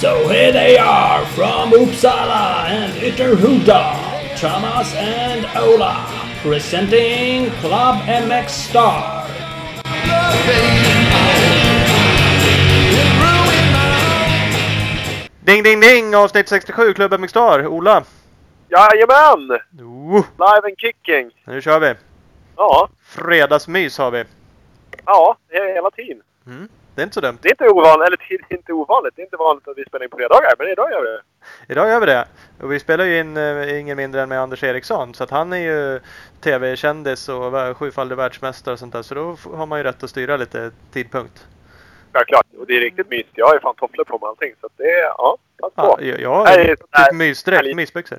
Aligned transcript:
So 0.00 0.28
here 0.28 0.52
they 0.52 0.78
are 0.78 1.26
from 1.34 1.72
Uppsala 1.72 2.68
and 2.68 2.92
Ytterhuda, 3.02 4.38
Thomas 4.38 4.94
and 4.94 5.44
Ola, 5.56 6.06
presenting 6.40 7.50
Club 7.58 8.04
MX 8.04 8.48
Star. 8.48 9.26
Ding 15.44 15.62
ding 15.64 15.80
ding! 15.80 16.12
Avsnitt 16.12 16.48
67, 16.48 16.94
Club 16.94 17.10
MX 17.10 17.28
Star, 17.30 17.66
Ola! 17.66 18.06
Jajamän! 18.68 19.50
Oh, 19.80 20.24
Live 20.38 20.66
and 20.68 20.78
kicking! 20.78 21.30
nu 21.44 21.60
kör 21.60 21.80
vi! 21.80 21.94
Ja, 22.56 22.88
Fredagsmys 23.06 23.98
har 23.98 24.10
vi. 24.10 24.24
ja, 25.06 25.36
det 25.48 25.56
är 25.56 25.74
hela 25.74 25.90
tiden. 25.90 26.22
Mm, 26.46 26.68
det 26.94 27.02
är 27.02 27.04
inte 27.04 27.14
så 27.14 27.20
dumt. 27.20 27.38
Det 27.42 27.48
är 27.48 27.52
inte 27.52 27.68
ovanligt, 27.68 28.06
eller 28.06 28.16
det 28.28 28.54
är 28.54 28.56
inte 28.56 28.72
ovanligt. 28.72 29.16
Det 29.16 29.22
är 29.22 29.24
inte 29.24 29.36
vanligt 29.36 29.68
att 29.68 29.78
vi 29.78 29.84
spelar 29.84 30.04
in 30.04 30.10
på 30.10 30.16
fredagar, 30.16 30.54
men 30.58 30.68
idag 30.68 30.90
gör 30.90 31.00
vi 31.02 31.08
det. 31.08 31.22
Idag 31.72 31.88
gör 31.88 32.00
vi 32.00 32.06
det. 32.06 32.24
Och 32.62 32.72
vi 32.72 32.80
spelar 32.80 33.04
ju 33.04 33.18
in 33.18 33.36
eh, 33.36 33.80
ingen 33.80 33.96
mindre 33.96 34.22
än 34.22 34.28
med 34.28 34.40
Anders 34.40 34.62
Eriksson. 34.64 35.14
Så 35.14 35.24
att 35.24 35.30
han 35.30 35.52
är 35.52 35.56
ju 35.58 36.00
tv-kändis 36.40 37.28
och 37.28 37.76
sjufaldig 37.76 38.16
världsmästare 38.16 38.72
och 38.72 38.78
sånt 38.78 38.92
där. 38.92 39.02
Så 39.02 39.14
då 39.14 39.36
har 39.56 39.66
man 39.66 39.78
ju 39.78 39.82
rätt 39.82 40.02
att 40.02 40.10
styra 40.10 40.36
lite 40.36 40.70
tidpunkt. 40.92 41.46
Självklart. 42.12 42.46
Och 42.58 42.66
det 42.66 42.76
är 42.76 42.80
riktigt 42.80 43.10
mysigt. 43.10 43.30
Jag 43.34 43.46
har 43.46 43.54
ju 43.54 43.60
fan 43.60 43.74
tofflor 43.74 44.04
på 44.04 44.18
mig 44.18 44.28
allting. 44.28 44.52
Så 44.60 44.66
att 44.66 44.72
det 44.76 44.90
är, 44.90 45.02
ja, 45.04 45.36
pass 45.60 45.72
Ja, 45.76 45.96
på. 45.96 46.04
jag 46.04 46.20
jag 46.20 46.34
har 46.34 46.46
här- 46.46 46.64
typ 46.64 47.14
mysdräkt, 47.14 47.76
mysbyxor. 47.76 48.18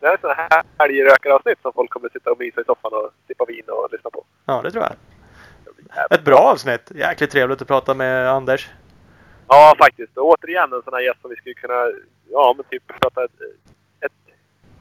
Det 0.00 0.06
är 0.06 0.16
sådana 0.20 0.34
här 0.50 0.62
helgrökaravsnitt 0.78 1.58
som 1.62 1.72
folk 1.72 1.90
kommer 1.90 2.08
sitta 2.08 2.30
och 2.30 2.38
mysa 2.38 2.60
i 2.60 2.64
soffan 2.64 2.92
och 2.92 3.10
sippa 3.26 3.44
vin 3.44 3.62
och 3.68 3.88
lyssna 3.92 4.10
på. 4.10 4.24
Ja, 4.44 4.60
det 4.62 4.70
tror 4.70 4.84
jag. 4.84 4.92
Ett 6.10 6.24
bra 6.24 6.38
avsnitt. 6.38 6.90
Jäkligt 6.94 7.30
trevligt 7.30 7.62
att 7.62 7.68
prata 7.68 7.94
med 7.94 8.28
Anders. 8.30 8.68
Ja, 9.48 9.74
faktiskt. 9.78 10.16
Och 10.16 10.26
återigen 10.28 10.72
en 10.72 10.82
sån 10.82 10.94
här 10.94 11.00
gäst 11.00 11.20
som 11.20 11.30
vi 11.30 11.36
skulle 11.36 11.54
kunna, 11.54 11.90
ja 12.30 12.54
men 12.56 12.64
typ 12.70 12.82
prata 13.00 13.24
ett, 13.24 13.40
ett, 14.00 14.12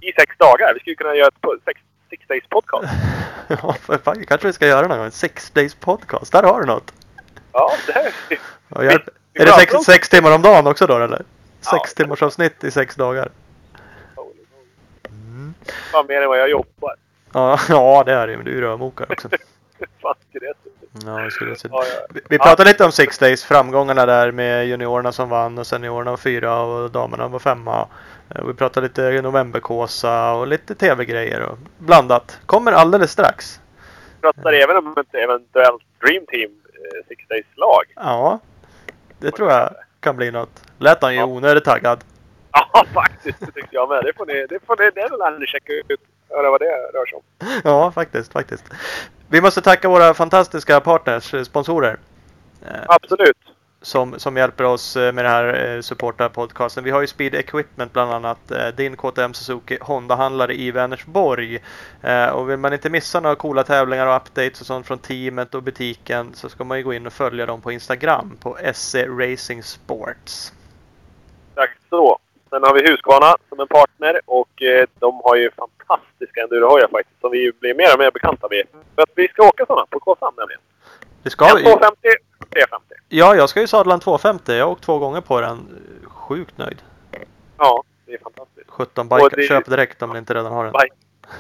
i 0.02 0.12
sex 0.20 0.36
dagar. 0.38 0.74
Vi 0.74 0.80
skulle 0.80 0.96
kunna 0.96 1.16
göra 1.16 1.28
ett 1.28 1.64
sex, 1.66 1.82
six 2.10 2.28
days 2.28 2.44
podcast. 2.50 2.88
Ja, 3.50 3.74
för 3.74 3.98
fan, 3.98 4.26
kanske 4.26 4.48
vi 4.48 4.54
ska 4.54 4.68
göra 4.68 4.88
någon 4.88 4.98
gång. 4.98 5.12
Six 5.12 5.52
days 5.52 5.76
podcast. 5.76 6.32
Där 6.32 6.44
har 6.44 6.60
du 6.62 6.66
något. 6.68 6.94
Ja, 7.54 7.72
det 7.88 7.94
här 7.94 8.14
Vi- 8.30 8.40
vi 8.80 8.88
är 9.42 9.46
det 9.46 9.52
sex, 9.52 9.74
sex 9.86 10.10
timmar 10.10 10.36
om 10.36 10.42
dagen 10.42 10.68
också 10.68 10.88
då 10.88 10.98
eller? 10.98 11.22
Ja. 11.66 11.72
Sex 11.72 11.94
timmars 11.94 12.22
avsnitt 12.24 12.64
i 12.64 12.72
sex 12.72 12.96
dagar. 12.96 13.30
Fan 15.92 16.06
mer 16.08 16.22
än 16.22 16.30
vad 16.30 16.40
jag 16.40 16.50
jobbar. 16.50 16.96
Ja, 17.34 17.60
ja 17.70 18.04
det 18.06 18.14
är 18.14 18.28
det. 18.28 18.36
Men 18.38 18.46
du 18.46 18.52
är 18.52 18.56
ju 18.56 18.62
rörmokare 18.62 19.08
också. 19.12 19.30
Fan. 20.02 20.16
Ja, 21.06 21.12
det 21.12 21.32
skulle. 21.32 21.52
Ja, 21.52 21.58
ja. 21.72 22.06
Vi, 22.10 22.22
vi 22.30 22.38
pratade 22.38 22.70
lite 22.70 22.86
om 22.86 22.92
Six 22.92 23.18
Days, 23.18 23.44
framgångarna 23.44 24.06
där 24.06 24.32
med 24.32 24.68
juniorerna 24.68 25.12
som 25.12 25.30
vann 25.30 25.58
och 25.58 25.68
seniorerna 25.68 26.12
var 26.12 26.18
fyra 26.18 26.62
och 26.62 26.92
damerna 26.92 27.28
var 27.28 27.40
femma. 27.40 27.88
Eh, 28.36 28.44
Vi 28.45 28.54
pratade 28.54 28.88
lite 28.88 29.22
novemberkåsa 29.22 30.34
och 30.34 30.48
lite 30.48 30.76
tv-grejer 30.76 31.42
och 31.42 31.58
blandat. 31.78 32.40
Kommer 32.45 32.72
alldeles 32.72 33.12
strax. 33.12 33.60
pratar 34.22 34.54
även 34.54 34.78
om 34.78 34.95
ett 34.98 35.16
eventuellt 35.16 35.84
Dream 36.02 36.26
Team 36.26 36.52
eh, 36.73 37.08
Six 37.08 37.28
Days-lag. 37.28 37.84
Ja, 37.95 38.40
det 39.20 39.32
tror 39.32 39.52
jag 39.52 39.70
kan 40.00 40.16
bli 40.16 40.32
något. 40.32 40.64
Lät 40.78 41.02
han 41.02 41.14
ju 41.14 41.20
Ja. 41.20 41.26
onödigt 41.26 41.66
taggad. 41.66 42.04
Ja, 42.74 42.86
faktiskt. 42.94 43.40
Det 43.40 43.46
tyckte 43.52 43.76
jag 43.76 43.90
med. 43.90 44.04
Det 44.04 44.14
får 44.18 44.26
ni, 44.26 44.46
det 44.50 44.60
får 44.66 44.78
ni, 44.78 44.92
det 44.96 45.18
lär 45.18 45.40
ni 45.40 45.46
checka 45.48 45.74
ut. 45.74 46.00
Höra 46.30 46.52
vad 46.52 46.62
det 46.62 46.66
rör 46.94 47.06
sig 47.06 47.16
om. 47.18 47.24
Ja, 47.64 47.92
faktiskt, 47.92 48.34
faktiskt. 48.34 48.64
Vi 49.30 49.42
måste 49.42 49.62
tacka 49.62 49.90
våra 49.90 50.14
fantastiska 50.14 50.80
partners, 50.80 51.34
eh, 51.34 51.44
sponsorer. 51.44 51.98
eh, 52.66 52.82
Absolut. 52.88 53.38
som, 53.82 54.20
som 54.20 54.38
hjälper 54.38 54.64
oss 54.64 54.96
eh, 54.98 55.14
med 55.14 55.26
det 55.26 55.30
här 55.30 55.76
eh, 55.76 55.82
supporta 55.82 56.30
podcasten. 56.30 56.84
Vi 56.84 56.92
har 56.92 57.02
ju 57.02 57.08
Speed 57.08 57.36
Equipment 57.36 57.94
bland 57.94 58.12
annat, 58.14 58.52
din 58.78 58.96
KTM 58.96 59.34
Suzuki 59.34 59.78
Honda-handlare 59.82 60.54
i 60.54 60.72
Vänersborg. 60.72 61.60
Och 62.34 62.50
vill 62.50 62.58
man 62.58 62.73
inte 62.73 62.90
missa 62.90 63.20
några 63.20 63.36
coola 63.36 63.64
tävlingar 63.64 64.08
och 64.08 64.16
updates 64.16 64.62
och 64.62 64.67
sånt 64.67 64.88
från 64.88 65.00
teamet 65.00 65.56
och 65.56 65.64
butiken 65.64 66.34
så 66.34 66.50
ska 66.50 66.64
man 66.64 66.78
ju 66.78 66.84
gå 66.84 66.94
in 66.94 67.08
och 67.08 67.14
följa 67.14 67.46
dem 67.46 67.62
på 67.62 67.72
Instagram 67.72 68.38
på 68.42 68.58
SC 68.73 68.96
Racing 68.96 69.64
Sports. 69.64 70.54
Tack 71.56 71.78
så. 71.90 72.17
Sen 72.50 72.64
har 72.64 72.74
vi 72.74 72.90
Husqvarna 72.92 73.36
som 73.50 73.60
en 73.60 73.68
partner 73.68 74.22
och 74.26 74.62
eh, 74.62 74.86
de 75.00 75.22
har 75.24 75.36
ju 75.36 75.52
fantastiska 75.52 76.42
endurohojar 76.42 76.88
faktiskt 76.88 77.22
som 77.22 77.32
vi 77.32 77.52
blir 77.60 77.74
mer 77.76 77.94
och 77.94 78.00
mer 78.00 78.12
bekanta 78.12 78.48
med. 78.50 78.64
För 78.96 79.02
att 79.02 79.10
vi 79.16 79.28
ska 79.28 79.48
åka 79.48 79.66
sådana 79.66 79.86
på 79.90 80.00
Kåsan 80.00 80.34
nämligen. 80.38 80.62
Det 81.24 81.30
ska, 81.30 81.46
En 81.46 81.52
250, 81.64 81.98
350. 82.54 82.96
ja, 83.10 83.36
jag 83.36 83.50
ska 83.50 83.62
ju 83.62 83.68
sadla 83.68 83.94
en 83.94 84.00
250. 84.00 84.54
Jag 84.54 84.66
har 84.66 84.72
åkt 84.72 84.84
två 84.84 84.98
gånger 85.00 85.22
på 85.22 85.42
den. 85.42 85.58
Sjukt 86.06 86.58
nöjd. 86.58 86.82
Ja, 87.58 87.84
det 88.06 88.14
är 88.14 88.18
fantastiskt. 88.24 88.70
17 88.70 89.08
Och 89.12 89.18
bikar. 89.18 89.38
det- 89.38 89.44
Köp 89.48 89.66
direkt 89.66 90.02
om 90.02 90.10
ni 90.10 90.18
inte 90.20 90.34
redan 90.34 90.52
har 90.52 90.64
den. 90.64 90.74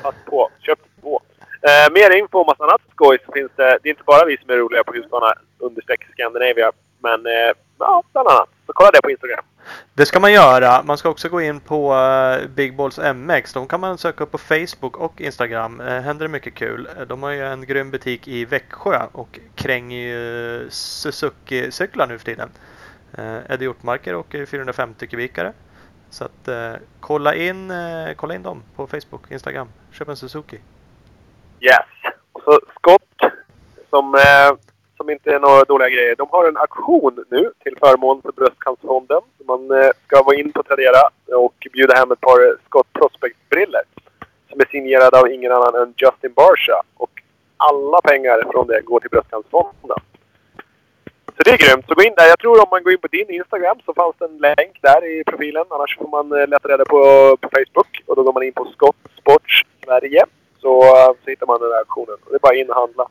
Pass 0.03 0.15
på. 0.25 0.49
Köp 0.59 0.79
två. 1.01 1.21
Eh, 1.61 1.93
mer 1.93 2.11
info 2.17 2.39
och 2.39 2.45
massa 2.47 2.63
annat 2.63 2.81
skoj 2.91 3.17
så 3.25 3.31
finns 3.31 3.51
det. 3.55 3.79
Det 3.83 3.89
är 3.89 3.91
inte 3.91 4.03
bara 4.03 4.25
vi 4.25 4.37
som 4.37 4.49
är 4.49 4.55
roliga 4.57 4.83
på 4.83 4.93
Husqvarna 4.93 5.33
understreck 5.57 6.07
Scandinavia. 6.13 6.71
Men 6.99 7.25
eh, 7.25 7.53
ja, 7.79 8.03
bland 8.11 8.27
annat. 8.27 8.49
Så 8.65 8.73
kolla 8.73 8.91
det 8.91 9.01
på 9.01 9.11
Instagram. 9.11 9.43
Det 9.93 10.05
ska 10.05 10.19
man 10.19 10.33
göra. 10.33 10.83
Man 10.83 10.97
ska 10.97 11.09
också 11.09 11.29
gå 11.29 11.41
in 11.41 11.59
på 11.59 11.95
eh, 11.95 12.47
Big 12.47 12.75
Balls 12.75 12.99
MX. 13.15 13.53
De 13.53 13.67
kan 13.67 13.79
man 13.79 13.97
söka 13.97 14.23
upp 14.23 14.31
på 14.31 14.37
Facebook 14.37 14.97
och 14.97 15.21
Instagram. 15.21 15.81
Eh, 15.81 16.01
händer 16.01 16.25
det 16.25 16.29
mycket 16.29 16.53
kul. 16.53 16.89
Eh, 16.97 17.01
De 17.07 17.23
har 17.23 17.29
ju 17.29 17.45
en 17.45 17.65
grym 17.65 17.91
butik 17.91 18.27
i 18.27 18.45
Växjö 18.45 19.01
och 19.11 19.39
kränger 19.55 19.97
ju 19.97 20.67
Suzuki-cyklar 20.69 22.07
nu 22.07 22.17
för 22.17 22.25
tiden. 22.25 22.49
Eddie 23.49 23.63
Hjortmarker 23.63 24.15
åker 24.15 24.45
450 24.45 25.07
kubikare. 25.07 25.53
Så 26.09 26.25
att 26.25 26.49
kolla, 26.99 27.35
in, 27.35 27.73
kolla 28.15 28.35
in 28.35 28.43
dem 28.43 28.63
på 28.75 28.87
Facebook 28.87 29.25
och 29.25 29.31
Instagram. 29.31 29.67
Köp 29.91 30.09
en 30.09 30.15
Suzuki. 30.17 30.59
Yes. 31.59 32.13
Och 32.31 32.41
så 32.43 32.59
Scott, 32.75 33.31
som, 33.89 34.15
som 34.97 35.09
inte 35.09 35.35
är 35.35 35.39
några 35.39 35.63
dåliga 35.63 35.89
grejer. 35.89 36.15
De 36.15 36.27
har 36.31 36.47
en 36.47 36.57
aktion 36.57 37.25
nu 37.29 37.51
till 37.63 37.77
förmån 37.79 38.21
för 38.21 38.31
Bröstcancerfonden. 38.31 39.21
Man 39.47 39.71
eh, 39.71 39.89
ska 40.05 40.23
vara 40.23 40.35
in 40.35 40.51
på 40.51 40.63
Tradera 40.63 41.01
och 41.35 41.67
bjuda 41.73 41.95
hem 41.95 42.11
ett 42.11 42.21
par 42.21 42.57
Scott 42.65 42.87
Prospect-briller. 42.93 43.81
Som 44.49 44.59
är 44.59 44.65
signerade 44.71 45.19
av 45.19 45.31
ingen 45.31 45.51
annan 45.51 45.75
än 45.75 45.93
Justin 45.97 46.33
Barsha. 46.33 46.81
Och 46.97 47.11
alla 47.57 48.01
pengar 48.01 48.51
från 48.51 48.67
det 48.67 48.81
går 48.81 48.99
till 48.99 49.09
Bröstcancerfonden. 49.09 49.99
Så 51.37 51.43
det 51.43 51.51
är 51.51 51.57
grymt. 51.57 51.85
Så 51.87 51.93
gå 51.95 52.03
in 52.03 52.13
där. 52.17 52.27
Jag 52.27 52.39
tror 52.39 52.63
om 52.63 52.69
man 52.71 52.83
går 52.83 52.93
in 52.93 52.99
på 52.99 53.07
din 53.07 53.29
Instagram 53.29 53.77
så 53.85 53.93
fanns 53.93 54.15
det 54.19 54.25
en 54.25 54.37
länk 54.37 54.73
där 54.81 55.05
i 55.05 55.23
profilen. 55.23 55.65
Annars 55.69 55.97
får 55.97 56.07
man 56.07 56.39
eh, 56.39 56.47
leta 56.47 56.67
reda 56.67 56.85
på, 56.85 57.01
på 57.41 57.49
Facebook. 57.55 58.03
Och 58.05 58.15
då 58.15 58.23
går 58.23 58.33
man 58.33 58.43
in 58.43 58.53
på 58.53 58.65
Scott 58.65 58.95
Sports 59.21 59.63
Sverige. 59.85 60.25
Så, 60.61 60.81
eh, 60.81 61.11
så 61.23 61.29
hittar 61.29 61.47
man 61.47 61.61
den 61.61 61.71
här 61.71 61.81
aktionen. 61.81 62.17
Och 62.23 62.31
det 62.31 62.35
är 62.35 62.39
bara 62.39 62.55
in 62.55 62.69
och 62.69 62.75
handla. 62.75 63.07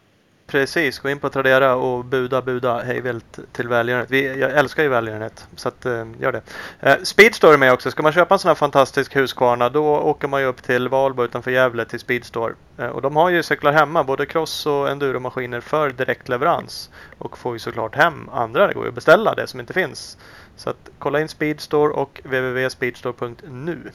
Precis, 0.57 0.99
gå 0.99 1.11
in 1.11 1.19
på 1.19 1.29
Tradera 1.29 1.75
och 1.75 2.05
buda, 2.05 2.43
buda 2.43 2.83
hej 2.83 3.01
vilt 3.01 3.39
till 3.53 3.69
välgörenhet. 3.69 4.11
Vi, 4.11 4.41
jag 4.41 4.51
älskar 4.51 4.83
ju 4.83 4.89
välgörenhet, 4.89 5.47
så 5.57 5.69
att, 5.69 5.87
eh, 5.87 6.07
gör 6.21 6.33
det. 6.33 6.43
Eh, 6.81 6.97
Speedstore 7.03 7.55
är 7.55 7.59
med 7.59 7.73
också. 7.73 7.91
Ska 7.91 8.03
man 8.03 8.13
köpa 8.13 8.35
en 8.35 8.39
sån 8.39 8.49
här 8.49 8.55
fantastisk 8.55 9.17
Husqvarna 9.17 9.69
då 9.69 9.97
åker 9.97 10.29
man 10.29 10.41
ju 10.41 10.47
upp 10.47 10.63
till 10.63 10.89
Valbo 10.89 11.25
utanför 11.25 11.51
Gävle 11.51 11.85
till 11.85 12.01
Speedstore. 12.01 12.55
Eh, 12.79 12.87
och 12.87 13.03
de 13.03 13.17
har 13.17 13.31
ju 13.31 13.43
cyklar 13.43 13.73
hemma, 13.73 14.05
både 14.05 14.27
cross 14.27 14.67
och 14.67 14.91
enduromaskiner 14.91 15.61
för 15.61 15.91
direktleverans. 15.91 16.91
Och 17.19 17.39
får 17.39 17.53
ju 17.53 17.59
såklart 17.59 17.95
hem 17.95 18.29
andra. 18.29 18.67
Det 18.67 18.75
går 18.75 18.85
ju 18.85 18.89
att 18.89 18.95
beställa 18.95 19.35
det 19.35 19.47
som 19.47 19.61
inte 19.61 19.73
finns. 19.73 20.19
Så 20.57 20.71
att 20.71 20.91
kolla 20.99 21.21
in 21.21 21.29
Speedstore 21.29 21.93
och 21.93 22.21
www.speedstore.nu. 22.25 23.91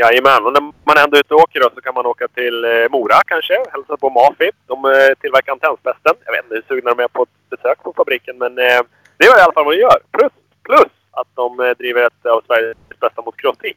Jajamän. 0.00 0.42
Och 0.46 0.52
när 0.52 0.64
man 0.88 0.98
ändå 1.04 1.14
är 1.16 1.20
ute 1.20 1.34
och 1.34 1.40
åker 1.40 1.60
då, 1.60 1.68
så 1.74 1.80
kan 1.80 1.94
man 1.94 2.06
åka 2.06 2.26
till 2.28 2.56
eh, 2.64 2.70
Mora 2.94 3.18
kanske. 3.32 3.54
Hälsa 3.72 3.96
på 3.96 4.10
Mafi. 4.10 4.50
De 4.66 4.76
eh, 4.84 5.12
tillverkar 5.20 5.52
antennspesten. 5.52 6.14
Jag 6.26 6.32
vet 6.32 6.44
inte 6.44 6.54
hur 6.54 6.66
sugna 6.68 6.94
de 6.94 7.02
är 7.02 7.08
på 7.08 7.22
ett 7.22 7.36
besök 7.54 7.78
på 7.82 7.92
fabriken. 7.96 8.38
Men 8.38 8.52
eh, 8.58 8.80
det 9.16 9.24
är 9.24 9.38
i 9.38 9.42
alla 9.44 9.52
fall 9.52 9.64
vad 9.64 9.74
de 9.74 9.80
gör. 9.80 9.98
Plus, 10.16 10.32
plus 10.68 10.92
att 11.10 11.30
de 11.34 11.60
eh, 11.60 11.70
driver 11.80 12.06
ett 12.06 12.26
av 12.26 12.42
Sveriges 12.46 12.76
bästa 13.00 13.22
motocrossteam. 13.22 13.74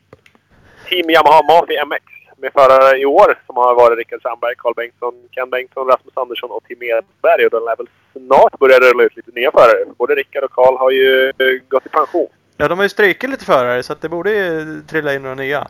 Team 0.87 1.03
Team 1.03 1.09
Yamaha 1.09 1.41
Mafi 1.49 1.75
MX. 1.91 2.05
Med 2.37 2.51
förare 2.53 2.97
i 2.97 3.05
år 3.05 3.29
som 3.45 3.55
har 3.57 3.75
varit 3.75 3.97
Rickard 3.97 4.21
Sandberg, 4.21 4.55
Carl 4.57 4.73
Bengtsson, 4.73 5.13
Ken 5.31 5.49
Bengtsson, 5.49 5.87
Rasmus 5.87 6.17
Andersson 6.17 6.51
och 6.51 6.63
Tim 6.67 6.81
Edberg. 6.83 7.45
Och 7.45 7.51
de 7.51 7.65
lär 7.65 7.75
väl 7.75 7.89
snart 8.11 8.59
börja 8.59 8.79
rulla 8.79 9.03
ut 9.03 9.15
lite 9.15 9.31
nya 9.31 9.51
förare. 9.51 9.85
Både 9.97 10.15
Rickard 10.15 10.43
och 10.43 10.51
Carl 10.51 10.77
har 10.77 10.91
ju 10.91 11.29
eh, 11.29 11.53
gått 11.69 11.85
i 11.85 11.89
pension. 11.89 12.29
Ja, 12.57 12.67
de 12.67 12.77
har 12.77 12.85
ju 12.85 12.89
strykit 12.89 13.29
lite 13.29 13.45
förare 13.45 13.83
så 13.83 13.93
att 13.93 14.01
det 14.01 14.09
borde 14.09 14.31
ju 14.31 14.81
trilla 14.81 15.13
in 15.13 15.21
några 15.21 15.35
nya. 15.35 15.67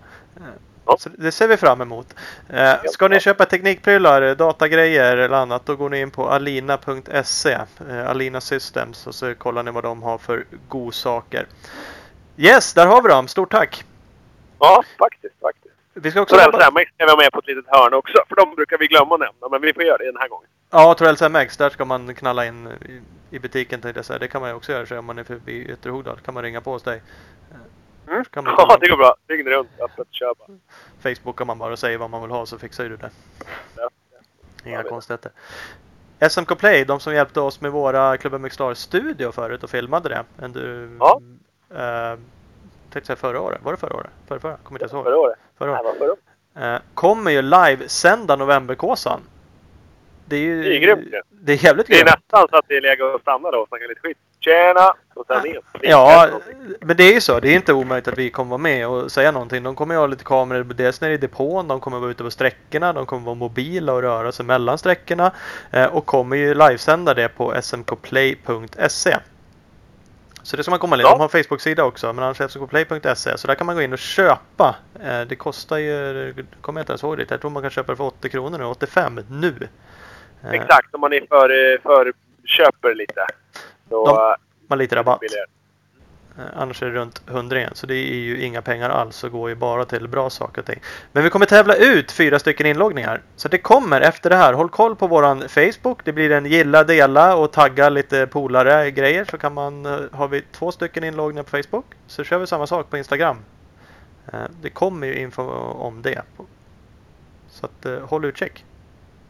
Ja. 0.86 0.98
Så 0.98 1.10
det 1.18 1.32
ser 1.32 1.48
vi 1.48 1.58
fram 1.58 1.82
emot. 1.82 2.16
Eh, 2.50 2.74
ska 2.92 3.08
ni 3.08 3.20
köpa 3.20 3.46
teknikprylar, 3.46 4.36
datagrejer 4.36 5.18
eller 5.18 5.38
annat 5.38 5.66
då 5.66 5.76
går 5.76 5.90
ni 5.90 6.00
in 6.00 6.12
på 6.12 6.30
alina.se, 6.30 7.58
eh, 7.90 8.10
Alina 8.10 8.42
Systems 8.42 9.08
och 9.08 9.16
så 9.16 9.36
kollar 9.36 9.64
ni 9.64 9.72
vad 9.72 9.84
de 9.84 10.04
har 10.04 10.18
för 10.18 10.46
godsaker. 10.68 11.48
Yes, 12.38 12.74
där 12.74 12.86
har 12.86 13.02
vi 13.02 13.10
dem. 13.10 13.28
Stort 13.28 13.52
tack! 13.52 13.86
Ja, 14.60 14.84
faktiskt, 15.00 15.36
faktiskt. 15.42 15.76
Vi 15.94 16.12
ska 16.12 16.22
också... 16.22 16.36
Torells 16.36 16.74
MX 16.74 16.94
ska 16.94 17.06
vi 17.06 17.12
ha 17.12 17.18
med 17.18 17.32
på 17.32 17.40
ett 17.40 17.48
litet 17.48 17.66
hörn 17.68 17.94
också, 17.94 18.24
för 18.30 18.36
de 18.36 18.56
brukar 18.56 18.78
vi 18.78 18.88
glömma 18.88 19.18
nämna. 19.18 19.50
Men 19.52 19.62
vi 19.62 19.74
får 19.74 19.84
göra 19.84 19.98
det 19.98 20.06
den 20.06 20.18
här 20.18 20.28
gången. 20.28 20.50
Ja, 20.70 20.94
Torells 20.94 21.22
MX. 21.22 21.58
Där 21.58 21.70
ska 21.70 21.86
man 21.86 22.16
knalla 22.16 22.46
in 22.46 22.70
i, 23.32 23.40
butiken 23.40 23.82
tänkte 23.82 23.98
jag 23.98 24.06
säga. 24.06 24.20
Det 24.20 24.28
kan 24.28 24.42
man 24.42 24.50
ju 24.50 24.56
också 24.56 24.72
göra 24.72 24.86
så 24.86 25.00
om 25.00 25.06
man 25.06 25.20
är 25.20 25.24
förbi 25.24 25.66
Ytterhogdal. 25.72 26.20
kan 26.26 26.34
man 26.34 26.44
ringa 26.44 26.62
på 26.62 26.72
hos 26.72 26.84
dig. 26.84 27.02
Mm. 28.08 28.26
Kan 28.26 28.44
man 28.44 28.54
Ja, 28.58 28.78
det 28.82 28.88
går 28.90 28.98
bra. 28.98 29.16
Dygn 29.28 29.48
runt, 29.50 29.70
öppet 29.80 30.08
köpa. 30.12 30.46
Facebookar 31.02 31.46
man 31.46 31.58
bara 31.58 31.74
och 31.74 31.80
säger 31.80 31.98
vad 31.98 32.10
man 32.10 32.22
vill 32.22 32.32
ha 32.32 32.46
så 32.46 32.58
fixar 32.60 32.84
du 32.84 32.98
det. 32.98 33.10
Ja. 33.78 33.90
Inga 34.66 34.84
Ja, 34.84 34.90
konstigheter. 34.90 35.32
SMK 36.30 36.58
Play, 36.58 36.86
de 36.86 37.00
som 37.00 37.14
hjälpte 37.14 37.40
oss 37.42 37.62
med 37.62 37.72
våra 37.72 38.18
Club 38.18 38.34
MX 38.42 38.58
studio 38.76 39.32
förut 39.32 39.64
och 39.64 39.70
filmade 39.70 40.10
det. 40.10 40.48
Du, 40.48 40.98
Ja. 41.00 41.22
Eh, 41.70 42.20
tänkte 42.90 43.08
säga 43.08 43.16
förra 43.16 43.42
året. 43.42 43.60
Var 43.64 43.72
det 43.72 43.78
förra 43.78 43.96
året? 43.96 44.12
Förra, 44.28 44.40
förra? 44.40 44.58
Kommer 44.58 44.80
inte 44.84 44.96
ens 44.96 45.04
Förra 45.06 45.14
ihåg. 45.16 45.24
året. 45.26 45.38
Förra 45.58 45.72
året. 45.72 45.84
var 45.84 45.94
förra 45.94 46.12
året. 46.12 46.20
Eh, 46.56 46.82
kommer 46.94 47.32
ju 47.32 47.42
live-sända 47.42 48.36
Novemberkåsan. 48.36 49.22
Det 50.26 50.36
är 50.36 50.40
ju... 50.40 50.64
Det 50.64 50.76
är 50.76 50.80
grymt 50.80 51.08
ju. 51.12 51.22
Det 51.32 51.54
är 51.54 51.66
jävligt 51.66 51.88
Det 51.88 51.94
är 51.94 51.98
grymt. 52.06 52.16
nästan 52.32 52.48
så 52.52 52.58
att 52.58 52.66
det 52.68 52.78
är 52.78 52.82
läge 52.82 53.16
att 53.16 53.22
stanna 53.22 53.52
då 53.52 53.58
och 53.58 53.68
snacka 53.68 53.86
lite 53.88 54.02
skit. 54.02 54.18
Tjena! 54.40 54.94
Och 55.14 55.26
sen. 55.28 55.56
Ja, 55.82 56.30
men 56.80 56.98
det 56.98 57.04
är 57.04 57.14
ju 57.14 57.22
så. 57.22 57.40
Det 57.40 57.50
är 57.50 57.56
inte 57.56 57.74
omöjligt 57.74 58.08
att 58.08 58.18
vi 58.18 58.30
kommer 58.30 58.50
vara 58.50 58.58
med 58.58 58.88
och 58.88 59.12
säga 59.12 59.32
någonting. 59.32 59.64
De 59.64 59.76
kommer 59.76 59.96
ju 59.96 60.00
ha 60.00 60.08
lite 60.08 60.24
kameror 60.24 60.64
dels 60.64 61.02
nere 61.02 61.14
i 61.14 61.18
depån, 61.18 61.68
de 61.68 61.80
kommer 61.80 62.00
vara 62.00 62.12
ute 62.12 62.24
på 62.24 62.32
sträckorna, 62.32 62.94
de 62.94 63.06
kommer 63.06 63.26
vara 63.26 63.36
mobila 63.36 63.94
och 63.94 64.02
röra 64.02 64.32
sig 64.32 64.46
mellan 64.46 64.78
sträckorna 64.78 65.32
eh, 65.72 65.86
och 65.86 66.06
kommer 66.06 66.36
ju 66.36 66.54
livesända 66.54 67.14
det 67.14 67.28
på 67.30 67.54
smkplay.se. 67.62 69.18
Så 70.44 70.58
det 70.58 70.64
ska 70.64 70.70
man 70.70 70.80
komma 70.80 70.96
in. 70.96 71.02
Ja. 71.02 71.10
De 71.10 71.20
har 71.20 71.24
en 71.38 71.44
Facebook-sida 71.44 71.84
också, 71.84 72.14
men 72.14 72.24
annars 72.24 72.52
smkplay.se. 72.52 73.38
Så 73.38 73.48
där 73.48 73.56
kan 73.56 73.66
man 73.66 73.76
gå 73.76 73.82
in 73.82 73.94
och 73.94 74.00
köpa. 74.00 74.76
Eh, 75.04 75.22
Det 75.22 75.36
kostar 75.36 75.78
ju, 75.78 76.34
kommer 76.62 76.80
jag 76.80 76.84
inte 76.84 76.92
ens 76.92 77.04
ihåg 77.04 77.18
det, 77.18 77.26
jag 77.32 77.42
tror 77.42 77.52
man 77.52 77.62
kan 77.64 77.72
köpa 77.72 77.92
det 77.92 77.96
för 77.96 78.04
80 78.04 78.30
kronor 78.30 78.58
nu, 78.58 78.64
85 78.66 79.20
nu. 79.30 79.68
Eh, 80.44 80.52
Exakt, 80.54 80.96
om 80.96 81.02
man 81.02 81.14
är 81.14 81.26
för, 81.30 81.78
för 81.82 82.14
köper 82.46 82.96
lite. 82.96 83.26
Så 83.90 84.06
De- 84.06 84.16
eh, 84.16 84.36
Man 84.68 84.78
lite 84.78 84.96
rabatt. 84.96 85.20
Eh, 86.38 86.44
Annars 86.56 86.82
är 86.84 86.86
det 86.86 86.92
runt 86.92 87.22
100 87.30 87.58
igen, 87.58 87.72
så 87.74 87.88
det 87.88 87.96
är 87.96 88.16
ju 88.16 88.42
inga 88.42 88.62
pengar 88.62 88.90
alls 88.90 89.24
och 89.24 89.32
går 89.32 89.50
ju 89.50 89.56
bara 89.56 89.86
till 89.86 90.08
bra 90.08 90.30
saker 90.30 90.62
och 90.62 90.66
ting. 90.66 90.80
Men 91.12 91.24
vi 91.24 91.30
kommer 91.30 91.46
tävla 91.46 91.76
ut 91.76 92.12
fyra 92.12 92.40
stycken 92.40 92.66
inloggningar. 92.68 93.22
Så 93.36 93.48
det 93.48 93.58
kommer 93.58 94.02
efter 94.02 94.30
det 94.30 94.36
här. 94.36 94.54
Håll 94.54 94.70
koll 94.70 94.96
på 94.96 95.08
våran 95.08 95.50
Facebook. 95.50 96.00
Det 96.04 96.12
blir 96.14 96.32
en 96.32 96.46
gilla, 96.46 96.84
dela 96.84 97.36
och 97.36 97.52
tagga 97.52 97.90
lite 97.90 98.28
polare 98.28 98.92
grejer 98.92 99.26
så 99.32 99.38
kan 99.38 99.54
man, 99.54 99.86
eh, 99.86 100.00
har 100.12 100.28
vi 100.28 100.42
två 100.52 100.72
stycken 100.72 101.04
inloggningar 101.04 101.44
på 101.44 101.50
Facebook 101.50 101.86
så 102.08 102.24
kör 102.24 102.38
vi 102.38 102.48
samma 102.48 102.68
sak 102.68 102.90
på 102.90 102.98
Instagram. 102.98 103.38
Eh, 104.34 104.40
Det 104.62 104.70
kommer 104.70 105.08
ju 105.08 105.16
info 105.20 105.42
om 105.74 106.02
det. 106.02 106.22
Så 107.50 107.66
att 107.66 107.86
eh, 107.86 108.00
håll 108.00 108.26
utkik. 108.26 108.66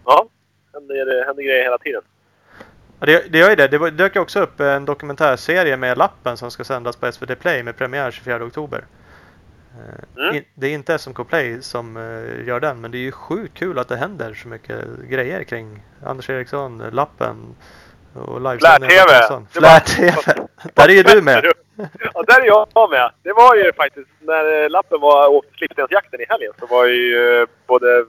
Ja, 0.06 0.26
händer, 0.74 1.26
händer 1.26 1.44
grejer 1.44 1.64
hela 1.64 1.78
tiden. 1.78 2.02
Ja, 3.00 3.06
det, 3.06 3.32
det 3.32 3.38
gör 3.38 3.50
ju 3.50 3.56
det. 3.56 3.68
Det 3.68 3.92
dök 3.92 4.16
också 4.16 4.40
upp 4.40 4.60
en 4.60 4.86
dokumentärserie 4.86 5.78
med 5.78 5.98
lappen 5.98 6.38
som 6.38 6.52
ska 6.52 6.64
sändas 6.64 6.96
på 6.96 7.12
SVT 7.12 7.40
Play 7.40 7.64
med 7.64 7.78
premiär 7.78 8.12
24 8.12 8.44
oktober. 8.46 8.86
Eh, 9.72 10.24
Mm. 10.30 10.44
Det 10.54 10.68
är 10.68 10.74
inte 10.74 10.98
SMK 10.98 11.28
Play 11.28 11.62
som 11.62 11.98
eh, 11.98 12.48
gör 12.48 12.60
den 12.60 12.82
men 12.82 12.92
det 12.92 12.98
är 12.98 13.00
ju 13.00 13.12
sjukt 13.12 13.58
kul 13.58 13.80
att 13.80 13.88
det 13.88 13.96
händer 13.96 14.34
så 14.34 14.48
mycket 14.48 14.86
grejer 15.10 15.44
kring 15.44 15.84
Anders 16.06 16.30
Eriksson, 16.30 16.84
lappen 16.92 17.56
och 18.14 18.42
livesändningar. 18.42 19.48
Flär-TV. 19.50 19.50
Flär-TV! 19.52 20.48
Där 20.74 20.90
är 20.90 20.94
ju 20.94 21.04
du 21.04 21.22
med! 21.22 21.46
Ja, 22.14 22.24
där 22.28 22.42
är 22.42 22.46
jag 22.46 22.90
med. 22.90 23.12
Det 23.24 23.34
var 23.34 23.56
ju 23.56 23.74
faktiskt 23.74 24.10
när 24.20 24.64
eh, 24.64 24.70
lappen 24.70 25.00
var 25.02 25.28
åkte 25.28 25.58
Slipstensjakten 25.58 26.22
i 26.22 26.26
helgen 26.30 26.54
så 26.60 26.66
var 26.66 26.86
ju 26.86 27.48
både 27.68 28.06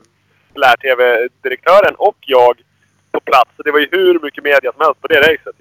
Flär-TV-direktören 0.54 1.94
och 1.94 2.16
jag 2.20 2.62
på 3.12 3.20
plats. 3.20 3.50
Så 3.56 3.62
det 3.62 3.70
var 3.70 3.78
ju 3.78 3.88
hur 3.92 4.18
mycket 4.20 4.44
media 4.44 4.72
som 4.72 4.80
helst 4.80 5.00
på 5.00 5.08
det 5.08 5.20
racet. 5.20 5.56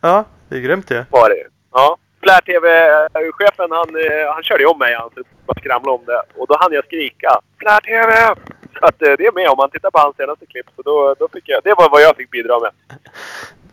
Ja, 0.00 0.24
det 0.48 0.56
är 0.56 0.60
grymt 0.60 0.90
ju. 0.90 1.04
Var 1.10 1.28
det. 1.28 1.44
Ja. 1.72 1.96
Flär-TV-chefen 2.22 3.70
han, 3.70 3.88
eh, 3.96 4.32
han 4.34 4.42
körde 4.42 4.62
ju 4.62 4.66
om 4.68 4.78
mig. 4.78 4.94
Han 4.94 5.10
bara 5.46 5.60
skramlade 5.60 5.90
om 5.98 6.04
det. 6.06 6.22
Och 6.36 6.46
då 6.46 6.56
hann 6.60 6.72
jag 6.72 6.84
skrika 6.84 7.40
Flär-TV! 7.58 8.34
Så 8.78 8.86
att 8.86 9.02
eh, 9.02 9.12
det 9.18 9.26
är 9.26 9.32
med 9.32 9.48
om 9.48 9.56
man 9.56 9.70
tittar 9.70 9.90
på 9.90 9.98
hans 9.98 10.16
senaste 10.16 10.46
klipp. 10.46 10.66
Så 10.76 10.82
då, 10.82 11.14
då 11.18 11.28
fick 11.32 11.48
jag, 11.48 11.60
det 11.64 11.74
var 11.74 11.88
vad 11.90 12.02
jag 12.02 12.16
fick 12.16 12.30
bidra 12.30 12.60
med. 12.60 12.70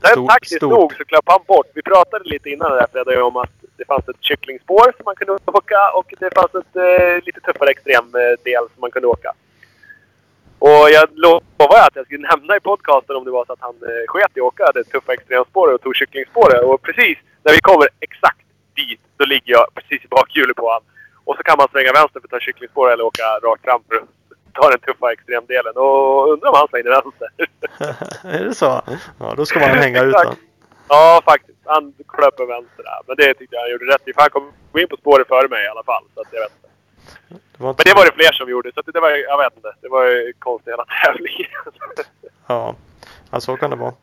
Sen 0.01 0.11
Stort- 0.11 0.29
taktiskt 0.29 0.55
stort. 0.55 0.71
nog 0.71 0.93
så 0.97 1.05
klappade 1.05 1.37
han 1.37 1.45
bort. 1.47 1.67
Vi 1.73 1.81
pratade 1.81 2.23
lite 2.29 2.49
innan 2.49 2.71
det 2.71 2.77
där 2.77 2.87
Fredde, 2.91 3.21
om 3.21 3.37
att 3.37 3.49
det 3.77 3.85
fanns 3.85 4.07
ett 4.09 4.15
kycklingspår 4.19 4.83
som 4.97 5.03
man 5.05 5.15
kunde 5.15 5.33
åka 5.45 5.91
och 5.93 6.13
det 6.19 6.33
fanns 6.35 6.55
ett 6.55 6.75
eh, 6.75 7.23
lite 7.25 7.39
tuffare 7.39 7.69
extremdel 7.69 8.63
som 8.73 8.81
man 8.81 8.91
kunde 8.91 9.07
åka. 9.07 9.33
Och 10.59 10.89
jag 10.95 11.09
lovade 11.25 11.83
att 11.83 11.95
jag 11.95 12.05
skulle 12.05 12.27
nämna 12.27 12.55
i 12.55 12.59
podcasten 12.59 13.15
om 13.15 13.25
det 13.25 13.31
var 13.31 13.45
så 13.45 13.53
att 13.53 13.59
han 13.67 13.75
eh, 13.75 14.05
sket 14.07 14.37
i 14.37 14.39
att 14.39 14.45
åka 14.45 14.71
det 14.73 14.83
tuffa 14.83 15.13
extremspåret 15.13 15.75
och 15.75 15.81
tog 15.81 15.95
kycklingspåret. 15.95 16.63
Och 16.63 16.81
precis 16.81 17.17
när 17.43 17.53
vi 17.53 17.59
kommer 17.59 17.87
exakt 17.99 18.45
dit, 18.75 19.01
då 19.17 19.25
ligger 19.25 19.51
jag 19.57 19.65
precis 19.75 20.05
i 20.05 20.07
bakhjulet 20.07 20.55
på 20.55 20.65
honom. 20.67 20.83
Och 21.25 21.35
så 21.37 21.43
kan 21.43 21.55
man 21.57 21.67
svänga 21.71 21.91
vänster 21.93 22.19
för 22.19 22.27
att 22.27 22.31
ta 22.31 22.39
kycklingspåret 22.39 22.93
eller 22.93 23.05
åka 23.05 23.23
rakt 23.43 23.63
fram 23.63 23.81
för 23.87 23.95
att 23.95 24.09
ta 24.53 24.69
den 24.69 24.79
tuffa 24.79 25.11
extremdelen. 25.11 25.73
Och 25.75 26.31
undrar 26.31 26.49
om 26.49 26.55
han 26.55 26.67
svängde 26.67 26.89
vänster. 26.89 27.29
är 28.37 28.43
det 28.45 28.55
så? 28.55 28.81
Ja, 29.19 29.33
då 29.37 29.45
ska 29.45 29.59
man 29.59 29.69
hänga 29.85 30.03
ut 30.03 30.13
den. 30.13 30.35
Ja, 30.89 31.21
faktiskt. 31.25 31.57
Han 31.65 31.93
klöp 32.07 32.39
en 32.39 32.47
vänster 32.47 32.83
där. 32.83 32.99
Men 33.07 33.15
det 33.17 33.33
tyckte 33.33 33.55
jag 33.55 33.61
han 33.61 33.71
gjorde 33.71 33.93
rätt 33.93 34.07
i. 34.07 34.13
För 34.13 34.21
han 34.21 34.29
kom 34.29 34.51
in 34.81 34.87
på 34.87 34.97
spåret 34.97 35.27
före 35.27 35.47
mig 35.47 35.65
i 35.65 35.67
alla 35.67 35.83
fall. 35.83 36.03
Så 36.13 36.21
att 36.21 36.27
jag 36.31 36.41
vet 36.41 36.51
inte. 36.51 36.66
Det 37.57 37.63
var 37.63 37.69
inte 37.69 37.83
Men 37.85 37.93
det 37.95 37.99
var 37.99 38.05
det 38.05 38.11
fler 38.11 38.31
som 38.31 38.49
gjorde. 38.49 38.71
Så 38.75 38.81
det 38.81 38.99
var, 38.99 39.09
jag 39.09 39.37
vet 39.37 39.55
inte. 39.55 39.73
Det 39.81 39.89
var 39.89 40.05
ju 40.05 40.33
konstigt 40.39 40.73
hela 40.73 40.85
tävlingen. 40.85 41.49
Ja, 42.49 42.75
ja 43.31 43.39
så 43.39 43.57
kan 43.57 43.69
det 43.69 43.75
vara. 43.75 43.93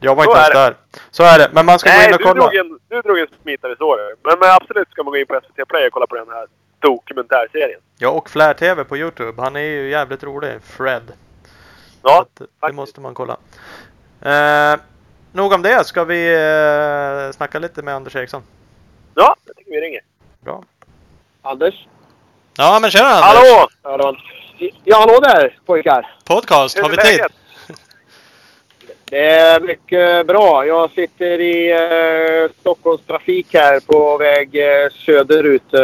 Jag 0.00 0.14
var 0.14 0.24
Så 0.24 0.30
inte 0.30 0.40
ens 0.40 0.54
där. 0.54 0.74
Så 1.10 1.22
är 1.22 1.38
det. 1.38 1.50
Men 1.52 1.66
man 1.66 1.78
ska 1.78 1.90
gå 1.90 1.96
Nej, 1.96 2.08
in 2.08 2.12
och 2.14 2.18
du 2.18 2.24
kolla. 2.24 2.42
drog, 2.42 2.54
en, 2.54 2.78
du 2.88 3.00
drog 3.02 3.18
en 3.18 3.26
smitare 3.42 3.76
så. 3.78 3.98
Men, 4.24 4.38
men 4.38 4.50
absolut 4.50 4.90
ska 4.90 5.02
man 5.02 5.10
gå 5.10 5.16
in 5.16 5.26
på 5.26 5.40
SVT 5.44 5.68
Play 5.68 5.86
och 5.86 5.92
kolla 5.92 6.06
på 6.06 6.14
den 6.16 6.28
här 6.28 6.46
dokumentärserien. 6.78 7.80
Ja, 7.98 8.08
och 8.10 8.30
Flär 8.30 8.54
TV 8.54 8.84
på 8.84 8.96
Youtube. 8.96 9.42
Han 9.42 9.56
är 9.56 9.60
ju 9.60 9.90
jävligt 9.90 10.22
rolig. 10.24 10.62
Fred. 10.62 11.12
Ja, 12.02 12.20
att, 12.22 12.42
det 12.68 12.72
måste 12.72 13.00
man 13.00 13.14
kolla. 13.14 13.36
Eh, 14.20 14.80
nog 15.32 15.52
om 15.52 15.62
det. 15.62 15.86
Ska 15.86 16.04
vi 16.04 16.34
eh, 16.34 17.32
snacka 17.32 17.58
lite 17.58 17.82
med 17.82 17.94
Anders 17.94 18.16
Eriksson? 18.16 18.42
ja 19.14 19.36
jag 19.44 19.56
tycker 19.56 19.70
vi 19.70 19.80
ringer. 19.80 20.00
Bra. 20.40 20.64
Anders? 21.42 21.86
Ja, 22.60 22.78
men 22.80 22.90
tjena 22.90 23.08
Anders! 23.08 23.24
Hallå! 23.24 23.68
Ja, 23.82 23.96
det 23.96 24.02
var... 24.02 24.22
ja 24.84 24.98
hallå 24.98 25.20
där 25.20 25.58
pojkar! 25.66 26.14
Podcast, 26.24 26.78
har 26.78 26.88
vi 26.88 26.96
tid? 26.96 27.20
Det 29.04 29.28
är 29.28 29.60
mycket 29.60 30.26
bra. 30.26 30.66
Jag 30.66 30.90
sitter 30.90 31.40
i 31.40 31.70
eh, 31.70 32.50
Stockholmstrafik 32.60 33.54
här 33.54 33.80
på 33.80 34.18
väg 34.18 34.56
eh, 34.56 34.90
söderut. 35.06 35.74
Eh, 35.74 35.80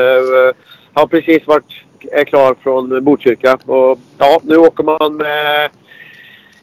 har 0.93 1.07
precis 1.07 1.47
varit 1.47 1.65
är 2.13 2.25
klar 2.25 2.57
från 2.63 3.05
Botkyrka. 3.05 3.55
Och, 3.55 3.99
ja, 4.19 4.41
nu 4.43 4.57
åker 4.57 4.85
man 4.85 5.17
med 5.17 5.71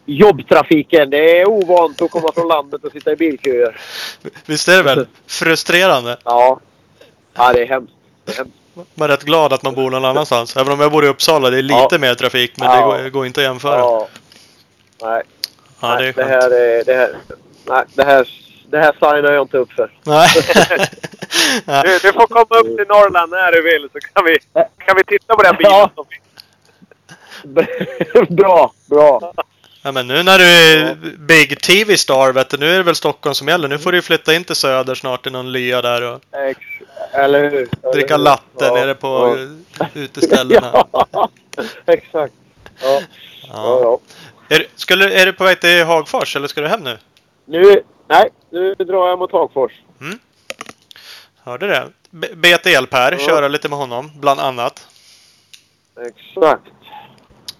jobbtrafiken. 0.05 1.09
Det 1.09 1.41
är 1.41 1.49
ovant 1.49 2.01
att 2.01 2.11
komma 2.11 2.31
från 2.33 2.47
landet 2.47 2.83
och 2.83 2.91
sitta 2.91 3.11
i 3.11 3.15
bilköer. 3.15 3.81
Visst 4.45 4.67
är 4.67 4.77
det 4.77 4.83
väl 4.83 5.07
frustrerande? 5.27 6.17
Ja, 6.23 6.59
ja 7.33 7.53
det 7.53 7.61
är 7.61 7.67
hemskt. 7.67 7.93
Det 8.25 8.31
är 8.31 8.37
hemskt. 8.37 8.60
Man 8.73 8.85
är 9.09 9.13
rätt 9.13 9.23
glad 9.23 9.53
att 9.53 9.63
man 9.63 9.75
bor 9.75 9.91
någon 9.91 10.05
annanstans. 10.05 10.57
Även 10.57 10.73
om 10.73 10.79
jag 10.79 10.91
bor 10.91 11.05
i 11.05 11.07
Uppsala. 11.07 11.49
Det 11.49 11.57
är 11.57 11.61
lite 11.61 11.87
Ja. 11.91 11.97
mer 11.97 12.15
trafik, 12.15 12.53
men 12.57 12.69
Ja. 12.69 12.75
det 12.97 13.03
går, 13.03 13.09
går 13.09 13.25
inte 13.25 13.39
att 13.39 13.43
jämföra. 13.45 13.77
Ja, 13.79 14.07
Ja. 15.01 15.07
Nej, 15.09 15.23
det 15.81 15.87
är 15.87 15.97
nej, 16.01 16.13
det 16.15 16.23
här 16.23 16.51
är... 16.51 16.83
Det 16.85 16.93
här, 16.93 17.15
nej, 17.65 17.83
det 17.95 18.03
här, 18.03 18.27
det 18.69 18.77
här 18.77 18.91
signar 18.93 19.31
jag 19.31 19.41
inte 19.43 19.57
upp 19.57 19.71
för. 19.71 19.91
Nej. 20.03 20.29
Du, 21.83 21.99
du 21.99 22.13
får 22.13 22.27
komma 22.27 22.59
upp 22.59 22.77
till 22.77 22.85
Norrland 22.87 23.31
när 23.31 23.51
du 23.51 23.61
vill 23.61 23.89
så 23.93 23.99
kan 24.13 24.25
vi, 24.25 24.37
kan 24.85 24.95
vi 24.97 25.03
titta 25.03 25.35
på 25.35 25.43
den 25.43 25.55
bilen 25.57 25.71
Ja. 25.71 25.91
som 25.95 26.05
finns. 26.05 26.21
bra, 28.29 28.73
bra. 28.89 29.33
Ja, 29.83 29.91
men 29.91 30.07
nu 30.07 30.23
när 30.23 30.39
du 30.39 30.43
är 30.45 30.95
Big 31.17 31.61
TV 31.61 31.97
Star, 31.97 32.31
vet 32.31 32.49
du, 32.49 32.57
nu 32.57 32.73
är 32.73 32.77
det 32.77 32.83
väl 32.83 32.95
Stockholm 32.95 33.35
som 33.35 33.47
gäller. 33.47 33.67
Nu 33.67 33.77
får 33.79 33.91
du 33.91 34.01
flytta 34.01 34.33
in 34.33 34.43
till 34.43 34.55
Söder 34.55 34.95
snart 34.95 35.27
i 35.27 35.29
någon 35.29 35.51
lya 35.51 35.81
där 35.81 36.01
och 36.01 36.21
Ex, 36.49 36.59
eller 37.13 37.49
hur? 37.49 37.69
Dricka 37.93 38.17
latte 38.17 38.43
Ja, 38.65 38.73
nere 38.73 38.95
på 38.95 39.37
ja. 39.79 39.85
uteställena. 39.93 40.85
Ja, 41.13 41.29
exakt. 41.85 42.33
Ja, 42.81 43.01
ja. 43.47 43.79
Ja. 43.81 43.99
Är, 44.55 44.65
skulle, 44.75 45.21
är 45.21 45.25
du 45.25 45.33
på 45.33 45.43
väg 45.43 45.61
till 45.61 45.83
Hagfors 45.85 46.35
eller 46.35 46.47
ska 46.47 46.61
du 46.61 46.67
hem 46.67 46.83
nu? 46.83 46.97
Nu, 47.45 47.81
nej, 48.07 48.29
nu 48.49 48.75
drar 48.75 49.07
jag 49.09 49.19
mot 49.19 49.31
Hagfors. 49.31 49.71
Hörde 51.43 51.67
det? 51.67 51.87
BTL-Per, 52.35 53.17
köra 53.17 53.47
lite 53.47 53.69
med 53.69 53.77
honom, 53.79 54.11
bland 54.15 54.39
annat. 54.39 54.87
Exakt. 56.07 56.63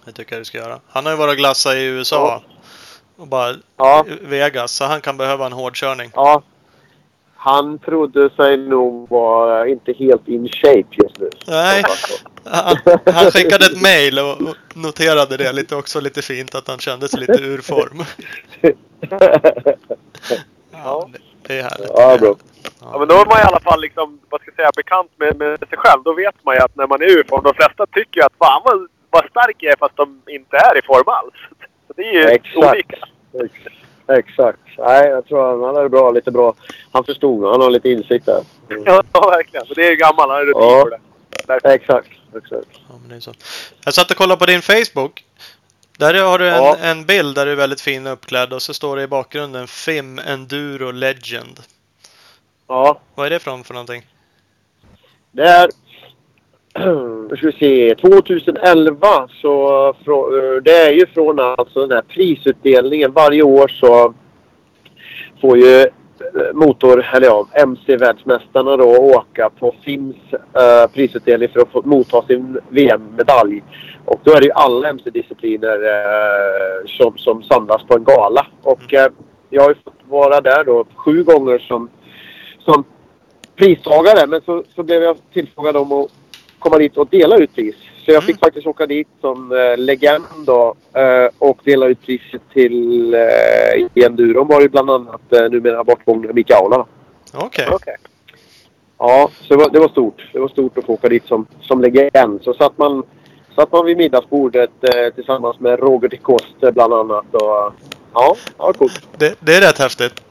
Det 0.04 0.12
tycker 0.12 0.34
jag 0.34 0.40
du 0.40 0.44
ska 0.44 0.58
göra. 0.58 0.80
Han 0.88 1.04
har 1.06 1.12
ju 1.12 1.18
varit 1.18 1.38
glassa 1.38 1.76
i 1.76 1.84
USA. 1.84 2.42
Och 3.16 3.26
bara 3.26 3.54
Ja, 3.76 4.04
Vegas, 4.20 4.72
så 4.72 4.84
han 4.84 5.00
kan 5.00 5.16
behöva 5.16 5.46
en 5.46 5.52
hård 5.52 5.76
körning. 5.76 6.10
ja. 6.14 6.42
Han 7.44 7.78
trodde 7.78 8.30
sig 8.30 8.56
nog 8.56 9.08
vara 9.10 9.68
inte 9.68 9.92
helt 9.92 10.28
in 10.28 10.48
shape 10.48 10.84
just 11.02 11.18
nu. 11.18 11.30
Nej. 11.46 11.84
Han, 12.44 12.76
han 13.14 13.30
skickade 13.30 13.64
ett 13.66 13.82
mail 13.82 14.18
och 14.18 14.36
noterade 14.74 15.36
det 15.36 15.52
lite 15.52 15.76
också 15.76 16.00
lite 16.00 16.22
fint 16.22 16.54
att 16.54 16.68
han 16.68 16.78
kände 16.78 17.08
sig 17.08 17.20
lite 17.20 17.42
ur 17.42 17.58
form. 17.58 18.04
Ja, 20.72 21.08
det- 21.46 21.58
är 21.58 21.62
härligt. 21.62 21.90
Ja, 21.96 22.18
bra. 22.18 22.34
Ja, 22.80 22.98
men 22.98 23.08
då 23.08 23.14
är 23.14 23.26
man 23.26 23.38
i 23.38 23.42
alla 23.42 23.60
fall 23.60 23.80
liksom, 23.80 24.20
vad 24.30 24.40
ska 24.40 24.50
jag 24.50 24.56
säga, 24.56 24.70
bekant 24.76 25.10
med, 25.16 25.36
med 25.38 25.58
sig 25.68 25.78
själv. 25.78 26.02
Då 26.02 26.14
vet 26.14 26.44
man 26.44 26.54
ju 26.54 26.60
att 26.60 26.76
när 26.76 26.86
man 26.86 27.02
är 27.02 27.06
ur 27.06 27.24
form, 27.28 27.42
de 27.44 27.54
flesta 27.54 27.86
tycker 27.86 28.20
ju 28.20 28.24
att 28.26 28.32
fan 28.38 28.62
vad, 28.64 28.88
vad 29.10 29.24
stark 29.30 29.56
jag 29.58 29.72
är 29.72 29.76
fast 29.76 29.96
de 29.96 30.22
inte 30.26 30.56
är 30.56 30.78
i 30.78 30.82
form 30.82 31.08
alls. 31.08 31.34
Så 31.86 31.92
det 31.96 32.02
är 32.02 32.12
ju 32.12 32.24
Exakt. 32.24 32.56
olika. 32.56 32.96
Ex- 33.44 33.74
Exakt. 34.08 34.58
Nej, 34.78 35.08
jag 35.08 35.26
tror 35.26 35.48
han, 35.50 35.74
han 35.74 35.84
är 35.84 35.88
bra. 35.88 36.10
Lite 36.10 36.30
bra. 36.30 36.54
Han 36.92 37.04
förstod. 37.04 37.50
Han 37.50 37.60
har 37.60 37.70
lite 37.70 37.88
insikt 37.90 38.26
där. 38.26 38.44
Mm. 38.70 38.82
Ja, 39.12 39.30
verkligen. 39.30 39.66
Det 39.74 39.86
är 39.86 39.90
ju 39.90 39.96
gammal, 39.96 40.30
han 40.30 40.38
är 40.40 40.44
rutin 40.44 40.62
Ja. 40.62 40.82
på 40.82 40.88
det. 40.88 41.00
Därför. 41.46 41.68
Exakt. 41.68 42.08
Exakt. 42.36 42.68
Ja, 42.88 42.94
men 43.00 43.08
det 43.08 43.14
är 43.14 43.20
så. 43.20 43.32
Jag 43.84 43.94
satt 43.94 44.10
och 44.10 44.16
kollade 44.16 44.38
på 44.38 44.46
din 44.46 44.62
Facebook. 44.62 45.24
Där 45.98 46.22
har 46.24 46.38
du 46.38 46.48
en, 46.48 46.54
Ja. 46.64 46.76
en 46.80 47.04
bild 47.06 47.34
där 47.34 47.46
du 47.46 47.52
är 47.52 47.56
väldigt 47.56 47.80
fin 47.80 48.06
och 48.06 48.12
uppklädd 48.12 48.52
och 48.52 48.62
så 48.62 48.74
står 48.74 48.96
det 48.96 49.02
i 49.02 49.06
bakgrunden 49.06 49.66
FIM 49.66 50.18
Enduro 50.18 50.90
Legend. 50.90 51.60
Ja. 52.68 53.00
Vad 53.14 53.26
är 53.26 53.30
det 53.30 53.38
från 53.38 53.64
för 53.64 53.74
någonting? 53.74 54.06
Det 55.30 55.42
är... 55.48 55.70
Nu 57.30 57.36
ska 57.36 57.46
vi 57.46 57.52
se. 57.52 57.94
2011 57.94 59.06
så... 59.42 59.66
frå- 60.04 60.60
Det 60.60 60.76
är 60.76 60.92
ju 60.92 61.06
från 61.06 61.38
alltså 61.40 61.80
den 61.86 61.90
här 61.92 62.02
prisutdelningen. 62.02 63.12
Varje 63.12 63.42
år 63.42 63.68
så 63.68 64.14
får 65.40 65.58
ju 65.58 65.80
eh, 65.80 65.86
motor, 66.54 67.04
eller 67.14 67.26
ja, 67.26 67.46
MC-världsmästarna 67.54 68.76
då 68.76 68.84
åka 68.96 69.50
på 69.50 69.74
FIMs 69.84 70.16
eh, 70.32 70.90
prisutdelning 70.94 71.48
för 71.48 71.60
att 71.60 71.72
få 71.72 71.82
motta 71.84 72.22
sin 72.22 72.58
VM-medalj. 72.68 73.62
Och 74.04 74.20
då 74.24 74.32
är 74.32 74.40
det 74.40 74.46
ju 74.46 74.52
alla 74.52 74.88
MC-discipliner 74.88 75.76
eh, 75.84 76.86
som, 76.86 77.18
som 77.18 77.42
samlas 77.42 77.82
på 77.82 77.94
en 77.94 78.04
gala. 78.04 78.46
Och 78.62 78.94
eh, 78.94 79.10
jag 79.50 79.62
har 79.62 79.68
ju 79.68 79.74
fått 79.84 79.94
vara 80.08 80.40
där 80.40 80.64
då 80.64 80.84
sju 80.94 81.22
gånger 81.24 81.58
som, 81.58 81.88
som 82.58 82.84
pristagare. 83.56 84.26
Men 84.26 84.40
så, 84.46 84.62
så 84.74 84.82
blev 84.82 85.02
jag 85.02 85.16
tillfrågad 85.32 85.76
om 85.76 85.92
att 85.92 86.10
komma 86.62 86.78
dit 86.78 86.96
och 86.96 87.08
dela 87.10 87.36
ut 87.36 87.54
pris. 87.54 87.74
Så 88.04 88.10
jag 88.12 88.24
fick 88.24 88.38
faktiskt 88.38 88.66
åka 88.66 88.86
dit 88.86 89.08
som 89.20 89.52
eh, 89.52 89.78
legend 89.78 90.24
då, 90.46 90.74
eh, 90.94 91.30
och 91.38 91.58
dela 91.64 91.86
ut 91.86 92.02
priset 92.02 92.42
till 92.52 93.14
eh, 93.14 93.20
i 93.94 94.04
enduron 94.04 94.48
var 94.48 94.60
det 94.60 94.68
bland 94.68 94.90
annat 94.90 95.32
eh, 95.32 95.50
numera 95.50 95.84
bortgångne 95.84 96.32
Mika 96.32 96.56
Aula. 96.56 96.76
då. 96.76 96.86
Okej. 97.32 97.68
Okej. 97.70 97.96
Ja, 98.98 99.30
så 99.40 99.54
det 99.54 99.56
var, 99.56 99.70
det 99.70 99.78
var 99.78 99.88
stort. 99.88 100.28
Det 100.32 100.38
var 100.38 100.48
stort 100.48 100.78
att 100.78 100.84
få 100.86 100.92
åka 100.92 101.08
dit 101.08 101.26
som, 101.26 101.46
som 101.60 101.80
legend. 101.80 102.40
Så 102.42 102.54
satt 102.54 102.78
man, 102.78 103.02
satt 103.54 103.72
man 103.72 103.86
vid 103.86 103.96
middagsbordet 103.96 104.70
eh, 104.82 105.14
tillsammans 105.14 105.60
med 105.60 105.78
Roger 105.78 106.08
de 106.08 106.16
Coste 106.16 106.72
bland 106.72 106.94
annat. 106.94 107.34
Och, 107.34 107.72
ja, 108.14 108.36
ja, 108.58 108.72
coolt. 108.72 109.08
Det, 109.18 109.34
det 109.40 109.54
är 109.54 109.60
rätt 109.60 109.78
häftigt. 109.78 110.22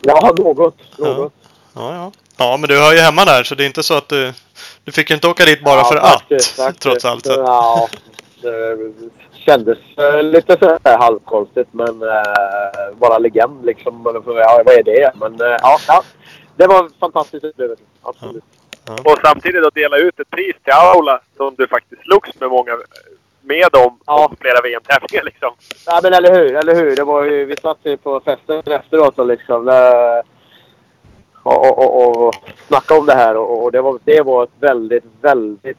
Ja, 0.00 0.32
något. 0.38 0.78
något. 0.98 1.32
Ja, 1.74 1.94
ja. 1.94 2.12
Ja, 2.36 2.56
men 2.60 2.68
du 2.68 2.78
hör 2.78 2.92
ju 2.92 2.98
hemma 2.98 3.24
där 3.24 3.42
så 3.42 3.54
det 3.54 3.64
är 3.64 3.66
inte 3.66 3.82
så 3.82 3.94
att 3.94 4.08
du... 4.08 4.32
Du 4.84 4.92
fick 4.92 5.10
ju 5.10 5.14
inte 5.14 5.28
åka 5.28 5.44
dit 5.44 5.64
bara 5.64 5.76
Ja, 5.78 5.84
för 5.84 5.96
faktiskt, 6.00 6.58
att. 6.58 6.64
faktiskt. 6.66 6.82
Trots 6.82 7.04
allt. 7.04 7.26
Så. 7.26 7.32
Ja, 7.32 7.88
det 8.42 8.76
kändes 9.32 9.78
eh, 9.98 10.22
lite 10.22 10.56
så 10.58 10.78
här 10.84 10.98
halvkonstigt 10.98 11.68
men 11.72 12.02
eh, 12.02 12.94
bara 12.94 13.18
legend 13.18 13.64
liksom. 13.64 14.02
Ja, 14.26 14.62
vad 14.66 14.74
är 14.74 14.82
det? 14.82 15.12
Men 15.14 15.40
eh, 15.40 15.56
ja, 15.62 15.78
ja, 15.88 16.02
det 16.56 16.66
var 16.66 16.84
en 16.84 16.90
fantastisk 17.00 17.44
upplevelse. 17.44 17.82
Absolut. 18.02 18.44
Och 19.04 19.18
samtidigt 19.24 19.64
att 19.66 19.74
dela 19.74 19.96
ut 19.96 20.20
ett 20.20 20.30
pris 20.30 20.56
till 20.64 20.72
Aula 20.72 21.20
som 21.36 21.54
du 21.58 21.66
faktiskt 21.68 22.02
slogs 22.02 22.40
med 22.40 22.50
många 22.50 22.72
med 23.42 23.66
dem 23.72 23.98
Ja. 24.06 24.28
på 24.28 24.36
flera 24.40 24.60
VM-tävlingar 24.60 25.24
liksom. 25.24 25.50
Ja, 25.86 26.00
men 26.02 26.14
eller 26.14 26.34
hur, 26.34 26.56
eller 26.56 26.74
hur. 26.74 26.96
Det 26.96 27.04
var 27.04 27.24
ju, 27.24 27.44
vi 27.44 27.56
satt 27.56 27.78
ju 27.82 27.96
på 27.96 28.20
festen 28.20 28.62
efteråt 28.72 29.18
och 29.18 29.26
liksom... 29.26 29.68
eh, 29.68 29.74
och, 31.44 31.78
och, 31.78 32.26
och, 32.26 32.34
snacka 32.68 32.98
om 32.98 33.06
det 33.06 33.14
här 33.14 33.36
och, 33.36 33.64
och 33.64 33.72
det, 33.72 33.80
var, 33.80 33.98
det 34.04 34.22
var 34.22 34.44
ett 34.44 34.50
väldigt, 34.60 35.04
väldigt 35.20 35.78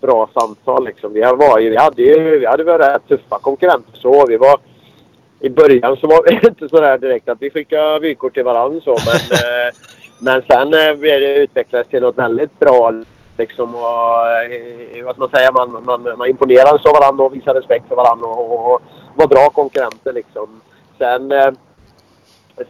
bra 0.00 0.28
samtal 0.34 0.84
liksom. 0.84 1.12
Vi 1.12 1.20
var 1.20 1.58
ju, 1.58 1.70
vi 1.70 1.76
hade 1.76 2.02
ju, 2.02 2.38
vi 2.38 2.46
hade 2.46 2.64
varit 2.64 2.86
rätt 2.86 3.08
tuffa 3.08 3.38
konkurrenter 3.38 3.98
så. 3.98 4.26
Vi 4.26 4.36
var... 4.36 4.58
I 5.40 5.50
början 5.50 5.96
så 5.96 6.06
var 6.06 6.22
det 6.40 6.48
inte 6.48 6.68
så 6.68 6.80
där 6.80 6.98
direkt 6.98 7.28
att 7.28 7.42
vi 7.42 7.50
skickade 7.50 7.94
eh, 7.94 8.00
vykort 8.00 8.34
till 8.34 8.44
varandra 8.44 8.80
så 8.80 8.90
men... 8.90 9.38
Eh, 9.38 9.74
men 10.20 10.42
sen 10.42 10.74
eh, 10.74 10.94
blev 10.94 11.20
det 11.20 11.36
utvecklades 11.36 11.88
till 11.88 12.02
något 12.02 12.18
väldigt 12.18 12.58
bra 12.58 12.92
liksom 13.36 13.74
och... 13.74 13.82
Vad 15.04 15.14
ska 15.14 15.20
man 15.20 15.30
säga? 15.30 15.52
Man, 15.52 15.84
man, 15.84 16.18
man 16.18 16.28
imponerades 16.28 16.86
av 16.86 16.92
varandra 16.92 17.24
och 17.24 17.34
visade 17.34 17.60
respekt 17.60 17.88
för 17.88 17.96
varandra 17.96 18.26
och, 18.26 18.52
och, 18.52 18.74
och 18.74 18.82
var 19.14 19.26
bra 19.26 19.50
konkurrenter 19.50 20.12
liksom. 20.12 20.60
Sen 20.98 21.32
eh, 21.32 21.50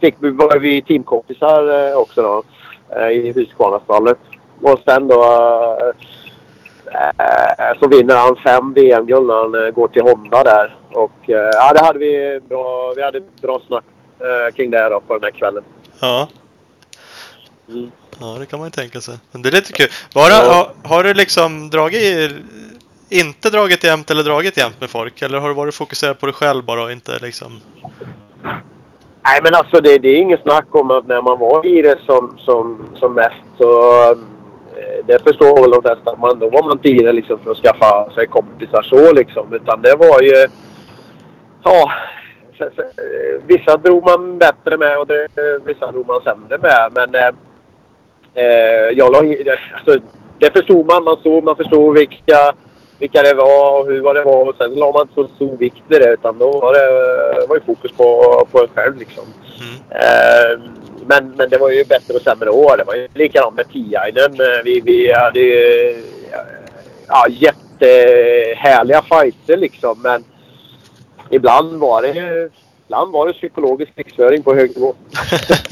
fick 0.01 0.15
vi, 0.19 0.29
var 0.29 0.59
vi 0.59 0.81
teamkompisar 0.81 1.89
eh, 1.89 1.97
också 1.97 2.21
då 2.21 2.43
eh, 2.95 3.07
i 3.09 3.31
Husqvarnastallet. 3.35 4.17
Och 4.61 4.79
sen 4.85 5.07
då 5.07 5.23
eh, 6.91 7.79
så 7.79 7.87
vinner 7.87 8.15
han 8.15 8.35
fem 8.35 8.73
VM-guld 8.73 9.27
när 9.27 9.61
han 9.63 9.73
går 9.73 9.87
till 9.87 10.01
Honda 10.01 10.43
där. 10.43 10.75
Och 10.91 11.11
ja, 11.25 11.73
det 11.73 11.85
hade 11.85 11.99
vi 11.99 12.39
bra, 12.49 12.93
vi 12.95 13.03
hade 13.03 13.21
bra 13.41 13.61
snack 13.67 13.83
kring 14.55 14.71
det 14.71 14.89
då 14.89 14.99
på 14.99 15.13
den 15.13 15.23
här 15.23 15.31
kvällen. 15.31 15.63
Ja. 15.99 16.27
Mm. 17.69 17.91
Ja, 18.19 18.35
det 18.39 18.45
kan 18.45 18.59
man 18.59 18.67
ju 18.67 18.71
tänka 18.71 19.01
sig. 19.01 19.17
Men 19.31 19.41
det 19.41 19.49
är 19.49 19.51
lite 19.51 19.73
kul. 19.73 19.87
Det, 20.13 20.19
Ja. 20.19 20.69
har, 20.83 20.89
har 20.89 21.03
du 21.03 21.13
liksom 21.13 21.69
dragit 21.69 22.31
inte 23.09 23.49
dragit 23.49 23.83
jämt 23.83 24.11
eller 24.11 24.23
dragit 24.23 24.57
jämt 24.57 24.81
med 24.81 24.89
folk? 24.89 25.21
Eller 25.21 25.39
har 25.39 25.47
du 25.47 25.55
varit 25.55 25.75
fokuserad 25.75 26.19
på 26.19 26.25
dig 26.25 26.35
själv 26.35 26.63
bara 26.65 26.83
och 26.83 26.91
inte 26.91 27.19
liksom... 27.19 27.61
Nej 29.29 29.39
men 29.43 29.55
alltså 29.55 29.81
det, 29.81 29.97
det 29.97 30.09
är 30.09 30.21
inget 30.21 30.41
snack 30.41 30.75
om 30.75 30.91
att 30.91 31.07
när 31.07 31.21
man 31.21 31.39
var 31.39 31.65
i 31.65 31.81
det 31.81 31.99
som, 32.05 32.37
som, 32.37 32.89
som 32.95 33.13
mest 33.13 33.43
så... 33.57 34.01
Eh, 34.77 35.05
det 35.05 35.23
förstår 35.23 35.61
väl 35.61 35.71
de 35.71 35.81
flesta. 35.81 36.11
att 36.11 36.19
Man, 36.19 36.39
då 36.39 36.49
var 36.49 36.63
man 36.63 36.71
inte 36.71 36.89
i 36.89 37.03
det 37.03 37.11
liksom 37.11 37.39
för 37.39 37.51
att 37.51 37.57
skaffa 37.57 38.11
sig 38.15 38.27
kompisar 38.27 38.81
så 38.81 39.13
liksom. 39.13 39.53
Utan 39.53 39.81
det 39.81 39.95
var 39.95 40.21
ju... 40.21 40.47
Ja... 41.63 41.91
Eh, 42.59 43.41
vissa 43.47 43.77
drog 43.77 44.03
man 44.05 44.37
bättre 44.37 44.77
med 44.77 44.99
och 44.99 45.07
det, 45.07 45.27
vissa 45.65 45.91
drog 45.91 46.07
man 46.07 46.21
sämre 46.21 46.57
med. 46.57 46.91
Men... 46.91 47.15
Eh, 47.15 47.33
eh 48.43 48.89
jag 48.93 49.11
la, 49.11 49.21
det- 49.21 49.59
alltså, 49.73 50.05
det 50.39 50.53
förstod 50.53 50.85
man. 50.85 51.03
Man 51.03 51.17
såg, 51.23 51.43
man 51.43 51.55
förstod 51.55 51.97
vilka, 51.97 52.53
vilka 52.99 53.23
det 53.23 53.33
var 53.33 53.79
och 53.79 53.87
hur 53.87 54.01
vad 54.01 54.15
det 54.15 54.23
var. 54.23 54.49
Och 54.49 54.55
sen 54.57 54.73
la 54.73 54.91
man 54.91 55.01
inte 55.01 55.13
så 55.13 55.27
stor 55.35 55.57
vikt 55.57 55.83
vid 55.87 56.01
det. 56.01 56.13
Utan 56.13 56.37
då 56.37 56.59
var 56.59 56.73
det, 56.73 57.47
var 57.47 57.55
ju 57.55 57.61
fokus 57.61 57.91
på, 57.91 58.47
på 58.51 58.61
en 58.61 58.67
själv 58.67 58.97
liksom. 58.97 59.23
Mm. 59.59 60.01
Eh, 60.01 60.59
men, 61.05 61.31
men 61.31 61.49
det 61.49 61.57
var 61.57 61.69
ju 61.69 61.83
bättre 61.83 62.13
och 62.13 62.21
sämre 62.21 62.49
år. 62.49 62.77
Det 62.77 62.83
var 62.83 62.95
ju 62.95 63.07
likadant 63.13 63.55
med 63.55 63.69
Tiainen. 63.69 64.33
Eh, 64.33 64.63
Vi, 64.63 64.81
vi 64.81 65.13
hade 65.13 65.39
ju 65.39 65.95
ja, 67.07 67.25
jättehärliga 67.29 69.01
fighter 69.01 69.57
liksom. 69.57 70.01
Men 70.01 70.23
ibland 71.29 71.79
var 71.79 72.01
det, 72.01 72.49
ibland 72.85 73.11
var 73.11 73.27
det 73.27 73.33
psykologisk 73.33 73.95
krigsföring 73.95 74.43
på 74.43 74.55
hög 74.55 74.75
nivå. 74.75 74.95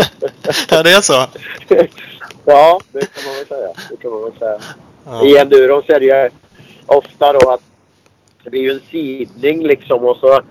ja, 0.70 0.84
det 0.84 0.92
är 0.92 1.02
så? 1.02 1.14
ja, 2.46 2.80
det 2.92 3.00
kan 3.00 3.24
man 3.26 3.36
väl 3.36 3.48
säga. 3.48 3.70
Det 3.90 3.98
kan 3.98 4.12
man 4.12 4.24
väl 4.24 4.40
säga. 4.40 4.60
Ja. 5.06 5.26
I 5.26 5.38
enduron 5.38 5.84
så 5.88 5.94
är 5.94 6.00
det 6.00 6.06
ju 6.06 6.30
ofta 6.88 7.34
då 7.34 7.50
att 7.50 7.62
det 8.44 8.50
blir 8.50 8.62
ju 8.62 8.72
en 8.72 8.80
sidning 8.92 9.68
liksom 9.68 10.04
och 10.04 10.18
så 10.18 10.42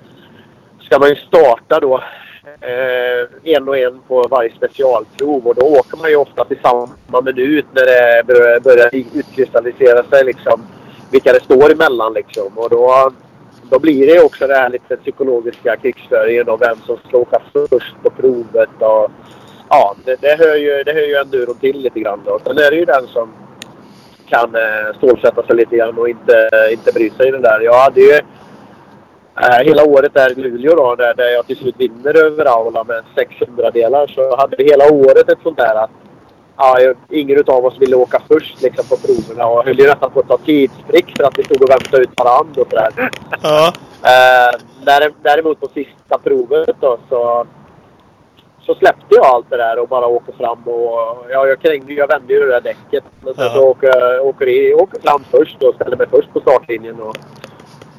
ska 0.80 0.98
man 0.98 1.08
ju 1.08 1.16
starta 1.16 1.80
då 1.80 2.02
eh, 2.60 3.52
en 3.54 3.68
och 3.68 3.78
en 3.78 4.00
på 4.08 4.26
varje 4.30 4.52
specialprov 4.56 5.46
och 5.46 5.54
då 5.54 5.66
åker 5.66 5.96
man 5.96 6.10
ju 6.10 6.16
ofta 6.16 6.44
till 6.44 6.58
samma 6.62 7.20
minut 7.20 7.66
när 7.72 7.86
det 7.86 8.26
börjar, 8.26 8.60
börjar 8.60 8.90
utkristallisera 8.94 10.02
sig 10.02 10.24
liksom 10.24 10.66
vilka 11.10 11.32
det 11.32 11.44
står 11.44 11.72
emellan 11.72 12.12
liksom 12.12 12.58
och 12.58 12.70
då, 12.70 13.12
då 13.70 13.78
blir 13.78 14.06
det 14.06 14.12
ju 14.12 14.22
också 14.22 14.46
det 14.46 14.54
här 14.54 14.70
lite 14.70 14.96
psykologiska 14.96 15.76
krigsföringen 15.76 16.48
och 16.48 16.62
vem 16.62 16.76
som 16.86 16.96
ska 17.08 17.18
åka 17.18 17.40
först 17.52 17.94
på 18.02 18.10
provet 18.10 18.70
och 18.78 19.10
ja, 19.68 19.94
det, 20.04 20.20
det 20.20 20.36
hör 20.38 20.56
ju, 20.56 20.82
det 20.82 20.92
hör 20.92 21.06
ju 21.06 21.14
enduron 21.14 21.58
till 21.58 21.78
lite 21.78 22.00
grann 22.00 22.20
då. 22.24 22.40
Sen 22.44 22.58
är 22.58 22.70
det 22.70 22.76
ju 22.76 22.84
den 22.84 23.06
som 23.06 23.32
kan 24.28 24.54
eh, 24.54 24.96
stålsätta 24.98 25.42
sig 25.46 25.56
lite 25.56 25.76
grann 25.76 25.98
och 25.98 26.08
inte, 26.08 26.48
inte 26.72 26.92
bry 26.92 27.10
sig 27.10 27.28
i 27.28 27.30
det 27.30 27.38
där. 27.38 27.60
Jag 27.60 27.74
hade 27.78 28.00
ju 28.00 28.12
eh, 29.40 29.58
hela 29.64 29.84
året 29.84 30.14
där 30.14 30.30
i 30.30 30.34
Luleå 30.42 30.74
då, 30.74 30.94
där, 30.94 31.14
där 31.14 31.28
jag 31.28 31.46
till 31.46 31.56
slut 31.56 31.74
vinner 31.78 32.16
över 32.24 32.44
Aula 32.44 32.84
med 32.84 33.02
600 33.14 33.70
delar 33.70 34.06
så 34.06 34.36
hade 34.36 34.56
vi 34.56 34.64
hela 34.64 34.92
året 34.92 35.28
ett 35.32 35.38
sånt 35.42 35.56
där 35.58 35.74
att 35.74 35.90
ja, 36.56 36.78
ingen 37.10 37.38
utav 37.38 37.64
oss 37.66 37.78
ville 37.78 37.96
åka 37.96 38.22
först 38.28 38.62
liksom, 38.62 38.84
på 38.88 38.96
proverna 38.96 39.46
och 39.46 39.64
höll 39.64 39.78
ju 39.80 39.86
nästan 39.86 40.10
på 40.10 40.20
att 40.20 40.28
ta 40.28 40.38
tidsprick 40.38 41.16
för 41.16 41.24
att 41.24 41.38
vi 41.38 41.44
stod 41.44 41.62
och 41.62 41.70
väntade 41.70 42.02
ut 42.02 42.10
varandra 42.16 42.62
och 42.62 42.68
sådär. 42.70 43.10
Ja. 43.42 43.72
Eh, 44.02 44.58
där- 44.84 45.12
däremot 45.22 45.60
på 45.60 45.68
sista 45.74 46.18
provet 46.24 46.76
då 46.80 46.98
så, 47.08 47.46
så 48.66 48.74
släppte 48.74 49.06
jag 49.14 49.24
allt 49.26 49.50
det 49.50 49.56
där 49.56 49.78
och 49.78 49.88
bara 49.88 50.06
åker 50.06 50.32
fram 50.32 50.62
och 50.62 51.26
ja, 51.30 51.46
jag 51.46 51.60
krängde 51.60 51.92
Jag 51.92 52.08
vände 52.08 52.32
ju 52.34 52.40
det 52.40 52.46
där 52.46 52.60
däcket. 52.60 53.04
Men 53.20 53.34
sen 53.34 53.44
Ja. 53.44 53.52
så 53.52 53.68
åker, 53.68 54.20
åker, 54.20 54.48
i, 54.48 54.74
åker 54.74 55.00
fram 55.00 55.24
först 55.30 55.62
och 55.62 55.74
ställer 55.74 55.96
mig 55.96 56.06
först 56.10 56.32
på 56.32 56.40
startlinjen 56.40 57.00
och 57.02 57.16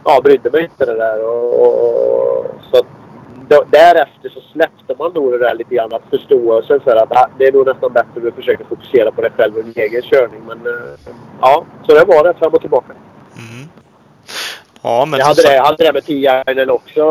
ja, 0.06 0.22
brydde 0.24 0.50
mig 0.52 0.64
inte 0.64 0.86
det 0.86 0.96
där. 0.96 1.24
Och, 1.28 1.62
och, 1.62 2.46
så 2.72 2.84
då, 3.50 3.64
därefter 3.72 4.30
så 4.30 4.40
släppte 4.54 4.96
man 5.00 5.12
nog 5.14 5.32
det 5.32 5.38
där 5.38 5.56
lite 5.56 5.76
grann. 5.76 5.94
Att 5.94 6.10
förståelsen 6.10 6.80
för 6.80 6.96
att 6.96 7.12
ah, 7.18 7.28
det 7.38 7.46
är 7.46 7.52
nog 7.52 7.66
nästan 7.68 7.94
bättre 7.94 8.12
att 8.16 8.24
du 8.24 8.32
försöker 8.32 8.66
fokusera 8.66 9.12
på 9.12 9.22
dig 9.22 9.32
själv 9.38 9.58
och 9.58 9.64
din 9.64 9.74
egen 9.84 10.02
körning. 10.02 10.42
Men 10.48 10.58
eh, 10.68 11.12
ja, 11.42 11.66
så 11.88 11.94
det 11.94 12.06
var 12.06 12.24
det 12.24 12.34
fram 12.34 12.54
och 12.54 12.62
tillbaka. 12.62 12.94
Mm. 13.36 13.70
Ja, 14.82 15.06
men 15.06 15.20
Jag 15.20 15.26
hade 15.26 15.36
det, 15.42 15.42
sagt- 15.42 15.56
jag 15.56 15.64
hade 15.64 15.84
det 15.84 15.94
med 15.94 16.06
Tiainen 16.06 16.70
också 16.70 17.02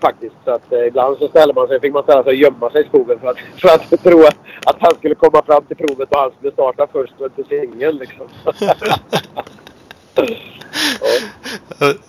faktiskt. 0.00 0.34
Så 0.44 0.50
att, 0.50 0.72
eh, 0.72 0.86
ibland 0.86 1.18
så 1.18 1.28
ställde 1.28 1.54
man 1.54 1.68
sig, 1.68 1.80
fick 1.80 1.92
man 1.92 2.02
ställa 2.02 2.22
sig 2.22 2.30
och 2.30 2.34
gömma 2.34 2.70
sig 2.70 2.84
i 2.84 2.88
skogen 2.88 3.20
för 3.20 3.28
att, 3.28 3.38
för 3.60 3.68
att 3.68 4.02
tro 4.02 4.24
att, 4.64 4.76
han 4.80 4.94
skulle 4.94 5.14
komma 5.14 5.42
fram 5.46 5.64
till 5.64 5.76
provet 5.76 6.12
och 6.12 6.20
han 6.20 6.30
skulle 6.38 6.52
starta 6.52 6.86
först 6.92 7.14
och 7.18 7.26
inte 7.26 7.44
singeln 7.48 7.96
liksom. 7.96 8.28
ja. 8.60 8.84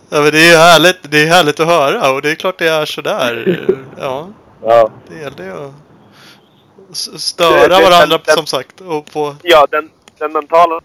Ja, 0.10 0.22
men 0.22 0.32
det 0.32 0.50
är 0.50 0.58
härligt, 0.58 1.12
det 1.12 1.24
är 1.24 1.28
härligt 1.28 1.60
att 1.60 1.68
höra 1.68 2.12
och 2.12 2.22
det 2.22 2.32
är 2.32 2.36
klart 2.36 2.60
det 2.60 2.68
är 2.68 2.86
sådär. 2.86 3.60
Ja, 4.00 4.28
ja. 4.64 4.90
det 5.08 5.16
gäller 5.16 5.66
att 5.66 6.96
störa 7.22 7.90
varandra 7.90 8.20
som 8.26 8.46
sagt. 8.46 8.82
Och 8.82 9.06
på, 9.06 9.36
Ja, 9.44 9.68
den, 9.72 9.90
den 10.18 10.34
mentala 10.34 10.82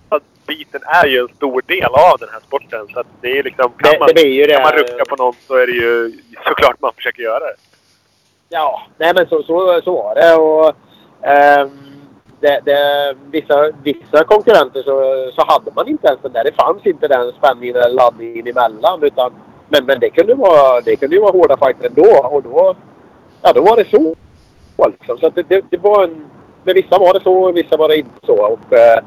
biten 0.47 0.81
är 1.03 1.07
ju 1.07 1.19
en 1.21 1.29
stor 1.37 1.63
del 1.67 1.85
av 2.11 2.19
den 2.19 2.29
här 2.33 2.41
sporten. 2.41 2.87
Så 2.93 3.01
att 3.01 3.07
det 3.21 3.39
är 3.39 3.43
liksom, 3.43 3.73
kan, 3.79 3.93
Det- 3.93 3.99
man, 3.99 4.09
det 4.09 4.15
blir 4.15 4.33
ju 4.33 4.45
det. 4.47 4.53
kan 4.55 4.63
man 4.63 4.73
rucka 4.73 5.05
på 5.09 5.17
någon 5.17 5.35
så 5.47 5.55
är 5.55 5.67
det 5.67 5.73
ju 5.73 6.13
såklart 6.49 6.81
man 6.81 6.93
försöker 6.97 7.23
göra 7.23 7.39
det. 7.41 7.55
Ja, 8.49 8.83
nej 8.99 9.13
men 9.15 9.27
så, 9.29 9.43
så, 9.43 9.81
så 9.85 9.93
var 10.03 10.15
det. 10.15 10.35
Och, 10.35 10.73
ehm, 11.31 11.71
det, 12.41 12.61
det, 12.65 13.15
vissa, 13.31 13.71
vissa 13.83 14.25
konkurrenter 14.25 14.83
så, 14.83 15.31
så 15.35 15.45
hade 15.53 15.71
man 15.77 15.89
inte 15.89 16.07
ens 16.09 16.21
den 16.23 16.33
där. 16.33 16.45
Det 16.45 16.53
fanns 16.53 16.87
inte 16.87 17.09
den 17.09 17.33
spänningen 17.33 17.77
eller 17.77 17.89
laddningen 17.95 18.47
emellan. 18.47 19.03
Utan, 19.03 19.33
men, 19.69 19.85
men 19.87 20.01
det 20.01 20.11
kunde 20.11 20.35
vara, 20.35 20.81
det 20.81 20.97
kunde 20.97 21.17
ju 21.17 21.23
vara 21.23 21.33
hårda 21.33 21.57
fighter 21.57 21.87
ändå. 21.87 22.29
Och 22.31 22.43
då, 22.43 22.77
ja, 23.43 23.53
då 23.53 23.61
var 23.61 23.77
det 23.77 23.91
så. 23.91 24.15
Liksom. 24.91 25.19
Så 25.19 25.31
det, 25.31 25.43
det, 25.49 25.65
det 25.71 25.77
var 25.77 26.05
en, 26.05 26.27
med 26.65 26.75
vissa 26.75 26.99
var 26.99 27.15
det 27.15 27.21
så 27.23 27.33
och 27.45 27.57
vissa 27.57 27.77
var 27.77 27.89
det 27.89 27.97
inte 27.97 28.27
så. 28.27 28.37
Och, 28.47 28.73
eh, 28.73 28.99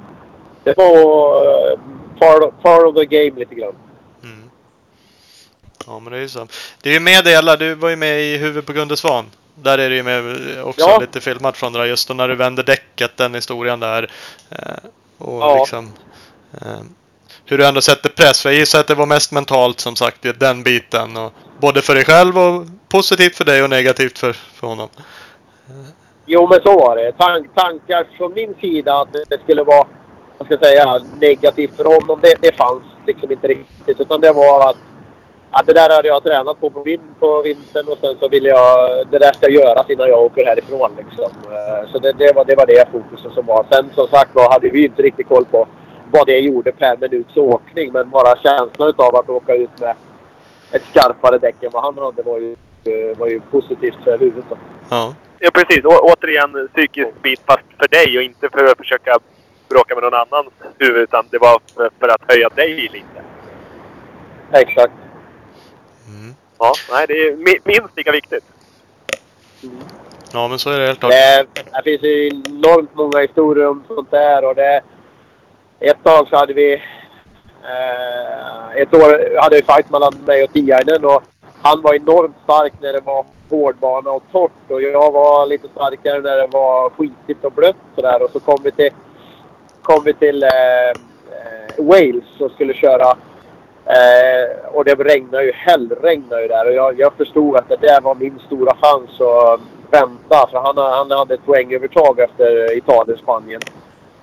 det 0.64 0.78
var 0.78 1.46
uh, 1.72 1.80
part, 2.20 2.62
part 2.64 2.84
of 2.86 2.96
the 2.96 3.06
game 3.06 3.40
lite 3.40 3.56
grann. 3.56 3.76
mm. 4.24 4.50
Ja, 5.88 6.00
men 6.00 6.12
det 6.14 6.18
är 6.18 6.22
ju 6.22 6.30
så. 6.30 6.48
Det 6.82 6.90
är 6.90 6.94
ju 6.94 7.00
med 7.00 7.26
det 7.26 7.36
alla, 7.36 7.56
du 7.56 7.74
var 7.76 7.90
ju 7.90 7.96
med 7.96 8.22
i 8.22 8.38
Huvud 8.38 8.66
på 8.66 8.74
Gunde 8.74 8.98
Svan. 8.98 9.26
Där 9.56 9.78
är 9.78 9.90
det 9.90 9.96
ju 9.96 10.04
med 10.04 10.24
också 10.64 10.86
Ja. 10.90 10.98
lite 11.00 11.22
filmat 11.22 11.58
från 11.58 11.74
det 11.74 11.80
där, 11.80 11.86
just 11.86 12.10
när 12.10 12.28
du 12.28 12.36
vänder 12.36 12.64
däcket, 12.64 13.18
den 13.18 13.36
historien 13.36 13.80
där. 13.80 14.12
Eh, 14.50 14.58
och 15.18 15.42
Ja. 15.42 15.58
liksom 15.60 15.94
eh, 16.62 16.80
hur 17.46 17.58
du 17.58 17.66
ändå 17.66 17.82
sätter 17.82 18.10
press. 18.10 18.42
För 18.42 18.50
jag 18.50 18.60
gissar 18.60 18.80
att 18.80 18.88
det 18.88 18.96
var 18.96 19.06
mest 19.06 19.32
mentalt 19.32 19.80
som 19.80 19.96
sagt, 19.96 20.26
i 20.26 20.32
den 20.32 20.64
biten. 20.64 21.18
Och, 21.18 21.34
både 21.60 21.82
för 21.82 21.96
dig 21.96 22.06
själv 22.06 22.38
och 22.40 22.66
positivt 22.90 23.36
för 23.36 23.46
dig 23.46 23.64
och 23.64 23.70
negativt 23.70 24.18
för, 24.20 24.34
för 24.34 24.68
honom. 24.68 24.90
Jo, 26.26 26.48
men 26.48 26.60
så 26.62 26.80
var 26.80 26.96
det. 26.96 27.12
Tank, 27.12 27.56
tankar 27.56 28.08
från 28.18 28.34
min 28.34 28.56
sida 28.62 29.02
att 29.02 29.14
det 29.30 29.42
skulle 29.44 29.64
vara 29.64 29.88
vad 30.40 30.46
ska 30.46 30.54
jag 30.54 30.66
säga, 30.66 31.00
negativt 31.22 31.76
för 31.76 31.84
honom, 31.84 32.20
det, 32.22 32.36
det 32.42 32.56
fanns 32.56 32.84
liksom 33.08 33.32
inte 33.32 33.48
riktigt. 33.48 34.00
Utan 34.00 34.22
det 34.22 34.32
var 34.32 34.70
att, 34.70 34.78
att 35.52 35.66
det 35.68 35.74
där 35.74 35.90
hade 35.96 36.08
jag 36.08 36.24
tränat 36.24 36.60
på 36.60 36.70
på, 36.70 36.84
vin, 36.84 37.02
på 37.20 37.42
vintern 37.42 37.88
och 37.88 37.98
sen 38.02 38.16
så 38.20 38.28
ville 38.30 38.50
jag... 38.50 39.08
Det 39.12 39.20
där 39.20 39.34
ska 39.34 39.50
göras 39.50 39.90
innan 39.90 40.08
jag 40.10 40.24
åker 40.24 40.46
härifrån 40.46 40.92
liksom. 40.98 41.32
Eh, 41.52 41.92
Så 41.92 42.00
det, 42.00 42.12
det, 42.12 42.36
var, 42.36 42.46
det 42.46 42.56
var 42.56 42.66
det 42.66 42.92
fokuset 42.92 43.34
som 43.34 43.46
var. 43.46 43.66
Sen 43.72 43.90
som 43.96 44.08
sagt 44.08 44.36
var 44.36 44.52
hade 44.52 44.70
vi 44.70 44.86
inte 44.86 45.02
riktigt 45.02 45.28
koll 45.28 45.46
på 45.46 45.68
vad 46.12 46.28
det 46.28 46.40
gjorde 46.40 46.72
per 46.72 46.98
minuts 46.98 47.38
åkning. 47.38 47.92
Men 47.92 48.10
bara 48.10 48.38
känslan 48.38 48.94
av 48.98 49.16
att 49.16 49.30
åka 49.30 49.56
ut 49.56 49.80
med 49.80 49.96
ett 50.72 50.84
skarpare 50.92 51.38
däck 51.38 51.64
än 51.64 51.70
vad 51.74 51.84
han 51.84 51.98
hade 51.98 52.22
var 52.24 52.38
ju, 52.40 52.52
eh, 52.84 53.18
var 53.18 53.28
ju 53.28 53.40
positivt 53.40 53.98
för 54.04 54.18
huvudet. 54.18 54.46
Då. 54.50 54.58
Ja. 54.90 55.14
Ja, 55.40 55.50
precis. 55.54 55.86
Å, 55.86 55.90
återigen 56.02 56.70
psykisk 56.74 57.22
bit 57.22 57.42
fast 57.46 57.66
för 57.80 57.88
dig 57.88 58.18
och 58.18 58.24
inte 58.24 58.50
för 58.50 58.66
att 58.66 58.78
försöka 58.78 59.18
bråka 59.70 59.96
med 59.96 60.04
någon 60.04 60.14
annans 60.14 60.48
huvud. 60.78 61.02
Utan 61.02 61.26
det 61.32 61.38
var 61.38 61.60
för, 61.76 61.90
för 62.00 62.08
att 62.08 62.22
höja 62.28 62.50
dig 62.50 62.74
lite. 62.94 63.22
Exakt. 64.52 64.94
Mm. 66.08 66.36
Ja, 66.60 66.74
nej, 66.92 67.06
det 67.08 67.14
är 67.14 67.32
mi- 67.36 67.62
minst 67.64 67.98
lika 67.98 68.12
viktigt. 68.12 68.44
ja, 70.34 70.48
men 70.48 70.60
så 70.60 70.70
är 70.70 70.80
det 70.80 70.86
helt 70.88 71.00
klart. 71.00 71.12
Det, 71.12 71.46
det 71.54 71.84
finns 71.84 72.04
ju 72.04 72.28
enormt 72.28 72.96
många 72.96 73.20
historier 73.20 73.68
om 73.68 73.84
sånt 73.88 74.12
där. 74.12 74.46
Och 74.46 74.56
det, 74.56 74.82
ett 75.80 76.04
tag 76.04 76.28
så 76.28 76.36
hade 76.36 76.54
vi... 76.54 76.74
Eh, 77.64 78.76
ett 78.82 78.94
år 78.94 79.40
hade 79.42 79.56
vi 79.56 79.62
fight 79.64 79.90
mellan 79.90 80.14
mig 80.26 80.44
och 80.44 80.54
Tiainen. 80.54 81.06
Och 81.06 81.24
han 81.62 81.82
var 81.82 81.94
enormt 81.96 82.36
stark 82.44 82.74
när 82.82 82.94
det 82.94 83.02
var 83.02 83.26
hårdbana 83.50 84.12
och 84.12 84.24
torrt. 84.32 84.52
Och 84.72 84.82
jag 84.82 85.12
var 85.12 85.46
lite 85.46 85.68
starkare 85.68 86.22
när 86.22 86.38
det 86.38 86.48
var 86.48 86.90
skitigt 86.90 87.46
och 87.46 87.52
blött. 87.52 87.76
Så 87.96 88.02
där. 88.02 88.22
Och 88.24 88.32
så 88.32 88.40
kom 88.40 88.60
vi 88.64 88.72
till, 88.72 88.90
kom 89.90 90.04
vi 90.04 90.14
till 90.14 90.44
eh, 90.44 90.90
eh, 90.90 91.86
Wales 91.86 92.40
och 92.40 92.52
skulle 92.52 92.74
köra. 92.74 93.18
Eh, 93.86 94.74
och 94.74 94.86
det 94.86 94.96
regnade 94.96 95.44
ju, 95.44 95.52
hällregnade 95.52 96.42
ju 96.42 96.48
där. 96.48 96.68
Och 96.68 96.74
jag, 96.74 97.00
jag 97.00 97.14
förstod 97.14 97.58
att 97.58 97.70
det 97.70 97.76
där 97.82 98.02
var 98.02 98.16
min 98.16 98.40
stora 98.46 98.76
chans 98.82 99.22
att 99.22 99.60
vänta. 99.92 100.48
För 100.52 100.58
han, 100.58 100.78
han 100.78 101.12
hade 101.12 101.34
ett 101.34 101.46
poängövertag 101.46 102.20
efter 102.20 102.78
Italien 102.78 103.18
Spanien. 103.18 103.62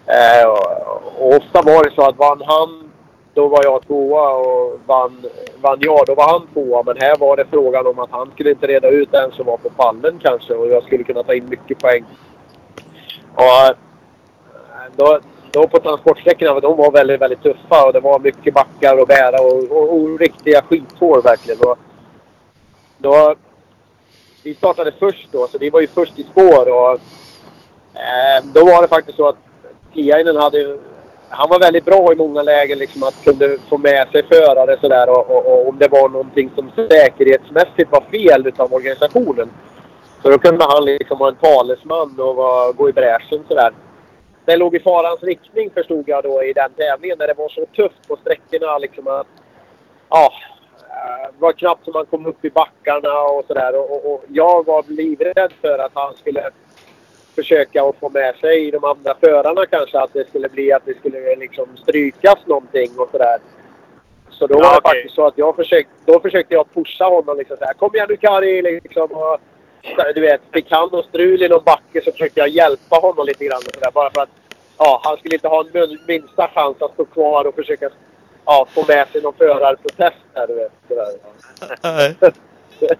Eh, 0.06 0.48
och, 0.48 1.22
och 1.22 1.36
ofta 1.36 1.62
var 1.62 1.84
det 1.84 1.90
så 1.94 2.02
att 2.08 2.16
vann 2.16 2.42
han, 2.46 2.90
då 3.34 3.48
var 3.48 3.64
jag 3.64 3.86
tvåa. 3.86 4.30
Och 4.30 4.80
vann, 4.86 5.24
vann 5.60 5.78
jag, 5.80 6.06
då 6.06 6.14
var 6.14 6.28
han 6.28 6.46
tvåa. 6.52 6.82
Men 6.82 6.96
här 7.00 7.16
var 7.16 7.36
det 7.36 7.44
frågan 7.50 7.86
om 7.86 7.98
att 7.98 8.10
han 8.10 8.30
skulle 8.30 8.50
inte 8.50 8.66
reda 8.66 8.88
ut 8.88 9.14
en 9.14 9.32
som 9.32 9.46
var 9.46 9.56
på 9.56 9.70
pallen 9.70 10.18
kanske. 10.22 10.54
Och 10.54 10.68
jag 10.68 10.82
skulle 10.82 11.04
kunna 11.04 11.22
ta 11.22 11.34
in 11.34 11.48
mycket 11.48 11.78
poäng. 11.78 12.04
Och 13.34 13.66
eh, 13.66 13.76
då, 14.96 15.20
då 15.56 15.68
på 15.68 15.78
transportsträckorna, 15.78 16.60
de 16.60 16.76
var 16.76 16.90
väldigt, 16.90 17.20
väldigt 17.20 17.42
tuffa 17.42 17.86
och 17.86 17.92
det 17.92 18.00
var 18.00 18.18
mycket 18.18 18.54
backar 18.54 18.98
att 18.98 19.08
bära 19.08 19.40
och, 19.40 19.76
och, 19.76 19.94
och 19.94 20.18
riktiga 20.18 20.62
skithår 20.62 21.22
verkligen. 21.22 21.60
Och 21.60 21.78
då, 22.98 23.34
vi 24.42 24.54
startade 24.54 24.92
först 24.98 25.28
då, 25.32 25.46
så 25.46 25.58
vi 25.58 25.70
var 25.70 25.80
ju 25.80 25.86
först 25.86 26.18
i 26.18 26.22
spår 26.22 26.68
och 26.68 26.92
eh, 27.94 28.44
då 28.44 28.64
var 28.64 28.82
det 28.82 28.88
faktiskt 28.88 29.16
så 29.16 29.28
att 29.28 29.36
Tiainen 29.94 30.36
hade 30.36 30.78
han 31.28 31.48
var 31.48 31.60
väldigt 31.60 31.84
bra 31.84 32.12
i 32.12 32.16
många 32.16 32.42
lägen 32.42 32.78
liksom 32.78 33.02
att 33.02 33.24
kunde 33.24 33.58
få 33.68 33.78
med 33.78 34.08
sig 34.12 34.22
förare 34.22 34.76
sådär 34.80 35.08
och, 35.08 35.30
och, 35.30 35.46
och 35.46 35.68
om 35.68 35.78
det 35.78 35.88
var 35.88 36.08
någonting 36.08 36.50
som 36.54 36.70
säkerhetsmässigt 36.76 37.92
var 37.92 38.00
fel 38.00 38.46
utav 38.46 38.74
organisationen. 38.74 39.50
Så 40.22 40.30
då 40.30 40.38
kunde 40.38 40.64
han 40.64 40.84
liksom 40.84 41.18
vara 41.18 41.30
en 41.30 41.36
talesman 41.36 42.20
och 42.20 42.36
var, 42.36 42.72
gå 42.72 42.88
i 42.88 42.92
bräschen 42.92 43.44
sådär. 43.48 43.72
Det 44.46 44.56
låg 44.56 44.74
i 44.76 44.80
farans 44.80 45.22
riktning 45.22 45.70
förstod 45.70 46.04
jag 46.08 46.24
då 46.24 46.42
i 46.44 46.52
den 46.52 46.72
tävlingen 46.72 47.18
när 47.18 47.26
det 47.26 47.34
var 47.34 47.48
så 47.48 47.66
tufft 47.66 48.08
på 48.08 48.16
sträckorna 48.16 48.78
liksom 48.78 49.06
att... 49.08 49.26
Ja. 50.10 50.32
eh, 50.90 51.28
Det 51.32 51.38
var 51.42 51.52
knappt 51.52 51.84
som 51.84 51.92
man 51.92 52.06
kom 52.06 52.26
upp 52.26 52.44
i 52.44 52.50
backarna 52.50 53.20
och 53.22 53.44
sådär. 53.46 53.76
Och, 53.78 53.90
och, 53.90 54.14
och 54.14 54.24
jag 54.28 54.66
var 54.66 54.84
livrädd 54.88 55.52
för 55.60 55.78
att 55.78 55.90
han 55.94 56.14
skulle 56.14 56.50
försöka 57.34 57.84
att 57.84 57.96
få 57.96 58.08
med 58.08 58.34
sig 58.36 58.70
de 58.70 58.84
andra 58.84 59.14
förarna 59.20 59.66
kanske. 59.66 59.98
Att 60.00 60.12
det 60.12 60.28
skulle 60.28 60.48
bli 60.48 60.72
att 60.72 60.84
det 60.84 60.98
skulle 60.98 61.36
liksom 61.36 61.76
strykas 61.76 62.38
någonting 62.46 62.90
och 62.98 63.08
sådär. 63.10 63.38
Så 64.30 64.46
då 64.46 64.54
Ja, 64.54 64.58
var 64.58 64.70
det 64.72 64.78
okej. 64.78 64.90
faktiskt 64.94 65.14
så 65.14 65.26
att 65.26 65.38
jag 65.38 65.56
försökte, 65.56 65.92
då 66.04 66.20
försökte 66.20 66.54
jag 66.54 66.74
pusha 66.74 67.04
honom 67.04 67.38
liksom 67.38 67.56
så 67.56 67.64
här. 67.64 67.72
Kom 67.74 67.94
igen 67.94 68.06
nu 68.10 68.16
Kari! 68.16 68.62
Liksom, 68.62 69.02
och, 69.12 69.38
du 70.14 70.20
vet, 70.20 70.40
fick 70.52 70.70
han 70.70 70.88
och 70.90 71.04
strul 71.04 71.42
i 71.42 71.48
någon 71.48 71.64
backe 71.64 72.02
så 72.04 72.12
försökte 72.12 72.40
jag 72.40 72.48
hjälpa 72.48 72.96
honom 72.96 73.26
lite 73.26 73.44
grann. 73.44 73.62
Och 73.74 73.80
där, 73.80 73.90
bara 73.90 74.10
för 74.10 74.20
att 74.20 74.28
ja, 74.78 75.00
han 75.04 75.16
skulle 75.16 75.34
inte 75.34 75.48
ha 75.48 75.64
minsta 76.06 76.48
chans 76.48 76.76
att 76.80 76.92
stå 76.92 77.04
kvar 77.04 77.44
och 77.46 77.54
försöka 77.54 77.90
ja, 78.44 78.66
få 78.74 78.84
med 78.88 79.08
sig 79.12 79.22
någon 79.22 79.34
förarprotest 79.34 80.16
här. 80.34 80.46
Du 80.46 80.54
vet, 80.54 80.72
så 80.88 80.94
där. 80.94 81.12
Nej. 81.82 82.14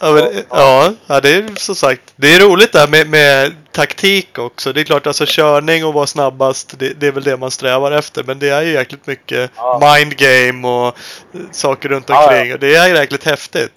Ja, 0.00 0.12
men, 0.12 0.44
ja, 0.50 0.92
ja, 1.06 1.20
det 1.20 1.34
är 1.34 1.58
som 1.58 1.74
sagt. 1.74 2.02
Det 2.16 2.34
är 2.34 2.40
roligt 2.40 2.72
där 2.72 2.88
med, 2.88 3.08
med 3.08 3.52
taktik 3.72 4.38
också. 4.38 4.72
Det 4.72 4.80
är 4.80 4.84
klart 4.84 5.06
alltså 5.06 5.24
körning 5.26 5.84
och 5.84 5.94
vara 5.94 6.06
snabbast. 6.06 6.78
Det, 6.78 7.00
det 7.00 7.06
är 7.06 7.12
väl 7.12 7.22
det 7.22 7.36
man 7.36 7.50
strävar 7.50 7.92
efter. 7.92 8.24
Men 8.24 8.38
det 8.38 8.48
är 8.48 8.62
ju 8.62 8.72
jäkligt 8.72 9.06
mycket 9.06 9.50
Ja. 9.56 9.80
mind 9.96 10.16
game 10.16 10.68
och 10.68 10.86
eh, 10.86 11.40
saker 11.50 11.88
runt 11.88 12.08
Ja, 12.08 12.24
omkring. 12.24 12.52
Och 12.52 12.58
det 12.58 12.76
är 12.76 12.94
jäkligt 13.00 13.24
häftigt. 13.24 13.72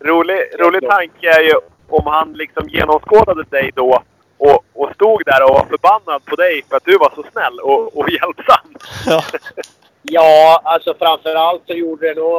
Rolig, 0.00 0.40
rolig 0.58 0.90
tanke 0.90 1.28
är 1.28 1.42
ju 1.42 1.54
om 1.88 2.06
han 2.06 2.32
liksom 2.32 2.68
genomskådade 2.68 3.42
dig 3.42 3.70
då 3.74 4.02
och, 4.38 4.64
och 4.72 4.90
stod 4.94 5.22
där 5.26 5.44
och 5.44 5.50
var 5.50 5.64
förbannad 5.64 6.24
på 6.24 6.36
dig 6.36 6.64
för 6.68 6.76
att 6.76 6.84
du 6.84 6.98
var 6.98 7.12
så 7.14 7.24
snäll 7.32 7.60
och, 7.60 7.96
och 7.96 8.10
hjälpsam. 8.10 8.74
Ja. 9.06 9.22
Ja, 10.10 10.60
alltså 10.64 10.94
framförallt 10.98 11.62
så 11.66 11.72
gjorde 11.72 12.08
det 12.08 12.20
nog... 12.20 12.38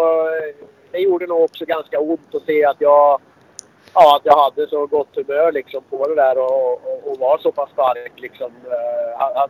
Det 0.91 1.00
gjorde 1.00 1.28
nog 1.28 1.43
också 1.43 1.65
ganska 1.65 2.00
ont 2.00 2.36
att 2.36 2.45
se 2.45 2.65
att 2.65 2.76
jag... 2.80 3.22
ja, 3.93 4.15
att 4.15 4.26
jag 4.26 4.43
hade 4.43 4.67
så 4.67 4.86
gott 4.86 5.15
humör 5.15 5.52
liksom 5.52 5.84
på 5.89 6.08
det 6.08 6.15
där 6.15 6.38
och, 6.38 6.74
och, 6.74 7.12
och 7.12 7.19
var 7.19 7.38
så 7.38 7.52
pass 7.52 7.69
stark. 7.69 8.12
Liksom. 8.15 8.52
Eh, 8.65 9.19
han, 9.19 9.32
han, 9.36 9.50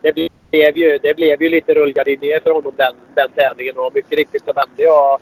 det, 0.00 0.12
blev 0.50 0.76
ju, 0.78 0.98
det 0.98 1.14
blev 1.14 1.42
ju 1.42 1.48
lite 1.48 1.74
rullgardiner 1.74 2.40
för 2.40 2.50
honom 2.50 2.72
den, 2.76 2.94
den 3.14 3.30
tävlingen 3.30 3.78
och 3.78 3.94
mycket 3.94 4.18
riktigt 4.18 4.44
så 4.44 4.52
vände 4.52 4.82
jag, 4.82 5.20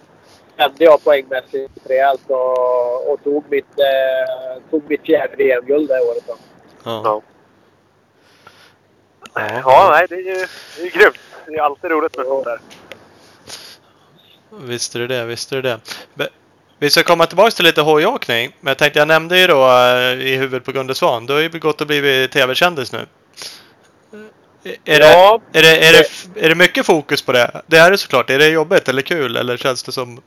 vände 0.60 0.84
jag 0.84 1.04
poängmässigt 1.04 1.72
rejält 1.84 2.20
och, 2.28 3.12
och 3.12 3.24
tog, 3.24 3.44
mitt, 3.50 3.78
eh, 3.78 4.62
tog 4.70 4.90
mitt 4.90 5.02
fjärde 5.02 5.36
VM-guld 5.36 5.88
det 5.88 6.00
året. 6.00 6.24
Då. 6.26 6.36
Ja. 6.84 7.22
Ja. 9.34 9.60
ja, 9.64 9.88
nej, 9.92 10.06
det 10.08 10.14
är 10.14 10.38
ju 10.38 10.46
det 10.76 10.82
är 10.82 10.90
grymt. 11.00 11.18
Det 11.46 11.54
är 11.54 11.62
alltid 11.62 11.90
roligt 11.90 12.16
med 12.16 12.26
sånt 12.26 12.44
där. 12.44 12.60
Visst 14.50 14.94
är 14.94 14.98
det 15.00 15.06
det, 15.06 15.24
visst 15.24 15.52
är 15.52 15.56
det 15.62 15.68
det. 15.68 15.80
Be- 16.14 16.28
Vi 16.78 16.90
ska 16.90 17.02
komma 17.02 17.26
tillbaka 17.26 17.50
till 17.50 17.64
lite 17.64 17.80
hojåkning. 17.80 18.56
Men 18.60 18.70
jag 18.70 18.78
tänkte, 18.78 18.98
jag 18.98 19.08
nämnde 19.08 19.38
ju 19.40 19.46
då 19.46 19.68
eh, 19.68 20.26
i 20.26 20.36
huvudet 20.36 20.64
på 20.64 20.72
Gunde 20.72 20.94
Svan. 20.94 21.26
Du 21.26 21.32
har 21.32 21.40
ju 21.40 21.48
gått 21.48 21.80
och 21.80 21.86
blivit 21.86 22.32
tv-kändis 22.32 22.92
nu. 22.92 23.06
Är, 24.84 24.98
det, 24.98 25.12
Ja, 25.12 25.40
är, 25.52 25.62
det, 25.62 25.88
är, 25.88 25.92
det, 25.92 26.44
är 26.44 26.48
det 26.48 26.54
mycket 26.54 26.86
fokus 26.86 27.22
på 27.22 27.32
det? 27.32 27.62
Det 27.66 27.76
är 27.76 27.90
det 27.90 27.98
såklart. 27.98 28.30
Är 28.30 28.38
det 28.38 28.48
jobbigt 28.48 28.88
eller 28.88 29.02
kul? 29.02 29.36
Eller 29.36 29.56
känns 29.56 29.82
det 29.82 29.92
som... 29.92 30.22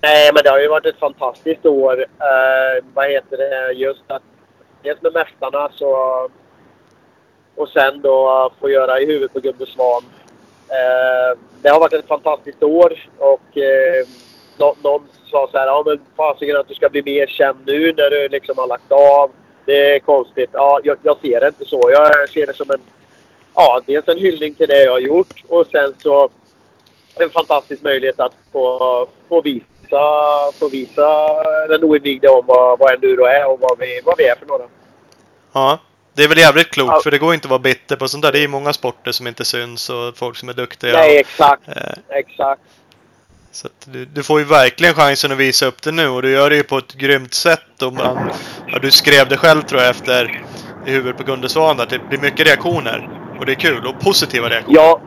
Nej, 0.00 0.30
men 0.34 0.42
det 0.44 0.50
har 0.50 0.60
ju 0.60 0.68
varit 0.68 0.86
ett 0.86 0.98
fantastiskt 0.98 1.66
år. 1.66 2.00
Eh, 2.00 2.84
vad 2.94 3.10
heter 3.10 3.36
det? 3.36 3.72
Just 3.72 4.02
att 4.06 4.22
dels 4.82 5.02
med 5.02 5.12
Mästarna 5.12 5.70
så... 5.74 5.90
Och 7.56 7.68
sen 7.68 8.00
då 8.00 8.50
få 8.60 8.70
göra 8.70 9.00
i 9.00 9.06
huvudet 9.06 9.32
på 9.32 9.40
Gubbe 9.40 9.66
Svan. 9.66 10.02
Eh, 10.68 11.38
det 11.62 11.68
har 11.68 11.80
varit 11.80 11.92
ett 11.92 12.08
fantastiskt 12.08 12.62
år 12.62 13.08
och 13.18 13.58
eh, 13.58 14.06
nå, 14.58 14.74
någon 14.82 15.08
sa 15.30 15.48
så 15.50 15.58
här, 15.58 15.66
ja 15.66 15.82
men 15.86 16.00
fasiken 16.16 16.56
att 16.56 16.68
du 16.68 16.74
ska 16.74 16.88
bli 16.88 17.02
mer 17.02 17.26
känd 17.26 17.58
nu 17.66 17.92
när 17.96 18.10
du 18.10 18.28
liksom 18.28 18.58
har 18.58 18.66
lagt 18.66 18.92
av. 18.92 19.30
Det 19.64 19.94
är 19.94 19.98
konstigt. 19.98 20.50
Ja, 20.52 20.80
jag, 20.84 20.96
jag 21.02 21.18
ser 21.20 21.40
det 21.40 21.46
inte 21.46 21.64
så. 21.64 21.90
Jag 21.92 22.28
ser 22.28 22.46
det 22.46 22.54
som 22.54 22.70
en, 22.70 22.80
ja, 23.54 23.80
dels 23.86 24.08
en 24.08 24.18
hyllning 24.18 24.54
till 24.54 24.68
det 24.68 24.84
jag 24.84 24.92
har 24.92 25.00
gjort 25.00 25.44
och 25.48 25.66
sen 25.66 25.94
så 25.98 26.28
en 27.16 27.30
fantastisk 27.30 27.82
möjlighet 27.82 28.20
att 28.20 28.34
få, 28.52 29.06
få 29.28 29.40
visa, 29.40 29.66
få 30.58 30.68
visa 30.68 31.08
den 31.68 31.84
oinvigde 31.84 32.28
om 32.28 32.46
vad, 32.46 32.78
vad 32.78 32.94
enduro 32.94 33.24
är 33.24 33.46
och 33.50 33.60
vad 33.60 33.78
vi, 33.78 34.00
vad 34.04 34.18
vi 34.18 34.24
är 34.28 34.36
för 34.36 34.46
några. 34.46 34.64
Ja. 35.52 35.78
Det 36.16 36.24
är 36.24 36.28
väl 36.28 36.38
jävligt 36.38 36.70
klokt 36.70 36.92
Ja. 36.92 37.00
för 37.02 37.10
det 37.10 37.18
går 37.18 37.34
inte 37.34 37.46
att 37.46 37.50
vara 37.50 37.58
bitter 37.58 37.96
på 37.96 38.08
sånt 38.08 38.22
där. 38.22 38.32
Det 38.32 38.38
är 38.38 38.42
ju 38.42 38.48
många 38.48 38.72
sporter 38.72 39.12
som 39.12 39.26
inte 39.26 39.44
syns 39.44 39.90
och 39.90 40.16
folk 40.16 40.36
som 40.36 40.48
är 40.48 40.52
duktiga. 40.52 40.92
Nej, 40.92 41.18
exakt. 41.18 41.68
Eh, 41.68 41.74
Exakt. 42.08 42.62
Så 43.52 43.68
du, 43.84 44.04
du 44.04 44.22
får 44.22 44.38
ju 44.38 44.44
verkligen 44.44 44.94
chansen 44.94 45.32
att 45.32 45.38
visa 45.38 45.66
upp 45.66 45.82
det 45.82 45.92
nu 45.92 46.08
och 46.08 46.22
du 46.22 46.30
gör 46.30 46.50
det 46.50 46.56
ju 46.56 46.62
på 46.62 46.78
ett 46.78 46.92
grymt 46.92 47.34
sätt. 47.34 47.82
Och 47.82 47.92
man, 47.92 48.30
ja, 48.66 48.78
du 48.78 48.90
skrev 48.90 49.28
det 49.28 49.36
själv 49.36 49.62
tror 49.62 49.80
jag 49.80 49.90
efter 49.90 50.44
i 50.86 50.90
huvudet 50.90 51.16
på 51.16 51.22
Gunde 51.22 51.48
Svan 51.48 51.80
att 51.80 51.90
det 51.90 51.98
blir 51.98 52.18
mycket 52.18 52.46
reaktioner. 52.46 53.08
Och 53.38 53.46
det 53.46 53.52
är 53.52 53.56
kul 53.56 53.86
och 53.86 54.00
positiva 54.00 54.48
reaktioner. 54.48 54.78
Ja, 54.80 55.00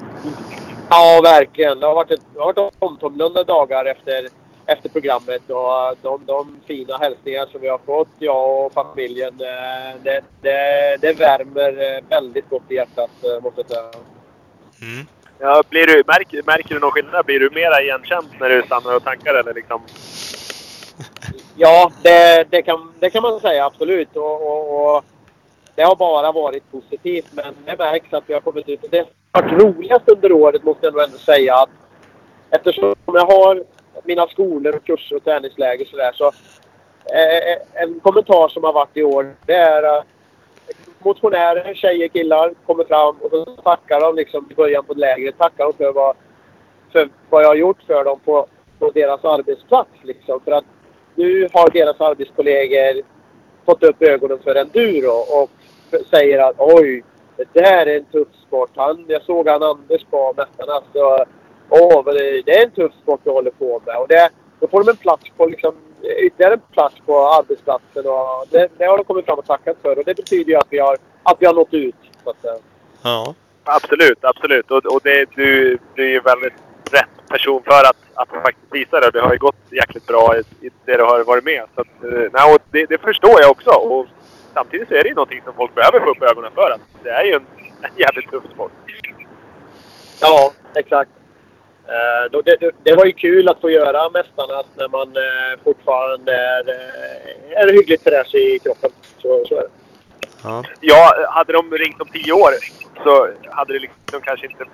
ja 0.89 1.21
verkligen. 1.23 1.79
Det 1.79 1.85
har 1.87 1.95
varit, 1.95 2.11
ett, 2.11 2.19
det 2.33 2.39
har 2.39 2.53
varit 2.53 2.73
omtumlande 2.79 3.43
dagar 3.43 3.85
efter, 3.85 4.27
efter 4.67 4.89
programmet 4.89 5.49
och 5.49 5.97
de, 6.01 6.25
de 6.25 6.59
fina 6.67 6.97
hälsningar 6.97 7.45
som 7.45 7.61
vi 7.61 7.67
har 7.67 7.77
fått, 7.85 8.07
jag 8.19 8.65
och 8.65 8.73
familjen, 8.73 9.33
eh, 9.33 10.01
det, 10.03 10.21
det, 10.41 10.97
det 11.01 11.13
värmer 11.13 11.95
eh, 11.97 12.03
väldigt 12.09 12.49
gott 12.49 12.71
i 12.71 12.75
hjärtat 12.75 13.09
eh, 13.23 13.43
måste 13.43 13.61
jag 13.61 13.69
säga. 13.69 14.03
Mm. 14.81 15.07
Ja, 15.39 15.63
blir 15.69 15.87
du, 15.87 16.03
märker, 16.07 16.43
märker 16.45 16.75
du 16.75 16.79
någon 16.79 16.91
skillnad? 16.91 17.25
Blir 17.25 17.39
du 17.39 17.49
mera 17.49 17.81
igenkänd 17.81 18.27
när 18.39 18.49
du 18.49 18.63
stannar 18.63 18.95
och 18.95 19.03
tankar 19.03 19.33
eller 19.33 19.53
liksom? 19.53 19.81
Ja, 21.55 21.91
det, 22.03 22.47
det, 22.49 22.61
kan, 22.61 22.93
det 22.99 23.09
kan 23.09 23.21
man 23.21 23.39
säga 23.39 23.65
absolut. 23.65 24.15
Och, 24.15 24.47
och, 24.47 24.95
och 24.95 25.03
det 25.75 25.83
har 25.83 25.95
bara 25.95 26.31
varit 26.31 26.71
positivt. 26.71 27.27
Men 27.31 27.53
det 27.65 27.77
märks 27.77 28.13
att 28.13 28.23
vi 28.27 28.33
har 28.33 28.41
kommit 28.41 28.69
ut. 28.69 28.85
Det 28.91 29.07
har 29.31 29.41
varit 29.41 29.61
roligast 29.61 30.09
under 30.09 30.31
året 30.31 30.63
måste 30.63 30.85
jag 30.85 30.93
nog 30.93 31.03
ändå 31.03 31.17
säga. 31.17 31.55
Att 31.55 31.69
eftersom 32.49 32.95
jag 33.05 33.25
har 33.25 33.63
mina 34.03 34.27
skolor 34.27 34.75
och 34.75 34.85
kurser 34.85 35.15
och 35.15 35.23
träningsläger 35.23 35.85
så 35.85 36.11
så 36.13 36.25
eh, 37.13 37.83
en 37.83 37.99
kommentar 37.99 38.47
som 38.47 38.63
har 38.63 38.73
varit 38.73 38.97
i 38.97 39.03
år 39.03 39.35
det 39.45 39.53
är 39.53 39.83
att 39.83 40.05
motionärer, 40.99 41.73
tjejer, 41.73 42.07
killar 42.07 42.53
kommer 42.65 42.83
fram 42.83 43.15
och 43.21 43.29
så 43.31 43.45
tackar 43.45 44.01
de 44.01 44.15
liksom 44.15 44.47
i 44.51 44.55
början 44.55 44.85
på 44.85 44.93
lägret. 44.93 45.37
Tackar 45.37 45.63
de 45.63 45.73
för 45.73 45.91
vad, 45.91 46.15
för 46.91 47.09
vad 47.29 47.43
jag 47.43 47.47
har 47.47 47.55
gjort 47.55 47.83
för 47.87 48.03
dem 48.03 48.19
på, 48.25 48.47
på 48.79 48.91
deras 48.91 49.25
arbetsplats. 49.25 49.89
Liksom. 50.01 50.39
För 50.39 50.51
att 50.51 50.65
nu 51.15 51.49
har 51.53 51.69
deras 51.69 52.01
arbetskollegor 52.01 53.01
fått 53.65 53.83
upp 53.83 54.01
ögonen 54.01 54.39
för 54.43 54.55
enduro 54.55 55.11
och 55.11 55.49
säger 56.09 56.39
att 56.39 56.55
oj, 56.57 57.03
det 57.37 57.53
där 57.53 57.85
är 57.85 57.97
en 57.97 58.05
tuff 58.05 58.27
sport. 58.47 58.71
Han, 58.75 59.05
jag 59.07 59.21
såg 59.21 59.47
han 59.47 59.63
Anders 59.63 60.05
på 60.09 60.33
Mästarna 60.37 60.81
så 60.93 61.25
åh, 61.69 62.05
det, 62.05 62.41
det 62.45 62.51
är 62.51 62.63
en 62.63 62.71
tuff 62.71 62.91
sport 63.03 63.21
du 63.23 63.29
håller 63.29 63.51
på 63.51 63.81
med. 63.85 63.97
Och 63.97 64.07
det, 64.07 64.29
då 64.59 64.67
får 64.67 64.83
de 64.83 64.89
en 64.89 64.97
plats 64.97 65.23
på 65.37 65.45
liksom, 65.45 65.75
ytterligare 66.23 66.53
en 66.53 66.59
plats 66.71 66.95
på 67.05 67.27
arbetsplatsen 67.27 68.05
och 68.07 68.47
det, 68.49 68.67
det 68.77 68.85
har 68.85 68.97
de 68.97 69.03
kommit 69.03 69.25
fram 69.25 69.39
och 69.39 69.45
tackat 69.45 69.77
för 69.81 69.97
och 69.97 70.05
det 70.05 70.15
betyder 70.15 70.51
ju 70.51 70.57
att 70.57 70.67
vi 70.69 70.79
har, 70.79 70.97
att 71.23 71.37
vi 71.39 71.45
har 71.45 71.53
nått 71.53 71.73
ut. 71.73 71.95
Så 72.23 72.29
att. 72.29 72.61
Ja. 73.03 73.35
Absolut, 73.63 74.19
absolut. 74.21 74.71
Och, 74.71 74.85
och 74.85 75.01
det, 75.03 75.29
du, 75.35 75.77
du 75.95 76.05
är 76.05 76.09
ju 76.09 76.19
väldigt 76.19 76.53
rätt 76.91 77.29
person 77.29 77.61
för 77.63 77.81
att, 77.89 77.97
att 78.13 78.29
faktiskt 78.29 78.73
visa 78.73 78.99
det. 78.99 79.11
Det 79.11 79.21
har 79.21 79.31
ju 79.31 79.37
gått 79.37 79.71
jäkligt 79.71 80.07
bra 80.07 80.35
i, 80.37 80.65
i 80.65 80.69
det 80.85 80.97
du 80.97 81.03
har 81.03 81.23
varit 81.23 81.43
med. 81.43 81.63
Så 81.75 81.81
att, 81.81 82.03
eh, 82.03 82.29
nej, 82.33 82.53
och 82.53 82.61
det, 82.71 82.85
det 82.85 82.97
förstår 82.97 83.41
jag 83.41 83.51
också. 83.51 83.69
Och 83.69 84.05
samtidigt 84.53 84.87
så 84.87 84.93
är 84.93 85.03
det 85.03 85.09
ju 85.09 85.15
någonting 85.15 85.41
som 85.43 85.53
folk 85.53 85.75
behöver 85.75 85.99
få 85.99 86.09
upp 86.09 86.21
ögonen 86.21 86.51
för. 86.55 86.71
Att 86.71 86.81
det 87.03 87.09
är 87.09 87.23
ju 87.23 87.33
en, 87.33 87.45
en 87.81 87.91
jävligt 87.97 88.31
tuff 88.31 88.43
sport. 88.53 88.71
Ja, 90.21 90.51
exakt. 90.75 91.11
Eh, 91.87 92.31
då, 92.31 92.41
det, 92.41 92.55
det, 92.59 92.71
det 92.83 92.95
var 92.95 93.05
ju 93.05 93.11
kul 93.11 93.49
att 93.49 93.61
få 93.61 93.69
göra 93.69 94.09
Mästarna 94.09 94.63
när 94.75 94.87
man 94.87 95.07
eh, 95.07 95.63
fortfarande 95.63 96.35
är, 96.35 96.69
eh, 96.69 97.61
är 97.61 97.73
hyggligt 97.73 98.03
fräsch 98.03 98.35
i 98.35 98.59
kroppen. 98.59 98.89
Så, 99.21 99.45
så 99.47 99.55
är 99.55 99.61
det. 99.61 99.69
ja. 100.43 100.63
Ja, 100.81 101.27
hade 101.29 101.53
de 101.53 101.71
ringt 101.71 102.01
om 102.01 102.07
tio 102.07 102.33
år 102.33 102.51
så 103.03 103.29
hade 103.49 103.73
det 103.73 103.79
liksom 103.79 104.21
kanske 104.21 104.45
inte 104.45 104.65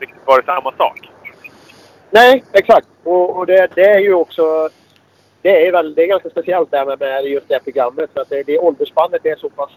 riktigt 0.00 0.26
varit 0.26 0.46
samma 0.46 0.72
sak. 0.72 1.10
Nej, 2.10 2.44
exakt. 2.52 2.88
Och, 3.04 3.36
och 3.36 3.46
det, 3.46 3.70
det 3.74 3.84
är 3.84 3.98
ju 3.98 4.14
också... 4.14 4.68
Det 5.42 5.66
är, 5.66 5.72
väl, 5.72 5.94
det 5.94 6.02
är 6.02 6.06
ganska 6.06 6.30
speciellt 6.30 6.70
det 6.70 6.78
här 6.78 6.86
med, 6.86 7.00
med 7.00 7.24
just 7.24 7.48
det 7.48 7.64
programmet. 7.64 8.10
För 8.14 8.20
att 8.20 8.28
det, 8.28 8.42
det 8.42 8.58
åldersspannet 8.58 9.26
är 9.26 9.36
så 9.36 9.48
pass, 9.50 9.70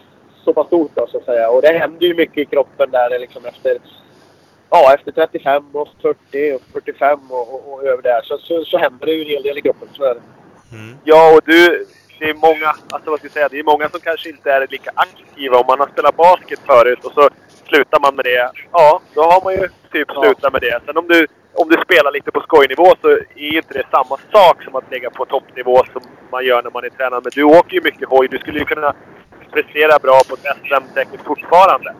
så 0.44 0.52
pass 0.54 0.66
stort 0.66 0.90
då, 0.94 1.06
så 1.06 1.18
att 1.18 1.24
säga. 1.24 1.50
Och 1.50 1.62
det 1.62 1.78
händer 1.78 2.06
ju 2.06 2.14
mycket 2.14 2.38
i 2.38 2.44
kroppen 2.44 2.90
där 2.90 3.18
liksom 3.18 3.44
efter... 3.44 3.78
Ja, 4.70 4.94
efter 4.94 5.12
35 5.12 5.64
och 5.72 5.88
40 6.02 6.54
och 6.54 6.62
45 6.72 7.18
och, 7.30 7.54
och, 7.54 7.72
och 7.72 7.84
över 7.84 8.02
där 8.02 8.20
så, 8.22 8.38
så, 8.38 8.64
så 8.64 8.78
händer 8.78 9.06
det 9.06 9.12
ju 9.12 9.22
en 9.22 9.28
hel 9.28 9.42
del 9.42 9.58
i 9.58 9.62
kroppen. 9.62 9.88
Så 9.92 10.04
är 10.04 10.14
det. 10.14 10.20
Mm. 10.76 10.96
Ja, 11.04 11.34
och 11.34 11.40
du, 11.44 11.86
det 12.18 12.30
är 12.30 12.34
många, 12.34 12.68
alltså 12.90 13.10
vad 13.10 13.18
ska 13.18 13.26
jag 13.26 13.32
säga, 13.32 13.48
det 13.48 13.58
är 13.58 13.64
många 13.64 13.88
som 13.88 14.00
kanske 14.00 14.28
inte 14.28 14.52
är 14.52 14.66
lika 14.70 14.90
aktiva. 14.94 15.58
Om 15.58 15.66
man 15.66 15.80
har 15.80 15.86
spelat 15.86 16.16
basket 16.16 16.60
förut 16.66 17.04
och 17.04 17.12
så 17.12 17.28
slutar 17.68 18.00
man 18.00 18.14
med 18.16 18.24
det. 18.24 18.50
Ja, 18.72 19.00
då 19.14 19.22
har 19.22 19.44
man 19.44 19.52
ju 19.52 19.68
typ 19.92 20.08
Ja. 20.14 20.22
slutat 20.22 20.52
med 20.52 20.62
det. 20.62 20.80
Sen 20.86 20.96
om 20.96 21.08
du, 21.08 21.26
om 21.54 21.68
du 21.68 21.76
spelar 21.84 22.12
lite 22.12 22.30
på 22.30 22.40
skojnivå 22.40 22.94
så 23.00 23.08
är 23.10 23.50
ju 23.52 23.56
inte 23.56 23.74
det 23.74 23.86
samma 23.90 24.16
sak 24.32 24.62
som 24.64 24.76
att 24.76 24.90
ligga 24.90 25.10
på 25.10 25.24
toppnivå 25.24 25.84
som 25.92 26.02
man 26.32 26.44
gör 26.44 26.62
när 26.62 26.70
man 26.70 26.84
är 26.84 26.88
tränad. 26.90 27.24
Men 27.24 27.32
du 27.34 27.42
åker 27.42 27.74
ju 27.74 27.80
mycket 27.84 28.08
hoj. 28.08 28.28
Du 28.30 28.38
skulle 28.38 28.58
ju 28.58 28.64
kunna 28.64 28.94
prestera 29.52 29.98
bra 29.98 30.20
på 30.28 30.34
ett 30.34 30.56
SM 30.66 30.94
säkert 30.94 31.20
fortfarande. 31.26 31.94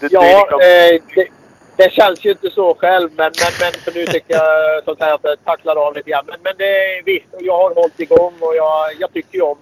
Det, 0.00 0.08
det 0.08 0.12
Ja, 0.12 0.40
liksom, 0.40 0.60
eh, 0.60 1.02
det, 1.14 1.28
det 1.76 1.92
känns 1.92 2.24
ju 2.24 2.30
inte 2.30 2.50
så 2.50 2.74
själv. 2.74 3.10
Men, 3.16 3.32
men, 3.40 3.52
men 3.60 3.72
för 3.72 3.92
nu 3.92 4.06
tycker 4.06 4.34
jag 4.34 4.84
sånt 4.84 5.00
här 5.00 5.14
att 5.14 5.20
jag 5.22 5.44
tacklar 5.44 5.76
av 5.86 5.94
lite 5.96 6.10
grann. 6.10 6.24
Men, 6.26 6.36
men 6.42 6.52
det 6.58 6.64
är 6.98 7.02
visst, 7.02 7.26
jag 7.40 7.56
har 7.56 7.74
hållit 7.74 8.00
igång 8.00 8.34
och 8.40 8.56
jag, 8.56 8.94
jag 8.98 9.12
tycker 9.12 9.34
ju 9.34 9.42
om... 9.42 9.58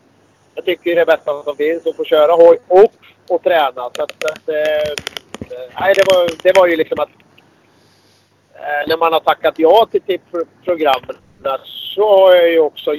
Jag 0.54 0.64
tycker 0.64 0.84
det 0.84 1.00
är 1.00 1.06
det 1.06 1.16
bästa 1.16 1.42
som 1.42 1.56
finns 1.56 1.86
att 1.86 1.96
få 1.96 2.04
köra 2.04 2.32
hoj 2.32 2.58
och, 2.68 2.92
och 3.28 3.42
träna. 3.42 3.90
Så 3.96 4.02
att, 4.02 4.24
att, 4.24 4.48
eh, 4.48 4.94
nej, 5.80 5.94
det, 5.94 6.04
var, 6.06 6.42
det 6.42 6.52
var 6.58 6.66
ju 6.66 6.76
liksom 6.76 7.00
att... 7.00 7.08
Eh, 8.54 8.88
när 8.88 8.96
man 8.96 9.12
har 9.12 9.20
tackat 9.20 9.54
ja 9.56 9.86
till, 9.90 10.00
till 10.02 10.20
pro- 10.30 10.44
programmen 10.64 11.16
så 11.64 12.08
har 12.18 12.34
jag 12.34 12.50
ju 12.50 12.58
också 12.58 12.94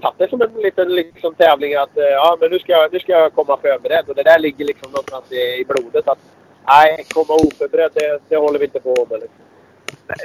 tagit 0.00 0.18
det 0.18 0.30
som 0.30 0.42
en 0.42 0.62
liten 0.62 0.88
liksom, 0.88 1.34
tävling 1.34 1.74
att 1.74 1.96
eh, 1.96 2.04
ja, 2.04 2.36
men 2.40 2.50
nu 2.50 2.58
ska, 2.58 2.72
jag, 2.72 2.92
nu 2.92 3.00
ska 3.00 3.12
jag 3.12 3.34
komma 3.34 3.56
förberedd. 3.56 4.08
Och 4.08 4.14
det 4.14 4.22
där 4.22 4.38
ligger 4.38 4.64
liksom 4.64 4.90
någonstans 4.90 5.32
i, 5.32 5.60
i 5.60 5.64
blodet. 5.68 6.08
att 6.08 6.18
Nej, 6.66 7.04
komma 7.08 7.34
oförberedd, 7.34 7.90
det, 7.94 8.18
det 8.28 8.36
håller 8.36 8.58
vi 8.58 8.64
inte 8.64 8.80
på 8.80 9.06
med. 9.10 9.20
Liksom. 9.20 9.44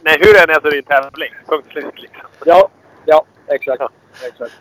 nej, 0.04 0.18
hur 0.20 0.38
än 0.38 0.50
är 0.50 0.60
så 0.62 0.68
är 0.68 0.72
det 0.72 0.78
en 0.78 0.84
tävling. 0.84 1.34
Punkt 1.48 1.68
slut 1.72 2.02
liksom. 2.02 2.22
Ja, 2.46 2.70
ja, 3.06 3.26
exakt. 3.48 3.82
exakt. 4.28 4.54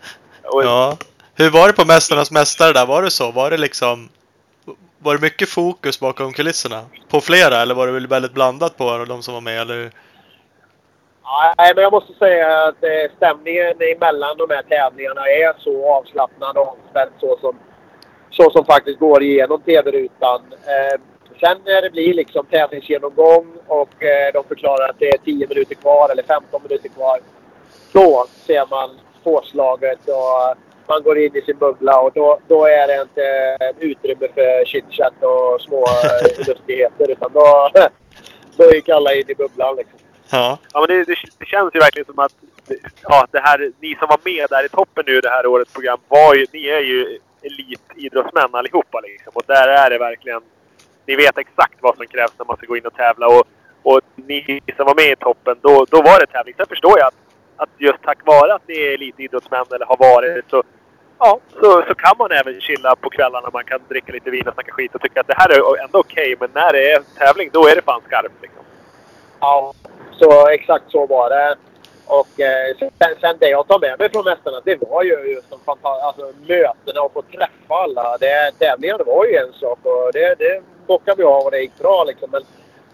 Och, 0.43 0.65
ja. 0.65 0.97
Hur 1.35 1.51
var 1.51 1.67
det 1.67 1.73
på 1.73 1.85
Mästarnas 1.85 2.31
Mästare 2.31 2.73
där? 2.73 2.87
Var 2.87 3.03
det 3.03 3.11
så? 3.11 3.31
Var 3.31 3.51
det 3.51 3.57
liksom... 3.57 4.09
Var 4.99 5.15
det 5.15 5.21
mycket 5.21 5.49
fokus 5.49 6.01
bakom 6.01 6.33
kulisserna? 6.33 6.85
På 7.09 7.21
flera? 7.21 7.63
Eller 7.63 7.75
var 7.75 7.87
det 7.87 7.93
väl 7.93 8.07
väldigt 8.07 8.33
blandat 8.33 8.77
på 8.77 9.05
de 9.05 9.23
som 9.23 9.35
var 9.35 9.41
med? 9.41 9.61
Eller? 9.61 9.91
Nej, 11.59 11.73
men 11.75 11.83
jag 11.83 11.93
måste 11.93 12.13
säga 12.13 12.65
att 12.65 12.85
eh, 12.85 13.17
stämningen 13.17 13.77
emellan 13.81 14.37
de 14.37 14.55
här 14.55 14.63
tävlingarna 14.63 15.29
är 15.29 15.55
så 15.59 15.93
avslappnad 15.95 16.57
och 16.57 16.69
avspänd 16.69 17.11
så 17.21 17.39
som, 17.41 17.59
så 18.31 18.51
som 18.51 18.65
faktiskt 18.65 18.99
går 18.99 19.23
igenom 19.23 19.61
TV-rutan. 19.61 20.41
Eh, 20.53 21.01
sen 21.41 21.59
när 21.65 21.83
det 21.83 21.91
blir 21.91 22.15
liksom 22.15 22.47
tävlingsgenomgång 22.47 23.47
och 23.67 24.03
eh, 24.03 24.33
de 24.33 24.45
förklarar 24.45 24.89
att 24.89 24.99
det 24.99 25.09
är 25.09 25.19
10 25.19 25.47
minuter 25.49 25.75
kvar 25.75 26.09
eller 26.13 26.23
15 26.23 26.63
minuter 26.63 26.89
kvar. 26.89 27.19
Då 27.93 28.27
ser 28.47 28.67
man 28.71 28.91
påslaget 29.23 30.09
och 30.09 30.57
man 30.87 31.03
går 31.03 31.19
in 31.19 31.37
i 31.37 31.43
sin 31.43 31.59
bubbla 31.59 32.01
och 32.01 32.13
då, 32.15 32.39
då 32.49 32.65
är 32.65 32.87
det 32.87 33.03
inte 33.03 33.59
utrymme 33.79 34.29
för 34.35 34.65
chitchat 34.65 35.15
och 35.21 35.61
små 35.61 35.85
eh, 35.85 36.39
lustigheter 36.49 37.11
utan 37.11 37.33
då, 37.33 37.71
då 38.57 38.75
gick 38.75 38.89
alla 38.89 39.15
in 39.15 39.31
i 39.31 39.35
bubblan 39.35 39.77
liksom. 39.77 39.99
Ja. 40.31 40.59
Ja, 40.73 40.81
men 40.81 40.89
det, 40.89 41.05
det, 41.05 41.17
det 41.39 41.47
känns 41.47 41.75
ju 41.75 41.79
verkligen 41.79 42.07
som 42.07 42.19
att 42.19 42.35
ja, 43.03 43.27
det 43.31 43.41
här, 43.41 43.73
ni 43.81 43.97
som 43.99 44.09
var 44.09 44.19
med 44.25 44.47
där 44.51 44.65
i 44.65 44.69
toppen 44.69 45.05
nu 45.07 45.21
det 45.21 45.29
här 45.29 45.47
årets 45.47 45.73
program, 45.73 45.99
var 46.09 46.35
ju, 46.35 46.47
ni 46.53 46.67
är 46.67 46.81
ju 46.81 47.19
elitidrottsmän 47.43 48.55
allihopa. 48.55 49.01
Liksom. 49.01 49.33
Och 49.35 49.43
där 49.47 49.69
är 49.69 49.91
det 49.91 49.99
verkligen... 49.99 50.41
Ni 51.07 51.17
vet 51.17 51.39
exakt 51.39 51.75
vad 51.81 51.97
som 51.97 52.07
krävs 52.07 52.33
när 52.39 52.47
man 52.47 52.57
ska 52.57 52.67
gå 52.67 52.77
in 52.77 52.87
och 52.87 52.95
tävla. 52.95 53.27
Och, 53.27 53.45
och 53.83 54.01
ni 54.15 54.61
som 54.77 54.87
var 54.87 54.95
med 54.95 55.13
i 55.13 55.17
toppen, 55.17 55.57
då, 55.61 55.87
då 55.91 56.03
var 56.03 56.21
det 56.21 56.27
tävling. 56.27 56.55
Sen 56.57 56.67
förstår 56.67 56.99
jag 56.99 57.07
att, 57.07 57.15
att 57.57 57.69
just 57.79 58.03
tack 58.03 58.19
vare 58.27 58.55
att 58.55 58.69
ni 58.69 58.75
är 58.75 58.95
elitidrottsmän 58.95 59.65
eller 59.75 59.87
har 59.87 59.97
varit 59.97 60.51
så, 60.51 60.63
ja, 61.19 61.41
så, 61.61 61.85
så 61.89 61.95
kan 61.95 62.15
man 62.19 62.33
även 62.33 62.61
chilla 62.61 62.97
på 62.97 63.11
kvällarna. 63.11 63.51
Man 63.53 63.65
kan 63.65 63.81
dricka 63.89 64.13
lite 64.13 64.31
vin 64.31 64.49
och 64.49 64.55
snacka 64.55 64.73
skit 64.73 64.95
och 64.95 65.01
tycka 65.01 65.21
att 65.21 65.27
det 65.27 65.35
här 65.37 65.49
är 65.49 65.85
ändå 65.85 65.99
okej. 65.99 66.37
men 66.41 66.51
när 66.55 66.73
det 66.73 66.93
är 66.93 67.03
tävling, 67.19 67.51
då 67.53 67.67
är 67.67 67.77
det 67.77 67.83
fan 67.83 68.01
skarpt. 68.07 68.43
Liksom. 68.43 68.63
Ja, 69.41 69.75
så 70.19 70.49
exakt 70.49 70.91
så 70.91 71.07
var 71.07 71.31
det. 71.31 71.57
Och 72.07 72.41
eh, 72.41 72.77
sen, 72.79 73.15
sen 73.21 73.37
det 73.41 73.49
jag 73.49 73.69
tar 73.69 73.79
med 73.79 73.99
mig 73.99 74.11
från 74.13 74.25
mästarna, 74.25 74.61
det 74.65 74.83
var 74.91 75.03
ju 75.03 75.35
just 75.35 75.51
de 75.51 75.59
fanta- 75.65 76.01
alltså, 76.03 76.33
mötena 76.47 77.01
och 77.03 77.13
få 77.13 77.23
träffa 77.23 77.75
alla. 77.75 78.17
Det, 78.21 78.53
tävlingarna 78.59 79.05
var 79.05 79.25
ju 79.27 79.37
en 79.37 79.53
sak 79.53 79.79
och 79.83 80.11
det, 80.13 80.35
det 80.39 80.63
bockade 80.87 81.17
vi 81.17 81.25
av 81.25 81.43
och 81.45 81.51
det 81.51 81.61
gick 81.61 81.79
bra 81.79 82.05
liksom. 82.05 82.31
Men, 82.31 82.43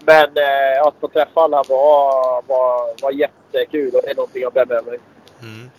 men 0.04 0.24
eh, 0.36 0.86
att 0.86 0.94
få 1.00 1.08
träffa 1.08 1.40
alla 1.40 1.62
var, 1.68 2.42
var, 2.46 3.02
var 3.02 3.10
jättekul 3.10 3.94
och 3.94 4.02
det 4.02 4.10
är 4.10 4.14
någonting 4.14 4.42
jag 4.42 4.52
bär 4.52 4.66
med 4.66 4.84
mig. 4.84 4.98
Mm. 5.42 5.70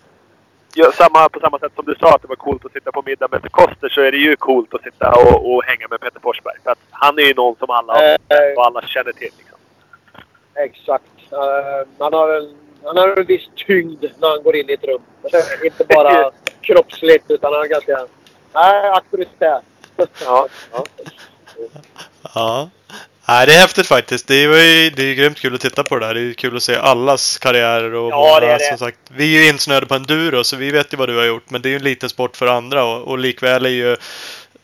Ja, 0.74 0.92
samma, 0.92 1.28
på 1.28 1.40
samma 1.40 1.58
sätt 1.58 1.72
som 1.74 1.84
du 1.84 1.94
sa 2.00 2.14
att 2.14 2.22
det 2.22 2.28
var 2.28 2.36
coolt 2.36 2.64
att 2.64 2.72
sitta 2.72 2.92
på 2.92 3.02
middag 3.06 3.28
med 3.30 3.52
Koster 3.52 3.88
så 3.88 4.00
är 4.00 4.12
det 4.12 4.18
ju 4.18 4.36
coolt 4.36 4.74
att 4.74 4.82
sitta 4.82 5.10
och, 5.10 5.54
och 5.54 5.64
hänga 5.64 5.88
med 5.90 6.00
Peter 6.00 6.20
Forsberg. 6.20 6.56
För 6.64 6.70
att 6.70 6.78
han 6.90 7.18
är 7.18 7.22
ju 7.22 7.34
någon 7.34 7.56
som 7.56 7.70
alla, 7.70 8.04
Eh, 8.14 8.56
och 8.56 8.66
alla 8.66 8.82
känner 8.82 9.12
till. 9.12 9.30
Liksom. 9.38 9.51
Exakt. 10.54 11.04
Uh, 11.32 11.88
han, 11.98 12.12
har 12.12 12.36
en, 12.36 12.54
han 12.84 12.96
har 12.96 13.16
en 13.16 13.26
viss 13.26 13.48
tyngd 13.56 14.04
när 14.18 14.28
han 14.28 14.42
går 14.42 14.56
in 14.56 14.70
i 14.70 14.72
ett 14.72 14.84
rum. 14.84 15.02
Inte 15.64 15.84
bara 15.84 16.30
kroppsligt 16.60 17.30
utan 17.30 17.52
han 17.52 17.60
har 17.60 17.66
ganska... 17.66 18.06
Nej, 18.54 18.88
auktoritär. 18.88 19.60
Ja, 19.96 20.48
ja. 20.72 20.84
Ja. 22.34 22.70
Nej, 23.28 23.46
det 23.46 23.54
är 23.54 23.60
häftigt 23.60 23.86
faktiskt. 23.86 24.28
Det 24.28 24.34
är 24.34 24.48
ju 24.48 24.90
det 24.90 25.02
är 25.02 25.14
grymt 25.14 25.40
kul 25.40 25.54
att 25.54 25.60
titta 25.60 25.84
på 25.84 25.98
det 25.98 26.06
där. 26.06 26.14
Det 26.14 26.20
är 26.20 26.32
kul 26.32 26.56
att 26.56 26.62
se 26.62 26.76
allas 26.76 27.38
karriärer 27.38 27.94
och 27.94 28.10
Ja, 28.10 28.40
det 28.40 28.46
är 28.46 28.58
det. 28.58 28.68
som 28.68 28.78
sagt. 28.78 28.98
Vi 29.08 29.36
är 29.36 29.42
ju 29.42 29.48
insnöade 29.48 29.86
på 29.86 29.94
enduro 29.94 30.44
så 30.44 30.56
vi 30.56 30.70
vet 30.70 30.92
ju 30.92 30.96
vad 30.96 31.08
du 31.08 31.16
har 31.16 31.24
gjort. 31.24 31.50
Men 31.50 31.62
det 31.62 31.68
är 31.68 31.70
ju 31.70 31.76
en 31.76 31.82
liten 31.84 32.08
sport 32.08 32.36
för 32.36 32.46
andra 32.46 32.84
och, 32.84 33.02
och 33.02 33.18
likväl 33.18 33.66
är 33.66 33.70
ju 33.70 33.96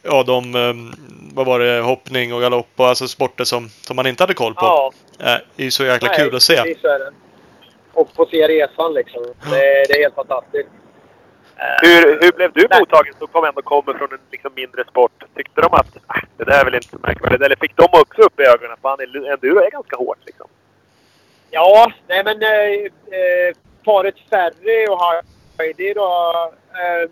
ja, 0.03 0.23
de, 0.23 0.55
ehm, 0.55 0.93
vad 1.35 1.47
var 1.47 1.61
det, 1.61 1.81
hoppning 1.81 2.35
och 2.35 2.41
galopp 2.41 2.69
och 2.77 2.87
alltså 2.89 3.09
sporter 3.09 3.45
som, 3.45 3.69
som 3.69 3.97
man 3.97 4.07
inte 4.07 4.23
hade 4.23 4.35
koll 4.35 4.55
på. 4.55 4.65
Ja, 4.67 4.93
Eh, 5.21 5.27
är 5.57 5.65
ju 5.65 5.71
så 5.71 5.85
jäkla 5.85 6.09
nej, 6.09 6.19
kul 6.19 6.37
att 6.37 6.43
se. 6.43 6.57
precis 6.57 6.81
så 6.81 6.89
är 6.89 6.99
det. 6.99 7.11
Och 7.93 8.09
få 8.17 8.27
se 8.27 8.49
resan 8.49 8.95
liksom. 8.95 9.23
Det, 9.23 9.85
det 9.89 9.93
är 9.95 10.03
helt 10.03 10.15
fantastiskt. 10.15 10.69
Eh, 11.57 11.65
Hur, 11.89 12.19
hur 12.23 12.33
blev 12.33 12.53
du 12.53 12.63
mottagen 12.81 13.15
som 13.19 13.27
kom 13.27 13.45
ändå 13.45 13.63
kommer 13.63 13.95
från 13.95 14.13
en 14.13 14.19
liksom 14.31 14.51
mindre 14.57 14.85
sport? 14.85 15.13
Tyckte 15.37 15.61
de 15.61 15.73
att 15.75 15.97
"Ah, 16.07 16.21
det 16.37 16.45
där 16.45 16.61
är 16.61 16.65
väl 16.65 16.75
inte 16.75 16.89
så 16.89 16.99
märkvärdigt? 17.03 17.43
Eller 17.43 17.57
fick 17.57 17.77
de 17.77 17.83
också 17.93 18.23
upp 18.23 18.41
i 18.41 18.43
ögonen 18.43 18.73
att 18.73 18.81
fan, 18.81 18.99
enduro 19.01 19.59
är 19.59 19.71
ganska 19.71 19.97
hårt 19.97 20.19
liksom? 20.27 20.47
Ja, 21.51 21.93
nej 22.09 22.25
men 22.25 22.43
eh, 22.43 22.49
eh, 23.19 23.55
paret 23.85 24.15
Ferry 24.31 24.87
och 24.89 25.01
Heidi 25.59 25.93
då. 25.95 26.35
Eh, 26.73 27.11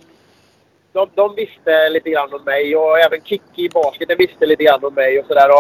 de, 0.97 1.11
de 1.15 1.35
visste 1.35 1.89
lite 1.89 2.11
grann 2.11 2.35
om 2.35 2.45
mig 2.45 2.77
och 2.77 2.99
även 2.99 3.21
Kikki 3.25 3.65
i 3.65 3.69
basketen 3.69 4.17
visste 4.19 4.47
lite 4.47 4.65
grann 4.65 4.85
om 4.85 4.95
mig 4.95 5.21
och 5.21 5.27
sådär. 5.27 5.51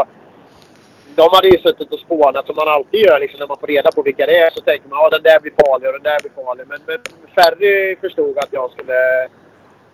De 1.14 1.28
hade 1.32 1.48
ju 1.48 1.58
suttit 1.58 1.92
och 1.92 1.98
spånat 1.98 2.46
som 2.46 2.56
man 2.56 2.68
alltid 2.68 3.00
gör 3.00 3.20
liksom, 3.20 3.38
när 3.40 3.46
man 3.46 3.60
får 3.60 3.66
reda 3.66 3.90
på 3.92 4.02
vilka 4.02 4.26
det 4.26 4.38
är. 4.38 4.50
Så 4.50 4.60
tänker 4.60 4.88
man 4.88 4.98
ja 5.02 5.08
den 5.10 5.22
där 5.22 5.40
blir 5.40 5.52
farlig 5.62 5.88
och 5.88 5.92
den 5.92 6.02
där 6.02 6.20
blir 6.22 6.44
farlig. 6.44 6.64
Men, 6.68 6.80
men 6.86 6.98
Ferry 7.34 7.96
förstod 7.96 8.38
att 8.38 8.48
jag 8.50 8.70
skulle... 8.70 8.98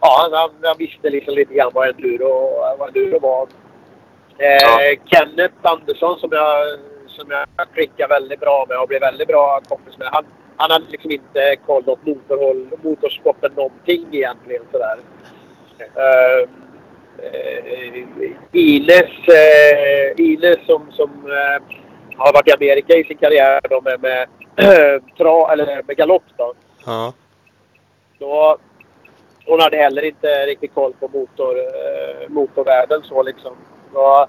Ja, 0.00 0.10
han, 0.32 0.50
han, 0.62 0.76
visste 0.78 1.10
liksom 1.10 1.34
lite 1.34 1.54
grann 1.54 1.70
vad 1.74 1.88
enduro, 1.88 2.32
vad 2.78 2.88
enduro 2.88 3.18
var. 3.18 3.42
Eh, 4.38 4.62
Ja. 4.62 4.96
Kenneth 5.06 5.54
Andersson 5.62 6.18
som 6.18 6.30
jag, 6.32 6.78
som 7.06 7.30
jag 7.30 7.68
klickar 7.74 8.08
väldigt 8.08 8.40
bra 8.40 8.66
med 8.68 8.78
och 8.78 8.88
blev 8.88 9.00
väldigt 9.00 9.28
bra 9.28 9.60
kompis 9.68 9.98
med. 9.98 10.08
Han, 10.12 10.24
han 10.56 10.70
hade 10.70 10.84
liksom 10.90 11.10
inte 11.10 11.56
koll 11.66 11.82
åt 11.86 12.06
motorhåll, 12.06 12.68
motorsporten 12.82 13.52
någonting 13.56 14.06
egentligen 14.12 14.62
sådär. 14.72 14.98
Eh, 15.96 16.48
eh, 17.26 18.30
Ines, 18.52 19.28
eh, 19.28 20.20
Ines 20.24 20.66
som, 20.66 20.92
som 20.92 21.10
eh, 21.10 21.62
har 22.16 22.32
varit 22.32 22.48
i 22.48 22.52
Amerika 22.52 22.94
i 22.96 23.04
sin 23.04 23.16
karriär 23.16 23.60
då 23.70 23.80
med, 23.80 24.00
med, 24.00 24.28
tra, 25.18 25.52
eller 25.52 25.82
med 25.86 25.96
galopp 25.96 26.24
då. 26.36 26.54
Ja. 26.86 27.12
Så 28.18 28.58
hon 29.46 29.60
hade 29.60 29.76
heller 29.76 30.02
inte 30.02 30.46
riktigt 30.46 30.74
koll 30.74 30.92
på 31.00 31.08
motor, 31.08 31.56
motorvärlden 32.28 33.02
så 33.02 33.22
liksom. 33.22 33.52
Så, 33.92 34.26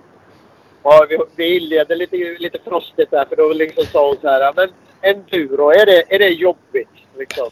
ja, 0.84 1.06
vi, 1.10 1.18
vi 1.36 1.58
inledde 1.58 1.96
lite, 1.96 2.18
lite 2.40 2.60
frostigt 2.66 3.12
där 3.12 3.26
för 3.26 3.36
då 3.36 3.54
liksom 3.54 3.84
sa 3.86 4.08
hon 4.08 4.18
så 4.22 4.28
här. 4.30 4.42
"Ja, 4.42 4.54
Men 4.56 4.70
enduro, 5.04 5.70
är 5.70 5.86
det, 5.86 6.16
är 6.16 6.20
det 6.20 6.30
jobbigt? 6.30 6.90
Liksom. 7.18 7.50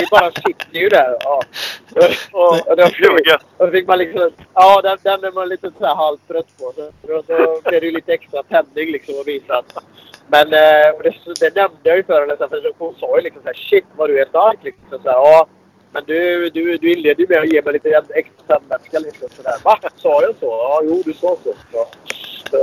Vi 0.00 0.06
bara 0.10 0.30
sitter 0.30 0.78
ju 0.78 0.88
där. 0.88 1.16
Ja. 1.20 1.42
Och, 2.32 2.68
och 2.68 2.76
då, 2.76 2.88
Ljuga. 2.98 3.38
då 3.58 3.70
fick 3.70 3.86
man 3.86 3.98
liksom... 3.98 4.30
Ja, 4.54 4.80
den, 4.82 4.98
den 5.02 5.24
är 5.24 5.32
man 5.32 5.48
lite 5.48 5.70
så 5.78 5.86
här 5.86 5.94
halvt 5.94 6.28
trött 6.28 6.58
på. 6.58 6.72
Så, 6.76 6.90
då, 7.02 7.22
då 7.26 7.60
blev 7.64 7.80
det 7.80 7.86
ju 7.86 7.92
lite 7.92 8.12
extra 8.12 8.42
tändning 8.42 8.92
liksom 8.92 9.20
att 9.20 9.26
visa 9.26 9.58
att 9.58 9.84
men 10.26 10.46
eh, 10.46 10.92
det, 11.02 11.40
det 11.40 11.56
nämnde 11.56 11.78
jag 11.82 11.96
ju 11.96 12.02
för 12.04 12.20
henne. 12.20 12.36
sen, 12.38 12.48
För 12.48 12.72
hon 12.78 12.94
sa 12.94 13.16
ju 13.16 13.22
liksom 13.22 13.42
så 13.42 13.46
här, 13.48 13.54
Shit 13.54 13.84
vad 13.96 14.10
du 14.10 14.20
är 14.20 14.26
stark. 14.26 14.58
Liksom, 14.62 14.82
så 14.90 15.10
här, 15.10 15.16
ja, 15.16 15.46
men 15.94 16.02
du, 16.06 16.50
du, 16.50 16.76
du 16.76 16.92
inledde 16.92 17.22
ju 17.22 17.28
med 17.28 17.38
att 17.38 17.52
ge 17.52 17.62
mig 17.62 17.72
lite 17.72 18.02
extra 18.14 18.58
tändvätska. 18.58 18.98
Liksom, 18.98 19.28
så 19.36 19.42
där. 19.42 19.54
Va? 19.64 19.78
Sa 19.96 20.22
jag 20.22 20.34
så? 20.40 20.46
Ja, 20.46 20.80
jo 20.84 21.02
du 21.04 21.12
sa 21.12 21.36
så. 21.44 21.54
så. 21.72 22.58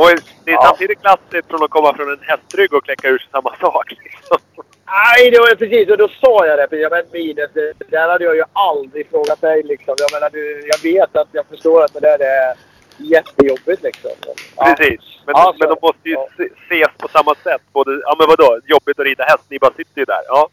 Och 0.00 0.08
det 0.44 0.50
är 0.50 0.54
Ja. 0.54 0.62
samtidigt 0.66 1.00
klassiskt 1.00 1.48
från 1.48 1.62
att 1.62 1.70
komma 1.70 1.94
från 1.96 2.12
en 2.12 2.18
hästrygg 2.22 2.72
och 2.74 2.84
kläcka 2.84 3.08
ur 3.08 3.18
sig 3.18 3.28
samma 3.32 3.56
sak. 3.60 3.90
Liksom. 4.04 4.38
Nej, 4.86 5.30
det 5.30 5.38
var 5.38 5.54
precis. 5.54 5.90
Och 5.90 5.98
då 5.98 6.08
sa 6.08 6.46
jag 6.46 6.70
det. 6.70 6.76
Jag 6.76 6.90
men 6.92 7.16
Ines, 7.16 7.50
det 7.54 7.72
där 7.90 8.08
hade 8.08 8.24
jag 8.24 8.36
ju 8.36 8.44
aldrig 8.52 9.10
frågat 9.10 9.40
dig. 9.40 9.62
Liksom. 9.62 9.94
Jag 9.98 10.12
menar, 10.12 10.30
du, 10.30 10.68
jag 10.72 10.92
vet 10.92 11.16
att 11.16 11.28
jag 11.32 11.46
förstår 11.46 11.84
att 11.84 11.92
det 11.92 12.00
där 12.00 12.18
är 12.18 12.54
jättejobbigt 12.96 13.82
liksom. 13.82 14.10
Ja. 14.56 14.74
Precis. 14.76 15.00
Men, 15.26 15.32
Ja, 15.36 15.42
så- 15.52 15.56
men 15.58 15.68
de 15.68 15.76
måste 15.82 16.08
ju 16.08 16.12
ja. 16.14 16.28
se- 16.36 16.50
ses 16.66 16.90
på 16.98 17.08
samma 17.08 17.34
sätt. 17.34 17.62
Både, 17.72 18.00
ja 18.04 18.14
men 18.18 18.26
vadå? 18.28 18.60
Jobbigt 18.66 18.98
att 18.98 19.06
rida 19.06 19.24
häst. 19.24 19.44
Ni 19.48 19.58
bara 19.58 19.72
sitter 19.76 19.98
ju 19.98 20.04
där. 20.04 20.20
Ja. 20.28 20.48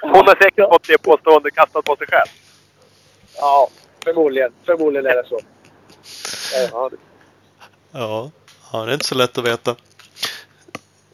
Hon 0.00 0.14
har 0.28 0.42
säkert 0.42 0.68
fått 0.72 0.86
det 0.88 1.02
påståendet 1.02 1.54
kastat 1.54 1.84
på 1.84 1.96
sig 1.96 2.06
själv. 2.06 2.28
Ja, 3.36 3.68
förmodligen. 4.04 4.52
Förmodligen 4.66 5.06
är 5.06 5.14
det 5.22 5.28
så. 5.28 5.38
Ja, 6.72 6.88
det- 6.88 6.96
Ja. 7.92 8.30
ja, 8.72 8.78
det 8.84 8.90
är 8.90 8.94
inte 8.94 9.06
så 9.06 9.14
lätt 9.14 9.38
att 9.38 9.44
veta. 9.46 9.76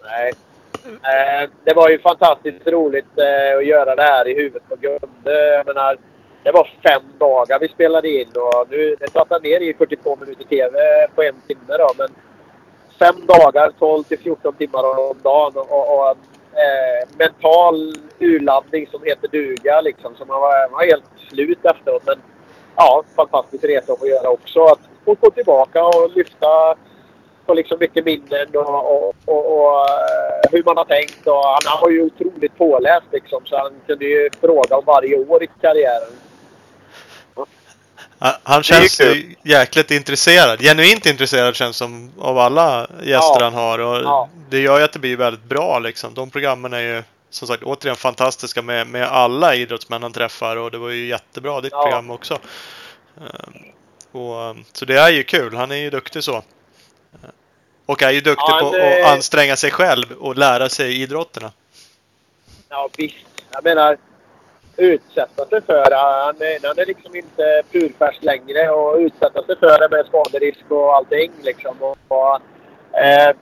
Nej. 0.03 0.33
Eh, 0.85 1.51
det 1.65 1.75
var 1.75 1.89
ju 1.91 1.99
fantastiskt 1.99 2.67
roligt 2.67 3.19
eh, 3.19 3.59
att 3.59 3.67
göra 3.67 3.95
det 3.95 4.03
här 4.03 4.29
i 4.29 4.35
huvudet 4.35 4.69
på 4.69 4.77
Gunde. 4.77 5.55
Jag 5.55 5.67
menar, 5.67 5.97
det 6.43 6.51
var 6.53 6.71
fem 6.83 7.03
dagar 7.19 7.59
vi 7.59 7.69
spelade 7.69 8.09
in 8.09 8.29
och 8.35 8.67
nu 8.71 8.97
det 9.01 9.07
trappar 9.07 9.41
ner 9.41 9.61
i 9.61 9.75
42 9.75 10.17
minuter 10.17 10.45
TV 10.45 10.79
på 11.15 11.23
en 11.23 11.41
timme 11.47 11.77
då. 11.79 11.91
Men 11.99 12.09
fem 12.99 13.27
dagar, 13.27 13.73
12 13.79 14.03
till 14.05 14.19
14 14.19 14.55
timmar 14.55 14.99
om 15.11 15.19
dagen 15.23 15.53
och, 15.57 15.99
och 16.11 16.17
eh, 16.55 17.09
mental 17.19 17.97
urladdning 18.19 18.87
som 18.91 19.03
heter 19.05 19.29
duga 19.29 19.81
liksom. 19.81 20.15
Så 20.19 20.25
man 20.25 20.41
var, 20.41 20.71
man 20.71 20.79
var 20.79 20.87
helt 20.87 21.05
slut 21.29 21.65
efteråt. 21.65 22.03
Men 22.07 22.19
ja, 22.77 23.03
fantastisk 23.17 23.65
resa 23.65 23.93
att 23.93 23.99
få 23.99 24.07
göra 24.07 24.29
också. 24.29 24.65
Att 24.65 24.81
få 25.05 25.15
gå 25.15 25.31
tillbaka 25.31 25.85
och 25.85 26.11
lyfta 26.17 26.75
på 27.47 27.55
liksom 27.55 27.79
mycket 27.81 28.05
minnen 28.05 28.49
och, 28.55 28.93
och, 28.93 29.15
och, 29.25 29.59
och 29.59 29.79
eh, 29.79 30.51
hur 30.53 30.63
man 30.65 30.77
har 30.77 30.85
tänkt. 30.85 31.27
Och 31.27 31.45
han, 31.45 31.61
han 31.65 31.81
var 31.83 31.91
ju 31.91 32.03
otroligt 32.03 32.59
påläst 32.59 33.07
liksom, 33.13 33.41
så 33.45 33.57
han 33.57 33.73
kunde 33.87 34.05
ju 34.05 34.31
fråga 34.41 34.77
om 34.77 34.85
varje 34.87 35.17
år 35.17 35.43
i 35.43 35.49
karriären. 35.61 36.13
Han- 38.43 38.63
känns 38.63 39.01
jäkligt 39.43 39.91
intresserad. 39.91 40.61
Genuint 40.61 41.07
intresserad 41.07 41.57
känns 41.57 41.77
som 41.77 42.13
av 42.19 42.39
alla 42.39 42.81
gäster 43.03 43.37
Ja. 43.41 43.45
han 43.45 43.55
har. 43.55 43.79
Och 43.79 43.97
Ja. 44.03 44.29
Det 44.51 44.59
gör 44.61 44.79
ju 44.79 44.85
att 44.85 44.93
det 44.93 44.99
blir 44.99 45.17
väldigt 45.17 45.45
bra 45.45 45.79
liksom. 45.79 46.15
De 46.15 46.31
programmen 46.31 46.73
är 46.73 46.81
ju 46.81 47.03
som 47.31 47.49
sagt 47.49 47.63
återigen 47.63 47.97
fantastiska 47.97 48.63
med, 48.63 48.87
med 48.87 49.09
alla 49.09 49.55
idrottsmän 49.55 50.03
han 50.03 50.13
träffar 50.13 50.57
och 50.57 50.71
det 50.71 50.79
var 50.79 50.89
ju 50.91 51.07
jättebra 51.07 51.61
ditt 51.61 51.73
Ja. 51.73 51.83
program 51.83 52.11
också. 52.11 52.39
Ehm, 53.19 53.55
och, 54.13 54.43
ehm, 54.43 54.65
så 54.73 54.85
det 54.85 54.99
är 54.99 55.11
ju 55.11 55.23
kul. 55.25 55.55
Han 55.57 55.71
är 55.71 55.77
ju 55.77 55.91
duktig 55.91 56.25
så. 56.25 56.35
Ehm, 56.37 56.43
Och 57.87 58.03
är 58.03 58.11
ju 58.11 58.21
duktig 58.21 58.45
Ja, 58.49 58.59
på 58.63 58.77
det- 58.77 59.05
att 59.07 59.13
anstränga 59.13 59.57
sig 59.57 59.71
själv 59.71 60.13
och 60.13 60.37
lära 60.37 60.69
sig 60.69 61.03
idrotterna. 61.03 61.53
Ja 62.69 62.89
visst. 62.97 63.17
Jag 63.51 63.65
menar, 63.65 63.97
utsätta 64.77 65.47
sig 65.47 65.61
för. 65.63 65.91
Han 65.91 66.37
är, 66.37 66.67
han 66.69 66.79
är 66.79 66.87
liksom 66.87 67.17
inte 67.17 67.63
purfärsk 67.73 68.23
längre 68.23 68.71
och 68.71 68.97
utsätta 68.97 69.43
sig 69.43 69.57
för 69.57 69.79
det 69.79 69.97
med 69.97 70.07
skaderisk 70.07 70.65
och 70.69 70.97
allting 70.97 71.33
liksom. 71.43 71.77
Och, 71.81 71.99
och, 72.09 72.35
eh, 73.01 73.37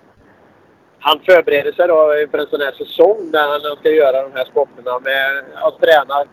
han 0.98 1.20
förbereder 1.20 1.72
sig 1.72 1.88
då 1.88 2.18
inför 2.22 2.38
en 2.38 2.46
sån 2.46 2.60
här 2.60 2.72
säsong 2.72 3.30
där 3.30 3.48
han 3.48 3.76
ska 3.76 3.90
göra 3.90 4.22
de 4.22 4.32
här 4.32 4.44
sporterna 4.44 4.98
med 4.98 5.44
att 5.54 5.80
träna 5.80 6.24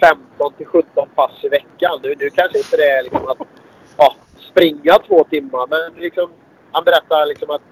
15 0.00 0.52
till 0.52 0.66
17 0.66 1.08
pass 1.14 1.44
i 1.44 1.48
veckan. 1.48 2.00
Nu, 2.02 2.14
nu 2.18 2.30
kanske 2.30 2.58
inte 2.58 2.76
det 2.76 2.90
är 2.90 3.02
liksom 3.02 3.28
att 3.28 3.38
ja, 3.96 4.14
springa 4.50 4.98
två 5.06 5.24
timmar 5.24 5.66
men 5.70 6.02
liksom, 6.02 6.30
han 6.72 6.84
berättar 6.84 7.26
liksom 7.26 7.50
att 7.50 7.62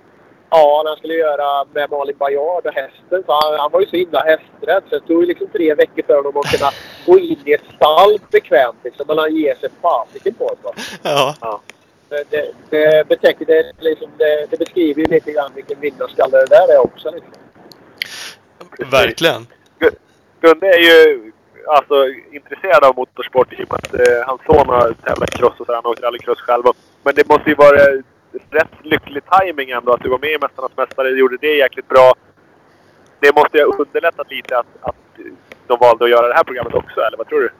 Ja, 0.51 0.83
han 0.87 0.97
skulle 0.97 1.15
göra 1.15 1.65
med 1.75 1.91
Malin 1.91 2.17
Baryard 2.19 2.67
och 2.67 2.73
hästen. 2.73 3.23
Så 3.27 3.33
han, 3.43 3.59
han 3.61 3.71
var 3.73 3.81
ju 3.81 3.87
så 3.87 3.97
himla 3.97 4.21
hästrädd 4.21 4.83
så 4.91 4.99
det 4.99 5.07
tog 5.07 5.21
ju 5.23 5.27
liksom 5.27 5.47
tre 5.49 5.75
veckor 5.75 6.03
för 6.07 6.17
honom 6.17 6.37
att 6.37 6.51
kunna 6.59 6.71
gå 7.07 7.19
in 7.19 7.39
i 7.45 7.53
ett 7.53 7.65
stall 7.77 8.19
bekvämt. 8.31 8.77
Liksom, 8.85 9.05
men 9.09 9.19
han 9.19 9.37
ger 9.37 9.55
sig 9.55 9.69
fasiken 9.83 10.35
på 10.35 10.55
det. 10.63 10.69
va. 10.69 11.35
Ja, 11.41 11.61
Det, 12.09 12.25
det, 12.31 12.53
det, 12.71 13.09
betecknar, 13.09 13.47
det, 13.47 13.73
liksom, 13.81 14.09
det, 14.19 14.47
det 14.51 14.57
beskriver 14.59 15.01
ju 15.01 15.07
lite 15.07 15.33
grann 15.33 15.51
vilken 15.55 15.81
vinnarskalle 15.81 16.37
det 16.39 16.47
där 16.47 16.75
är 16.75 16.79
också. 16.79 17.11
Liksom. 17.11 17.33
verkligen. 18.91 19.47
Gu- 19.81 19.97
Gunde 20.41 20.67
är 20.67 20.79
ju 20.79 21.33
alltså, 21.67 21.95
intresserad 22.33 22.85
av 22.85 22.97
motorsport 22.97 23.53
i 23.53 23.65
och 23.65 23.71
med 23.71 23.79
att 23.79 23.95
eh, 23.95 24.27
hans 24.27 24.41
son 24.47 24.69
har 24.69 24.93
tävlat 25.05 25.31
cross 25.31 25.61
och 25.61 25.67
så. 25.67 25.75
Han 25.75 25.87
åker 25.87 26.05
aldrig 26.07 26.23
cross 26.25 26.41
själv. 26.41 26.63
Men 27.03 27.15
det 27.15 27.29
måste 27.29 27.49
ju 27.51 27.55
vara 27.55 27.79
rätt 28.51 28.73
lycklig 28.83 29.23
timing 29.41 29.71
ändå 29.71 29.93
att 29.93 30.03
du 30.03 30.09
var 30.09 30.19
med 30.19 30.31
i 30.31 30.39
Mästarnas 30.39 30.77
Mästare. 30.77 31.09
Du 31.09 31.19
gjorde 31.19 31.37
det 31.41 31.57
jäkligt 31.57 31.89
bra. 31.89 32.15
Det 33.21 33.35
måste 33.37 33.59
ju 33.59 33.65
ha 33.65 33.77
underlättat 33.77 34.31
lite 34.31 34.59
att, 34.59 34.67
att 34.81 34.97
de 35.67 35.79
valde 35.81 36.05
att 36.05 36.11
göra 36.11 36.29
det 36.29 36.35
här 36.35 36.45
programmet 36.45 36.75
också, 36.75 37.01
eller 37.01 37.19
vad 37.19 37.29
tror 37.29 37.41
du? 37.41 37.51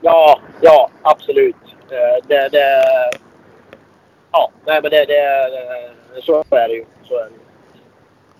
Ja, 0.00 0.40
ja 0.60 0.90
absolut. 1.02 1.56
Eh, 1.90 2.26
Det, 2.28 2.48
det, 2.48 2.82
ja, 4.32 4.50
nej 4.66 4.82
men 4.82 4.90
det, 4.90 5.04
det, 5.04 6.22
så 6.22 6.44
är 6.50 6.68
det 6.68 6.74
ju. 6.74 6.84
Så 7.04 7.18
är 7.18 7.24
det 7.24 7.30
ju. 7.30 7.40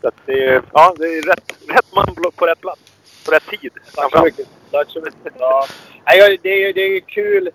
Så 0.01 0.09
att 0.09 0.15
det, 0.27 0.45
är, 0.45 0.63
ja, 0.73 0.95
det 0.99 1.05
är 1.05 1.23
rätt, 1.23 1.55
rätt 1.69 1.95
man 1.95 2.07
på 2.37 2.47
rätt 2.47 2.61
plats. 2.61 2.81
På 3.27 3.33
rätt 3.33 3.47
tid. 3.47 3.73
Tack 3.95 4.13
så 4.13 4.25
mycket. 4.25 4.49
Tack 4.71 4.91
så 4.91 5.01
mycket. 5.01 5.33
Ja. 5.39 5.67
Nej, 6.07 6.39
det, 6.43 6.49
är, 6.49 6.73
det 6.73 6.81
är 6.81 7.01
kul 7.01 7.51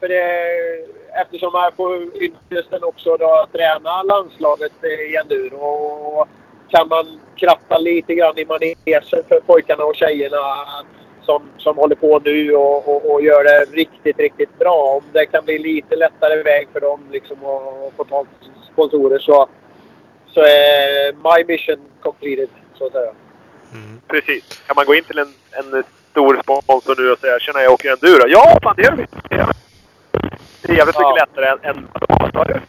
för 0.00 0.08
det, 0.08 0.24
eftersom 1.14 1.52
man 1.52 1.72
får 1.76 2.22
ynnesten 2.22 2.84
också 2.84 3.16
då 3.16 3.34
att 3.34 3.52
träna 3.52 4.02
landslaget 4.02 4.72
i 4.84 5.16
enduro. 5.16 5.56
Och 5.56 6.28
kan 6.68 6.88
man 6.88 7.20
kratta 7.36 7.78
lite 7.78 8.14
grann 8.14 8.38
i 8.38 8.44
manegen 8.44 9.02
för 9.28 9.40
pojkarna 9.40 9.84
och 9.84 9.96
tjejerna 9.96 10.66
som, 11.22 11.42
som 11.58 11.76
håller 11.76 11.96
på 11.96 12.20
nu 12.24 12.54
och, 12.54 12.88
och, 12.88 13.12
och 13.12 13.22
gör 13.22 13.44
det 13.44 13.64
riktigt, 13.72 14.18
riktigt 14.18 14.58
bra. 14.58 14.96
Om 14.96 15.02
det 15.12 15.26
kan 15.26 15.44
bli 15.44 15.58
lite 15.58 15.96
lättare 15.96 16.42
väg 16.42 16.68
för 16.72 16.80
dem 16.80 17.00
liksom 17.12 17.36
att 17.36 17.96
få 17.96 18.04
tag 18.04 18.26
på 18.40 18.46
sponsorer 18.72 19.18
så, 19.18 19.48
så 20.26 20.40
är 20.40 21.12
my 21.12 21.44
mission 21.44 21.78
completed, 22.02 22.48
så 22.74 22.86
att 22.86 22.92
säga. 22.92 23.12
Mm. 23.72 24.00
Precis. 24.08 24.62
Kan 24.66 24.76
man 24.76 24.86
gå 24.86 24.94
in 24.94 25.04
till 25.04 25.18
en, 25.18 25.34
en 25.50 25.84
stor 26.10 26.40
sponsor 26.42 27.02
nu 27.02 27.12
och 27.12 27.18
säga 27.18 27.38
“Tjena, 27.38 27.62
jag 27.62 27.72
åker 27.72 27.92
enduro”? 27.92 28.28
Ja, 28.28 28.58
fan 28.62 28.74
det 28.76 28.82
gör 28.82 28.96
vi! 28.96 29.06
Det 30.74 30.78
jävligt 30.78 30.96
Ja. 30.98 31.08
mycket 31.12 31.28
lättare 31.28 31.70
än, 31.70 31.88
vad 31.92 32.02
de 32.32 32.38
har. 32.38 32.62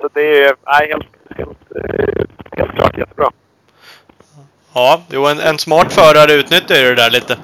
Så 0.00 0.08
det 0.14 0.44
är 0.44 0.54
nej, 0.66 0.88
helt, 0.88 1.06
helt, 1.38 1.58
eh, 1.76 2.24
helt 2.58 2.72
klart 2.74 2.98
jättebra. 2.98 3.30
Ja, 4.74 5.02
jo, 5.10 5.26
en, 5.26 5.40
en 5.40 5.58
smart 5.58 5.92
förare 5.92 6.32
utnyttjar 6.32 6.76
ju 6.76 6.84
det 6.88 6.94
där 6.94 7.10
lite. 7.10 7.36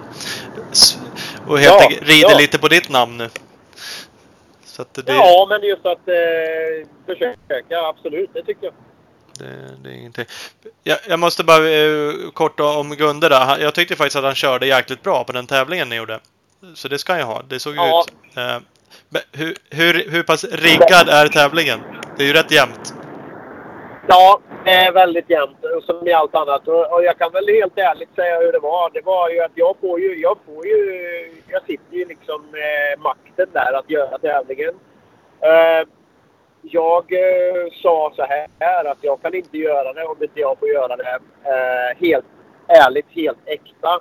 Och 1.46 1.58
helt 1.58 1.82
Ja, 1.82 1.90
rider 2.02 2.30
ja. 2.30 2.38
lite 2.38 2.58
på 2.58 2.68
ditt 2.68 2.88
namn 2.88 3.16
nu. 3.16 3.28
Så 4.64 4.82
att 4.82 4.94
det, 4.94 5.02
Ja, 5.12 5.46
men 5.48 5.62
just 5.62 5.86
att 5.86 6.08
eh, 6.08 6.88
försöka, 7.06 7.78
absolut. 7.88 8.30
Det 8.32 8.42
tycker 8.42 8.64
jag. 8.64 8.74
det, 9.38 9.76
det 9.82 9.88
är 9.88 9.94
ingenting. 9.94 10.24
Jag, 10.82 10.98
jag 11.08 11.18
måste 11.18 11.44
bara 11.44 11.68
eh, 11.68 12.12
kort 12.34 12.60
om 12.60 12.96
Gunde 12.96 13.28
där. 13.28 13.40
Han- 13.44 13.60
Jag 13.60 13.74
tyckte 13.74 13.96
faktiskt 13.96 14.16
att 14.16 14.24
han 14.24 14.34
körde 14.34 14.66
jäkligt 14.66 15.02
bra 15.02 15.24
på 15.24 15.32
den 15.32 15.46
tävlingen 15.46 15.88
ni 15.88 15.96
gjorde. 15.96 16.20
Så 16.74 16.88
det 16.88 16.98
ska 16.98 17.16
ju 17.16 17.22
ha. 17.22 17.42
Det 17.48 17.60
såg 17.60 17.76
Ja. 17.76 18.04
ut. 18.08 18.36
Eh, 18.36 18.56
men 19.08 19.22
hur, 19.32 19.54
hur, 19.70 20.10
hur 20.10 20.22
pass 20.22 20.44
riggad 20.44 21.08
är 21.08 21.26
tävlingen? 21.28 21.80
Det 22.16 22.22
är 22.22 22.26
ju 22.26 22.32
rätt 22.32 22.50
jämnt. 22.50 22.94
Ja, 24.08 24.40
det 24.64 24.70
är 24.70 24.92
väldigt 24.92 25.30
jämnt 25.30 25.58
som 25.86 26.08
i 26.08 26.12
allt 26.12 26.34
annat. 26.34 26.68
Och, 26.68 26.92
och 26.92 27.04
jag 27.04 27.18
kan 27.18 27.32
väl 27.32 27.48
helt 27.48 27.78
ärligt 27.78 28.14
säga 28.14 28.40
hur 28.40 28.52
det 28.52 28.58
var. 28.58 28.90
Det 28.90 29.00
var 29.04 29.30
ju 29.30 29.40
att 29.40 29.52
jag 29.54 29.76
får 29.80 30.00
ju... 30.00 30.20
Jag, 30.20 30.38
får 30.46 30.66
ju, 30.66 30.80
jag 31.48 31.62
sitter 31.62 31.96
ju 31.96 32.04
liksom 32.04 32.42
med 32.52 32.98
makten 32.98 33.46
där 33.52 33.72
att 33.78 33.90
göra 33.90 34.18
tävlingen. 34.18 34.74
Eh, 35.40 35.88
jag 36.62 37.12
eh, 37.12 37.72
sa 37.82 38.12
så 38.16 38.26
här 38.60 38.84
att 38.84 38.98
jag 39.00 39.22
kan 39.22 39.34
inte 39.34 39.58
göra 39.58 39.92
det 39.92 40.04
om 40.04 40.22
inte 40.22 40.40
jag 40.40 40.58
får 40.58 40.68
göra 40.68 40.96
det 40.96 41.18
eh, 41.44 42.08
helt 42.08 42.26
ärligt, 42.68 43.06
helt 43.10 43.38
äkta. 43.44 44.00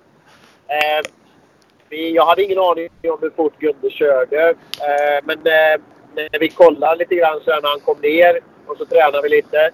Eh, 0.67 1.16
vi, 1.89 2.15
jag 2.15 2.25
hade 2.25 2.43
ingen 2.43 2.59
aning 2.59 2.89
om 3.03 3.17
hur 3.21 3.29
fort 3.29 3.59
Gunde 3.59 3.89
körde. 3.89 4.49
Eh, 4.49 5.23
men 5.23 5.37
eh, 5.37 5.81
när 6.15 6.39
vi 6.39 6.49
kollade 6.49 6.95
lite 6.95 7.15
grann 7.15 7.39
så 7.45 7.51
när 7.51 7.69
han 7.69 7.79
kom 7.79 7.97
ner 8.01 8.39
och 8.67 8.77
så 8.77 8.85
tränade 8.85 9.21
vi 9.23 9.29
lite. 9.29 9.71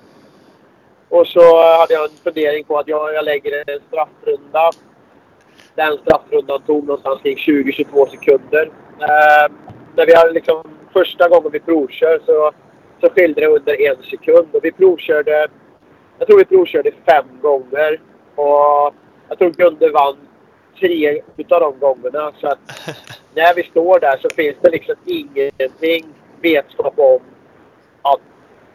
Och 1.10 1.28
så 1.28 1.64
hade 1.80 1.94
jag 1.94 2.04
en 2.04 2.18
fundering 2.24 2.64
på 2.64 2.78
att 2.80 2.88
jag, 2.88 3.14
jag 3.14 3.26
lägger 3.26 3.70
en 3.70 3.80
straffrunda. 3.88 4.72
Den 5.76 5.98
straffrundan 5.98 6.62
tog 6.62 6.88
någonstans 6.88 7.22
kring 7.22 7.38
20-22 7.38 8.10
sekunder. 8.10 8.72
Eh, 9.00 9.52
när 9.96 10.06
vi 10.06 10.16
hade 10.16 10.32
liksom, 10.32 10.64
första 10.94 11.30
gången 11.30 11.52
vi 11.52 11.60
provkör 11.60 12.20
så, 12.26 12.52
så 13.02 13.14
skilde 13.14 13.42
det 13.42 13.48
under 13.48 13.82
en 13.82 14.04
sekund. 14.04 14.48
Och 14.52 14.66
vi 14.66 14.72
provkörde, 14.72 15.48
jag 16.20 16.28
tror 16.28 16.38
vi 16.38 16.46
provkörde 16.46 16.92
fem 17.06 17.26
gånger. 17.42 18.00
Och 18.36 18.94
jag 19.30 19.38
tror 19.38 19.52
Gunde 19.52 19.90
vann 19.90 20.18
tre 20.80 21.22
utav 21.38 21.60
de 21.60 21.80
gångerna. 21.80 22.32
Så 22.42 22.48
att 22.48 22.60
när 23.36 23.54
vi 23.56 23.64
står 23.64 24.00
där 24.00 24.18
så 24.18 24.30
finns 24.36 24.56
det 24.62 24.70
liksom 24.70 24.96
ingenting 25.06 26.06
vetskap 26.42 26.94
om 27.00 27.20
att 28.02 28.20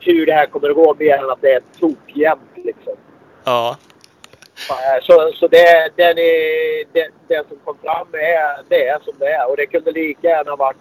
hur 0.00 0.26
det 0.26 0.32
här 0.32 0.46
kommer 0.46 0.68
att 0.68 0.76
gå 0.76 0.94
mer 0.98 1.18
än 1.18 1.30
att 1.30 1.40
det 1.40 1.52
är 1.52 1.62
tokjämnt 1.80 2.50
liksom. 2.54 2.94
Ja. 3.44 3.76
Så, 5.02 5.32
så 5.34 5.48
det, 5.48 5.90
den, 5.96 6.18
är, 6.18 6.84
det, 6.92 7.08
det 7.28 7.48
som 7.48 7.58
kom 7.64 7.76
fram 7.82 8.06
är, 8.12 8.68
det 8.68 8.88
är 8.88 8.98
som 9.04 9.14
det 9.18 9.26
är. 9.26 9.50
Och 9.50 9.56
det 9.56 9.66
kunde 9.66 9.92
lika 9.92 10.28
gärna 10.28 10.56
varit 10.56 10.76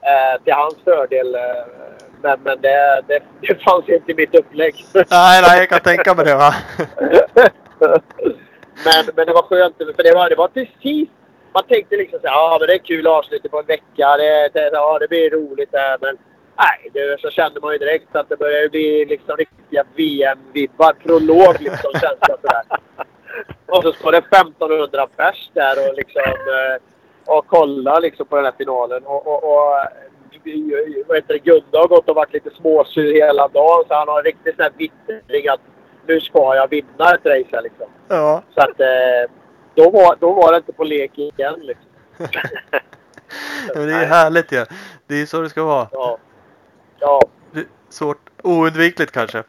eh, 0.00 0.42
till 0.44 0.52
hans 0.52 0.74
fördel. 0.84 1.34
Eh, 1.34 1.40
men 2.22 2.40
men 2.42 2.60
det, 2.60 3.02
det, 3.08 3.22
det 3.40 3.62
fanns 3.62 3.88
inte 3.88 4.12
i 4.12 4.14
mitt 4.14 4.34
upplägg. 4.34 4.74
Nej, 4.94 5.42
nej, 5.42 5.58
jag 5.58 5.68
kan 5.68 5.80
tänka 5.80 6.14
mig 6.14 6.24
det 6.24 6.34
va. 6.34 6.54
men, 8.84 9.14
men 9.16 9.26
det 9.26 9.32
var 9.32 9.42
skönt. 9.42 9.76
För 9.76 10.02
det 10.02 10.14
var, 10.14 10.28
det 10.28 10.34
var 10.34 10.48
precis... 10.48 11.08
Man 11.54 11.64
tänkte 11.68 11.96
liksom 11.96 12.18
så 12.20 12.26
här, 12.26 12.34
ja 12.34 12.56
men 12.60 12.68
det 12.68 12.74
är 12.74 12.78
kul 12.78 13.06
avslut 13.06 13.50
på 13.50 13.58
en 13.58 13.66
vecka. 13.66 14.16
Det, 14.16 14.48
det, 14.52 14.70
ja, 14.72 14.98
det 14.98 15.08
blir 15.08 15.30
roligt 15.30 15.72
där. 15.72 15.98
Men 16.00 16.18
nej, 16.56 16.90
det, 16.92 17.20
så 17.20 17.30
kände 17.30 17.60
man 17.60 17.72
ju 17.72 17.78
direkt 17.78 18.16
att 18.16 18.28
det 18.28 18.36
började 18.36 18.68
bli 18.68 19.04
liksom 19.04 19.36
riktiga 19.36 19.84
VM-vibbar. 19.96 20.92
Prolog 20.92 21.60
liksom 21.60 21.92
känslan 21.92 22.38
sådär. 22.42 22.62
Och 23.66 23.82
så 23.82 23.92
står 23.92 24.12
det 24.12 24.18
1500 24.18 25.06
pers 25.16 25.50
där 25.54 25.88
och 25.88 25.94
liksom... 25.96 26.22
Eh, 26.22 26.82
och 27.26 27.46
kollar 27.46 28.00
liksom 28.00 28.26
på 28.26 28.36
den 28.36 28.44
här 28.44 28.54
finalen. 28.58 29.02
Och, 29.06 29.26
och, 29.26 29.44
och 29.44 29.78
eh, 29.78 31.06
vad 31.06 31.16
heter 31.16 31.34
det, 31.34 31.38
Gunde 31.38 31.78
har 31.78 31.88
gått 31.88 32.08
och 32.08 32.16
varit 32.16 32.32
lite 32.32 32.50
småsur 32.50 33.14
hela 33.14 33.48
dagen. 33.48 33.84
Så 33.88 33.94
han 33.94 34.08
har 34.08 34.18
en 34.18 34.24
riktigt 34.24 34.56
sån 34.56 34.62
här 34.62 34.72
vittring 34.76 35.48
att 35.48 35.60
nu 36.06 36.20
ska 36.20 36.54
jag 36.56 36.68
vinna 36.68 37.14
ett 37.14 37.26
race 37.26 37.48
här 37.52 37.62
liksom. 37.62 37.86
Ja. 38.08 38.42
Så 38.54 38.60
att 38.60 38.80
eh, 38.80 39.30
då, 39.74 39.90
var, 39.90 40.16
då 40.20 40.32
var 40.32 40.52
det 40.52 40.56
inte 40.56 40.72
på 40.72 40.84
lek 40.84 41.18
igen 41.18 41.60
liksom. 41.60 41.90
Det 43.74 43.80
är 43.80 44.06
härligt 44.06 44.52
ju. 44.52 44.56
Ja. 44.56 44.64
Det 45.06 45.22
är 45.22 45.26
så 45.26 45.40
det 45.40 45.50
ska 45.50 45.64
vara. 45.64 45.88
Ja. 45.92 46.18
Ja. 46.98 47.20
Svårt. 47.88 48.30
Oundvikligt 48.42 49.12
kanske. 49.12 49.42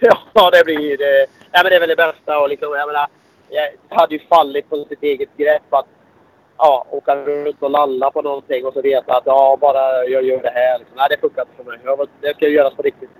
Ja, 0.32 0.50
det 0.50 0.64
blir 0.64 0.98
det. 0.98 1.26
Ja, 1.52 1.62
men 1.62 1.64
det 1.64 1.76
är 1.76 1.80
väl 1.80 1.88
det 1.88 1.96
bästa. 1.96 2.38
Och 2.38 2.48
liksom, 2.48 2.74
jag, 2.74 2.86
menar, 2.86 3.06
jag 3.48 3.96
hade 3.96 4.14
ju 4.14 4.20
fallit 4.20 4.70
på 4.70 4.84
sitt 4.84 5.02
eget 5.02 5.36
grepp 5.36 5.74
att 5.74 5.86
ja, 6.58 6.86
åka 6.90 7.16
runt 7.16 7.62
och 7.62 7.70
lalla 7.70 8.10
på 8.10 8.22
någonting 8.22 8.66
och 8.66 8.72
så 8.72 8.82
veta 8.82 9.16
att 9.16 9.22
ja, 9.26 9.58
bara 9.60 10.04
jag 10.04 10.24
gör 10.24 10.42
det 10.42 10.50
här. 10.50 10.78
Liksom. 10.78 10.96
Nej, 10.96 11.06
det 11.10 11.20
funkar 11.20 11.42
inte 11.42 11.56
för 11.56 11.64
mig. 11.64 11.80
Jag, 11.84 12.08
det 12.20 12.34
ska 12.34 12.48
göras 12.48 12.74
på 12.74 12.82
riktigt. 12.82 13.10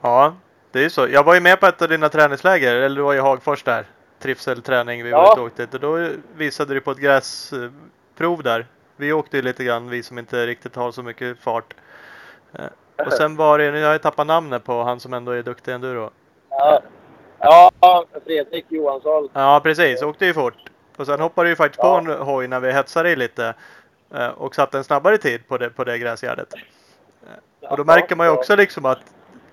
Ja, 0.00 0.34
det 0.72 0.78
är 0.78 0.82
ju 0.82 0.90
så. 0.90 1.08
Jag 1.08 1.24
var 1.24 1.34
ju 1.34 1.40
med 1.40 1.60
på 1.60 1.66
ett 1.66 1.82
av 1.82 1.88
dina 1.88 2.08
träningsläger, 2.08 2.74
eller 2.74 2.96
du 2.96 3.02
var 3.02 3.14
i 3.14 3.18
Hagfors 3.18 3.62
där. 3.62 3.84
Trivselträning, 4.18 5.04
vi 5.04 5.10
var 5.10 5.18
Ja. 5.20 5.32
ute 5.32 5.40
och 5.40 5.46
åkte 5.46 5.62
dit. 5.66 5.74
Och 5.74 5.80
då 5.80 6.08
visade 6.36 6.74
du 6.74 6.80
på 6.80 6.90
ett 6.90 6.98
gräsprov 6.98 8.42
där. 8.42 8.66
Vi 8.96 9.12
åkte 9.12 9.36
ju 9.36 9.42
lite 9.42 9.64
grann, 9.64 9.88
vi 9.88 10.02
som 10.02 10.18
inte 10.18 10.46
riktigt 10.46 10.76
har 10.76 10.92
så 10.92 11.02
mycket 11.02 11.38
fart. 11.38 11.74
Eh, 12.52 12.64
Och 13.06 13.12
sen 13.12 13.36
var 13.36 13.58
det, 13.58 13.70
nu 13.70 13.84
har 13.84 13.92
jag 13.92 14.02
tappat 14.02 14.26
namnet 14.26 14.64
på 14.64 14.82
han 14.82 15.00
som 15.00 15.12
ändå 15.14 15.32
är 15.32 15.42
duktig 15.42 15.72
enduro. 15.72 16.10
Ja, 16.50 16.82
ja 17.80 18.04
Fredrik 18.26 18.64
Johansson. 18.68 19.28
Ja 19.32 19.60
precis, 19.62 20.02
åkte 20.02 20.26
ju 20.26 20.34
fort. 20.34 20.54
Och 20.96 21.06
sen 21.06 21.20
hoppade 21.20 21.48
du 21.48 21.56
faktiskt 21.56 21.78
Ja. 21.82 22.00
på 22.04 22.10
en 22.12 22.18
hoj 22.20 22.48
när 22.48 22.60
vi 22.60 22.72
hetsade 22.72 23.10
i 23.10 23.16
lite. 23.16 23.54
eh, 24.14 24.28
Och 24.28 24.54
satte 24.54 24.78
en 24.78 24.84
snabbare 24.84 25.18
tid 25.18 25.48
på 25.48 25.58
det, 25.58 25.70
på 25.70 25.84
det 25.84 25.98
gräsgärdet. 25.98 26.54
Och 27.60 27.76
då 27.76 27.84
märker 27.84 28.16
man 28.16 28.26
ju 28.26 28.32
också 28.32 28.56
liksom 28.56 28.84
att 28.84 28.98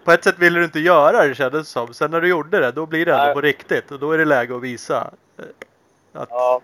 på 0.06 0.12
ett 0.12 0.24
sätt 0.24 0.40
ville 0.40 0.60
du 0.60 0.66
inte 0.66 0.80
göra 0.80 1.28
det 1.28 1.36
kändes 1.36 1.70
som. 1.70 1.94
Sen 1.94 2.12
när 2.12 2.22
du 2.22 2.28
gjorde 2.28 2.60
det, 2.60 2.72
då 2.72 2.86
blir 2.86 3.06
det 3.06 3.14
ändå 3.14 3.34
på 3.34 3.42
riktigt. 3.42 3.92
Och 3.92 4.00
då 4.00 4.12
är 4.12 4.18
det 4.18 4.26
läge 4.26 4.56
att 4.56 4.62
visa. 4.64 5.12
eh, 5.40 6.22
Att, 6.22 6.30
Ja, 6.32 6.62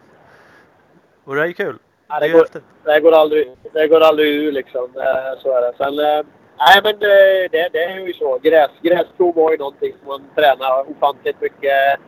Och 1.24 1.36
det 1.36 1.42
är 1.42 1.52
kul. 1.52 1.78
Ja, 2.08 2.20
Det 2.20 2.28
det, 2.28 2.32
är 2.32 2.38
går, 2.38 2.48
det, 2.84 3.00
går 3.00 3.12
aldrig, 3.12 3.52
det 3.74 3.88
går 3.88 4.02
aldrig 4.02 4.28
ur 4.36 4.52
liksom. 4.52 4.90
Så 5.40 5.58
är 5.58 5.62
det. 5.62 5.74
Sen, 5.78 6.00
eh, 6.00 6.24
nej 6.60 6.80
men 6.84 6.94
eh, 6.94 7.50
det, 7.52 7.70
det 7.74 7.84
är 7.84 8.00
ju 8.08 8.14
så. 8.14 8.40
Gräs, 8.44 8.72
gräsprov 8.82 9.36
var 9.36 9.52
ju 9.52 9.58
någonting 9.58 9.94
som 10.00 10.08
man 10.08 10.22
tränar 10.36 10.92
ofantligt 10.92 11.42
mycket. 11.42 12.00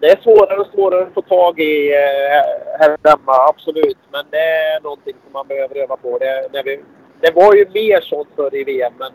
Det 0.00 0.10
är 0.10 0.20
svårare 0.22 0.60
och 0.60 0.66
svårare 0.66 1.02
att 1.06 1.14
få 1.14 1.22
tag 1.22 1.60
i 1.60 1.92
här 2.78 2.96
hemma, 3.04 3.48
absolut. 3.48 3.98
Men 4.12 4.24
det 4.30 4.38
är 4.38 4.80
någonting 4.80 5.14
som 5.24 5.32
man 5.32 5.46
behöver 5.46 5.76
öva 5.82 5.96
på. 5.96 6.18
Det, 6.18 6.48
när 6.52 6.62
vi, 6.62 6.80
det 7.20 7.30
var 7.34 7.54
ju 7.54 7.68
mer 7.74 8.00
sånt 8.00 8.28
förr 8.36 8.54
i 8.54 8.64
VM, 8.64 8.92
men 8.98 9.12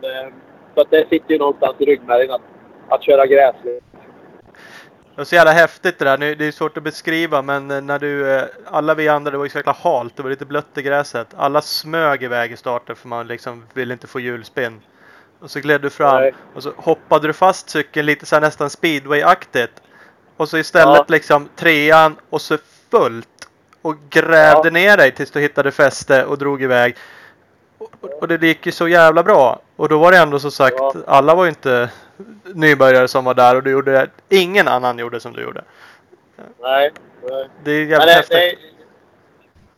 så 0.76 0.82
att 0.82 0.92
det 0.92 1.10
sitter 1.10 1.32
ju 1.32 1.38
någonstans 1.38 1.76
i 1.80 1.86
ryggmärgen 1.86 2.32
att, 2.32 2.42
att 2.90 3.04
köra 3.04 3.26
gräs. 3.26 3.56
Det 3.64 3.80
var 5.20 5.26
så 5.26 5.36
jävla 5.36 5.52
häftigt 5.52 6.00
det 6.00 6.06
där. 6.06 6.18
Nu, 6.18 6.36
Det 6.36 6.46
är 6.46 6.52
svårt 6.52 6.78
att 6.78 6.84
beskriva 6.84 7.42
men 7.42 7.68
när 7.68 8.00
du, 8.00 8.36
eh, 8.36 8.44
alla 8.66 8.94
vi 8.94 9.08
andra, 9.08 9.32
det 9.32 9.38
var 9.38 9.46
ju 9.46 9.50
så 9.50 9.58
jäkla 9.58 9.76
halt. 9.84 10.16
Det 10.16 10.24
var 10.24 10.30
lite 10.30 10.46
blött 10.46 10.78
i 10.78 10.82
gräset. 10.82 11.28
Alla 11.38 11.62
smög 11.62 12.24
iväg 12.24 12.52
i 12.52 12.58
starten 12.58 12.96
för 12.96 13.08
man 13.08 13.28
liksom 13.28 13.66
ville 13.74 13.94
inte 13.94 14.08
få 14.08 14.20
hjulspinn. 14.20 14.82
Och 15.40 15.52
så 15.52 15.60
gled 15.60 15.82
du 15.82 15.90
fram 15.90 16.22
Nej. 16.22 16.34
och 16.56 16.64
så 16.64 16.72
hoppade 16.78 17.28
du 17.28 17.34
fast 17.34 17.70
cykeln 17.70 18.06
lite 18.06 18.26
så 18.26 18.36
här 18.36 18.42
nästan 18.42 18.70
speedway-aktigt. 18.70 19.82
Och 20.38 20.50
så 20.50 20.58
istället 20.58 20.96
Ja. 20.98 21.06
liksom 21.08 21.50
trean 21.56 22.16
och 22.30 22.42
så 22.42 22.58
fullt. 22.92 23.28
Och 23.82 23.96
grävde 24.10 24.68
Ja. 24.68 24.72
ner 24.72 24.98
dig 24.98 25.12
tills 25.12 25.32
du 25.32 25.40
hittade 25.40 25.72
fäste 25.72 26.26
och 26.26 26.38
drog 26.38 26.64
iväg. 26.64 26.96
Och, 28.22 28.28
det 28.28 28.48
gick 28.48 28.66
ju 28.66 28.72
så 28.72 28.88
jävla 28.88 29.24
bra. 29.24 29.60
Och 29.76 29.90
då 29.90 29.98
var 29.98 30.12
det 30.12 30.18
ändå 30.18 30.40
som 30.40 30.52
sagt, 30.52 30.76
Ja. 30.80 30.94
alla 31.08 31.36
var 31.36 31.44
ju 31.44 31.50
inte 31.50 31.90
nybörjare 32.44 33.08
som 33.08 33.26
var 33.26 33.34
där 33.34 33.56
och 33.56 33.64
du 33.64 33.72
gjorde, 33.72 34.08
ingen 34.30 34.68
annan 34.68 35.00
gjorde 35.00 35.20
som 35.20 35.34
du 35.34 35.42
gjorde. 35.42 35.62
Nej. 36.62 36.92
nej. 37.30 37.50
Det 37.64 37.72
är 37.72 37.86
jävligt 37.86 38.08
det, 38.08 38.14
häftigt. 38.14 38.38
det, 38.38 38.56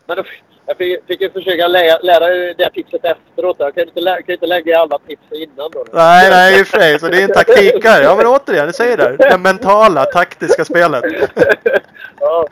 men 0.05 0.17
då, 0.17 0.23
jag 0.65 0.77
fick, 0.77 1.05
fick 1.07 1.21
ju 1.21 1.31
försöka 1.31 1.67
lära, 1.67 1.99
lära 1.99 2.53
det 2.53 2.69
tipset 2.69 3.05
efteråt. 3.05 3.55
Jag 3.59 3.73
kan 3.75 3.83
ju 3.83 3.87
inte, 3.87 4.01
lä, 4.01 4.21
kan 4.21 4.33
inte 4.33 4.45
lägga 4.45 4.79
alla 4.79 4.99
tips 5.07 5.21
innan 5.31 5.71
då. 5.71 5.85
Nej, 5.91 6.29
nej, 6.29 6.59
i 6.59 6.63
och 6.63 6.67
för 6.67 6.79
sig. 6.79 6.99
Så 6.99 7.07
det 7.07 7.17
är 7.17 7.23
en 7.23 7.33
taktikare. 7.33 8.03
Ja, 8.03 8.15
men 8.15 8.27
återigen, 8.27 8.67
det 8.67 8.73
säger 8.73 8.97
det. 8.97 9.17
Det 9.17 9.37
mentala, 9.37 10.05
taktiska 10.05 10.65
spelet. 10.65 11.03
ja. 12.19 12.47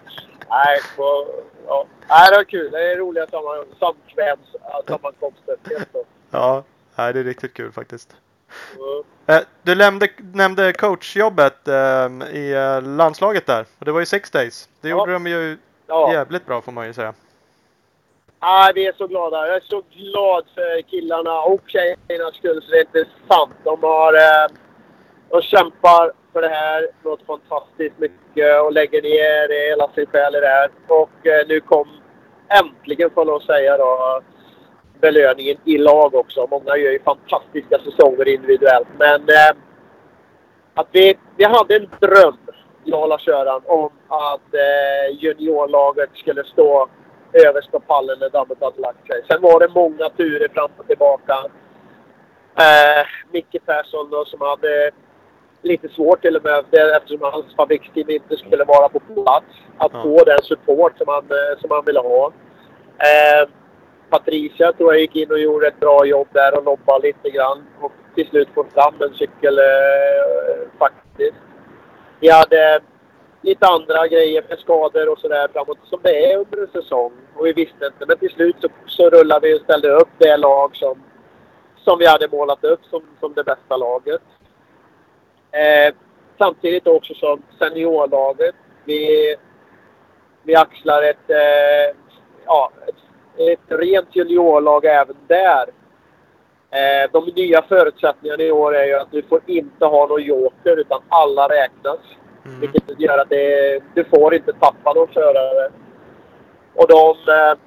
Nej, 0.49 0.80
på, 0.95 1.28
ja. 1.68 1.86
Nej, 2.09 2.30
det 2.32 2.36
var 2.38 2.43
kul. 2.43 2.72
Det 2.72 2.91
är 2.91 2.97
roliga 2.97 3.28
sammankomster. 3.28 5.55
Ja, 6.32 6.63
nej, 6.95 7.13
det 7.13 7.20
är 7.20 7.24
riktigt 7.24 7.53
kul 7.53 7.72
faktiskt. 7.72 8.16
Mm. 8.76 9.03
Eh, 9.39 9.43
Du 9.63 9.76
nämnde, 9.76 10.07
nämnde 10.34 10.74
coachjobbet 10.74 11.68
eh, 11.68 12.09
i 12.32 12.53
eh, 12.53 12.82
landslaget 12.82 13.45
där. 13.45 13.66
Och 13.80 13.86
det 13.86 13.91
var 13.91 13.99
ju 13.99 14.05
Six 14.05 14.32
Days. 14.32 14.70
Det 14.82 14.89
Ja. 14.89 14.97
gjorde 14.97 15.13
de 15.13 15.28
ju 15.28 15.57
Ja. 15.88 16.13
jävligt 16.13 16.45
bra 16.45 16.61
får 16.61 16.72
man 16.72 16.88
ju 16.88 16.93
säga. 16.93 17.13
Nej, 18.41 18.72
vi 18.76 18.88
är 18.88 18.93
så 18.93 19.07
glada. 19.07 19.47
Jag 19.47 19.55
är 19.55 19.59
så 19.61 19.84
glad 19.93 20.45
för 20.55 20.82
killarna 20.82 21.41
och 21.41 21.61
tjejernas 21.68 22.36
skull 22.36 22.61
så 22.61 22.72
det 22.72 22.78
är 22.78 22.82
inte 22.82 23.05
sant. 23.28 23.53
De 23.63 23.84
har... 23.84 24.13
Eh, 24.13 24.47
de 25.30 25.41
kämpar 25.41 26.11
för 26.34 26.41
det 26.41 26.47
här 26.47 26.88
något 27.03 27.26
fantastiskt 27.28 27.99
mycket 27.99 28.61
och 28.63 28.73
lägger 28.73 29.01
ner 29.01 29.69
hela 29.69 29.89
sin 29.95 30.05
själ 30.05 30.36
i 30.36 30.39
det 30.39 30.47
här. 30.47 30.69
Och 30.88 31.28
eh, 31.28 31.47
nu 31.47 31.59
kom 31.59 31.88
äntligen, 32.49 33.09
får 33.09 33.28
jag 33.28 33.41
säga 33.41 33.78
då, 33.78 34.21
belöningen 35.01 35.57
i 35.65 35.78
lag 35.78 36.15
också. 36.15 36.47
Många 36.51 36.78
gör 36.78 36.91
ju 36.91 36.99
fantastiska 36.99 37.80
säsonger 37.80 38.28
individuellt. 38.28 38.88
Men 38.99 39.21
eh, 39.21 39.55
att 40.73 40.88
vi, 40.91 41.17
vi 41.38 41.43
hade 41.43 41.76
en 41.76 41.89
dröm, 41.99 42.38
jag 42.84 43.01
och 43.01 43.09
Lars-Göran, 43.09 43.61
om 43.65 43.89
att 44.07 44.53
eh, 44.53 45.17
juniorlaget 45.19 46.09
skulle 46.13 46.43
stå 46.43 46.88
överst 47.34 47.71
på 47.71 47.80
pallen 47.80 48.19
när 48.19 48.30
dammet 48.30 48.57
hade 48.61 48.82
lagt 48.82 49.07
sig. 49.07 49.23
Sen 49.28 49.41
var 49.41 49.59
det 49.59 49.73
många 49.76 50.09
turer 50.09 50.47
fram 50.53 50.71
och 50.78 50.88
tillbaka. 50.88 51.34
Eh, 52.57 53.05
Micke 53.32 53.65
Persson 53.65 54.09
då, 54.09 54.26
som 54.26 54.41
hade 54.41 54.91
lite 55.66 55.89
svårt 55.89 56.22
till 56.22 56.36
och 56.36 56.43
med 56.43 56.63
eftersom 56.97 57.22
hans 57.22 57.55
fabriksteam 57.55 58.09
inte 58.09 58.38
skulle 58.38 58.63
vara 58.63 58.89
på 58.89 58.99
plats. 58.99 59.45
Att 59.78 59.91
Ja. 59.93 60.03
få 60.03 60.24
den 60.24 60.41
support 60.43 60.97
som 60.97 61.07
han, 61.07 61.24
eh, 61.24 61.59
som 61.61 61.72
han 61.72 61.86
ville 61.86 61.99
ha. 61.99 62.32
Eh, 62.97 63.49
Patricia 64.09 64.74
tror 64.74 64.93
jag 64.93 65.01
gick 65.01 65.16
in 65.16 65.32
och 65.32 65.39
gjorde 65.39 65.68
ett 65.68 65.80
bra 65.80 66.05
jobb 66.05 66.28
där 66.32 66.57
och 66.57 66.63
lobbade 66.63 67.07
lite 67.07 67.30
grann. 67.30 67.66
Och 67.82 67.91
till 68.16 68.28
slut 68.28 68.47
få 68.55 68.63
fram 68.63 68.93
en 68.99 69.13
cykel 69.13 69.59
eh, 69.59 70.68
faktiskt. 70.80 71.38
Vi 72.20 72.30
hade 72.30 72.80
lite 73.41 73.68
andra 73.68 74.07
grejer 74.07 74.43
med 74.49 74.59
skador 74.59 75.09
och 75.09 75.20
sådär 75.20 75.47
framåt 75.53 75.78
som 75.84 75.99
det 76.03 76.32
är 76.32 76.38
under 76.38 76.57
en 76.61 76.68
säsong. 76.82 77.11
Och 77.36 77.45
vi 77.45 77.53
visste 77.53 77.86
inte. 77.86 78.05
Men 78.07 78.18
till 78.18 78.30
slut 78.30 78.55
så, 78.61 78.68
så 78.86 79.09
rullade 79.09 79.47
vi 79.47 79.55
och 79.57 79.61
ställde 79.61 79.89
upp 79.89 80.09
det 80.18 80.38
lag 80.38 80.76
som, 80.76 81.03
som 81.78 81.99
vi 81.99 82.05
hade 82.07 82.28
målat 82.28 82.63
upp 82.63 82.86
som, 82.89 83.01
som 83.20 83.34
det 83.34 83.43
bästa 83.43 83.78
laget. 83.78 84.22
Eh, 85.56 85.93
samtidigt 86.38 86.88
också 86.88 87.14
som 87.14 87.41
seniorlaget. 87.60 88.56
Vi, 88.86 89.36
vi 90.43 90.56
axlar 90.56 91.03
ett, 91.03 91.30
eh, 91.30 91.95
ja, 92.45 92.72
ett, 92.88 92.95
ett 93.51 93.80
rent 93.80 94.16
juniorlag 94.16 94.86
även 94.86 95.16
där. 95.28 95.66
Eh, 96.72 97.12
de 97.12 97.32
nya 97.36 97.62
förutsättningarna 97.62 98.43
i 98.43 98.51
år 98.51 98.76
är 98.76 98.86
ju 98.86 98.93
att 98.93 99.12
du 99.12 99.24
får 99.24 99.41
inte 99.45 99.86
ha 99.86 100.08
någon 100.08 100.24
joker 100.24 100.80
utan 100.80 101.01
alla 101.10 101.47
räknas. 101.47 101.99
Mm. 102.45 102.60
Vilket 102.60 102.99
gör 102.99 103.18
att 103.18 103.30
det, 103.30 103.80
du 103.93 104.03
får 104.03 104.36
inte 104.36 104.53
tappa 104.53 104.93
någon 104.93 105.08
förare. 105.08 105.72
Och 106.76 106.88
de 106.88 107.34
eh, 107.34 107.58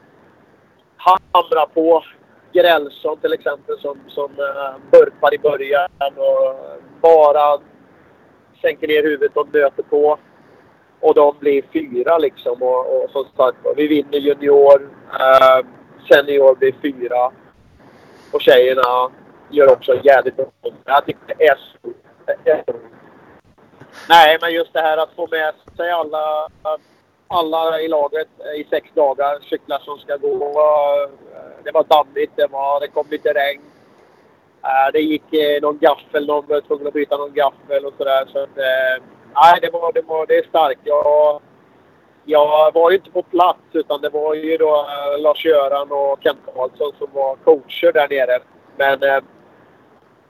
hamrar 0.97 1.67
på 1.67 2.05
Grälsson 2.53 3.19
till 3.19 3.33
exempel 3.33 3.79
som, 3.79 3.99
som 4.09 4.31
eh, 4.39 4.75
burpar 4.91 5.35
i 5.35 5.39
början 5.39 5.89
och 6.17 6.57
bara 7.01 7.59
sänker 8.63 8.89
ner 8.89 9.03
huvudet 9.03 9.37
och 9.37 9.55
nöter 9.55 9.83
på. 9.83 10.19
Och 11.01 11.15
de 11.15 11.37
blir 11.41 11.63
fyra 11.73 12.19
liksom. 12.19 12.63
Och, 12.63 13.05
och 13.05 13.11
som 13.11 13.25
sagt 13.37 13.59
vi 13.77 13.87
vinner 13.89 14.19
junior. 14.19 14.91
Eh, 15.21 15.67
senior 16.09 16.55
blir 16.55 16.75
fyra. 16.83 17.33
Och 18.33 18.41
tjejerna 18.41 19.11
gör 19.51 19.73
också 19.73 20.01
jävligt 20.05 20.37
bra. 20.37 20.47
Jag 20.85 21.07
tycker 21.07 21.21
det 21.27 21.47
är 21.47 21.55
så. 21.55 21.93
det 22.45 22.51
är 22.51 22.63
så 22.67 22.73
Nej, 24.09 24.39
men 24.41 24.53
just 24.53 24.73
det 24.73 24.81
här 24.81 24.97
att 24.97 25.15
få 25.17 25.29
med 25.31 25.55
sig 25.77 25.91
alla, 25.91 26.49
alla 27.29 27.81
i 27.81 27.89
laget 27.89 28.29
i 28.57 28.65
sex 28.71 28.89
dagar. 28.95 29.39
Cyklar 29.51 29.79
som 29.79 29.99
ska 29.99 30.17
gå. 30.17 30.39
Det 31.65 31.71
var 31.71 31.85
dammigt, 31.85 32.33
det, 32.37 32.47
var, 32.47 32.81
det 32.81 32.89
kom 32.89 33.07
lite 33.11 33.33
regn 33.33 33.63
äh, 34.63 34.93
Det 34.93 35.01
gick 35.01 35.35
eh, 35.35 35.63
någon 35.63 35.79
gaffel, 35.79 36.27
någon 36.27 36.47
var 36.47 36.61
tvungen 36.61 36.87
att 36.87 36.93
byta 36.93 37.17
någon 37.17 37.35
gaffel 37.35 37.85
och 37.85 37.95
sådär. 37.99 38.25
Så 38.33 38.39
att, 38.39 38.59
eh, 38.59 39.05
nej, 39.35 39.59
det, 39.63 39.71
var, 39.71 39.93
det, 39.93 40.03
var, 40.03 40.27
det 40.27 40.39
är 40.39 40.49
starkt. 40.49 40.81
Jag, 40.85 41.41
jag 42.25 42.75
var 42.75 42.91
ju 42.91 42.97
inte 42.97 43.11
på 43.11 43.23
plats 43.23 43.69
utan 43.73 44.01
det 44.01 44.09
var 44.09 44.35
ju 44.35 44.57
då 44.57 44.77
eh, 44.77 45.23
Lars-Göran 45.23 45.93
och 45.93 46.19
Kent 46.23 46.39
Karlsson 46.55 46.93
som 46.99 47.09
var 47.13 47.37
coacher 47.37 47.93
där 47.93 48.09
nere. 48.09 48.39
Men 48.77 49.03
eh, 49.03 49.25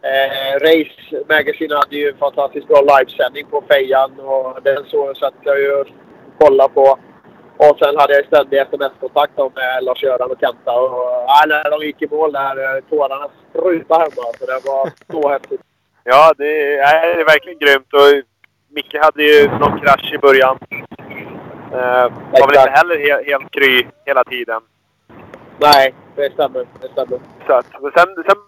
Eh, 0.03 0.59
Race 0.61 1.24
Magazine 1.29 1.74
hade 1.74 1.97
ju 1.97 2.09
en 2.09 2.16
fantastiskt 2.16 2.68
bra 2.68 2.81
livesändning 2.81 3.47
på 3.51 3.62
fejan 3.68 4.20
och 4.20 4.62
den 4.62 4.85
så 4.85 5.14
satt 5.14 5.35
jag 5.43 5.61
ju 5.61 5.72
och 5.72 5.87
kollade 6.41 6.74
på. 6.74 6.99
Och 7.59 7.79
sen 7.79 7.97
hade 7.97 8.15
jag 8.15 8.27
ständig 8.27 8.59
sms-kontakt 8.59 9.37
med 9.39 9.85
Lars-Göran 9.85 10.31
och 10.31 10.41
Kenta. 10.41 10.73
Och, 10.73 10.91
ja, 11.27 11.45
när 11.47 11.71
de 11.71 11.87
gick 11.87 12.03
i 12.03 12.09
mål 12.11 12.33
där, 12.33 12.77
eh, 12.77 12.85
tårarna 12.91 13.29
sprutade 13.51 14.01
hemma. 14.01 14.33
Så 14.39 14.47
det 14.47 14.61
var 14.65 14.91
så 15.13 15.29
häftigt. 15.29 15.61
Ja, 16.05 16.33
det 16.39 16.77
är, 16.79 17.15
det 17.17 17.21
är 17.21 17.25
verkligen 17.25 17.59
grymt. 17.59 17.93
Och 17.93 18.23
Micke 18.71 18.95
hade 19.03 19.23
ju 19.23 19.49
någon 19.49 19.81
krasch 19.81 20.13
i 20.15 20.19
början. 20.19 20.59
Eh, 21.73 22.07
var 22.33 22.47
väl 22.47 22.57
inte 22.57 22.71
heller 22.71 22.99
he 22.99 23.31
helt 23.31 23.51
kry 23.51 23.87
hela 24.07 24.25
tiden. 24.25 24.63
Nej, 25.61 25.95
det 26.17 26.33
stämmer. 26.33 26.67
Det 26.81 26.89
stämmer. 26.89 27.19
Så 27.47 27.53
att, 27.53 27.67
men 27.83 27.93
sen, 27.97 28.09
sen 28.27 28.39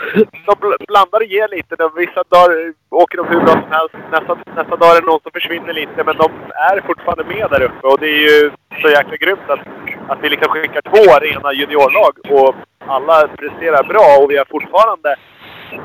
de 0.47 0.77
blandar 0.89 1.21
och 1.21 1.33
ger 1.35 1.49
lite. 1.49 1.77
De, 1.77 1.91
vissa 1.97 2.23
dagar 2.29 2.73
åker 2.91 3.17
de 3.17 3.27
hur 3.29 3.41
bra 3.41 3.53
som 3.53 3.73
helst. 3.73 3.95
Nästa, 4.13 4.35
nästa 4.57 4.77
dag 4.77 4.97
är 4.97 5.01
det 5.01 5.07
någon 5.07 5.21
som 5.21 5.33
försvinner 5.33 5.73
lite. 5.73 6.05
Men 6.05 6.17
de 6.17 6.29
är 6.71 6.81
fortfarande 6.87 7.25
med 7.25 7.51
där 7.51 7.63
uppe. 7.63 7.87
Och 7.87 7.99
det 8.01 8.07
är 8.07 8.23
ju 8.31 8.51
så 8.83 8.89
jäkla 8.89 9.17
grymt 9.17 9.51
att, 9.55 9.61
att 10.09 10.19
vi 10.23 10.29
liksom 10.29 10.49
skickar 10.49 10.83
två 10.83 11.05
rena 11.27 11.53
juniorlag. 11.53 12.13
Och 12.31 12.55
alla 12.87 13.29
presterar 13.29 13.83
bra. 13.93 14.07
Och 14.21 14.31
vi 14.31 14.37
har 14.39 14.45
fortfarande 14.45 15.17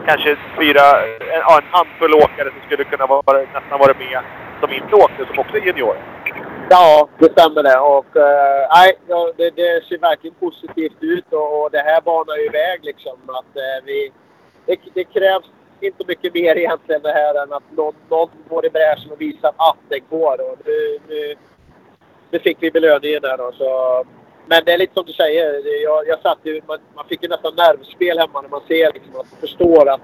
kanske 0.08 0.38
fyra, 0.60 0.86
en, 1.36 1.42
ja, 1.48 1.60
en 1.62 1.70
handfull 1.72 2.14
åkare 2.14 2.50
som 2.54 2.62
skulle 2.66 2.84
kunna 2.84 3.06
vara, 3.06 3.38
nästan 3.54 3.80
vara 3.80 3.94
med. 4.00 4.20
Som 4.62 4.74
inte 4.74 4.96
åkte, 4.96 5.26
som 5.26 5.40
också 5.40 5.58
är 5.58 5.62
juniorer. 5.62 6.02
Ja, 6.70 7.08
det 7.20 7.32
stämmer 7.32 7.64
det. 7.64 7.80
Och, 7.80 8.18
eh, 8.18 8.68
nej, 8.76 8.98
ja, 9.08 9.32
det, 9.38 9.50
det 9.50 9.86
ser 9.86 9.98
verkligen 9.98 10.36
positivt 10.36 10.98
ut 11.00 11.34
och, 11.34 11.64
och 11.64 11.72
det 11.72 11.80
här 11.80 12.02
banar 12.02 12.36
ju 12.38 12.46
iväg 12.46 12.80
liksom. 12.84 13.18
Att, 13.28 13.58
eh, 13.58 13.86
vi, 13.86 14.12
det, 14.66 14.80
det 14.94 15.04
krävs 15.04 15.46
inte 15.80 16.04
mycket 16.08 16.34
mer 16.34 16.58
egentligen 16.58 17.02
det 17.02 17.12
här 17.12 17.44
än 17.44 17.54
att 17.54 17.72
någon, 17.72 17.94
någon 18.10 18.30
går 18.50 18.66
i 18.66 18.70
bräschen 18.70 19.12
och 19.12 19.22
visar 19.22 19.54
att 19.58 19.78
det 19.90 20.00
går. 20.00 20.52
Och 20.52 20.58
nu, 20.66 21.00
nu, 21.08 21.36
nu 22.32 22.40
fick 22.40 22.58
vi 22.60 22.72
belöningen 22.72 23.22
där 23.22 23.38
då. 23.38 23.52
Så, 23.58 24.04
men 24.46 24.62
det 24.66 24.74
är 24.74 24.78
lite 24.78 24.94
som 24.94 25.06
du 25.06 25.14
säger. 25.14 25.84
Jag, 25.84 26.08
jag 26.08 26.20
satt 26.20 26.40
ju, 26.44 26.62
man, 26.68 26.78
man 26.96 27.06
fick 27.06 27.24
ju 27.24 27.30
nästan 27.30 27.54
nervspel 27.56 28.20
hemma 28.20 28.42
när 28.42 28.50
man 28.50 28.62
ser 28.68 28.94
liksom, 28.94 29.12
att 29.12 29.32
man 29.32 29.40
förstår 29.40 29.90
att 29.90 30.02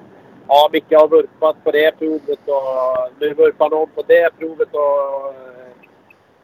ja, 0.48 0.70
Micke 0.72 0.94
har 0.94 1.08
vurpat 1.08 1.64
på 1.64 1.72
det 1.72 2.00
provet 2.00 2.40
och 2.46 3.12
nu 3.20 3.34
vurpar 3.34 3.70
någon 3.70 3.90
på 3.90 4.04
det 4.08 4.30
provet. 4.40 4.70
Och, 4.72 5.36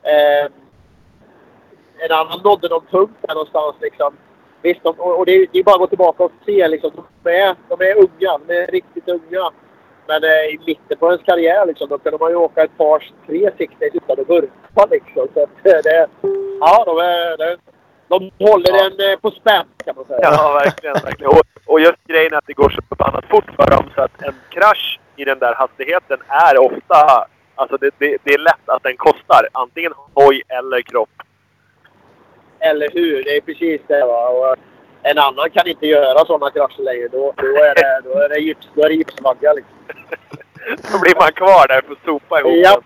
eh, 0.08 0.46
en 2.00 2.12
annan 2.12 2.40
nådde 2.44 2.68
någon 2.70 2.86
punkt 2.92 3.14
där 3.22 3.34
någonstans. 3.34 3.76
Liksom. 3.82 4.18
Visst, 4.62 4.84
de, 4.84 5.00
och 5.00 5.26
det, 5.26 5.32
är, 5.32 5.48
det 5.52 5.60
är 5.60 5.64
bara 5.64 5.76
att 5.76 5.80
gå 5.80 5.88
tillbaka 5.88 6.24
och 6.24 6.32
se. 6.46 6.68
Liksom, 6.68 6.92
de, 7.24 7.30
är, 7.30 7.56
de 7.70 7.82
är 7.86 7.96
unga. 7.96 8.38
De 8.48 8.54
är 8.54 8.68
riktigt 8.68 9.10
unga. 9.10 9.52
Men 10.08 10.24
eh, 10.24 10.30
i 10.30 10.60
mitten 10.68 10.98
på 10.98 11.08
ens 11.08 11.24
karriär 11.24 11.66
liksom, 11.66 11.90
då 11.90 11.98
kunde 11.98 12.18
man 12.18 12.30
ju 12.30 12.36
åka 12.36 12.64
ett 12.64 12.78
par, 12.78 13.12
tre 13.28 13.52
sikter 13.58 13.90
utan 13.94 14.20
att 14.20 14.30
vurpa. 14.30 14.86
Liksom. 14.92 15.28
Så 15.34 15.44
att, 15.44 15.66
eh, 15.66 15.80
det, 15.84 16.08
ja, 16.60 16.84
de, 16.86 16.98
är, 16.98 17.38
de, 17.38 17.58
de 18.08 18.46
håller 18.46 18.78
Ja. 18.78 18.90
den 18.90 19.12
eh, 19.12 19.20
på 19.20 19.32
spänn 19.32 19.66
kan 19.86 19.96
man 19.96 20.06
säga. 20.06 20.20
Ja, 20.22 20.62
verkligen. 20.64 20.94
verkligen. 20.94 21.32
Och, 21.32 21.42
och 21.66 21.80
just 21.80 22.04
grejen 22.08 22.34
att 22.34 22.48
det 22.48 22.54
går 22.54 22.70
så 22.70 22.82
förbannat 22.90 23.26
fort 23.30 23.50
för 23.56 23.72
dem 23.72 23.90
så 23.96 24.02
att 24.02 24.22
en 24.22 24.36
krasch 24.50 25.00
i 25.16 25.24
den 25.26 25.40
där 25.40 25.54
hastigheten 25.54 26.18
är 26.28 26.58
ofta... 26.58 27.28
Alltså 27.58 27.78
det, 27.78 27.90
det, 27.98 28.18
det 28.24 28.34
är 28.34 28.38
lätt 28.38 28.70
att 28.70 28.84
den 28.84 28.98
kostar. 28.98 29.48
Antingen 29.52 29.94
hoj 30.14 30.42
eller 30.48 30.82
kropp. 30.82 31.10
Eller 32.60 32.90
hur? 32.94 33.24
Det 33.24 33.38
är 33.38 33.42
precis 33.42 33.82
det. 33.88 34.06
Va? 34.06 34.30
Och 34.30 34.56
en 35.04 35.18
annan 35.18 35.50
kan 35.50 35.68
inte 35.68 35.88
göra 35.88 36.26
sådana 36.26 36.52
krascher 36.52 36.82
längre. 36.84 37.08
Då, 37.08 37.34
då 37.38 37.46
är 37.48 37.76
det, 37.76 38.02
då 38.04 38.20
är 38.20 38.30
det, 38.30 38.38
gips, 38.40 38.70
då 38.76 38.84
är 38.84 38.90
det 38.90 38.96
gipsvagga. 38.96 39.54
Liksom. 39.54 39.74
Då 40.92 41.00
blir 41.00 41.16
man 41.16 41.32
kvar 41.32 41.68
där 41.68 41.82
för 41.82 41.92
att 41.94 42.06
sopa 42.06 42.40
ihop 42.40 42.52
Ja. 42.56 42.82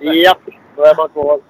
Ja, 0.00 0.34
då 0.76 0.82
är 0.84 0.96
man 0.96 1.08
kvar. 1.08 1.40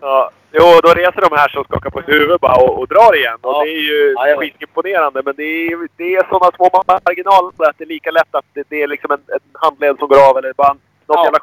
Ja. 0.00 0.30
Jo, 0.52 0.64
då 0.82 0.88
reser 0.88 1.20
de 1.30 1.36
här 1.36 1.48
som 1.48 1.64
skakar 1.64 1.90
på 1.90 2.00
huvudet 2.00 2.40
bara 2.40 2.56
och, 2.62 2.78
och 2.78 2.88
drar 2.88 3.16
igen. 3.16 3.38
Och 3.42 3.52
Ja. 3.54 3.64
det 3.64 3.70
är 3.70 3.80
ju 3.92 4.14
Jajamän. 4.18 4.40
skitimponerande. 4.40 5.22
Men 5.24 5.34
det 5.36 5.42
är, 5.42 5.88
det 5.96 6.14
är 6.14 6.28
sådana 6.28 6.52
små 6.56 6.70
marginaler 7.04 7.68
att 7.68 7.78
det 7.78 7.84
är 7.84 7.88
lika 7.88 8.10
lätt 8.10 8.34
att 8.34 8.44
det, 8.54 8.66
det 8.68 8.82
är 8.82 8.86
liksom 8.86 9.10
en, 9.10 9.22
en 9.28 9.40
handled 9.52 9.98
som 9.98 10.08
går 10.08 10.30
av 10.30 10.38
eller 10.38 10.52
bara 10.52 10.72
något 10.72 10.78
Ja. 11.06 11.24
jävla 11.24 11.38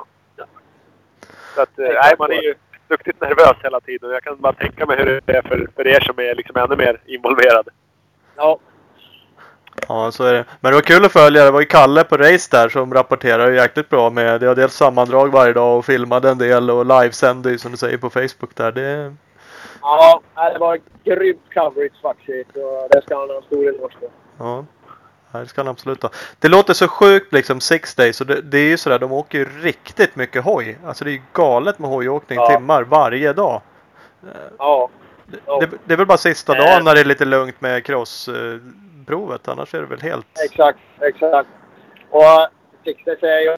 Så 1.56 1.62
att, 1.62 1.80
eh, 1.80 1.86
nej, 1.86 2.14
man 2.20 2.32
är 2.32 2.42
ju 2.42 2.56
duktigt 2.88 3.22
nervös 3.22 3.58
hela 3.64 3.80
tiden. 3.80 4.10
Jag 4.10 4.24
kan 4.24 4.42
bara 4.42 4.54
tänka 4.54 4.86
mig 4.86 4.98
hur 4.98 5.22
det 5.26 5.38
är 5.38 5.42
för, 5.42 5.68
för 5.76 5.88
er 5.88 6.00
som 6.00 6.20
är 6.20 6.36
liksom 6.36 6.56
ännu 6.58 6.76
mer 6.76 7.02
involverade. 7.06 7.72
Ja, 8.36 8.60
Ja, 9.88 10.12
så 10.12 10.24
är 10.24 10.34
det. 10.34 10.46
Men 10.60 10.72
det 10.72 10.76
var 10.76 10.82
kul 10.82 11.06
att 11.06 11.12
följa. 11.12 11.46
Det 11.46 11.52
var 11.52 11.60
ju 11.60 11.66
Kalle 11.66 12.04
på 12.04 12.18
race 12.18 12.48
där 12.52 12.70
som 12.70 12.94
rapporterade 12.94 13.56
jäkligt 13.56 13.90
bra 13.90 14.10
med. 14.10 14.42
Det 14.42 14.48
var 14.48 14.56
dels 14.56 14.74
sammandrag 14.74 15.32
varje 15.32 15.54
dag 15.54 15.78
och 15.78 15.86
filmade 15.86 16.30
en 16.30 16.38
del 16.38 16.70
och 16.70 16.86
livesände 16.86 17.52
ju 17.52 17.58
som 17.58 17.72
du 17.72 17.78
säger 17.78 17.98
på 17.98 18.10
Facebook 18.10 18.56
där. 18.56 18.72
Det, 18.72 19.16
ja 19.82 20.22
det 20.54 20.60
var 20.60 20.80
grymt 21.04 21.54
coverage 21.54 22.02
faktiskt. 22.02 22.50
Och 22.50 22.90
det 22.92 23.02
ska 23.02 23.20
han 23.20 23.30
ha 23.30 23.38
en 23.38 23.44
stor 23.44 23.68
eloge 23.68 23.94
för. 24.00 24.10
ja. 24.38 24.66
Det 25.40 25.48
ska 25.48 25.62
han 25.62 25.68
absolut 25.68 26.04
ha. 26.04 26.10
Det 26.40 26.48
låter 26.48 26.74
så 26.74 26.88
sjukt 26.88 27.34
liksom 27.34 27.62
six 27.62 27.96
days 27.96 28.22
och 28.22 28.28
det, 28.28 28.42
det 28.42 28.58
är 28.58 28.66
ju 28.70 28.78
sådär, 28.78 29.00
de 29.00 29.12
åker 29.12 29.38
ju 29.38 29.46
riktigt 29.62 30.16
mycket 30.16 30.44
hoj. 30.44 30.78
Alltså 30.86 31.06
det 31.06 31.10
är 31.12 31.14
ju 31.14 31.22
galet 31.34 31.80
med 31.80 31.90
hojåkning 31.90 32.40
Ja. 32.40 32.48
timmar 32.48 32.84
varje 32.84 33.34
dag. 33.34 33.62
Ja. 34.58 34.90
Ja. 35.46 35.60
Det, 35.60 35.70
det 35.86 35.94
är 35.94 35.98
väl 35.98 36.06
bara 36.08 36.18
sista 36.18 36.58
Eh. 36.58 36.64
dagen 36.66 36.84
när 36.84 36.94
det 36.96 37.00
är 37.02 37.06
lite 37.06 37.26
lugnt 37.26 37.62
med 37.62 37.86
crossprovet. 37.86 39.48
Annars 39.48 39.74
är 39.74 39.80
det 39.80 39.86
väl 39.88 40.02
helt... 40.02 40.28
Exakt, 40.46 40.80
exakt. 41.02 41.50
Och 42.10 42.48
Sixers 42.84 43.24
är 43.24 43.40
ju... 43.40 43.56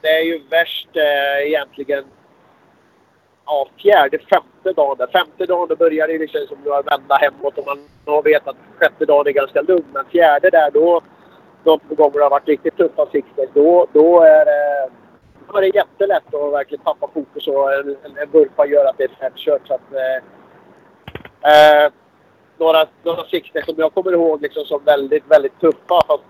Det 0.00 0.08
är 0.08 0.22
ju 0.22 0.42
värst 0.50 0.88
eh, 0.94 1.46
egentligen... 1.46 2.04
Ja, 3.46 3.68
fjärde, 3.82 4.18
femte 4.18 4.72
dagen. 4.76 4.96
där. 4.98 5.06
Femte 5.06 5.46
dagen 5.46 5.68
då 5.68 5.76
börjar 5.76 6.08
det 6.08 6.18
liksom 6.18 6.40
som 6.48 6.72
att 6.72 6.86
vända 6.86 7.14
hemåt 7.14 7.58
och 7.58 7.66
man 7.66 7.78
har 8.06 8.22
vet 8.22 8.48
att 8.48 8.56
sjätte 8.78 9.04
dagen 9.04 9.26
är 9.26 9.32
ganska 9.32 9.62
lugn. 9.62 9.86
Men 9.92 10.04
fjärde 10.04 10.50
där 10.50 10.70
då... 10.70 11.00
De 11.64 11.80
gånger 11.88 12.18
det 12.18 12.24
har 12.24 12.30
varit 12.30 12.48
riktigt 12.48 12.76
tuffa 12.76 13.06
sikten 13.06 13.46
då, 13.54 13.86
då 13.92 14.20
är 14.20 14.44
det... 14.44 14.90
Då 15.48 15.56
är 15.56 15.60
det 15.60 15.74
jättelätt 15.74 16.34
att 16.34 16.52
verkligen 16.52 16.84
tappa 16.84 17.08
fokus 17.14 17.46
och 17.46 17.74
en, 17.74 17.88
en, 17.88 18.16
en 18.16 18.30
vurpa 18.30 18.66
gör 18.66 18.84
att 18.84 18.98
det 18.98 19.04
är 19.04 19.08
fettkört. 19.20 19.66
Så 19.66 19.74
att, 19.74 19.92
eh, 19.92 20.16
eh, 21.50 21.92
några, 22.58 22.86
några 23.02 23.24
Sixers 23.24 23.64
som 23.64 23.74
jag 23.78 23.94
kommer 23.94 24.12
ihåg 24.12 24.42
liksom 24.42 24.64
som 24.64 24.84
väldigt, 24.84 25.24
väldigt 25.28 25.60
tuffa. 25.60 26.00
Fast 26.06 26.22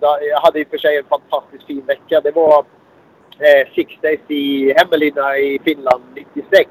jag 0.00 0.40
hade 0.40 0.60
i 0.60 0.64
och 0.64 0.68
för 0.68 0.78
sig 0.78 0.96
en 0.96 1.04
fantastiskt 1.04 1.66
fin 1.66 1.84
vecka. 1.86 2.20
Det 2.20 2.30
var 2.30 2.64
eh, 3.38 3.74
Six 3.74 3.92
Days 4.00 4.20
i 4.28 4.74
Hämeenlinna 4.76 5.38
i 5.38 5.58
Finland 5.64 6.02
96. 6.34 6.70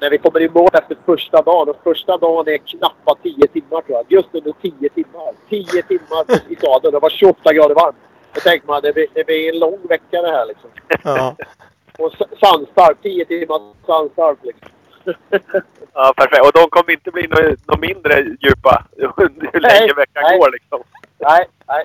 När 0.00 0.10
vi 0.10 0.18
kommer 0.18 0.40
i 0.40 0.48
mål 0.48 0.70
efter 0.72 0.96
första 1.06 1.42
dagen. 1.42 1.68
Och 1.68 1.80
första 1.84 2.18
dagen 2.18 2.48
är 2.48 2.58
knappt 2.58 3.22
10 3.22 3.46
timmar 3.48 3.80
tror 3.82 3.98
jag. 3.98 4.04
Just 4.08 4.34
under 4.34 4.52
10 4.62 4.88
timmar. 4.88 5.32
10 5.48 5.82
timmar 5.82 6.24
i 6.52 6.56
staden. 6.56 6.92
Det 6.92 6.98
var 6.98 7.10
28 7.10 7.52
grader 7.52 7.74
varmt. 7.74 7.96
Då 8.34 8.40
tänkte 8.40 8.70
man 8.70 8.82
det 8.82 8.92
blir, 8.92 9.06
det 9.14 9.26
blir 9.26 9.52
en 9.52 9.58
lång 9.58 9.78
vecka 9.88 10.22
det 10.22 10.30
här 10.30 10.46
liksom. 10.46 10.70
Ja. 11.02 11.36
Och 11.98 12.12
sandstark. 12.40 12.96
10 13.02 13.24
timmar 13.24 13.60
sandstark 13.86 14.38
liksom. 14.42 14.68
Ja, 15.96 16.12
perfekt. 16.16 16.46
Och 16.46 16.52
de 16.52 16.70
kommer 16.70 16.92
inte 16.92 17.10
bli 17.10 17.26
något 17.26 17.66
nå 17.66 17.76
mindre 17.76 18.20
djupa 18.40 18.84
hur 18.96 19.60
länge 19.60 19.78
Nej, 19.80 19.94
veckan 19.96 20.22
nej. 20.22 20.38
går 20.38 20.50
liksom. 20.52 20.82
nej, 21.18 21.46
nej, 21.68 21.84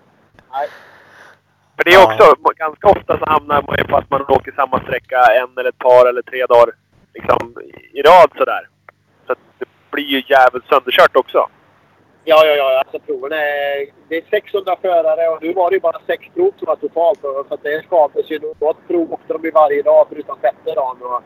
nej. 0.52 0.68
För 1.80 1.84
det 1.84 1.92
är 1.94 2.00
Ja. 2.00 2.06
också, 2.14 2.36
ganska 2.56 2.88
ofta 2.88 3.18
så 3.18 3.26
hamnar 3.26 3.62
man 3.68 3.76
ju 3.78 3.84
på 3.84 3.98
att 3.98 4.10
man 4.10 4.22
åker 4.22 4.52
samma 4.52 4.80
sträcka 4.80 5.18
en 5.42 5.50
eller 5.58 5.70
ett 5.70 5.78
par 5.78 6.10
eller 6.10 6.22
tre 6.22 6.46
dagar 6.46 6.74
liksom 7.14 7.56
i 7.94 8.02
rad 8.02 8.30
sådär. 8.38 8.68
Så 9.26 9.32
att 9.32 9.40
det 9.60 9.66
blir 9.92 10.04
ju 10.06 10.22
jävligt 10.28 10.66
sönderkört 10.70 11.16
också. 11.16 11.50
Ja, 12.24 12.46
ja, 12.46 12.54
ja. 12.56 12.80
Alltså 12.80 13.00
proven 13.00 13.32
är... 13.32 13.86
Det 14.10 14.18
är 14.18 14.24
600 14.30 14.76
förare 14.82 15.28
och 15.30 15.44
nu 15.44 15.54
var 15.54 15.70
det 15.70 15.76
ju 15.76 15.80
bara 15.80 16.00
sex 16.08 16.26
prov 16.36 16.52
som 16.58 16.66
var 16.66 16.76
totalt. 16.76 17.20
Så 17.22 17.54
att 17.54 17.64
det 17.64 17.86
skapades 17.86 18.32
ju 18.32 18.40
något 18.40 18.88
prov 18.88 19.14
åkte 19.14 19.34
de 19.34 19.44
ju 19.44 19.52
varje 19.52 19.82
dag 19.82 20.06
förutom 20.10 20.36
sjätte 20.42 20.74
dagen. 20.76 20.98
Och, 21.02 21.22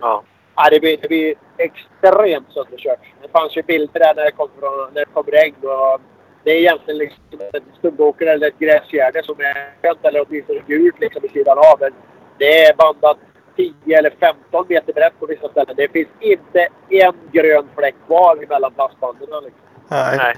Ja. 0.00 0.22
ja, 0.56 0.68
det, 0.70 0.80
blir, 0.80 0.96
det 1.02 1.08
blir 1.08 1.34
extremt 1.58 2.52
sönderkört. 2.52 3.00
Det 3.22 3.28
fanns 3.28 3.56
ju 3.56 3.62
bilder 3.62 4.00
där 4.00 4.14
när 4.14 4.24
det 4.24 4.30
kom, 4.32 4.48
från, 4.60 4.92
när 4.94 5.00
det 5.00 5.12
kom 5.14 5.24
regn. 5.26 5.54
Och 5.62 6.00
det 6.44 6.50
är 6.50 6.56
egentligen 6.56 6.98
liksom 6.98 7.20
en 7.52 7.62
stubbåkare 7.78 8.32
eller 8.32 8.46
ett 8.48 8.58
gräsgärde 8.58 9.22
som 9.22 9.40
är 9.40 9.82
grönt 9.82 10.04
eller 10.04 10.24
åtminstone 10.28 10.60
gult 10.66 11.00
liksom 11.00 11.22
vid 11.22 11.30
sidan 11.30 11.58
av. 11.58 11.76
Men 11.80 11.92
det 12.38 12.64
är 12.64 12.74
bandat 12.74 13.18
10 13.56 13.98
eller 13.98 14.10
15 14.20 14.66
meter 14.68 14.92
brett 14.92 15.20
på 15.20 15.26
vissa 15.26 15.48
ställen. 15.48 15.74
Det 15.76 15.88
finns 15.92 16.08
inte 16.20 16.68
en 16.90 17.14
grön 17.32 17.68
fläck 17.78 17.94
kvar 18.06 18.46
mellan 18.48 18.74
plastbanden. 18.74 19.28
Liksom. 19.44 19.60
Nej. 19.88 20.16
Nej. 20.18 20.36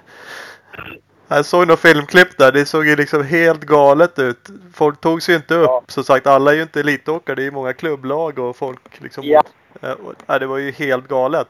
Jag 1.28 1.44
såg 1.44 1.66
några 1.66 1.76
filmklipp 1.76 2.38
där. 2.38 2.52
Det 2.52 2.66
såg 2.66 2.86
ju 2.86 2.96
liksom 2.96 3.24
helt 3.24 3.60
galet 3.60 4.18
ut. 4.18 4.48
Folk 4.74 5.00
tog 5.00 5.22
sig 5.22 5.32
ju 5.32 5.36
inte 5.36 5.54
upp. 5.54 5.66
Ja. 5.66 5.82
Som 5.88 6.04
sagt, 6.04 6.26
alla 6.26 6.50
är 6.50 6.56
ju 6.56 6.62
inte 6.62 6.80
elitåkare. 6.80 7.36
Det 7.36 7.42
är 7.42 7.44
ju 7.44 7.50
många 7.50 7.72
klubblag 7.72 8.38
och 8.38 8.56
folk 8.56 9.00
liksom. 9.02 9.24
Ja. 9.26 9.42
Och- 9.80 10.14
nej, 10.26 10.40
det 10.40 10.46
var 10.46 10.58
ju 10.58 10.70
helt 10.70 11.08
galet. 11.08 11.48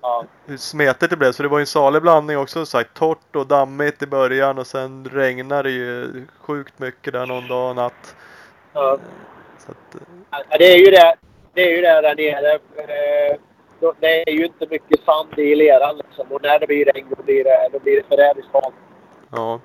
Ja. 0.00 0.24
Hur 0.46 0.56
smetigt 0.56 1.10
det 1.10 1.16
blev. 1.16 1.32
Så 1.32 1.42
det 1.42 1.48
var 1.48 1.58
ju 1.58 1.62
en 1.62 1.66
salig 1.66 2.02
blandning 2.02 2.38
också. 2.38 2.58
Så 2.58 2.66
sagt, 2.66 2.94
torrt 2.94 3.36
och 3.36 3.46
dammigt 3.46 4.02
i 4.02 4.06
början 4.06 4.58
och 4.58 4.66
sen 4.66 5.08
regnade 5.12 5.62
det 5.62 5.70
ju 5.74 6.26
sjukt 6.40 6.78
mycket 6.78 7.12
där 7.12 7.26
någon 7.26 7.48
dag 7.48 7.70
och 7.70 7.76
natt. 7.76 8.16
Ja. 8.72 8.98
Så 9.58 9.70
att, 9.70 9.94
eh, 9.94 10.00
Ja, 10.50 10.56
det 10.58 10.72
är 10.74 10.78
ju 10.78 10.90
det. 10.90 11.14
Det 11.54 11.62
är 11.62 11.76
ju 11.76 11.82
det 11.82 12.00
där 12.00 12.14
nere. 12.16 12.52
Eh, 12.76 13.36
Det 14.00 14.22
är 14.28 14.32
ju 14.32 14.44
inte 14.46 14.66
mycket 14.70 15.04
sand 15.04 15.38
i 15.38 15.54
leran 15.54 15.96
liksom. 15.96 16.26
Och 16.32 16.42
när 16.42 16.58
det 16.58 16.66
blir 16.66 16.84
regn 16.84 17.06
då 17.16 17.22
blir 17.22 17.44
det, 17.44 17.68
då 17.72 17.78
blir 17.78 17.96
det 17.96 18.08
förrädiskt 18.08 18.52
halt. 18.52 18.74
ja. 19.32 19.60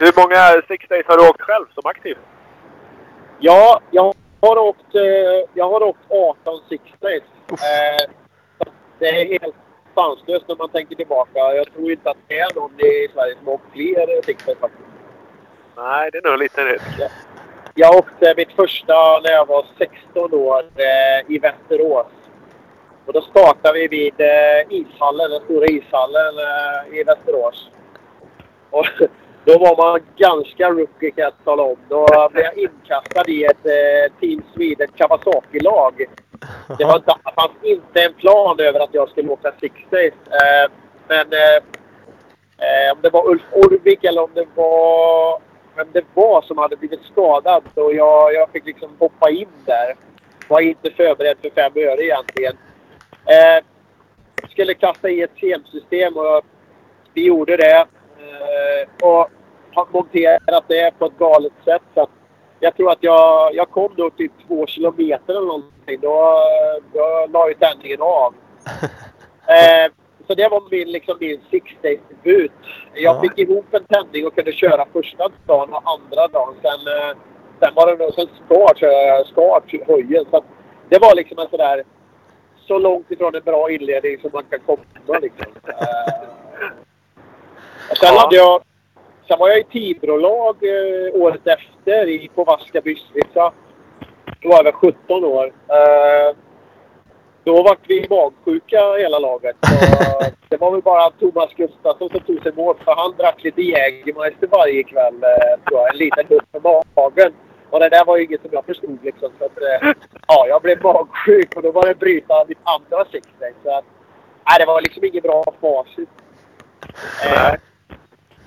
Hur 0.00 0.12
många 0.20 0.62
Six 0.68 0.88
Days 0.88 1.06
har 1.06 1.16
du 1.16 1.28
åkt 1.28 1.40
själv 1.40 1.66
som 1.74 1.82
aktiv? 1.86 2.16
Ja, 3.38 3.80
jag 3.90 4.14
har 4.40 4.58
åkt, 4.58 4.94
eh, 4.94 5.48
jag 5.54 5.70
har 5.70 5.82
åkt 5.82 6.00
18 6.10 6.60
sixdays. 6.68 7.22
Eh, 7.52 8.12
det 8.98 9.08
är 9.08 9.40
helt 9.40 9.56
sanslöst 9.94 10.48
när 10.48 10.56
man 10.56 10.68
tänker 10.68 10.96
tillbaka. 10.96 11.54
Jag 11.54 11.72
tror 11.72 11.92
inte 11.92 12.10
att 12.10 12.16
det 12.28 12.38
är 12.38 12.54
någon 12.54 12.80
i 12.80 13.08
Sverige 13.14 13.34
som 13.38 13.46
har 13.46 13.54
åkt 13.54 13.72
fler 13.72 14.22
sixdays 14.22 14.58
faktiskt. 14.58 14.88
Nej, 15.76 16.10
det 16.12 16.18
är 16.18 16.30
nog 16.30 16.38
lite 16.38 16.64
nytt. 16.64 17.10
Jag 17.74 17.96
åkte 17.96 18.34
mitt 18.36 18.52
första 18.52 19.20
när 19.24 19.30
jag 19.30 19.46
var 19.46 19.66
16 19.78 20.34
år 20.34 20.62
eh, 20.76 21.34
i 21.34 21.38
Västerås. 21.38 22.06
Och 23.06 23.12
då 23.12 23.20
startade 23.20 23.78
vi 23.78 23.88
vid 23.88 24.20
eh, 24.20 24.78
ishallen, 24.78 25.30
den 25.30 25.40
stora 25.40 25.66
ishallen 25.66 26.34
eh, 26.38 26.98
i 26.98 27.04
Västerås. 27.04 27.70
Och 28.70 28.86
då 29.44 29.58
var 29.58 29.76
man 29.76 30.00
ganska 30.16 30.70
rookie 30.70 31.10
kan 31.10 31.24
jag 31.24 31.32
tala 31.44 31.62
om. 31.62 31.76
Då 31.88 32.28
blev 32.32 32.44
jag 32.44 32.58
inkastad 32.58 33.30
i 33.30 33.44
ett 33.44 33.66
eh, 33.66 34.20
Team 34.20 34.42
Sweden 34.54 34.88
Kawasaki-lag. 34.96 36.06
Det 36.78 36.84
var, 36.84 36.96
inte- 36.96 37.14
det 37.24 37.32
fanns 37.34 37.62
inte 37.62 38.02
en 38.02 38.14
plan 38.14 38.60
över 38.60 38.80
att 38.80 38.94
jag 38.94 39.08
skulle 39.08 39.28
åka 39.28 39.52
six 39.60 39.74
days. 39.90 40.14
Eh, 40.26 40.70
men 41.08 41.26
eh, 41.32 41.56
eh 42.58 42.92
om 42.92 42.98
det 43.02 43.10
var 43.10 43.30
Ulf 43.30 43.42
Orvik 43.52 44.04
eller 44.04 44.22
om 44.22 44.30
det 44.34 44.46
var 44.54 45.40
vem 45.76 45.88
det 45.92 46.04
var 46.14 46.42
som 46.42 46.58
hade 46.58 46.76
blivit 46.76 47.02
skadad. 47.12 47.62
Och 47.74 47.94
jag, 47.94 48.34
jag 48.34 48.50
fick 48.50 48.66
liksom 48.66 48.96
hoppa 48.98 49.30
in 49.30 49.48
där. 49.64 49.96
Var 50.48 50.60
inte 50.60 50.90
förberedd 50.90 51.36
för 51.42 51.50
fem 51.50 51.72
öre 51.76 52.04
egentligen. 52.04 52.56
Eh, 53.26 53.64
skulle 54.50 54.74
kasta 54.74 55.08
i 55.08 55.22
ett 55.22 55.36
kemsystem. 55.36 56.16
och 56.16 56.42
vi 57.14 57.26
gjorde 57.26 57.56
det. 57.56 57.86
Eh, 58.18 59.06
och 59.08 59.28
har 59.72 59.86
monterat 59.92 60.64
det 60.68 60.98
på 60.98 61.06
ett 61.06 61.18
galet 61.18 61.52
sätt. 61.64 61.82
Så 61.94 62.02
att 62.02 62.10
jag 62.60 62.76
tror 62.76 62.90
att 62.92 62.98
jag, 63.02 63.54
jag 63.54 63.70
kom 63.70 63.92
då 63.96 64.10
till 64.10 64.28
två 64.46 64.66
kilometer 64.66 65.32
eller 65.32 65.46
någonting. 65.46 65.98
Då, 66.00 66.38
då 66.92 67.26
la 67.32 67.48
ju 67.48 67.54
tändningen 67.54 68.02
av. 68.02 68.34
Eh, 69.50 69.92
så 70.26 70.34
det 70.34 70.48
var 70.48 70.62
min, 70.70 70.90
liksom, 70.92 71.16
min 71.20 71.40
six 71.50 71.72
days 71.82 72.00
debut. 72.08 72.52
Jag 72.94 73.16
Ja. 73.16 73.20
fick 73.20 73.38
ihop 73.38 73.74
en 73.74 73.84
tändning 73.84 74.26
och 74.26 74.34
kunde 74.34 74.52
köra 74.52 74.86
första 74.92 75.28
dagen 75.46 75.72
och 75.72 75.82
andra 75.84 76.26
dagen. 76.28 76.54
Sen, 76.62 76.70
eh, 76.94 77.16
sen 77.60 77.74
var 77.74 77.86
det 77.86 78.04
nog 78.04 78.14
sen 78.14 78.28
start, 78.46 78.82
eh, 78.82 79.26
start 79.32 79.64
höjen. 79.86 80.24
Så 80.30 80.44
det 80.88 80.98
var 80.98 81.14
liksom 81.14 81.38
en 81.38 81.48
sådär 81.48 81.82
så 82.66 82.78
långt 82.78 83.10
ifrån 83.10 83.34
en 83.34 83.42
bra 83.44 83.70
inledning 83.70 84.18
som 84.20 84.30
man 84.32 84.44
kan 84.50 84.60
komma. 84.60 85.18
Liksom. 85.22 85.52
Eh, 85.68 86.28
sen, 88.00 88.14
Ja. 88.14 88.20
hade 88.20 88.36
jag, 88.36 88.62
sen 89.28 89.38
var 89.38 89.48
jag 89.48 89.58
i 89.58 89.64
Tibro-lag 89.64 90.56
eh, 90.62 91.22
året 91.22 91.46
efter 91.46 92.08
i, 92.08 92.28
på 92.34 92.44
Vaska 92.44 92.80
Bystrica. 92.80 93.52
Då 94.42 94.48
var 94.48 94.56
jag 94.56 94.64
väl 94.64 94.72
17 94.72 95.24
år. 95.24 95.46
Eh, 95.46 96.36
då 97.44 97.62
var 97.62 97.76
vi 97.86 98.06
magsjuka 98.10 98.92
hela 98.98 99.18
laget. 99.18 99.56
Och 99.62 100.24
det 100.48 100.56
var 100.56 100.70
väl 100.70 100.82
bara 100.82 101.10
Thomas 101.10 101.54
Gustafsson 101.56 102.10
som 102.10 102.20
tog 102.20 102.42
sig 102.42 102.52
mål. 102.56 102.76
För 102.84 102.94
han 102.96 103.14
drack 103.18 103.44
lite 103.44 103.62
Jägermeister 103.62 104.46
varje 104.46 104.82
kväll. 104.82 105.14
eh, 105.14 105.60
Tror 105.68 105.80
jag. 105.80 105.90
En 105.92 105.98
liten 105.98 106.26
dutt 106.28 106.44
för 106.52 106.60
magen. 106.60 107.32
Och 107.70 107.80
det 107.80 107.88
där 107.88 108.04
var 108.04 108.16
ju 108.16 108.24
inget 108.24 108.40
som 108.42 108.50
jag 108.52 108.64
förstod 108.64 108.98
liksom. 109.02 109.30
Så 109.38 109.44
att, 109.44 109.58
eh, 109.82 109.92
ja, 110.28 110.46
jag 110.48 110.62
blev 110.62 110.82
magsjuk 110.82 111.56
och 111.56 111.62
då 111.62 111.70
var 111.72 111.86
det 111.86 111.94
bryta 111.94 112.44
mitt 112.48 112.58
andra 112.62 113.04
sixpack. 113.04 113.54
Så 113.64 113.76
att, 113.78 113.84
nej, 114.50 114.56
det 114.58 114.66
var 114.66 114.80
liksom 114.80 115.04
inget 115.04 115.22
bra 115.22 115.44
facit. 115.60 116.08
Eh, 117.26 117.54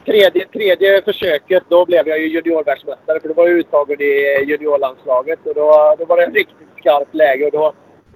tredje, 0.05 0.47
tredje 0.47 1.01
försöket, 1.01 1.63
då 1.69 1.85
blev 1.85 2.07
jag 2.07 2.19
ju 2.19 2.27
juniorvärldsmästare. 2.27 3.19
För 3.19 3.27
då 3.27 3.33
var 3.33 3.47
jag 3.47 3.57
uttagen 3.57 4.01
i 4.01 4.43
juniorlandslaget. 4.47 5.39
Och 5.45 5.55
då, 5.55 5.95
då 5.99 6.05
var 6.05 6.17
det 6.17 6.23
ett 6.23 6.33
riktigt 6.33 6.67
skarpt 6.79 7.15
läge. 7.15 7.45
Och 7.45 7.51
då 7.51 7.73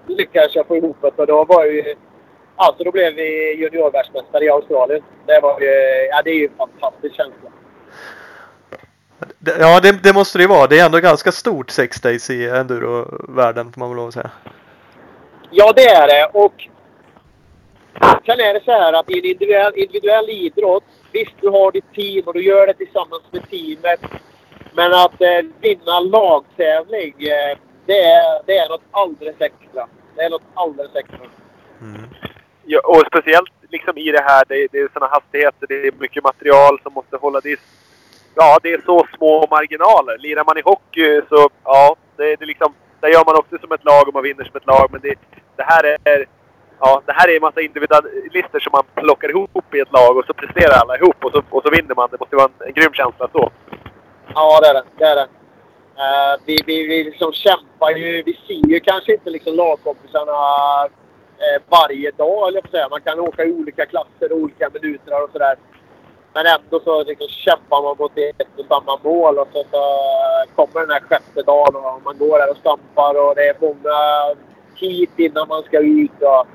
lyckades 0.07 0.55
jag 0.55 0.67
få 0.67 0.77
ihop 0.77 0.97
det. 1.01 1.07
Och 1.07 1.27
då 1.27 1.45
var 1.45 1.65
ju... 1.65 1.95
Alltså 2.55 2.83
då 2.83 2.91
blev 2.91 3.13
vi 3.13 3.53
juniorvärldsmästare 3.53 4.45
i 4.45 4.49
Australien. 4.49 5.01
Det 5.25 5.39
var 5.39 5.59
ju... 5.61 5.71
Ja, 6.11 6.21
det 6.21 6.29
är 6.29 6.35
ju 6.35 6.45
en 6.45 6.57
fantastisk 6.57 7.15
känsla. 7.15 7.49
Ja, 9.59 9.79
det, 9.79 10.03
det 10.03 10.13
måste 10.13 10.37
det 10.37 10.41
ju 10.41 10.47
vara. 10.47 10.67
Det 10.67 10.79
är 10.79 10.85
ändå 10.85 10.99
ganska 10.99 11.31
stort 11.31 11.69
sex 11.69 12.01
days 12.01 12.29
i 12.29 12.49
enduro-världen 12.49 13.71
får 13.71 13.79
man 13.79 13.89
väl 13.89 13.97
lov 13.97 14.07
att 14.07 14.13
säga. 14.13 14.31
Ja, 15.51 15.73
det 15.75 15.85
är 15.85 16.07
det. 16.07 16.29
Och 16.33 16.69
sen 18.25 18.39
är 18.39 18.53
det 18.53 18.63
så 18.65 18.71
här 18.71 18.93
att 18.93 19.09
i 19.09 19.19
en 19.19 19.25
individuell, 19.25 19.73
individuell 19.75 20.29
idrott, 20.29 20.83
visst 21.11 21.35
du 21.41 21.49
har 21.49 21.71
ditt 21.71 21.93
team 21.93 22.23
och 22.25 22.33
du 22.33 22.43
gör 22.43 22.67
det 22.67 22.73
tillsammans 22.73 23.23
med 23.31 23.49
teamet. 23.49 23.99
Men 24.73 24.93
att 24.93 25.21
eh, 25.21 25.41
vinna 25.61 25.99
lagtävling, 25.99 27.13
eh, 27.19 27.57
det, 27.85 28.01
är, 28.03 28.41
det 28.45 28.57
är 28.57 28.69
något 28.69 28.87
alldeles 28.91 29.41
extra. 29.41 29.87
Det 30.15 30.21
är 30.21 30.29
något 30.29 30.49
alldeles 30.53 30.95
extra. 30.95 31.27
Mm. 31.81 32.01
Ja, 32.65 32.79
och 32.85 33.03
speciellt 33.07 33.51
liksom 33.69 33.97
i 33.97 34.11
det 34.11 34.21
här, 34.21 34.43
det, 34.47 34.67
det 34.71 34.79
är 34.79 34.89
sådana 34.93 35.13
hastigheter, 35.13 35.67
det 35.67 35.87
är 35.87 35.91
mycket 35.99 36.23
material 36.23 36.79
som 36.83 36.93
måste 36.93 37.17
hålla. 37.17 37.39
Det 37.39 37.59
ja, 38.35 38.59
det 38.63 38.73
är 38.73 38.81
så 38.85 39.07
små 39.17 39.47
marginaler. 39.51 40.17
Lirar 40.17 40.45
man 40.45 40.57
i 40.57 40.61
hockey 40.61 41.21
så, 41.29 41.49
ja, 41.63 41.95
det, 42.17 42.35
det 42.35 42.45
liksom, 42.45 42.73
där 43.01 43.09
gör 43.09 43.25
man 43.25 43.35
också 43.35 43.57
som 43.57 43.71
ett 43.71 43.85
lag 43.85 44.07
och 44.07 44.13
man 44.13 44.23
vinner 44.23 44.43
som 44.43 44.55
ett 44.55 44.67
lag. 44.67 44.89
Men 44.91 45.01
det, 45.01 45.15
det 45.55 45.63
här 45.63 45.97
är, 46.03 46.25
ja, 46.79 47.01
det 47.05 47.13
här 47.13 47.29
är 47.29 47.35
en 47.35 47.41
massa 47.41 47.61
individualister 47.61 48.59
som 48.59 48.71
man 48.71 48.83
plockar 48.95 49.29
ihop 49.29 49.75
i 49.75 49.79
ett 49.79 49.91
lag 49.91 50.17
och 50.17 50.25
så 50.25 50.33
presterar 50.33 50.73
alla 50.81 50.97
ihop 50.97 51.25
och 51.25 51.31
så, 51.31 51.41
och 51.49 51.63
så 51.63 51.69
vinner 51.69 51.95
man. 51.95 52.09
Det 52.11 52.19
måste 52.19 52.35
vara 52.35 52.49
en, 52.59 52.67
en 52.67 52.73
grym 52.73 52.93
känsla 52.93 53.27
så. 53.31 53.51
Ja, 54.33 54.59
det 54.61 54.67
är 54.67 54.73
det. 54.73 54.83
det, 54.97 55.05
är 55.05 55.15
det. 55.15 55.27
Uh, 56.03 56.41
vi, 56.45 56.57
vi, 56.65 56.87
vi 56.87 57.03
liksom 57.03 57.33
kämpar 57.33 57.89
ju. 57.89 58.23
Vi 58.23 58.33
ser 58.47 58.69
ju 58.69 58.79
kanske 58.79 59.13
inte 59.13 59.29
liksom 59.29 59.55
lagkompisarna 59.55 60.31
uh, 60.31 61.61
varje 61.69 62.11
dag, 62.11 62.47
eller 62.47 62.61
jag 62.63 62.71
säga. 62.71 62.89
Man 62.89 63.01
kan 63.01 63.19
åka 63.19 63.43
i 63.45 63.51
olika 63.51 63.85
klasser 63.85 64.31
och 64.31 64.37
olika 64.37 64.69
minuter 64.73 65.23
och 65.23 65.29
sådär. 65.31 65.55
Men 66.33 66.45
ändå 66.45 66.79
så 66.79 67.03
liksom 67.03 67.27
kämpar 67.27 67.81
man 67.83 67.95
mot 67.99 68.17
ett 68.17 68.59
och 68.59 68.65
samma 68.65 68.99
mål 69.03 69.37
och 69.37 69.47
så, 69.53 69.63
så 69.71 69.81
kommer 70.55 70.79
den 70.81 70.89
här 70.89 70.99
sjätte 70.99 71.41
dagen 71.41 71.75
och 71.75 72.01
man 72.03 72.17
går 72.17 72.39
där 72.39 72.51
och 72.51 72.57
stampar 72.57 73.13
och 73.23 73.35
det 73.35 73.47
är 73.47 73.55
många 73.61 74.35
hit 74.75 75.11
innan 75.15 75.47
man 75.47 75.63
ska 75.63 75.79
ut. 75.79 76.21
Och, 76.21 76.47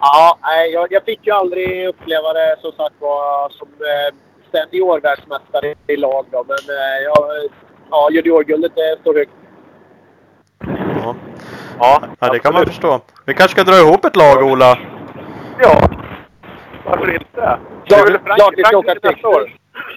ja, 0.00 0.38
nej, 0.42 0.70
jag, 0.72 0.86
jag 0.92 1.04
fick 1.04 1.26
ju 1.26 1.32
aldrig 1.32 1.88
uppleva 1.88 2.32
det 2.32 2.56
som 2.60 2.72
sagt 2.72 2.94
var 2.98 3.48
som 3.50 3.68
eh, 3.68 4.14
seniorvärldsmästare 4.52 5.74
i 5.86 5.96
lag 5.96 6.26
då. 6.30 6.44
Men 6.48 6.76
eh, 6.76 7.02
jag, 7.04 7.50
ja, 7.90 8.08
juniorguldet 8.10 8.72
det 8.74 8.98
står 9.00 9.14
högt. 9.14 9.30
Ja. 11.04 11.14
Ja, 11.78 12.02
ja, 12.20 12.32
det 12.32 12.38
kan 12.38 12.54
man 12.54 12.66
förstå. 12.66 13.00
Vi 13.26 13.34
kanske 13.34 13.60
ska 13.60 13.70
dra 13.70 13.78
ihop 13.78 14.04
ett 14.04 14.16
lag, 14.16 14.42
Ola. 14.42 14.78
Ja, 15.62 15.88
varför 16.84 17.14
inte? 17.14 17.58
Vi 17.84 18.18
Frankrike 18.18 18.76
åka 18.76 18.94
nästa 19.02 19.28
år. 19.28 19.56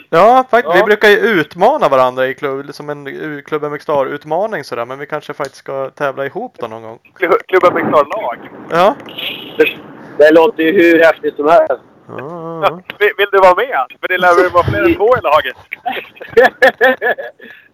Ja, 0.10 0.44
faktiskt. 0.52 0.76
Vi 0.76 0.80
Ja. 0.80 0.86
brukar 0.86 1.10
ju 1.10 1.16
utmana 1.18 1.90
varandra 1.90 2.28
i 2.28 2.34
klubb, 2.34 2.74
som 2.74 2.90
en 2.90 3.42
Klubb 3.46 3.64
MX 3.64 3.84
Star-utmaning 3.84 4.64
sådär. 4.64 4.86
Men 4.86 5.00
vi 5.00 5.06
kanske 5.06 5.34
faktiskt 5.34 5.56
ska 5.58 5.90
tävla 5.90 6.26
ihop 6.26 6.56
då 6.60 6.68
någon 6.68 6.82
gång. 6.84 7.00
Klu- 7.20 7.38
Klubben 7.48 7.74
med 7.74 7.92
lag. 7.92 8.38
Ja. 8.70 8.96
Det, 9.58 9.66
det 10.24 10.32
låter 10.32 10.64
ju 10.64 10.72
hur 10.72 11.04
häftigt 11.04 11.36
som 11.36 11.48
helst. 11.48 11.84
Ja, 12.08 12.18
ja, 12.18 12.66
ja. 12.68 12.82
Vill, 13.00 13.12
vill 13.18 13.28
du 13.32 13.38
vara 13.38 13.56
med? 13.56 13.86
För 14.00 14.08
det 14.08 14.18
lär 14.18 14.44
väl 14.44 14.52
vara 14.52 14.64
fler 14.64 14.84
än 14.84 14.96
två 14.96 15.18
i 15.18 15.22
laget? 15.22 15.58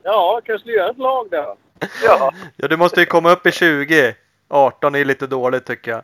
ja, 0.03 0.41
kanske 0.45 0.67
du 0.67 0.75
gör 0.75 0.89
ett 0.89 0.97
lag 0.97 1.27
då. 1.31 1.57
Ja. 2.03 2.31
ja, 2.55 2.67
du 2.67 2.77
måste 2.77 2.99
ju 2.99 3.05
komma 3.05 3.31
upp 3.31 3.45
i 3.47 3.51
20. 3.51 4.15
18 4.47 4.95
är 4.95 5.05
lite 5.05 5.27
dåligt 5.27 5.65
tycker 5.65 5.91
jag. 5.91 6.01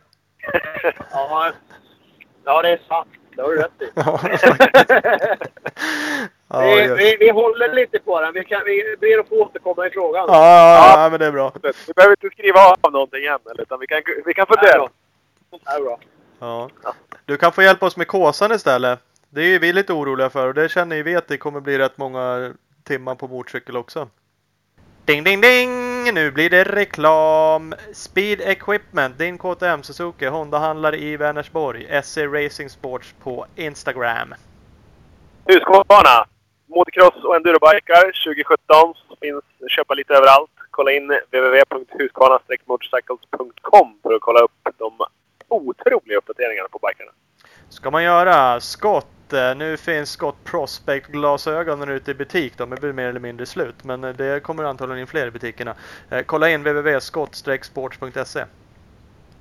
Ja, 1.11 1.51
ja 2.45 2.61
det 2.61 2.69
är 2.69 2.79
sant. 2.87 3.09
Det 3.35 3.41
har 3.41 3.49
du 3.49 3.57
rätt 3.57 3.81
i. 3.81 3.89
Vi, 6.47 6.95
vi, 6.97 7.17
vi 7.19 7.29
håller 7.29 7.73
lite 7.73 7.99
på 7.99 8.21
den. 8.21 8.33
Vi, 8.33 8.45
kan, 8.45 8.61
vi 8.65 8.95
ber 8.99 9.19
att 9.19 9.29
få 9.29 9.35
återkomma 9.35 9.87
i 9.87 9.89
frågan. 9.89 10.25
ja, 10.27 10.35
ja, 10.35 11.03
ja, 11.03 11.09
men 11.09 11.19
det 11.19 11.25
är 11.25 11.31
bra. 11.31 11.51
Vi 11.87 11.93
behöver 11.95 12.15
inte 12.23 12.35
skriva 12.37 12.59
av 12.81 12.91
någonting 12.91 13.25
än, 13.25 13.39
eller, 13.51 13.61
utan 13.61 13.79
vi 13.79 13.87
kan, 13.87 14.01
vi 14.25 14.33
kan 14.33 14.45
fundera. 14.45 14.89
Det 15.51 15.71
är 15.71 15.81
bra. 15.81 15.99
Ja. 16.39 16.69
Du 17.25 17.37
kan 17.37 17.51
få 17.51 17.63
hjälpa 17.63 17.85
oss 17.85 17.97
med 17.97 18.07
Kåsan 18.07 18.51
istället. 18.51 18.99
Det 19.29 19.41
är 19.41 19.45
ju 19.45 19.59
vi 19.59 19.73
lite 19.73 19.93
oroliga 19.93 20.29
för 20.29 20.47
och 20.47 20.53
det 20.53 20.69
känner 20.69 20.95
ju 20.95 21.03
vi 21.03 21.15
att 21.15 21.27
det 21.27 21.37
kommer 21.37 21.61
bli 21.61 21.77
rätt 21.77 21.97
många 21.97 22.53
timmar 22.83 23.15
på 23.15 23.27
motorcykel 23.27 23.77
också. 23.77 24.09
Ding 25.05 25.23
ding 25.23 25.41
ding! 25.41 25.69
Nu 26.13 26.31
blir 26.31 26.49
det 26.49 26.63
reklam! 26.63 27.73
Speed 27.93 28.41
Equipment, 28.41 29.17
din 29.17 29.37
KTM 29.37 29.83
Suzuki, 29.83 30.25
Honda-handlare 30.25 30.97
i 30.97 31.17
Vänersborg. 31.17 32.01
SC 32.03 32.17
Racing 32.17 32.69
Sports 32.69 33.15
på 33.23 33.45
Instagram. 33.55 34.33
Husqvarna. 35.45 36.25
Motocross 36.67 37.23
och 37.23 37.35
endurobikar 37.35 38.25
2017. 38.25 38.93
Finns 39.21 39.43
att 39.65 39.71
köpa 39.71 39.93
lite 39.93 40.13
överallt. 40.13 40.51
Kolla 40.71 40.91
in 40.91 41.07
www.husqvarna-motorcycles.com 41.07 43.99
för 44.03 44.13
att 44.13 44.21
kolla 44.21 44.39
upp 44.39 44.51
de 44.77 45.05
otroliga 45.47 46.17
uppdateringarna 46.17 46.67
på 46.71 46.79
bikarna. 46.87 47.11
Ska 47.69 47.91
man 47.91 48.03
göra. 48.03 48.59
Skott, 48.59 49.07
inte. 49.25 49.53
Nu 49.53 49.77
finns 49.77 50.11
Scott 50.11 50.35
Prospect-glasögonen 50.43 51.89
ute 51.89 52.11
i 52.11 52.13
butik. 52.13 52.57
De 52.57 52.71
är 52.71 52.77
väl 52.77 52.93
mer 52.93 53.07
eller 53.07 53.19
mindre 53.19 53.45
slut. 53.45 53.83
Men 53.83 54.03
eh, 54.03 54.13
det 54.13 54.43
kommer 54.43 54.63
antagligen 54.63 55.01
in 55.01 55.07
fler 55.07 55.27
i 55.27 55.31
butikerna. 55.31 55.75
Eh, 56.09 56.21
kolla 56.21 56.49
in 56.49 56.63
www.skott-sports.se. 56.63 58.45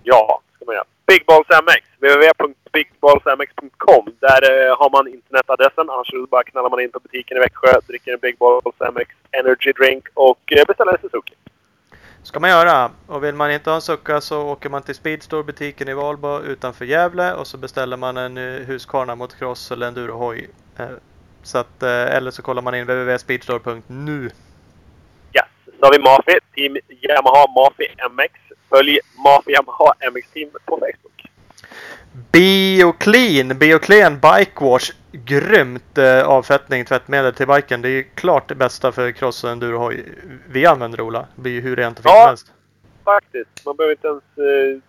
Ja, 0.02 0.40
ska 0.56 0.64
man 0.64 0.74
göra. 0.74 0.84
Big 1.06 1.26
Balls 1.26 1.46
MX. 1.48 1.88
www.bigballsmx.com. 1.98 4.14
Där 4.20 4.50
eh, 4.50 4.76
har 4.78 4.90
man 4.90 5.08
internetadressen. 5.08 5.90
Annars 5.90 6.10
bara 6.30 6.44
knallar 6.44 6.70
man 6.70 6.80
in 6.80 6.90
på 6.90 7.00
butiken 7.00 7.36
i 7.36 7.40
Växjö, 7.40 7.80
dricker 7.88 8.12
en 8.12 8.18
Big 8.18 8.38
Balls 8.38 8.80
MX 8.94 9.10
Energy 9.30 9.72
Drink 9.72 10.08
och 10.14 10.52
eh, 10.52 10.64
beställer 10.66 10.92
en 10.92 10.98
Suzuki. 11.00 11.34
Ska 12.24 12.40
man 12.40 12.50
göra. 12.50 12.90
Och 13.06 13.24
vill 13.24 13.34
man 13.34 13.50
inte 13.52 13.70
ha 13.70 13.74
en 13.74 13.82
Succa 13.82 14.20
så 14.20 14.42
åker 14.42 14.68
man 14.68 14.82
till 14.82 14.94
Speedstore-butiken 14.94 15.88
i 15.88 15.94
Valbo 15.94 16.40
utanför 16.40 16.84
Gävle 16.84 17.32
och 17.32 17.46
så 17.46 17.56
beställer 17.58 17.96
man 17.96 18.16
en 18.16 18.36
Husqvarna 18.36 19.14
motocross 19.14 19.70
eller 19.72 19.86
endurohoj. 19.86 20.48
Eh, 20.78 20.86
Så 21.42 21.58
att, 21.58 21.82
eh, 21.82 22.16
eller 22.16 22.30
så 22.30 22.42
kollar 22.42 22.62
man 22.62 22.74
in 22.74 22.84
www.speedstore.nu. 22.84 24.24
Yes. 24.24 25.44
Så 25.80 25.86
har 25.86 25.92
vi 25.92 25.98
Mafi. 25.98 26.38
Team 26.54 26.76
Yamaha 26.88 27.46
Mafi 27.56 27.88
MX. 28.10 28.32
Följ 28.70 28.98
Mafi 29.24 29.52
Yamaha 29.52 29.94
MX 30.12 30.30
Team 30.34 30.50
på 30.66 30.76
Facebook. 30.78 31.26
Bioclean, 32.32 33.58
Bioclean 33.58 34.20
Bike 34.20 34.64
Wash. 34.64 34.92
Grymt 35.24 35.98
eh, 35.98 36.22
avfettning, 36.28 36.84
tvättmedel 36.84 37.34
till 37.34 37.46
biken. 37.46 37.82
Det 37.82 37.88
är 37.88 38.02
klart 38.02 38.48
det 38.48 38.54
bästa 38.54 38.92
för 38.92 39.12
cross 39.12 39.44
och 39.44 39.50
endurohoj. 39.50 40.04
Vi 40.48 40.66
använder 40.66 41.00
Ola. 41.00 41.26
Det 41.34 41.42
blir 41.42 41.52
ju 41.52 41.60
hur 41.60 41.76
rent 41.76 41.98
och 41.98 42.04
fint 42.04 42.12
Ja. 42.14 42.20
som 42.20 42.28
helst. 42.28 42.52
Faktiskt. 43.04 43.66
Man 43.66 43.76
behöver 43.76 43.92
inte 43.92 44.08
ens... 44.08 44.22
Eh, 44.22 44.80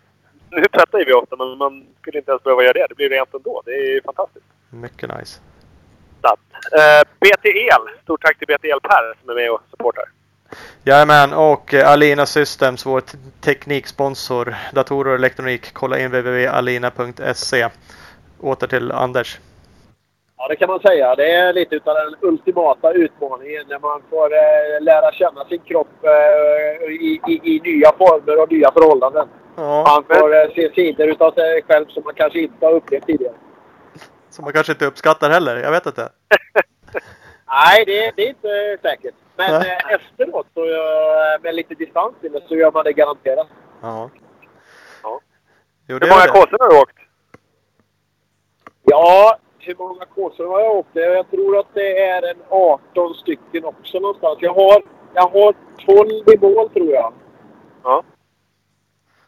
nu 0.49 0.63
tvättar 0.73 0.99
ju 0.99 1.05
vi 1.05 1.13
ofta, 1.13 1.35
men 1.35 1.57
man 1.57 1.85
skulle 2.01 2.17
inte 2.19 2.31
ens 2.31 2.43
behöva 2.43 2.63
göra 2.63 2.73
det. 2.73 2.85
Det 2.89 2.95
blir 2.95 3.09
rent 3.09 3.33
ändå. 3.33 3.61
Det 3.65 3.71
är 3.71 4.01
fantastiskt. 4.01 4.45
Mycket 4.69 5.17
nice. 5.19 5.39
Eh, 6.71 7.07
BT 7.19 7.45
El. 7.49 8.01
Stort 8.03 8.21
tack 8.21 8.37
till 8.37 8.47
BT 8.47 8.67
El 8.67 8.79
Per 8.81 9.13
som 9.21 9.29
är 9.29 9.35
med 9.35 9.51
och 9.51 9.61
supportar. 9.71 10.03
Jajamän, 10.83 11.33
och 11.33 11.73
eh, 11.73 11.89
Alina 11.89 12.25
Systems, 12.25 12.85
vår 12.85 13.01
tekniksponsor. 13.41 14.55
Datorer 14.73 15.09
och 15.09 15.15
elektronik. 15.15 15.73
Kolla 15.73 15.99
in 15.99 16.07
www.alina.se. 16.11 17.69
Åter 18.39 18.67
till 18.67 18.91
Anders. 18.91 19.39
Ja, 20.37 20.47
det 20.47 20.55
kan 20.55 20.67
man 20.69 20.79
säga. 20.79 21.15
Det 21.15 21.31
är 21.31 21.53
lite 21.53 21.75
utav 21.75 21.95
den 21.95 22.15
ultimata 22.29 22.93
utmaningen 22.93 23.65
när 23.69 23.79
man 23.79 24.01
får 24.09 24.33
eh, 24.33 24.81
lära 24.81 25.11
känna 25.11 25.45
sin 25.45 25.59
kropp 25.59 26.03
eh, 26.03 26.85
i, 26.91 27.21
i, 27.27 27.55
i 27.55 27.59
nya 27.63 27.91
former 27.97 28.41
och 28.41 28.51
nya 28.51 28.71
förhållanden. 28.71 29.27
Ja, 29.55 29.83
Man 29.87 30.17
får 30.19 30.35
eh, 30.35 30.49
se 30.55 30.71
sidor 30.75 31.07
utav 31.07 31.31
sig 31.31 31.61
själv 31.67 31.85
som 31.87 32.03
man 32.03 32.13
kanske 32.13 32.39
inte 32.39 32.65
har 32.65 32.73
upplevt 32.73 33.05
tidigare. 33.05 33.33
som 34.29 34.43
man 34.43 34.53
kanske 34.53 34.71
inte 34.73 34.85
uppskattar 34.85 35.29
heller. 35.29 35.55
Jag 35.57 35.71
vet 35.71 35.85
inte. 35.85 36.09
Nej, 37.47 37.83
det, 37.85 38.11
det 38.15 38.23
är 38.25 38.29
inte 38.29 38.77
säkert. 38.81 39.15
Men 39.35 39.51
Nej. 39.61 39.77
eh, 39.89 39.93
efteråt, 39.95 40.47
så, 40.53 40.65
eh, 40.65 41.41
med 41.41 41.55
lite 41.55 41.73
distans 41.73 42.13
till 42.21 42.31
det, 42.31 42.41
så 42.47 42.55
gör 42.55 42.71
man 42.71 42.83
det 42.83 42.93
garanterat. 42.93 43.47
Ja. 43.81 44.09
Ja. 45.03 45.19
Jo, 45.87 45.99
det 45.99 46.05
Hur 46.05 46.13
många 46.13 46.27
kåsor 46.27 46.57
har 46.59 46.69
du 46.69 46.79
åkt? 46.81 46.97
Ja, 48.83 49.37
hur 49.65 49.75
många 49.79 50.05
kåsor 50.05 50.47
har 50.47 50.59
jag 50.59 50.75
åkt? 50.75 50.89
Jag 50.93 51.31
tror 51.31 51.57
att 51.59 51.73
det 51.73 51.99
är 52.01 52.29
en 52.31 52.37
18 52.49 53.13
stycken 53.13 53.65
också 53.65 53.99
någonstans. 53.99 54.37
Jag 54.41 54.53
har, 54.53 54.83
jag 55.13 55.27
har 55.27 55.55
12 55.85 56.09
i 56.33 56.37
mål, 56.41 56.69
tror 56.69 56.89
jag. 56.91 57.13
Ja. 57.83 58.03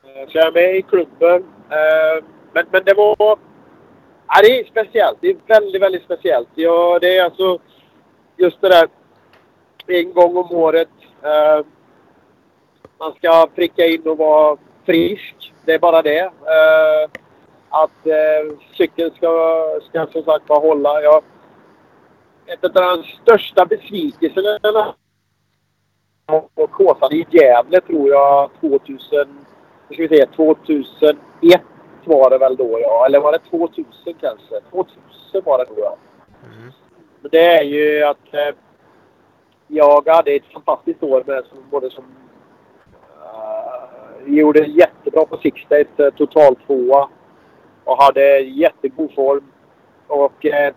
Eh, 0.04 0.28
Så 0.30 0.38
jag 0.38 0.48
är 0.48 0.52
med 0.52 0.76
i 0.76 0.82
klubben. 0.82 1.44
Eh, 1.70 2.24
Men, 2.54 2.66
men 2.72 2.84
det 2.86 2.94
var... 2.94 3.16
Ja, 4.28 4.42
det 4.42 4.60
är 4.60 4.64
speciellt. 4.66 5.18
Det 5.22 5.28
är 5.30 5.38
väldigt, 5.48 5.82
väldigt 5.82 6.04
speciellt. 6.04 6.48
Ja, 6.56 7.00
det 7.02 7.18
är 7.18 7.24
alltså 7.24 7.60
just 8.38 8.62
det 8.62 8.70
där 8.70 8.88
en 9.88 10.14
gång 10.14 10.38
om 10.38 10.52
året. 10.52 10.90
eh, 11.24 11.66
Man 13.00 13.14
ska 13.14 13.48
pricka 13.56 13.86
in 13.86 14.08
och 14.08 14.18
vara 14.18 14.58
frisk. 14.86 15.54
Det 15.66 15.74
är 15.74 15.80
bara 15.80 16.02
det. 16.02 16.32
Eh, 17.72 17.78
Att 17.78 18.08
eh, 18.08 18.58
cykeln 18.78 19.12
ska, 19.12 19.66
ska 19.90 20.08
som 20.08 20.24
sagt 20.24 20.48
bara 20.48 20.60
hålla. 20.60 21.02
Jag, 21.02 21.24
ett 22.46 22.64
av 22.64 22.72
de 22.72 23.04
största 23.04 23.66
besvikelserna 23.66 24.96
på 26.56 26.68
Kåsan 26.68 27.14
i 27.14 27.26
Gävle 27.30 27.82
tror 27.82 28.10
jag 28.10 28.50
2000, 28.60 29.46
nu 29.88 29.94
ska 29.94 30.08
vi 30.08 30.18
se, 30.18 30.26
2001 30.26 31.62
var 32.06 32.30
det 32.30 32.38
väl 32.38 32.56
då 32.56 32.80
ja. 32.82 33.06
Eller 33.06 33.20
var 33.20 33.32
det 33.32 33.40
2000 33.40 33.86
kanske? 34.04 34.62
2000 34.72 35.02
var 35.46 35.58
det 35.58 35.66
tror 35.66 35.80
jag. 35.80 35.98
Mm. 36.44 36.72
Det 37.32 37.46
är 37.46 37.64
ju 37.64 38.04
att 38.04 38.34
eh, 38.34 38.56
jag 39.68 40.08
hade 40.08 40.32
ett 40.32 40.54
fantastiskt 40.54 41.04
år 41.04 41.24
med 41.26 41.46
som, 41.46 41.58
både 41.70 41.92
som... 41.92 42.04
Uh, 42.04 44.34
gjorde 44.34 44.60
jättebra 44.60 45.26
på 45.26 45.38
Sixdays, 45.38 45.88
uh, 46.00 46.10
total 46.10 46.56
tvåa. 46.56 47.10
Och 47.88 48.04
hade 48.04 48.40
jättegod 48.40 49.14
form. 49.16 49.52
Och 50.08 50.46
eh, 50.46 50.74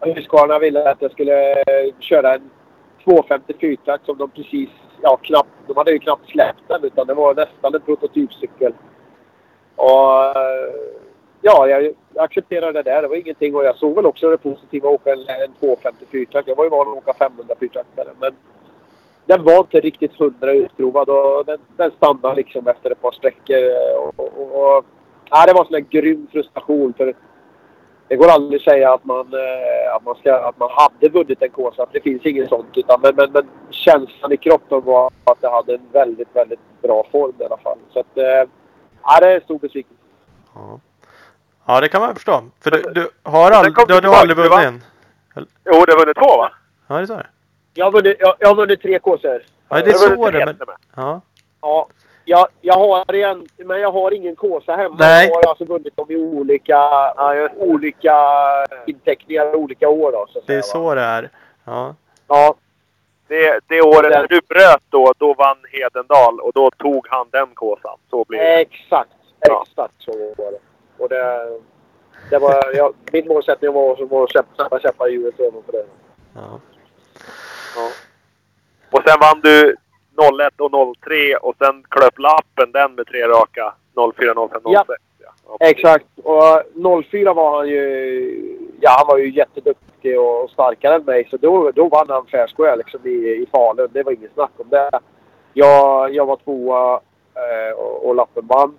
Husqvarna 0.00 0.58
ville 0.58 0.90
att 0.90 1.02
jag 1.02 1.10
skulle 1.10 1.52
eh, 1.52 1.94
köra 2.00 2.34
en 2.34 2.50
254 3.04 3.98
som 4.04 4.18
de 4.18 4.30
precis, 4.30 4.68
ja 5.02 5.16
knappt, 5.16 5.50
de 5.66 5.76
hade 5.76 5.92
ju 5.92 5.98
knappt 5.98 6.30
släppt 6.30 6.68
den 6.68 6.84
utan 6.84 7.06
det 7.06 7.14
var 7.14 7.34
nästan 7.34 7.74
en 7.74 7.80
prototypcykel. 7.80 8.72
Och 9.76 10.24
eh, 10.36 10.74
ja, 11.42 11.68
jag 11.68 11.94
accepterade 12.16 12.82
det 12.82 12.90
där. 12.90 13.02
Det 13.02 13.08
var 13.08 13.16
ingenting 13.16 13.54
och 13.54 13.64
jag 13.64 13.76
såg 13.76 13.94
väl 13.94 14.06
också 14.06 14.30
det 14.30 14.38
positiva 14.38 14.88
att 14.88 14.94
åka 14.94 15.12
en, 15.12 15.18
en 15.18 15.54
254 15.60 16.42
Jag 16.46 16.56
var 16.56 16.64
ju 16.64 16.70
van 16.70 16.88
att 16.88 16.96
åka 16.96 17.12
500 17.12 17.54
fyrtaktare 17.60 18.08
men 18.20 18.32
den 19.26 19.44
var 19.44 19.58
inte 19.58 19.80
riktigt 19.80 20.18
hundra 20.18 20.52
utprovad 20.52 21.08
och 21.08 21.44
den, 21.46 21.58
den 21.76 21.90
stannade 21.90 22.34
liksom 22.34 22.68
efter 22.68 22.90
ett 22.90 23.02
par 23.02 23.12
sträckor. 23.12 23.56
Eh, 23.56 23.96
och, 23.96 24.38
och, 24.38 24.76
och, 24.76 24.84
ja, 25.30 25.46
det 25.46 25.52
var 25.52 25.60
en 25.60 25.66
sån 25.66 25.72
där 25.72 26.00
grym 26.00 26.26
frustration 26.32 26.94
för 26.96 27.14
det 28.08 28.16
går 28.16 28.28
aldrig 28.28 28.60
att 28.60 28.64
säga 28.64 28.94
att 28.94 29.04
man, 29.04 29.34
eh, 29.34 29.96
att 29.96 30.04
man, 30.04 30.14
ska, 30.14 30.48
att 30.48 30.58
man 30.58 30.70
hade 30.70 31.08
vunnit 31.08 31.42
en 31.42 31.50
Kåsa. 31.50 31.86
Det 31.92 32.00
finns 32.00 32.26
inget 32.26 32.48
sånt. 32.48 32.68
Utan, 32.74 33.00
men, 33.00 33.14
men, 33.16 33.32
men 33.32 33.48
känslan 33.70 34.32
i 34.32 34.36
kroppen 34.36 34.84
var 34.84 35.10
att 35.24 35.40
det 35.40 35.48
hade 35.50 35.74
en 35.74 35.88
väldigt, 35.92 36.28
väldigt 36.36 36.60
bra 36.82 37.06
form 37.12 37.32
i 37.38 37.44
alla 37.44 37.56
fall. 37.56 37.78
Så 37.92 38.00
att, 38.00 38.16
eh, 38.16 38.50
ja, 39.02 39.20
det 39.20 39.26
är 39.26 39.34
en 39.34 39.40
stor 39.40 39.58
besvikelse. 39.58 40.00
Ja. 40.54 40.80
ja, 41.66 41.80
det 41.80 41.88
kan 41.88 42.00
man 42.00 42.14
förstå. 42.14 42.42
För 42.60 42.70
du, 42.70 42.82
du 42.82 43.08
har, 43.22 43.70
kom 43.70 43.84
du, 43.88 43.94
du 43.94 44.00
du 44.00 44.08
har 44.08 44.16
aldrig 44.16 44.36
vunnit 44.36 44.52
en? 44.52 44.82
Jo, 45.36 45.84
du 45.86 45.92
har 45.92 45.98
vunnit 45.98 46.16
två 46.16 46.36
va? 46.36 46.52
Ja, 46.86 46.96
det 46.96 47.02
är 47.02 47.06
så 47.06 47.16
det 47.16 47.26
Jag 47.74 47.84
har 47.84 47.92
vunnit, 47.92 48.16
jag, 48.20 48.34
jag 48.38 48.48
har 48.48 48.54
vunnit 48.54 48.82
tre 48.82 48.98
Kåsor. 48.98 49.42
Ja, 49.68 49.76
det 49.76 49.82
är 49.82 49.84
Du 49.84 49.92
så 49.92 50.30
det 50.30 50.46
men... 50.46 50.56
Ja. 50.96 51.20
Ja, 51.60 51.88
jag, 52.24 52.46
jag 52.60 52.74
har 52.74 53.14
en, 53.14 53.46
men 53.56 53.80
jag 53.80 53.92
har 53.92 54.10
ingen 54.14 54.36
Kåsa 54.36 54.76
hemma. 54.76 54.96
Nej. 54.98 55.28
Jag 55.28 55.34
har 55.34 55.48
alltså 55.48 55.64
vunnit 55.64 55.96
dem 55.96 56.06
i 56.10 56.16
olika, 56.16 56.78
olika 57.56 58.16
inteckningar 58.86 59.54
olika 59.54 59.88
år. 59.88 60.12
Då, 60.12 60.26
så 60.32 60.40
Det 60.46 60.54
är 60.54 60.62
säga, 60.62 60.80
va. 60.82 60.90
så 60.90 60.94
det 60.94 61.00
är. 61.02 61.30
Ja. 61.64 61.94
Ja, 62.28 62.54
Det, 63.28 63.60
det 63.68 63.80
året 63.82 64.10
när 64.10 64.26
du 64.28 64.40
bröt 64.48 64.82
då, 64.90 65.12
då 65.18 65.34
vann 65.34 65.56
Hedendal 65.72 66.40
och 66.40 66.52
då 66.54 66.70
tog 66.70 67.06
han 67.10 67.26
den 67.30 67.46
kåsan. 67.54 67.98
Så 68.10 68.24
blir 68.28 68.38
det. 68.38 68.60
Exakt, 68.60 69.10
Ja. 69.40 69.64
exakt 69.68 69.94
så 69.98 70.12
var 70.12 70.50
det. 70.50 70.58
Och 70.98 71.08
det, 71.08 71.58
det 72.30 72.38
var, 72.38 72.76
jag, 72.76 72.94
min 73.12 73.28
målsättning 73.28 73.72
var, 73.72 73.96
som 73.96 74.08
var 74.08 74.24
att 74.24 74.30
kämpa, 74.32 74.50
sätta 74.64 74.80
käppar 74.80 75.08
i 75.08 75.12
hjulet 75.12 75.40
även 75.40 75.62
för 75.62 75.72
det. 75.72 75.86
ja. 76.34 76.60
Ja. 77.76 77.88
Och 78.90 79.02
sen 79.08 79.20
vann 79.20 79.40
du 79.40 79.76
01 80.16 80.60
och 80.60 80.96
03 81.00 81.36
och 81.36 81.54
sen 81.58 81.84
klöp 81.88 82.18
lappen 82.18 82.72
den 82.72 82.94
med 82.94 83.06
tre 83.06 83.28
raka. 83.28 83.74
04, 84.16 84.48
05, 84.48 84.60
06. 84.62 84.64
Ja. 84.64 84.84
Ja. 85.46 85.56
Exakt. 85.60 86.06
Och 86.22 87.04
04 87.04 87.34
var 87.34 87.56
han 87.56 87.68
ju... 87.68 88.66
Ja, 88.80 88.90
han 88.98 89.06
var 89.06 89.18
ju 89.18 89.30
jätteduktig 89.30 90.20
och 90.20 90.50
starkare 90.50 90.94
än 90.94 91.04
mig. 91.04 91.28
Så 91.30 91.36
då, 91.36 91.70
då 91.70 91.88
vann 91.88 92.08
han 92.08 92.26
fair 92.26 92.46
square 92.56 92.76
liksom 92.76 93.00
i, 93.04 93.10
i 93.10 93.46
Falun. 93.52 93.88
Det 93.92 94.02
var 94.02 94.12
inget 94.12 94.34
snack 94.34 94.52
om 94.56 94.68
det. 94.68 94.90
Jag, 95.52 96.14
jag 96.14 96.26
var 96.26 96.36
tvåa 96.36 97.00
eh, 97.34 97.78
och, 97.78 98.08
och 98.08 98.14
lappen 98.14 98.46
vann. 98.46 98.78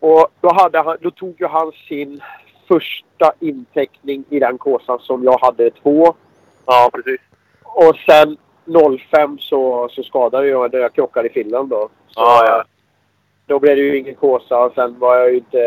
Och 0.00 0.28
då, 0.40 0.52
hade 0.54 0.78
han, 0.78 0.96
då 1.00 1.10
tog 1.10 1.40
ju 1.40 1.46
han 1.46 1.72
sin 1.88 2.20
första 2.68 3.32
inteckning 3.40 4.24
i 4.28 4.38
den 4.38 4.58
kåsan 4.58 4.98
som 4.98 5.24
jag 5.24 5.38
hade 5.38 5.70
två. 5.70 6.14
ja, 6.66 6.90
precis. 6.92 7.20
Och 7.62 7.96
sen 7.96 8.36
05 9.10 9.38
så, 9.38 9.88
så 9.90 10.02
skadade 10.02 10.48
jag 10.48 10.72
när 10.72 10.80
jag 10.80 10.94
krockade 10.94 11.28
i 11.28 11.32
Finland 11.32 11.68
då. 11.68 11.88
Så, 12.08 12.20
Ja, 12.20 12.44
ja. 12.46 12.64
Då 13.46 13.58
blev 13.58 13.76
det 13.76 13.82
ju 13.82 13.98
ingen 13.98 14.14
kåsa 14.14 14.58
och 14.58 14.72
sen 14.74 14.98
var 14.98 15.16
jag 15.16 15.30
ju 15.30 15.36
inte, 15.36 15.58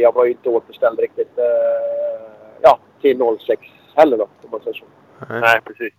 jag 0.00 0.14
var 0.14 0.24
ju 0.24 0.30
inte 0.30 0.48
återställd 0.48 0.98
riktigt 0.98 1.38
eh, 1.38 1.44
ja, 2.60 2.78
till 3.00 3.18
06 3.40 3.62
heller 3.94 4.16
då, 4.16 4.22
om 4.42 4.50
man 4.50 4.60
säger 4.60 4.78
så. 4.78 4.84
Nej. 5.28 5.40
Nej, 5.40 5.60
precis. 5.64 5.94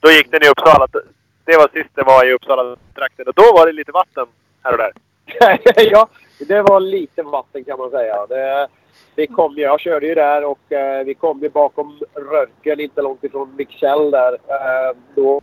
Då 0.00 0.10
gick 0.10 0.30
den 0.30 0.42
i 0.42 0.48
Uppsala. 0.48 0.86
Det 1.44 1.56
var 1.56 1.68
sist 1.68 1.90
det 1.94 2.02
var 2.02 2.26
i 2.26 2.32
Uppsala-trakten. 2.32 3.28
Och 3.28 3.34
då 3.34 3.42
var 3.42 3.66
det 3.66 3.72
lite 3.72 3.92
vatten 3.92 4.26
här 4.62 4.72
och 4.72 4.78
där. 4.78 4.92
ja, 5.90 6.08
det 6.48 6.62
var 6.62 6.80
lite 6.80 7.22
vatten 7.22 7.64
kan 7.64 7.78
man 7.78 7.90
säga. 7.90 8.26
Det, 8.26 8.68
vi 9.14 9.26
kom, 9.26 9.54
jag 9.56 9.80
körde 9.80 10.06
ju 10.06 10.14
där 10.14 10.44
och 10.44 10.72
eh, 10.72 11.04
vi 11.04 11.14
kom 11.14 11.40
ju 11.40 11.48
bakom 11.48 11.98
Röntgen 12.14 12.80
inte 12.80 13.02
långt 13.02 13.24
ifrån 13.24 13.56
Mixell 13.56 14.10
där. 14.10 14.32
Eh, 14.32 14.96
då, 15.14 15.40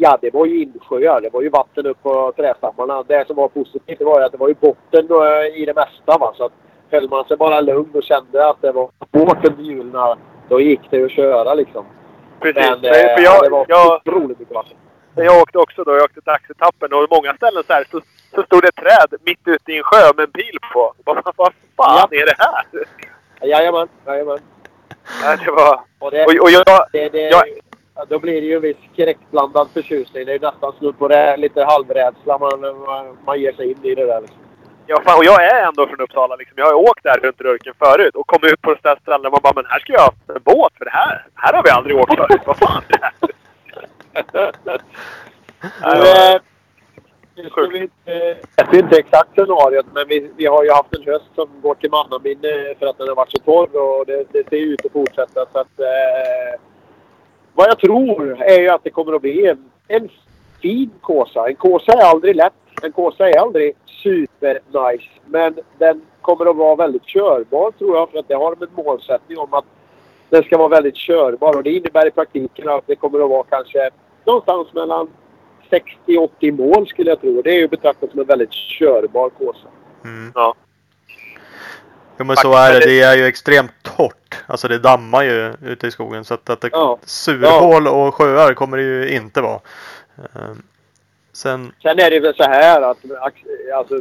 ja, 0.00 0.18
det 0.20 0.34
var 0.34 0.46
ju 0.46 0.62
insjöar. 0.62 1.20
Det 1.20 1.32
var 1.32 1.42
ju 1.42 1.48
vatten 1.48 1.86
upp 1.86 2.02
på 2.02 2.32
trästammarna. 2.36 3.02
Det 3.02 3.26
som 3.26 3.36
var 3.36 3.48
positivt 3.48 4.00
var 4.00 4.20
ju 4.20 4.26
att 4.26 4.32
det 4.32 4.38
var 4.38 4.48
ju 4.48 4.54
botten 4.54 5.08
eh, 5.10 5.60
i 5.62 5.64
det 5.66 5.74
mesta. 5.74 6.18
Va? 6.18 6.32
Så 6.36 6.44
att 6.44 6.52
höll 6.90 7.08
man 7.08 7.24
sig 7.24 7.36
bara 7.36 7.60
lugn 7.60 7.90
och 7.94 8.02
kände 8.02 8.48
att 8.48 8.62
det 8.62 8.72
var 8.72 8.90
hårt 9.12 9.44
under 9.44 9.62
hjulen, 9.62 10.18
då 10.48 10.60
gick 10.60 10.80
det 10.90 11.04
att 11.04 11.10
köra 11.10 11.54
liksom. 11.54 11.84
Precis. 12.40 12.70
Men 12.70 12.78
Nej, 12.82 13.04
eh, 13.04 13.16
för 13.16 13.22
jag, 13.22 13.42
det 13.42 13.50
var 13.50 13.66
jag, 13.68 14.00
otroligt 14.06 14.38
mycket 14.38 14.54
vatten. 14.54 14.76
jag 15.14 15.42
åkte 15.42 15.58
också 15.58 15.84
då. 15.84 15.92
Jag 15.92 16.04
åkte 16.04 16.20
dagsetappen 16.20 16.92
och 16.92 17.06
många 17.10 17.34
ställen 17.34 17.62
så 17.66 17.72
här 17.72 17.84
så, 17.90 18.00
så 18.34 18.42
stod 18.42 18.62
det 18.62 18.68
ett 18.68 18.76
träd 18.76 19.20
mitt 19.26 19.44
ute 19.44 19.72
i 19.72 19.76
en 19.76 19.82
sjö 19.84 20.12
med 20.16 20.24
en 20.24 20.30
bil 20.30 20.58
på. 20.72 20.94
Vad, 21.04 21.22
vad 21.36 21.52
fan 21.76 22.08
är 22.10 22.26
det 22.26 22.36
här? 22.38 22.64
Jajamän, 23.48 23.88
jajamän. 24.06 24.38
Ja, 25.22 25.36
det 25.44 25.50
var... 25.50 25.80
Och 25.98 26.10
det, 26.10 26.24
Och, 26.24 26.32
och 26.42 26.50
jag... 26.50 26.64
det, 26.92 27.08
det, 27.08 27.20
jag 27.20 27.48
ja, 27.48 27.54
då 28.08 28.18
blir 28.18 28.40
det 28.40 28.46
ju 28.46 28.56
en 28.56 28.62
viss 28.62 28.76
skräckblandad 28.92 29.68
förtjusning. 29.74 30.24
Det 30.24 30.32
är 30.32 30.38
ju 30.38 30.46
nästan 30.46 30.72
snudd 30.78 30.98
på 30.98 31.08
det, 31.08 31.36
lite 31.36 31.64
halvrädsla 31.64 32.38
man, 32.38 32.60
man, 33.26 33.40
ger 33.40 33.52
sig 33.52 33.70
in 33.70 33.78
i 33.82 33.94
det 33.94 34.06
där. 34.06 34.20
Liksom. 34.20 34.38
Ja, 34.86 35.02
fan, 35.04 35.18
och 35.18 35.24
jag 35.24 35.44
är 35.44 35.66
ändå 35.66 35.86
från 35.86 36.00
Uppsala. 36.00 36.36
Liksom. 36.36 36.54
Jag 36.56 36.64
har 36.64 36.72
ju 36.72 36.88
åkt 36.88 37.02
där 37.02 37.20
runt 37.22 37.40
Rörken 37.40 37.74
förut 37.78 38.14
och 38.14 38.26
kommit 38.26 38.52
ut 38.52 38.62
på 38.62 38.74
det 38.74 38.80
där 38.82 38.98
stället 39.02 39.32
man 39.32 39.40
bara 39.42 39.52
men 39.54 39.66
här 39.66 39.78
ska 39.78 39.92
jag 39.92 40.00
ha 40.00 40.12
en 40.34 40.42
båt 40.44 40.72
för 40.78 40.84
det 40.84 40.90
här, 40.90 41.26
här 41.34 41.52
har 41.52 41.62
vi 41.62 41.70
aldrig 41.70 41.96
åkt 41.96 42.16
förut. 42.16 42.42
Vad 42.46 42.58
fan 42.58 42.82
är 42.88 42.98
det 42.98 43.04
här? 43.04 43.12
Nu, 45.82 47.42
nu 47.42 47.50
ska 47.50 47.60
vi 47.60 47.78
inte, 47.78 48.36
jag 48.56 48.66
vet 48.66 48.84
inte 48.84 48.98
exakt 48.98 49.30
scenariot, 49.32 49.86
men 49.94 50.08
vi, 50.08 50.30
vi 50.36 50.46
har 50.46 50.64
ju 50.64 50.70
haft 50.70 50.94
en 50.96 51.02
höst 51.02 51.24
som 51.34 51.48
går 51.60 51.74
till 51.74 51.90
mannaminne 51.90 52.74
för 52.78 52.86
att 52.86 52.98
den 52.98 53.08
har 53.08 53.14
varit 53.14 53.30
så 53.30 53.38
torr 53.38 53.76
och 53.76 54.06
det, 54.06 54.24
det 54.32 54.48
ser 54.48 54.56
ut 54.56 54.86
att 54.86 54.92
fortsätta. 54.92 55.46
Så 55.52 55.58
att, 55.58 55.80
eh, 55.80 56.47
vad 57.58 57.68
jag 57.68 57.78
tror 57.78 58.42
är 58.42 58.60
ju 58.60 58.68
att 58.68 58.84
det 58.84 58.90
kommer 58.90 59.12
att 59.12 59.22
bli 59.22 59.46
en, 59.46 59.70
en 59.88 60.08
fin 60.62 60.90
Kåsa. 61.00 61.48
En 61.48 61.54
Kåsa 61.54 61.92
är 61.92 62.10
aldrig 62.10 62.36
lätt. 62.36 62.52
En 62.82 62.92
Kåsa 62.92 63.28
är 63.28 63.38
aldrig 63.38 63.76
super 63.86 64.60
nice. 64.66 65.08
Men 65.26 65.54
den 65.78 66.00
kommer 66.20 66.50
att 66.50 66.56
vara 66.56 66.76
väldigt 66.76 67.04
körbar 67.04 67.70
tror 67.70 67.96
jag. 67.96 68.10
För 68.10 68.18
att 68.18 68.28
det 68.28 68.34
har 68.34 68.56
de 68.56 68.64
en 68.64 68.84
målsättning 68.84 69.38
om 69.38 69.54
att 69.54 69.64
den 70.30 70.42
ska 70.42 70.58
vara 70.58 70.68
väldigt 70.68 70.96
körbar. 70.96 71.56
Och 71.56 71.62
det 71.62 71.70
innebär 71.70 72.06
i 72.06 72.10
praktiken 72.10 72.68
att 72.68 72.86
det 72.86 72.96
kommer 72.96 73.24
att 73.24 73.30
vara 73.30 73.44
kanske 73.44 73.90
någonstans 74.24 74.72
mellan 74.72 75.08
60-80 76.06 76.52
mål 76.52 76.86
skulle 76.86 77.10
jag 77.10 77.20
tro. 77.20 77.42
Det 77.42 77.50
är 77.50 77.58
ju 77.58 77.68
betraktat 77.68 78.10
som 78.10 78.20
en 78.20 78.26
väldigt 78.26 78.52
körbar 78.52 79.30
Kåsa. 79.30 79.68
Mm. 80.04 80.32
Ja. 80.34 80.54
Jo 82.18 82.24
men 82.24 82.36
så 82.36 82.52
är 82.56 82.72
det. 82.72 82.86
Det 82.86 83.00
är 83.00 83.16
ju 83.16 83.24
extremt 83.26 83.72
torrt. 83.82 84.36
Alltså 84.46 84.68
det 84.68 84.78
dammar 84.78 85.22
ju 85.24 85.52
ute 85.62 85.86
i 85.86 85.90
skogen. 85.90 86.24
Så 86.24 86.34
att, 86.34 86.50
att 86.50 86.60
det, 86.60 86.68
Ja. 86.72 86.98
surhål 87.04 87.88
och 87.88 88.14
sjöar 88.14 88.54
kommer 88.54 88.76
det 88.76 88.82
ju 88.82 89.10
inte 89.16 89.40
vara. 89.40 89.60
Ehm, 90.34 90.62
Sen, 91.32 91.72
Sen 91.82 91.98
är 91.98 92.10
det 92.10 92.20
väl 92.20 92.34
så 92.34 92.42
här 92.42 92.82
att 92.82 92.98
alltså, 93.74 93.94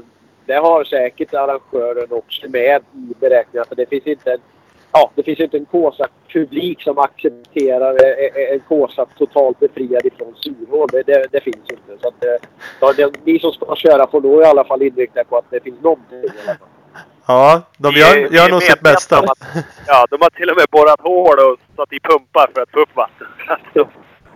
det 0.45 0.53
har 0.53 0.83
säkert 0.83 1.33
arrangören 1.33 2.07
också 2.09 2.49
med 2.49 2.81
i 2.93 3.13
beräkningen. 3.19 3.65
För 3.67 3.75
det 3.75 3.85
finns 3.89 4.07
inte 4.07 4.31
en, 4.31 4.39
ja, 4.91 5.11
det 5.15 5.23
finns 5.23 5.39
inte 5.39 5.57
en 5.57 5.65
Kåsa-publik 5.65 6.81
som 6.81 6.97
accepterar 6.97 7.95
en- 8.53 8.59
Kåsa 8.59 9.05
totalt 9.17 9.59
befriad 9.59 10.05
ifrån 10.05 10.35
surhål. 10.35 10.87
Det, 10.91 11.03
det, 11.03 11.27
det 11.31 11.41
finns 11.41 11.55
inte. 11.71 11.97
Så 12.01 12.07
att, 12.07 12.23
eh, 12.25 12.95
det, 12.97 13.11
ni 13.25 13.39
som 13.39 13.51
ska 13.51 13.75
köra 13.75 14.07
får 14.07 14.21
då 14.21 14.41
i 14.41 14.45
alla 14.45 14.63
fall 14.63 14.81
inrikta 14.81 15.23
på 15.23 15.37
att 15.37 15.45
det 15.49 15.59
finns 15.63 15.81
någonting. 15.81 16.17
i 16.23 16.27
alla 16.45 16.57
fall. 16.57 16.67
Ja, 17.27 17.61
de 17.77 17.93
Vi 17.93 17.99
gör, 17.99 18.17
är- 18.17 18.29
vi 18.29 18.37
gör 18.37 18.45
är 18.45 18.49
nog 18.51 18.63
sitt 18.63 18.79
bästa. 18.81 19.17
att- 19.19 19.47
Ja, 19.87 20.05
de 20.09 20.21
har 20.21 20.29
till 20.29 20.49
och 20.49 20.57
med 20.57 20.65
borrat 20.71 21.01
hål 21.01 21.39
och 21.39 21.57
satt 21.75 21.93
i 21.93 21.99
pumpar 21.99 22.49
för 22.55 22.61
att 22.61 22.71
få 22.71 22.79
upp 22.79 22.95
vatten. 22.95 23.27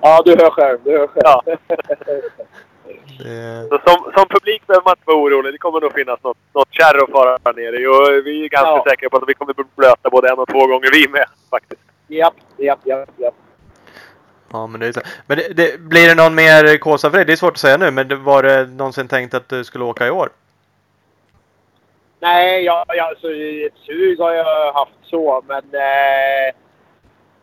Ja, 0.04 0.22
du 0.26 0.32
hör 0.32 0.50
själv. 0.50 0.80
Du 0.84 0.92
hör 0.92 1.08
själv. 1.08 1.24
Ja. 1.24 1.44
Det, 3.24 3.68
Så 3.70 3.80
som, 3.88 4.12
som 4.16 4.26
publik 4.30 4.68
behöver 4.68 4.84
man 4.86 4.92
inte 4.98 5.04
vara 5.06 5.18
orolig. 5.18 5.54
Det 5.54 5.58
kommer 5.58 5.82
nog 5.82 5.94
finnas 5.94 6.20
något, 6.24 6.38
något 6.54 6.68
kärr 6.72 7.04
att 7.04 7.12
fara 7.12 7.52
ner 7.56 7.74
i. 7.82 7.86
Och 7.88 8.26
vi 8.26 8.46
är 8.46 8.50
ganska 8.50 8.70
Ja. 8.70 8.86
säkra 8.90 9.10
på 9.10 9.18
att 9.18 9.24
vi 9.28 9.34
kommer 9.34 9.54
bli 9.54 9.64
blöta 9.76 10.10
både 10.10 10.30
en 10.30 10.40
och 10.40 10.48
två 10.50 10.68
gånger 10.68 10.90
vi 10.94 11.08
med 11.08 11.26
faktiskt. 11.50 11.82
Japp, 12.08 12.34
japp, 12.58 12.80
japp, 12.86 13.10
japp. 13.18 13.34
ja, 14.52 14.68
men 14.68 14.80
det 14.80 14.88
är 14.88 14.92
så. 14.92 15.02
Men 15.28 15.38
det, 15.38 15.54
det, 15.54 15.80
blir 15.80 16.08
det 16.08 16.16
någon 16.16 16.36
mer 16.36 16.78
Kåsa 16.78 17.10
för 17.10 17.18
dig? 17.18 17.26
Det 17.26 17.32
är 17.34 17.38
svårt 17.38 17.54
att 17.54 17.58
säga 17.60 17.78
nu, 17.78 17.92
men 17.92 18.08
det- 18.08 18.16
var 18.16 18.44
det 18.44 18.66
någonsin 18.66 19.08
tänkt 19.08 19.34
att 19.34 19.50
du 19.50 19.64
skulle 19.64 19.84
åka 19.84 20.08
i 20.08 20.12
år? 20.12 20.30
Nej, 22.22 22.64
jag, 22.64 23.00
alltså, 23.00 23.28
ett 23.68 23.78
sug 23.86 24.20
har 24.20 24.34
jag 24.34 24.74
haft 24.74 24.98
så, 25.04 25.44
men... 25.48 25.64
Eh, 25.64 26.56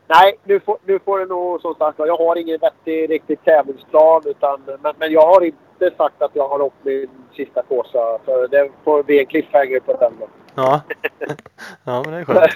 nej, 0.06 0.38
nu 0.44 0.60
får, 0.60 0.78
nu 0.84 0.98
får 0.98 1.18
det 1.18 1.26
nog 1.26 1.60
som 1.60 1.74
sagt 1.74 1.98
Jag 1.98 2.16
har 2.16 2.36
ingen 2.36 2.58
vettig 2.60 3.10
riktig 3.10 3.44
tävlingsplan. 3.44 4.22
Utan, 4.24 4.62
men, 4.82 4.94
men 4.98 5.12
jag 5.12 5.26
har 5.26 5.44
inte 5.44 5.90
sagt 5.96 6.22
att 6.22 6.30
jag 6.34 6.48
har 6.48 6.60
åkt 6.60 6.76
min 6.82 7.08
sista 7.36 7.62
Kåsa. 7.62 8.18
För 8.24 8.48
det 8.48 8.70
får 8.84 9.02
bli 9.02 9.18
en 9.18 9.26
cliffhanger 9.26 9.80
på 9.80 9.92
den. 9.92 10.12
då. 10.20 10.28
Ja. 10.54 10.80
ja, 11.84 12.02
men 12.04 12.12
det 12.12 12.18
är 12.18 12.24
skönt. 12.24 12.52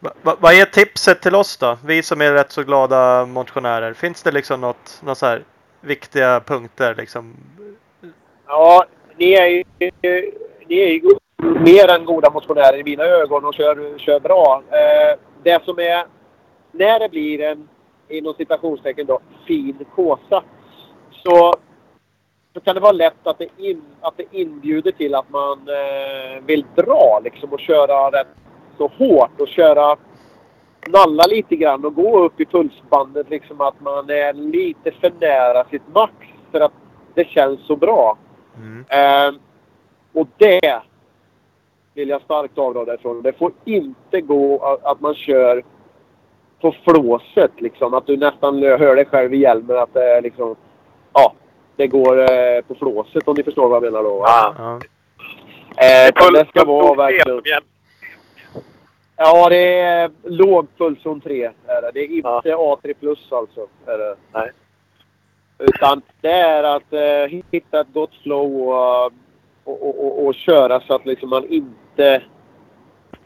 Va, 0.00 0.10
va, 0.22 0.36
vad 0.40 0.54
är 0.54 0.64
tipset 0.64 1.22
till 1.22 1.34
oss 1.34 1.56
då? 1.56 1.78
Vi 1.84 2.02
som 2.02 2.20
är 2.20 2.32
rätt 2.32 2.52
så 2.52 2.62
glada 2.62 3.26
motionärer. 3.26 3.92
Finns 3.92 4.22
det 4.22 4.32
liksom 4.32 4.60
något, 4.60 5.00
något 5.04 5.18
så 5.18 5.26
här 5.26 5.42
viktiga 5.80 6.40
punkter 6.40 6.94
liksom? 6.94 7.36
Ja, 8.46 8.84
ni 9.16 9.32
är 9.32 9.46
ju, 9.46 9.64
ni 10.66 10.78
är 10.78 10.92
ju 10.92 11.16
mer 11.60 11.90
än 11.90 12.04
goda 12.04 12.30
motionärer 12.30 12.78
i 12.78 12.84
mina 12.84 13.04
ögon 13.04 13.44
och 13.44 13.54
kör, 13.54 13.98
kör 13.98 14.20
bra. 14.20 14.62
Eh, 14.70 15.18
det 15.42 15.64
som 15.64 15.78
är... 15.78 16.04
När 16.72 17.00
det 17.00 17.08
blir 17.08 17.40
en, 17.40 17.68
inom 18.08 18.34
citationstecken 18.34 19.06
då, 19.06 19.20
fin 19.46 19.86
kåsa 19.94 20.42
så, 21.10 21.52
så 22.54 22.60
kan 22.64 22.74
det 22.74 22.80
vara 22.80 22.92
lätt 22.92 23.26
att 23.26 23.38
det, 23.38 23.48
in, 23.56 23.82
att 24.00 24.16
det 24.16 24.24
inbjuder 24.30 24.92
till 24.92 25.14
att 25.14 25.30
man 25.30 25.58
eh, 25.68 26.44
vill 26.46 26.64
dra 26.76 27.20
liksom 27.24 27.52
och 27.52 27.60
köra 27.60 28.10
rätt 28.10 28.26
så 28.78 28.90
hårt 28.98 29.40
och 29.40 29.48
köra 29.48 29.96
nalla 30.88 31.22
lite 31.26 31.56
grann 31.56 31.84
och 31.84 31.94
gå 31.94 32.24
upp 32.24 32.40
i 32.40 32.46
pulsbandet 32.46 33.30
liksom 33.30 33.60
att 33.60 33.80
man 33.80 34.10
är 34.10 34.32
lite 34.32 34.90
för 34.90 35.12
nära 35.20 35.64
sitt 35.64 35.94
max 35.94 36.12
för 36.52 36.60
att 36.60 36.72
det 37.14 37.28
känns 37.28 37.66
så 37.66 37.76
bra. 37.76 38.18
Mm. 38.56 38.84
Ehm, 38.88 39.38
och 40.12 40.28
det 40.36 40.82
vill 41.94 42.08
jag 42.08 42.22
starkt 42.22 42.58
avråda 42.58 42.94
ifrån. 42.94 43.22
Det 43.22 43.32
får 43.32 43.52
inte 43.64 44.20
gå 44.20 44.78
att, 44.82 45.00
man 45.00 45.14
kör 45.14 45.62
på 46.60 46.74
flåset 46.84 47.50
liksom. 47.56 47.94
Att 47.94 48.06
du 48.06 48.16
nästan 48.16 48.62
hör 48.62 48.96
dig 48.96 49.04
själv 49.04 49.34
i 49.34 49.36
hjälmen 49.36 49.78
att 49.78 49.94
det 49.94 50.04
är 50.04 50.22
liksom... 50.22 50.56
Ja, 51.12 51.32
det 51.76 51.86
går 51.86 52.18
eh, 52.20 52.60
på 52.68 52.74
flåset 52.74 53.28
om 53.28 53.34
ni 53.36 53.42
förstår 53.42 53.68
vad 53.68 53.76
jag 53.76 53.92
menar 53.92 54.02
då. 54.02 54.22
Ja. 54.24 54.54
Ja. 54.58 54.80
Eh, 55.76 56.12
Puls- 56.12 56.32
det 56.32 56.46
ska 56.48 56.64
vara 56.64 56.94
verkligen... 56.94 57.46
igen. 57.46 57.62
Ja, 59.16 59.48
det 59.48 59.78
är 59.78 60.10
låg 60.22 60.66
pulszon 60.78 61.20
3. 61.20 61.44
Är 61.66 61.82
det. 61.82 61.90
det 61.94 62.00
är 62.00 62.16
inte 62.16 62.28
A3 62.54 62.94
plus 63.00 63.32
alltså. 63.32 63.66
Är 63.86 63.98
det. 63.98 64.16
Nej. 64.32 64.50
Utan 65.58 66.02
det 66.20 66.32
är 66.32 66.62
att 66.62 66.92
eh, 66.92 67.40
hitta 67.50 67.80
ett 67.80 67.92
gott 67.92 68.14
flow 68.22 68.68
och, 68.68 69.12
och, 69.64 70.06
och, 70.06 70.26
och, 70.26 70.34
köra 70.34 70.80
så 70.80 70.94
att 70.94 71.06
liksom 71.06 71.30
man 71.30 71.44
inte 71.44 72.22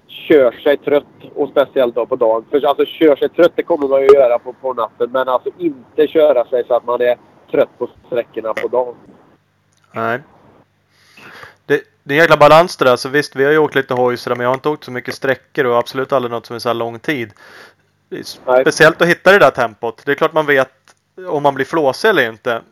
kör 0.07 0.53
sig 0.53 0.77
trött. 0.77 1.05
Och 1.35 1.49
speciellt 1.49 1.95
då 1.95 2.07
på 2.07 2.17
dagen. 2.17 2.45
För 2.51 2.67
alltså 2.67 2.85
kör 2.85 3.17
sig 3.17 3.29
trött 3.29 3.53
det 3.55 3.63
kommer 3.63 3.89
man 3.89 4.01
ju 4.01 4.07
göra 4.07 4.39
på, 4.39 4.53
på 4.53 4.75
natten. 4.75 5.11
Men 5.13 5.29
alltså 5.29 5.51
inte 5.59 6.07
köra 6.07 6.45
sig 6.45 6.65
så 6.67 6.75
att 6.75 6.85
man 6.85 7.01
är 7.01 7.19
trött 7.51 7.79
på 7.79 7.89
sträckorna 8.07 8.55
på 8.55 8.69
dagen. 8.69 8.95
Nej. 9.93 10.21
Det, 11.67 11.83
det 12.03 12.15
är 12.15 12.19
en 12.19 12.23
jäkla 12.23 12.37
balans 12.37 12.77
det 12.77 12.85
där. 12.85 12.97
Så 12.97 13.09
visst, 13.09 13.37
vi 13.37 13.45
har 13.45 13.53
ju 13.53 13.59
åkt 13.59 13.75
lite 13.75 13.95
hoj 13.95 14.17
men 14.27 14.41
jag 14.41 14.49
har 14.49 14.55
inte 14.55 14.69
åkt 14.69 14.85
så 14.85 14.91
mycket 14.91 15.15
sträckor 15.15 15.67
och 15.67 15.79
absolut 15.79 16.13
aldrig 16.13 16.33
något 16.33 16.47
som 16.47 16.57
är 16.57 16.61
så 16.61 16.69
här 16.69 16.75
lång 16.75 16.99
tid. 16.99 17.33
Speciellt 18.61 19.03
att 19.03 19.09
hitta 19.09 19.33
det 19.33 19.39
där 19.39 19.51
tempot. 19.51 20.03
Det 20.05 20.11
är 20.13 20.15
klart 20.15 20.33
man 20.33 20.47
vet 20.47 20.80
om 21.29 21.43
man 21.43 21.55
blir 21.55 21.65
flåsig 21.65 22.09
eller 22.09 22.29
inte. 22.29 22.63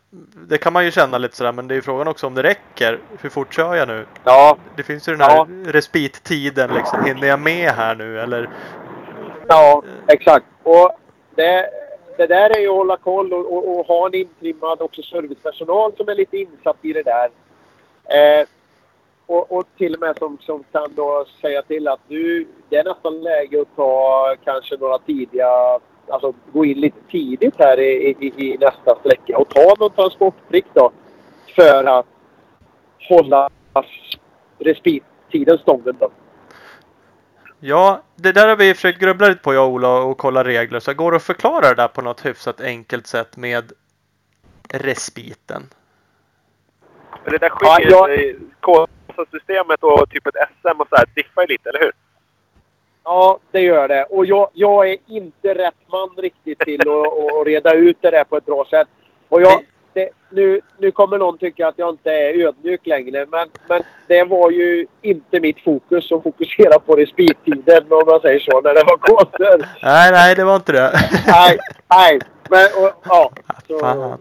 Det 0.49 0.59
kan 0.59 0.73
man 0.73 0.85
ju 0.85 0.91
känna 0.91 1.19
lite 1.19 1.37
sådär, 1.37 1.53
men 1.53 1.69
det 1.69 1.75
är 1.75 1.77
ju 1.77 1.83
frågan 1.83 2.09
också 2.09 2.27
om 2.27 2.35
det 2.35 2.43
räcker. 2.43 2.99
Hur 3.21 3.31
fort 3.31 3.55
kör 3.55 3.75
jag 3.75 3.89
nu? 3.89 4.07
Ja, 4.25 4.57
Det 4.77 4.83
finns 4.83 5.09
ju 5.09 5.13
den 5.13 5.21
här 5.21 5.37
Ja. 5.37 5.47
respittiden 5.73 6.71
liksom. 6.75 7.05
Hinner 7.05 7.29
jag 7.29 7.41
med 7.41 7.71
här 7.71 7.95
nu 7.95 8.21
eller? 8.21 8.49
Ja, 9.49 9.83
exakt. 10.07 10.47
Och 10.63 10.91
det, 11.35 11.71
det 12.17 12.27
där 12.27 12.51
är 12.57 12.61
ju 12.61 12.69
att 12.69 12.77
hålla 12.77 12.97
koll 12.97 13.33
och, 13.33 13.53
och, 13.53 13.79
och 13.79 13.87
ha 13.87 14.07
en 14.07 14.15
intrimmad 14.15 14.81
också 14.83 15.03
servicepersonal 15.03 15.93
som 15.97 16.09
är 16.09 16.15
lite 16.15 16.37
insatt 16.37 16.77
i 16.83 16.93
det 16.93 17.03
där. 17.03 17.31
Eh, 18.05 18.47
och, 19.27 19.53
och 19.53 19.65
till 19.79 19.95
och 19.95 20.01
med 20.01 20.19
som, 20.19 20.39
som 20.41 20.65
kan 20.73 20.95
då 20.95 21.27
säga 21.41 21.63
till 21.63 21.89
att 21.89 22.01
nu, 22.09 22.47
det 22.69 22.77
är 22.77 22.85
nästan 22.85 23.21
läge 23.23 23.61
att 23.61 23.77
ta 23.77 24.35
kanske 24.45 24.77
några 24.77 24.99
tidiga, 24.99 25.79
alltså 26.11 26.35
gå 26.53 26.65
in 26.65 26.81
lite 26.81 26.99
tidigt 27.11 27.55
här 27.59 27.81
i, 27.81 28.17
i, 28.21 28.33
i 28.37 28.57
nästa 28.61 28.99
sträcka 29.01 29.39
och 29.39 29.49
ta 29.49 29.75
någon 29.79 29.91
transportplikt 29.91 30.69
då. 30.73 30.93
För 31.55 31.85
att 31.85 32.07
hålla 33.09 33.51
respit, 34.59 35.05
tiden 35.31 35.59
stången 35.59 35.97
då. 36.01 36.11
Ja, 37.61 38.03
det 38.15 38.33
där 38.33 38.49
har 38.49 38.57
vi 38.57 38.75
försökt 38.75 39.01
grubbla 39.01 39.29
lite 39.29 39.43
på 39.43 39.55
jag 39.55 39.67
och 39.67 39.73
Ola 39.73 40.01
och 40.01 40.19
kolla 40.19 40.45
regler. 40.45 40.81
Så 40.81 40.95
går 40.95 41.11
det 41.11 41.17
att 41.17 41.23
förklara 41.23 41.69
det 41.69 41.75
där 41.75 41.89
på 41.89 42.03
något 42.03 42.27
hyfsat 42.27 42.61
enkelt 42.61 43.07
sätt 43.07 43.37
med 43.37 43.73
respiten? 44.73 45.63
Men 47.25 47.33
det 47.33 47.39
där 47.39 47.49
skiljer 47.51 47.91
Ja, 47.91 48.07
sig. 48.07 48.37
KSA-systemet 48.61 49.83
och 49.83 50.11
typ 50.11 50.27
ett 50.27 50.35
SM 50.35 50.81
och 50.81 50.89
så 50.89 50.97
här 50.97 51.07
diffar 51.15 51.43
ju 51.43 51.47
lite, 51.49 51.69
eller 51.69 51.81
hur? 51.81 51.93
Ja, 53.09 53.39
det 53.51 53.61
gör 53.61 53.89
det. 53.89 54.05
Och 54.05 54.27
jag, 54.27 54.49
jag 54.53 54.91
är 54.91 54.97
inte 55.07 55.55
rätt 55.55 55.75
man 55.93 56.09
riktigt 56.17 56.59
till 56.59 56.81
att, 56.81 57.47
reda 57.47 57.75
ut 57.75 57.97
det 58.01 58.11
där 58.11 58.25
på 58.25 58.37
ett 58.37 58.47
bra 58.47 58.67
sätt. 58.71 58.89
Och 59.29 59.43
jag, 59.43 59.65
det, 59.93 60.09
nu, 60.31 60.61
nu 60.79 60.91
kommer 60.91 61.19
någon 61.19 61.39
tycka 61.39 61.69
att 61.69 61.75
jag 61.79 61.91
inte 61.91 62.11
är 62.11 62.47
ödmjuk 62.47 62.87
längre, 62.87 63.27
men, 63.31 63.49
men 63.69 63.83
det 64.07 64.25
var 64.25 64.51
ju 64.51 64.87
inte 65.03 65.41
mitt 65.41 65.65
fokus 65.65 66.13
att 66.13 66.23
fokusera 66.23 66.79
på 66.79 66.97
respittiden, 66.97 67.85
om 67.91 68.03
man 68.07 68.21
säger 68.21 68.41
så, 68.41 68.61
när 68.61 68.75
det 68.75 68.85
var 68.85 68.97
kåsor. 68.97 69.67
Nej, 69.83 70.13
nej, 70.13 70.35
det 70.35 70.45
var 70.45 70.57
inte 70.57 70.73
det. 70.73 70.93
Nej, 71.27 71.59
nej. 71.89 72.19
Men, 72.51 72.85
och, 72.85 72.93
ja. 73.05 73.31
Så, 73.69 73.79
Fan. 73.79 74.19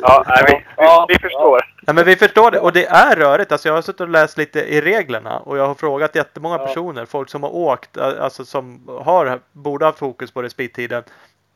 Ja, 0.00 0.24
nej, 0.28 0.44
vi, 0.46 0.64
Ja, 0.76 1.06
vi, 1.08 1.14
vi 1.14 1.20
förstår. 1.20 1.74
Nej, 1.86 1.94
men 1.94 2.04
vi 2.04 2.16
förstår 2.16 2.50
det 2.50 2.58
och 2.60 2.72
det 2.72 2.86
är 2.86 3.16
rörigt. 3.16 3.52
Alltså 3.52 3.68
jag 3.68 3.74
har 3.74 3.82
suttit 3.82 4.00
och 4.00 4.08
läst 4.08 4.38
lite 4.38 4.60
i 4.60 4.80
reglerna 4.80 5.38
och 5.38 5.58
jag 5.58 5.66
har 5.66 5.74
frågat 5.74 6.14
jättemånga 6.14 6.56
Ja. 6.58 6.66
personer, 6.66 7.04
folk 7.06 7.28
som 7.28 7.42
har 7.42 7.54
åkt, 7.54 7.96
alltså 7.98 8.44
som 8.44 8.80
har, 9.04 9.40
borde 9.52 9.84
ha 9.84 9.92
fokus 9.92 10.30
på 10.30 10.42
respittiden. 10.42 11.02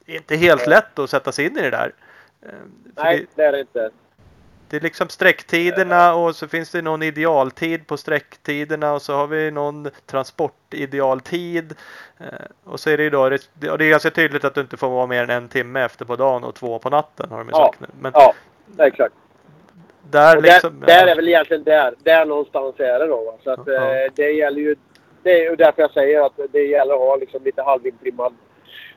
Det 0.06 0.12
är 0.12 0.16
inte 0.16 0.36
helt 0.36 0.62
Ja. 0.62 0.68
lätt 0.70 0.98
att 0.98 1.10
sätta 1.10 1.32
sig 1.32 1.46
in 1.46 1.58
i 1.58 1.60
det 1.62 1.70
där. 1.70 1.92
Eh, 2.42 2.48
för 2.96 3.02
Nej, 3.04 3.18
det, 3.34 3.42
det 3.42 3.48
är 3.48 3.52
det 3.52 3.60
inte. 3.60 3.90
Det 4.72 4.76
är 4.78 4.80
liksom 4.80 5.08
sträcktiderna 5.08 6.14
och 6.14 6.36
så 6.36 6.48
finns 6.48 6.70
det 6.70 6.82
någon 6.82 7.02
idealtid 7.02 7.86
på 7.86 7.96
sträcktiderna 7.96 8.92
och 8.92 9.02
så 9.02 9.14
har 9.14 9.26
vi 9.26 9.50
någon 9.50 9.90
transportidealtid. 10.06 11.74
Eh, 12.18 12.26
Och 12.64 12.80
så 12.80 12.90
är 12.90 12.96
det 12.96 13.02
ju 13.02 13.10
då, 13.10 13.28
det 13.28 13.70
och 13.70 13.78
det 13.78 13.84
är 13.84 13.90
ganska 13.90 14.10
tydligt 14.10 14.44
att 14.44 14.54
du 14.54 14.60
inte 14.60 14.76
får 14.76 14.88
vara 14.88 15.06
mer 15.06 15.22
än 15.22 15.30
en 15.30 15.48
timme 15.48 15.80
efter 15.84 16.04
på 16.04 16.16
dagen 16.16 16.44
och 16.44 16.54
två 16.54 16.78
på 16.78 16.90
natten 16.90 17.30
har 17.30 17.38
de 17.38 17.46
ju 17.48 17.52
Ja. 17.52 17.66
sagt 17.66 17.80
nu. 17.80 17.86
Men 18.00 18.12
Ja, 18.14 18.34
exakt. 18.78 19.14
där 20.10 20.40
liksom. 20.40 20.80
där, 20.80 20.86
där 20.86 21.06
är 21.06 21.16
väl 21.16 21.28
egentligen 21.28 21.64
där. 21.64 21.94
Där 22.02 22.24
någonstans 22.26 22.74
är 22.80 22.98
det 22.98 23.06
då. 23.06 23.24
va. 23.24 23.32
Så 23.44 23.50
att, 23.50 23.60
Ja. 23.66 23.72
eh, 23.94 24.12
det 24.14 24.30
gäller 24.30 24.60
ju... 24.60 24.76
Det 25.22 25.30
är 25.32 25.50
ju 25.50 25.56
därför 25.56 25.82
jag 25.82 25.90
säger 25.90 26.26
att 26.26 26.32
det 26.52 26.62
gäller 26.66 26.94
att 26.94 27.00
ha 27.00 27.16
liksom 27.16 27.44
lite 27.44 27.62
halvintrimmad 27.62 28.34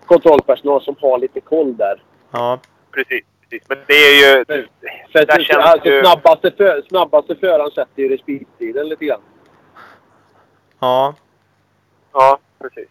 kontrollpersonal 0.06 0.82
som 0.82 0.96
har 1.02 1.18
lite 1.20 1.42
koll 1.42 1.78
där. 1.78 2.04
Ja. 2.32 2.60
Precis, 2.92 3.26
precis. 3.50 3.70
Men 3.70 3.78
det 3.88 3.94
är 3.94 4.38
ju... 4.38 4.46
Men- 4.48 4.68
För 5.12 5.26
Där 5.26 5.38
det- 5.38 5.44
känns 5.44 5.66
alltså, 5.66 5.90
ju- 5.90 6.02
snabbaste, 6.04 6.52
för, 6.52 6.82
snabbaste 6.90 7.36
föraren 7.36 7.72
sätter 7.72 8.02
ju 8.02 8.10
respittiden 8.10 8.90
lite 8.90 9.06
grann. 9.06 9.22
Ja. 10.80 11.16
Ja, 12.14 12.40
precis. 12.62 12.90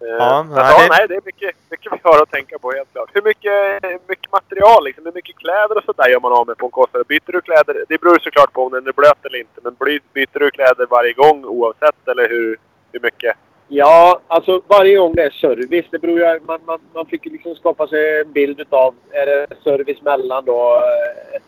Eh, 0.00 0.06
Ja, 0.18 0.42
nej, 0.42 0.56
ja, 0.58 0.78
det- 0.82 0.88
nej, 0.90 1.06
det 1.08 1.14
är 1.14 1.20
mycket, 1.24 1.56
mycket 1.70 1.92
vi 1.92 1.98
har 2.02 2.22
att 2.22 2.30
tänka 2.30 2.58
på 2.58 2.72
helt 2.72 2.92
klart. 2.92 3.10
Hur 3.12 3.22
mycket, 3.22 3.82
mycket 4.08 4.32
material, 4.32 4.84
liksom, 4.84 5.04
hur 5.04 5.12
mycket 5.12 5.36
kläder 5.36 5.76
och 5.78 5.84
sådär 5.84 6.08
gör 6.08 6.20
man 6.20 6.32
av 6.32 6.46
med 6.46 6.56
på 6.58 6.66
en 6.66 6.70
kostnad? 6.70 7.06
Byter 7.06 7.32
du 7.32 7.40
kläder? 7.40 7.84
Det 7.88 8.00
beror 8.00 8.18
såklart 8.18 8.52
på 8.52 8.66
om 8.66 8.72
den 8.72 8.86
är 8.86 8.92
blöt 8.92 9.24
eller 9.26 9.38
inte. 9.38 9.60
Men 9.62 9.74
byter 10.12 10.38
du 10.38 10.50
kläder 10.50 10.86
varje 10.90 11.12
gång 11.12 11.44
oavsett 11.44 12.08
eller 12.08 12.28
hur, 12.28 12.56
hur 12.92 13.00
mycket? 13.00 13.36
Ja, 13.68 14.20
alltså 14.26 14.62
varje 14.66 14.96
gång 14.98 15.14
det 15.14 15.22
är 15.22 15.30
service. 15.30 15.86
Det 15.90 15.98
beror 15.98 16.18
ju, 16.18 16.40
man, 16.46 16.60
man, 16.66 16.78
man 16.94 17.06
fick 17.06 17.24
liksom 17.24 17.54
skapa 17.54 17.86
sig 17.86 18.20
en 18.20 18.32
bild 18.32 18.60
utav, 18.60 18.94
är 19.10 19.26
det 19.26 19.46
service 19.64 20.02
mellan 20.02 20.44
då, 20.44 20.74
eh, 20.76 21.40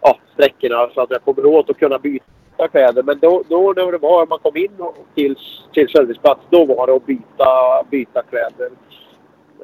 ja, 0.00 0.18
sträckorna 0.34 0.90
så 0.94 1.00
att 1.00 1.10
jag 1.10 1.22
kommer 1.24 1.46
åt 1.46 1.70
att 1.70 1.78
kunna 1.78 1.98
byta 1.98 2.68
kläder. 2.72 3.02
Men 3.02 3.18
då, 3.18 3.42
då 3.48 3.72
när 3.76 3.92
det 3.92 3.98
var, 3.98 4.26
man 4.26 4.38
kom 4.38 4.56
in 4.56 4.70
till, 5.14 5.36
till 5.72 5.88
serviceplats, 5.88 6.40
då 6.50 6.64
var 6.64 6.86
det 6.86 6.92
att 6.92 7.06
byta, 7.06 7.82
byta 7.90 8.22
kläder. 8.22 8.70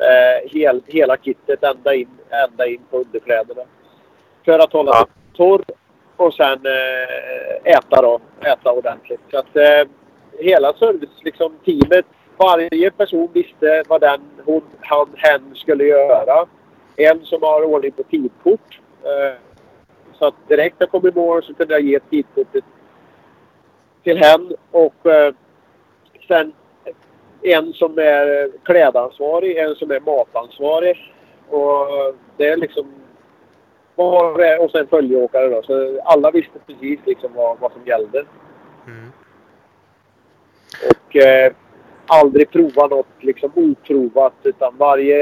Eh, 0.01 0.51
hel, 0.51 0.83
hela 0.87 1.17
kittet 1.17 1.63
ända 1.65 1.95
in, 1.95 2.09
ända 2.51 2.67
in 2.67 2.81
på 2.91 2.97
underkläderna. 2.99 3.63
För 4.45 4.59
att 4.59 4.73
hålla 4.73 4.91
Ja. 4.91 4.99
sig 4.99 5.07
torr 5.37 5.65
och 6.17 6.35
sen 6.35 6.61
eh, 6.67 7.73
äta 7.73 8.03
då, 8.03 8.21
äta 8.41 8.73
ordentligt. 8.73 9.21
Så 9.31 9.39
att 9.39 9.57
eh, 9.57 9.89
hela 10.39 10.73
service, 10.73 11.25
liksom 11.25 11.53
teamet, 11.65 12.07
varje 12.37 12.91
person 12.91 13.29
visste 13.33 13.83
vad 13.89 14.01
den, 14.01 14.21
hon, 14.45 14.63
han, 14.81 15.09
hen 15.17 15.55
skulle 15.55 15.85
göra. 15.85 16.47
En 16.97 17.25
som 17.25 17.43
har 17.43 17.63
ordning 17.63 17.93
på 17.93 18.03
tidkort. 18.03 18.81
Eh, 19.03 19.39
så 20.19 20.27
att 20.27 20.49
direkt 20.49 20.81
när 20.81 20.85
jag 20.85 20.91
kom 20.91 21.09
i 21.09 21.13
mål 21.15 21.43
så 21.43 21.55
kunde 21.55 21.75
jag 21.75 21.83
ge 21.83 22.01
tidkortet 22.01 22.65
till 24.03 24.19
hen 24.19 24.53
och 24.71 25.07
eh, 25.07 25.35
sen 26.29 26.53
en 27.43 27.73
som 27.73 27.99
är 27.99 28.51
klädansvarig, 28.65 29.57
en 29.57 29.75
som 29.75 29.91
är 29.91 30.01
matansvarig. 30.01 31.13
Och 31.49 31.87
det 32.37 32.49
är 32.49 32.57
liksom 32.57 32.93
var 33.95 34.59
och 34.59 34.65
och 34.65 34.71
sen 34.71 34.87
följeåkare 34.87 35.49
då. 35.49 35.63
Så 35.63 36.01
alla 36.05 36.31
visste 36.31 36.59
precis 36.67 37.01
liksom 37.05 37.31
vad, 37.35 37.59
vad 37.59 37.73
som 37.73 37.87
gällde. 37.87 38.25
Mm. 38.87 39.13
Och 40.91 41.17
eh, 41.17 41.53
aldrig 42.07 42.51
prova 42.51 42.87
något 42.87 43.07
liksom 43.21 43.51
oprovat. 43.55 44.33
Utan 44.43 44.77
varje, 44.77 45.17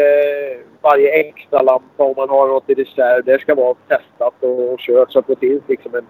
varje 0.81 1.11
extra 1.11 1.63
lampa 1.63 2.05
om 2.05 2.15
man 2.17 2.29
har 2.29 2.49
något 2.49 2.71
i 2.71 2.75
reserv, 2.75 3.25
det 3.25 3.41
ska 3.41 3.55
vara 3.55 3.75
testat 3.89 4.35
och, 4.41 4.73
och 4.73 4.79
kört 4.81 5.13
så 5.13 5.19
att 5.19 5.27
det 5.27 5.37
finns 5.37 5.63
liksom 5.69 5.95
en, 5.95 6.07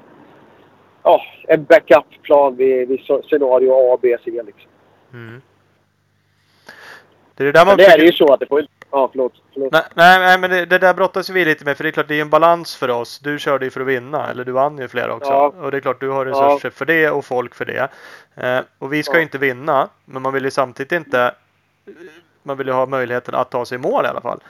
ja, 1.02 1.20
en 1.48 1.64
backup-plan 1.64 2.56
vid, 2.56 2.88
vid 2.88 3.00
scenario 3.24 3.94
A, 3.94 3.98
B, 4.02 4.16
C 4.24 4.30
liksom. 4.30 4.70
Mm. 5.12 5.42
Det 7.34 7.42
är 7.42 7.46
det 7.46 7.52
där 7.52 7.64
man 7.66 7.68
Men 7.68 7.76
det 7.76 7.82
är 7.84 7.86
försöker- 7.86 8.04
ju 8.06 8.12
så 8.12 8.32
att 8.32 8.40
det 8.40 8.46
får 8.46 8.60
inte... 8.60 8.72
Ja, 8.94 9.08
förlåt. 9.12 9.32
förlåt. 9.52 9.72
Nej, 9.72 9.82
nej, 9.94 10.18
nej, 10.18 10.38
men 10.38 10.50
det, 10.50 10.66
det 10.66 10.78
där 10.78 10.94
brottas 10.94 11.30
vi 11.30 11.44
lite 11.44 11.64
med 11.64 11.76
för 11.76 11.84
det 11.84 11.90
är 11.90 11.92
klart 11.92 12.08
det 12.08 12.14
är 12.14 12.20
en 12.22 12.30
balans 12.30 12.76
för 12.76 12.90
oss. 12.90 13.18
Du 13.18 13.38
körde 13.38 13.64
ju 13.64 13.70
för 13.70 13.80
att 13.80 13.86
vinna, 13.86 14.30
eller 14.30 14.44
du 14.44 14.52
vann 14.52 14.78
ju 14.78 14.88
flera 14.88 15.14
också. 15.14 15.30
Ja. 15.30 15.52
Och 15.60 15.70
det 15.70 15.76
är 15.76 15.80
klart 15.80 16.00
du 16.00 16.08
har 16.10 16.26
resurser 16.26 16.70
för 16.70 16.84
det 16.84 17.10
och 17.10 17.24
folk 17.24 17.54
för 17.54 17.64
det. 17.64 17.88
Eh, 18.34 18.60
och 18.78 18.92
vi 18.92 19.02
ska 19.02 19.12
Ja. 19.12 19.16
ju 19.18 19.22
inte 19.22 19.38
vinna, 19.38 19.88
men 20.04 20.22
man 20.22 20.32
vill 20.32 20.44
ju 20.44 20.50
samtidigt 20.50 20.92
inte... 20.92 21.34
Man 22.42 22.56
vill 22.56 22.66
ju 22.66 22.72
ha 22.72 22.86
möjligheten 22.86 23.34
att 23.34 23.50
ta 23.50 23.64
sig 23.64 23.74
i 23.76 23.78
mål 23.78 24.04
i 24.04 24.08
alla 24.08 24.20
fall. 24.20 24.40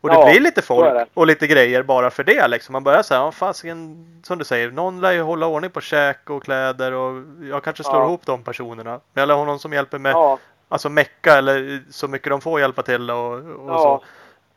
Och 0.00 0.08
det 0.08 0.14
Ja, 0.14 0.30
blir 0.30 0.40
lite 0.40 0.62
folk 0.62 1.08
och 1.14 1.26
lite 1.26 1.46
grejer 1.46 1.82
bara 1.82 2.10
för 2.10 2.24
det 2.24 2.48
liksom. 2.48 2.72
Man 2.72 2.84
börjar 2.84 3.02
säga, 3.02 3.20
ja 3.20 3.32
fasiken, 3.32 4.06
som 4.22 4.38
du 4.38 4.44
säger, 4.44 4.70
någon 4.70 5.00
lär 5.00 5.12
ju 5.12 5.20
hålla 5.20 5.46
ordning 5.46 5.70
på 5.70 5.80
käk 5.80 6.30
och 6.30 6.42
kläder 6.44 6.92
och 6.92 7.22
jag 7.50 7.62
kanske 7.64 7.84
slår 7.84 7.96
Ja. 7.96 8.04
ihop 8.04 8.26
de 8.26 8.42
personerna. 8.42 8.90
Men 8.90 9.20
jag 9.22 9.26
lär 9.26 9.34
ha 9.34 9.44
någon 9.44 9.58
som 9.58 9.72
hjälper 9.72 9.98
med 9.98 10.12
Ja, 10.12 10.38
Alltså 10.72 10.88
mecka 10.88 11.38
eller 11.38 11.82
så 11.90 12.08
mycket 12.08 12.30
de 12.30 12.40
får 12.40 12.60
hjälpa 12.60 12.82
till 12.82 13.10
och, 13.10 13.32
och 13.34 13.42
Ja. 13.68 13.78
så. 13.78 14.04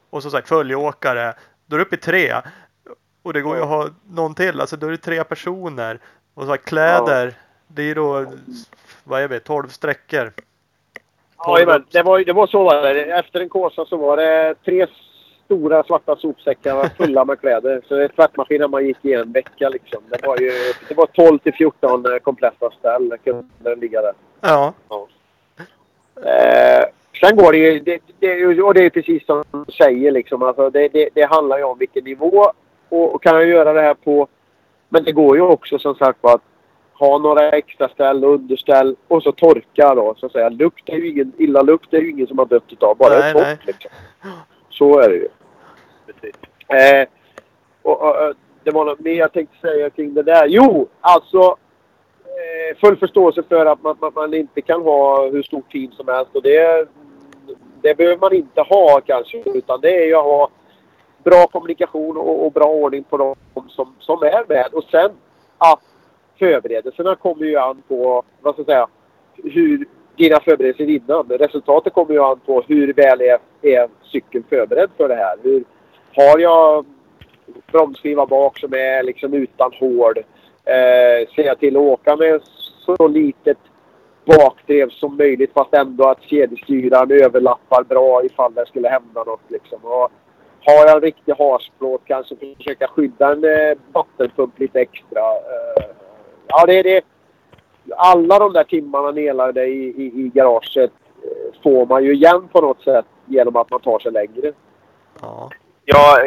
Och 0.10 0.22
som 0.22 0.32
sagt 0.32 0.48
följeåkare. 0.48 1.34
Då 1.66 1.76
är 1.76 1.78
det 1.78 1.86
uppe 1.86 1.96
i 1.96 2.00
tre. 2.00 2.34
Och 3.24 3.34
det 3.34 3.42
går 3.42 3.56
ju 3.56 3.62
att 3.62 3.68
ha 3.70 3.90
någon 4.10 4.36
till. 4.36 4.62
Alltså 4.62 4.78
då 4.78 4.88
är 4.88 4.92
det 4.92 4.98
tre 4.98 5.24
personer. 5.24 6.00
Och 6.34 6.44
så 6.44 6.50
här, 6.50 6.58
kläder. 6.58 7.34
Det 7.68 7.84
är 7.84 7.96
då, 7.96 8.26
vad 9.04 9.22
är 9.22 9.28
vi, 9.28 9.40
12 9.40 9.68
sträckor. 9.68 10.32
Jajamän, 11.48 11.86
det 11.92 12.04
var, 12.04 12.20
det 12.20 12.34
var 12.34 12.48
så 12.48 12.64
var 12.64 12.94
det. 12.94 13.04
Efter 13.04 13.40
en 13.40 13.50
Kåsa 13.50 13.86
så 13.86 13.98
var 13.98 14.18
det 14.18 14.56
tre 14.66 14.88
stora 15.46 15.84
svarta 15.84 16.16
sopsäckar 16.16 16.90
fulla 16.98 17.26
med 17.26 17.40
kläder. 17.40 17.82
Så 17.88 17.96
det 17.96 18.04
är 18.04 18.08
tvättmaskinen 18.08 18.72
man 18.72 18.86
gick 18.86 19.06
i 19.06 19.14
en 19.14 19.32
vecka 19.32 19.70
liksom. 19.70 20.04
Det 20.10 20.28
var 20.28 20.38
ju 20.38 20.52
det 20.90 20.96
var 20.96 21.06
12 21.06 21.40
till 21.40 21.54
14 21.54 22.04
kompletta 22.24 22.72
ställ 22.72 23.18
kunde 23.24 23.46
den 23.58 23.80
ligga 23.80 24.02
där. 24.02 24.14
Ja. 24.42 24.74
Eh, 26.24 26.86
sen 27.20 27.36
går 27.38 27.52
det 27.52 27.58
ju, 27.58 27.80
det, 27.80 28.00
det, 28.20 28.62
och 28.62 28.74
det 28.74 28.86
är 28.86 28.90
precis 28.90 29.26
som 29.26 29.44
du 29.52 29.72
säger 29.72 30.12
liksom. 30.12 30.44
Alltså 30.44 30.70
det, 30.70 30.88
det, 30.88 31.10
det 31.14 31.24
handlar 31.24 31.58
ju 31.58 31.64
om 31.64 31.78
vilken 31.78 32.04
nivå 32.04 32.52
och, 32.90 33.16
och 33.16 33.24
kan 33.24 33.36
jag 33.36 33.48
göra 33.48 33.74
det 33.74 33.82
här 33.82 33.94
på... 33.94 34.28
Men 34.90 35.04
det 35.04 35.12
går 35.12 35.36
ju 35.36 35.42
också 35.42 35.80
som 35.80 35.96
sagt 35.96 36.22
på 36.22 36.30
att 36.30 36.42
ha 36.94 37.18
några 37.18 37.50
extra 37.50 37.90
ställ 37.90 38.26
och 38.26 38.34
underställ 38.34 38.96
och 39.08 39.24
så 39.24 39.32
torka 39.32 39.96
då 39.96 40.16
så 40.18 40.26
att 40.26 40.32
säga. 40.32 40.50
Lukt 40.50 40.90
är 40.90 40.96
ju 40.96 41.10
ingen, 41.10 41.34
illa 41.38 41.62
lukt 41.62 41.94
är 41.94 42.02
ju 42.02 42.10
ingen 42.10 42.28
som 42.28 42.38
har 42.38 42.46
dött 42.46 42.72
utav. 42.72 42.98
Bara 42.98 43.20
Nej, 43.20 43.34
torrt 43.34 43.44
nej. 43.44 43.58
liksom. 43.62 43.92
Så 44.70 45.00
är 45.00 45.10
det 45.10 45.16
ju. 45.16 45.28
Precis. 46.06 46.36
Eh, 46.68 47.08
och, 47.82 48.02
och, 48.02 48.34
det 48.64 48.72
var 48.72 48.86
något 48.86 49.00
mer 49.00 49.14
jag 49.14 49.34
tänkte 49.34 49.58
säga 49.62 49.90
kring 49.90 50.14
det 50.14 50.24
där. 50.24 50.48
Jo, 50.48 50.88
alltså 51.02 51.56
Eh, 52.36 52.78
full 52.78 52.98
förståelse 52.98 53.44
för 53.50 53.66
att 53.66 53.84
man, 53.84 53.98
man, 54.02 54.12
man 54.16 54.34
inte 54.34 54.62
kan 54.62 54.82
ha 54.82 55.30
hur 55.30 55.44
stort 55.44 55.72
team 55.72 55.92
som 55.92 56.08
helst. 56.08 56.36
Och 56.36 56.42
det, 56.42 56.88
det 57.82 57.98
behöver 57.98 58.18
man 58.18 58.34
inte 58.34 58.62
ha 58.62 59.02
kanske. 59.06 59.44
Utan 59.46 59.82
det 59.82 60.04
är 60.04 60.06
ju 60.06 60.16
att 60.16 60.24
ha 60.24 60.50
bra 61.24 61.48
kommunikation 61.48 62.18
och, 62.18 62.46
och 62.46 62.52
bra 62.52 62.66
ordning 62.66 63.04
på 63.04 63.18
de 63.18 63.36
som, 63.68 63.96
som 64.00 64.24
är 64.24 64.46
med. 64.48 64.74
Och 64.74 64.84
sen 64.84 65.12
att 65.58 65.82
förberedelserna 66.40 67.16
kommer 67.16 67.46
ju 67.46 67.58
an 67.58 67.82
på, 67.88 68.24
vad 68.42 68.54
ska 68.54 68.60
jag 68.60 68.66
säga, 68.66 68.88
hur 69.44 69.88
dina 70.16 70.40
förberedelser 70.40 70.90
innan. 70.90 71.28
Resultatet 71.30 71.94
kommer 71.94 72.14
ju 72.14 72.24
an 72.24 72.40
på 72.46 72.64
hur 72.68 72.94
väl 72.94 73.22
är, 73.22 73.38
är 73.62 73.90
cykeln 74.04 74.44
förberedd 74.50 74.90
för 74.98 75.08
det 75.08 75.16
här. 75.16 75.38
Hur, 75.44 75.64
har 76.16 76.40
jag 76.40 76.86
bromsskiva 77.72 78.26
bak 78.26 78.60
som 78.60 78.74
är 78.74 79.04
liksom 79.04 79.34
utan 79.34 79.72
hål? 79.80 80.14
Eh, 80.66 81.46
jag 81.46 81.60
till 81.60 81.78
att 81.78 81.82
åka 81.82 82.16
med 82.16 82.42
så 82.86 83.08
litet 83.08 83.58
bakdrev 84.26 84.90
som 84.90 85.18
möjligt 85.18 85.54
fast 85.54 85.74
ändå 85.74 86.10
att 86.10 86.22
kedjestyraren 86.22 87.24
överlappar 87.24 87.84
bra 87.84 88.24
ifall 88.24 88.54
det 88.54 88.66
skulle 88.66 88.90
hända 88.90 89.24
något. 89.24 89.42
Liksom. 89.48 89.80
Och 89.84 90.12
har 90.66 90.86
jag 90.86 90.96
en 90.96 91.02
riktig 91.02 91.34
hasplåt 91.34 92.02
kanske 92.06 92.36
försöka 92.58 92.88
skydda 92.88 93.32
en 93.32 93.44
eh, 93.44 93.78
vattenpump 93.92 94.60
lite 94.60 94.80
extra. 94.80 95.20
Eh, 95.20 95.86
ja, 96.48 96.66
det 96.66 96.80
är 96.80 96.84
det. 96.84 97.06
Alla 97.96 98.40
de 98.40 98.54
där 98.54 98.64
timmarna 98.64 99.12
nedlagda 99.12 99.66
i, 99.66 99.84
i, 99.88 100.06
i 100.06 100.32
garaget 100.34 100.92
eh, 101.24 101.62
får 101.64 101.86
man 101.86 102.04
ju 102.04 102.14
igen 102.14 102.48
på 102.48 102.62
något 102.62 102.82
sätt 102.84 103.06
genom 103.26 103.56
att 103.56 103.70
man 103.70 103.80
tar 103.80 104.00
sig 104.00 104.12
längre. 104.12 104.54
Ja. 105.22 105.50
Ja, 105.86 106.18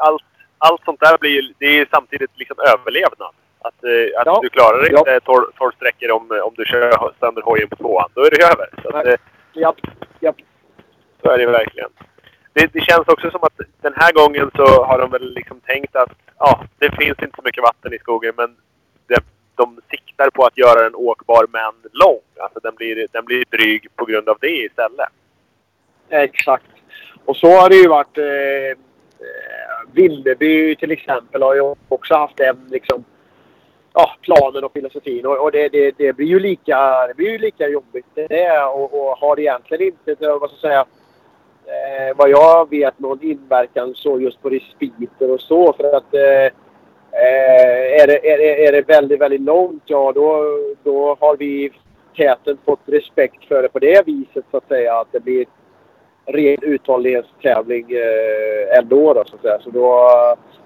allt, 0.00 0.22
allt 0.58 0.84
sånt 0.84 1.00
där 1.00 1.18
blir 1.18 1.30
ju, 1.30 1.54
det 1.58 1.66
är 1.66 1.78
ju 1.78 1.86
samtidigt 1.90 2.30
liksom 2.34 2.56
överlevnad. 2.58 3.34
Att, 3.66 3.84
eh, 3.84 4.20
att 4.20 4.26
Ja. 4.26 4.38
du 4.42 4.48
klarar 4.48 4.88
Ja. 4.92 4.98
inte 4.98 5.20
12, 5.20 5.44
12 5.58 5.72
sträckor 5.72 6.10
om, 6.10 6.40
om 6.44 6.54
du 6.56 6.64
kör 6.64 7.12
sönder 7.20 7.42
hojen 7.42 7.68
på 7.68 7.76
tvåan. 7.76 8.10
Då 8.14 8.20
är 8.26 8.30
det 8.30 8.44
över. 8.44 8.68
Så, 8.82 8.88
att, 8.96 9.04
Nej. 9.04 9.14
eh, 9.14 9.62
japp. 10.20 10.36
så 11.22 11.30
är 11.30 11.38
det 11.38 11.46
verkligen. 11.46 11.90
Det, 12.52 12.72
det 12.72 12.80
känns 12.80 13.08
också 13.08 13.30
som 13.30 13.44
att 13.44 13.60
den 13.80 13.92
här 13.96 14.12
gången 14.12 14.50
så 14.56 14.84
har 14.84 14.98
de 14.98 15.10
väl 15.10 15.34
liksom 15.34 15.60
tänkt 15.60 15.96
att 15.96 16.12
ja, 16.38 16.60
det 16.78 16.90
finns 16.90 17.18
inte 17.22 17.36
så 17.36 17.42
mycket 17.44 17.62
vatten 17.62 17.92
i 17.94 17.98
skogen 17.98 18.32
men 18.36 18.56
det, 19.06 19.20
de 19.54 19.80
siktar 19.90 20.30
på 20.30 20.44
att 20.44 20.58
göra 20.58 20.82
den 20.82 20.94
åkbar 20.94 21.46
men 21.52 21.72
lång. 21.92 22.20
Alltså 22.40 22.60
den 22.62 22.74
blir, 22.74 23.06
den 23.12 23.24
blir 23.24 23.44
dryg 23.50 23.86
på 23.96 24.04
grund 24.04 24.28
av 24.28 24.36
det 24.40 24.50
istället. 24.56 25.08
Exakt. 26.08 26.64
Och 27.24 27.36
så 27.36 27.46
har 27.50 27.68
det 27.68 27.76
ju 27.76 27.88
varit. 27.88 28.18
Eh, 28.18 28.24
eh, 28.24 28.76
Vimmerby 29.92 30.76
till 30.76 30.90
exempel 30.90 31.42
har 31.42 31.54
ju 31.54 31.74
också 31.88 32.14
haft 32.14 32.36
den 32.36 32.66
liksom, 32.70 33.04
ja, 33.96 34.10
planen 34.20 34.64
och 34.64 34.72
filosofin. 34.72 35.26
Och, 35.26 35.38
och 35.38 35.52
det, 35.52 35.68
det, 35.68 35.94
det 35.98 36.12
blir 36.12 36.26
ju 36.26 36.40
lika, 36.40 37.06
det 37.06 37.14
blir 37.14 37.30
ju 37.30 37.38
lika 37.38 37.68
jobbigt 37.68 38.06
det 38.14 38.42
är, 38.42 38.68
och, 38.68 38.94
och 38.94 39.18
har 39.18 39.40
egentligen 39.40 39.86
inte, 39.86 40.26
vad 40.28 40.50
ska 40.50 40.56
jag 40.56 40.60
säga, 40.60 40.86
eh, 41.66 42.16
vad 42.16 42.30
jag 42.30 42.70
vet 42.70 42.98
någon 42.98 43.22
inverkan 43.22 43.94
så 43.94 44.20
just 44.20 44.42
på 44.42 44.50
respiter 44.50 45.30
och 45.30 45.40
så. 45.40 45.72
För 45.72 45.96
att 45.96 46.14
eh, 46.14 46.44
eh 47.22 48.02
är, 48.02 48.06
det, 48.06 48.32
är, 48.32 48.38
det, 48.38 48.66
är 48.66 48.72
det 48.72 48.88
väldigt, 48.88 49.20
väldigt 49.20 49.40
långt, 49.40 49.82
ja 49.86 50.12
då, 50.14 50.42
då 50.82 51.16
har 51.20 51.36
vi 51.36 51.70
täten 52.16 52.58
fått 52.64 52.80
respekt 52.86 53.44
för 53.44 53.62
det 53.62 53.68
på 53.68 53.78
det 53.78 54.06
viset 54.06 54.44
så 54.50 54.56
att 54.56 54.68
säga. 54.68 54.94
Att 54.94 55.12
det 55.12 55.20
blir 55.20 55.46
ren 56.26 56.58
uthållighetstävling 56.62 57.92
eh, 57.92 58.78
ändå 58.78 59.14
då, 59.14 59.24
så 59.24 59.34
att 59.34 59.42
säga. 59.42 59.58
Så 59.60 59.70
då 59.70 59.88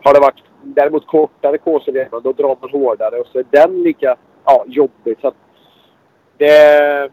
har 0.02 0.14
det 0.14 0.20
varit 0.20 0.42
däremot 0.62 1.06
kortare 1.06 1.58
kurser 1.58 2.20
då 2.22 2.32
drar 2.32 2.56
man 2.61 2.70
hårdare 2.70 3.20
och 3.20 3.26
så 3.26 3.38
är 3.38 3.44
den 3.50 3.82
lika 3.82 4.16
ja, 4.44 4.64
jobbig. 4.66 5.16
Så 5.20 5.28
att 5.28 5.34
det, 6.36 7.11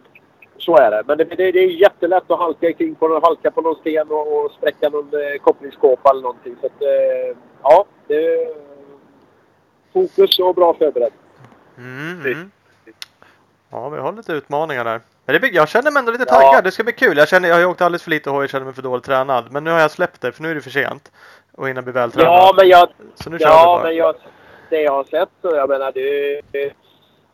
så 0.58 0.78
är 0.78 0.92
det. 0.92 1.04
Men 1.08 1.18
det, 1.18 1.24
det, 1.24 1.52
det 1.52 1.60
är 1.60 1.82
jättelätt 1.82 2.32
att 2.32 2.40
halka 2.40 2.74
kring 2.74 2.96
på, 2.96 3.20
halka 3.24 3.52
på 3.52 3.62
någon 3.62 3.76
sten 3.76 4.08
och, 4.12 4.46
och 4.46 4.52
spräcka 4.52 4.90
någon 4.90 5.14
eh, 5.14 5.42
kopplingskåpa 5.42 6.10
eller 6.10 6.22
någonting. 6.22 6.56
Så 6.62 6.66
att, 6.66 6.82
eh, 6.82 7.38
ja, 7.64 7.86
det, 8.08 8.48
fokus 9.94 10.40
och 10.40 10.56
bra 10.56 10.74
förberedd. 10.74 11.14
Mm, 11.78 12.22
mm. 12.26 12.52
Ja, 13.70 13.90
vi 13.90 13.98
har 13.98 14.12
lite 14.12 14.34
utmaningar 14.34 14.84
där. 14.84 15.02
Men 15.28 15.42
det, 15.42 15.48
jag 15.48 15.70
känner 15.70 15.92
mig 15.92 16.00
ändå 16.00 16.12
lite 16.12 16.26
Ja. 16.28 16.36
taggad. 16.36 16.64
Det 16.64 16.72
ska 16.72 16.84
bli 16.84 16.94
kul. 16.94 17.18
Jag, 17.18 17.28
känner, 17.28 17.50
jag 17.50 17.56
har 17.56 17.66
åkt 17.66 17.82
alldeles 17.82 18.04
för 18.04 18.10
lite 18.10 18.30
och 18.30 18.50
känner 18.50 18.66
mig 18.66 18.74
för 18.74 18.82
dåligt 18.82 19.06
tränad. 19.06 19.46
Men 19.52 19.64
nu 19.64 19.72
har 19.72 19.80
jag 19.80 19.92
släppt 19.92 20.22
det 20.22 20.32
för 20.32 20.44
nu 20.44 20.52
är 20.52 20.56
det 20.56 20.62
för 20.62 20.70
sent. 20.70 21.12
Och 21.52 21.68
hinna 21.70 21.82
bli 21.82 21.92
vältränad. 21.94 22.34
Ja, 22.34 22.54
men 22.58 22.68
jag, 22.68 22.90
Så 23.16 23.30
nu 23.30 23.40
kör 23.40 23.46
vi 23.48 23.52
Ja, 23.54 23.66
bara. 23.66 23.84
men 23.84 23.96
jag, 23.96 24.16
det 24.70 24.82
jag 24.82 24.92
har 24.92 25.04
sett 25.04 25.30
så 25.42 25.56
jag 25.56 25.70
menar 25.70 25.92
du... 25.92 26.42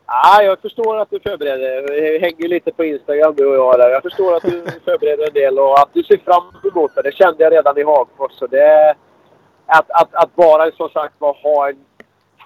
Ja, 0.06 0.42
jag 0.42 0.60
förstår 0.60 0.96
att 1.00 1.10
du 1.10 1.20
förbereder. 1.20 1.82
Det 2.12 2.18
hänger 2.18 2.48
lite 2.48 2.72
på 2.72 2.84
Instagram 2.84 3.34
du 3.36 3.46
och 3.46 3.54
jag 3.56 3.78
där. 3.78 3.90
Jag 3.90 4.02
förstår 4.02 4.36
att 4.36 4.42
du 4.42 4.64
förbereder 4.84 5.26
en 5.26 5.32
del 5.34 5.58
och 5.58 5.78
att 5.80 5.88
du 5.92 6.02
ser 6.02 6.16
fram 6.16 6.42
emot 6.72 6.94
det. 6.94 7.02
Det 7.02 7.12
kände 7.14 7.44
jag 7.44 7.52
redan 7.52 7.78
i 7.78 7.82
Hagfors. 7.82 8.32
Så 8.32 8.46
det, 8.46 8.94
att, 9.66 9.90
att, 9.90 10.14
att 10.14 10.36
bara 10.36 10.70
som 10.72 10.88
sagt 10.88 11.14
var 11.18 11.34
ha 11.42 11.68
en 11.68 11.76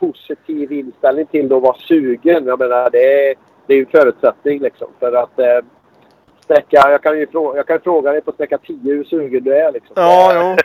positiv 0.01 0.73
inställning 0.73 1.27
till 1.27 1.49
det 1.49 1.55
och 1.55 1.63
vara 1.63 1.77
sugen. 1.79 2.47
Jag 2.47 2.59
menar 2.59 2.91
det 2.91 3.35
det 3.69 3.75
är 3.75 3.81
en 3.81 3.87
förutsättning 3.87 4.61
liksom. 4.61 4.89
För 4.99 5.13
att 5.13 5.39
eh, 5.39 5.59
sträcka, 6.45 6.91
jag 6.91 7.03
kan 7.03 7.19
ju 7.19 7.27
fråga, 7.27 7.57
jag 7.57 7.67
kan 7.67 7.81
fråga 7.81 8.13
dig 8.13 8.21
på 8.21 8.33
sträcka 8.33 8.59
10 8.59 8.79
hur 8.83 9.05
sugen 9.05 9.45
du 9.45 9.55
är 9.55 9.73
liksom. 9.73 9.93
Ja, 9.97 10.33
jo. 10.35 10.57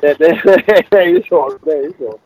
Det, 0.00 0.18
det, 0.18 0.62
det 0.90 0.96
är 0.96 1.06
ju 1.06 1.22
så. 1.22 1.58
Det 1.64 1.72
är 1.72 1.82
ju 1.82 1.92
så. 1.98 2.18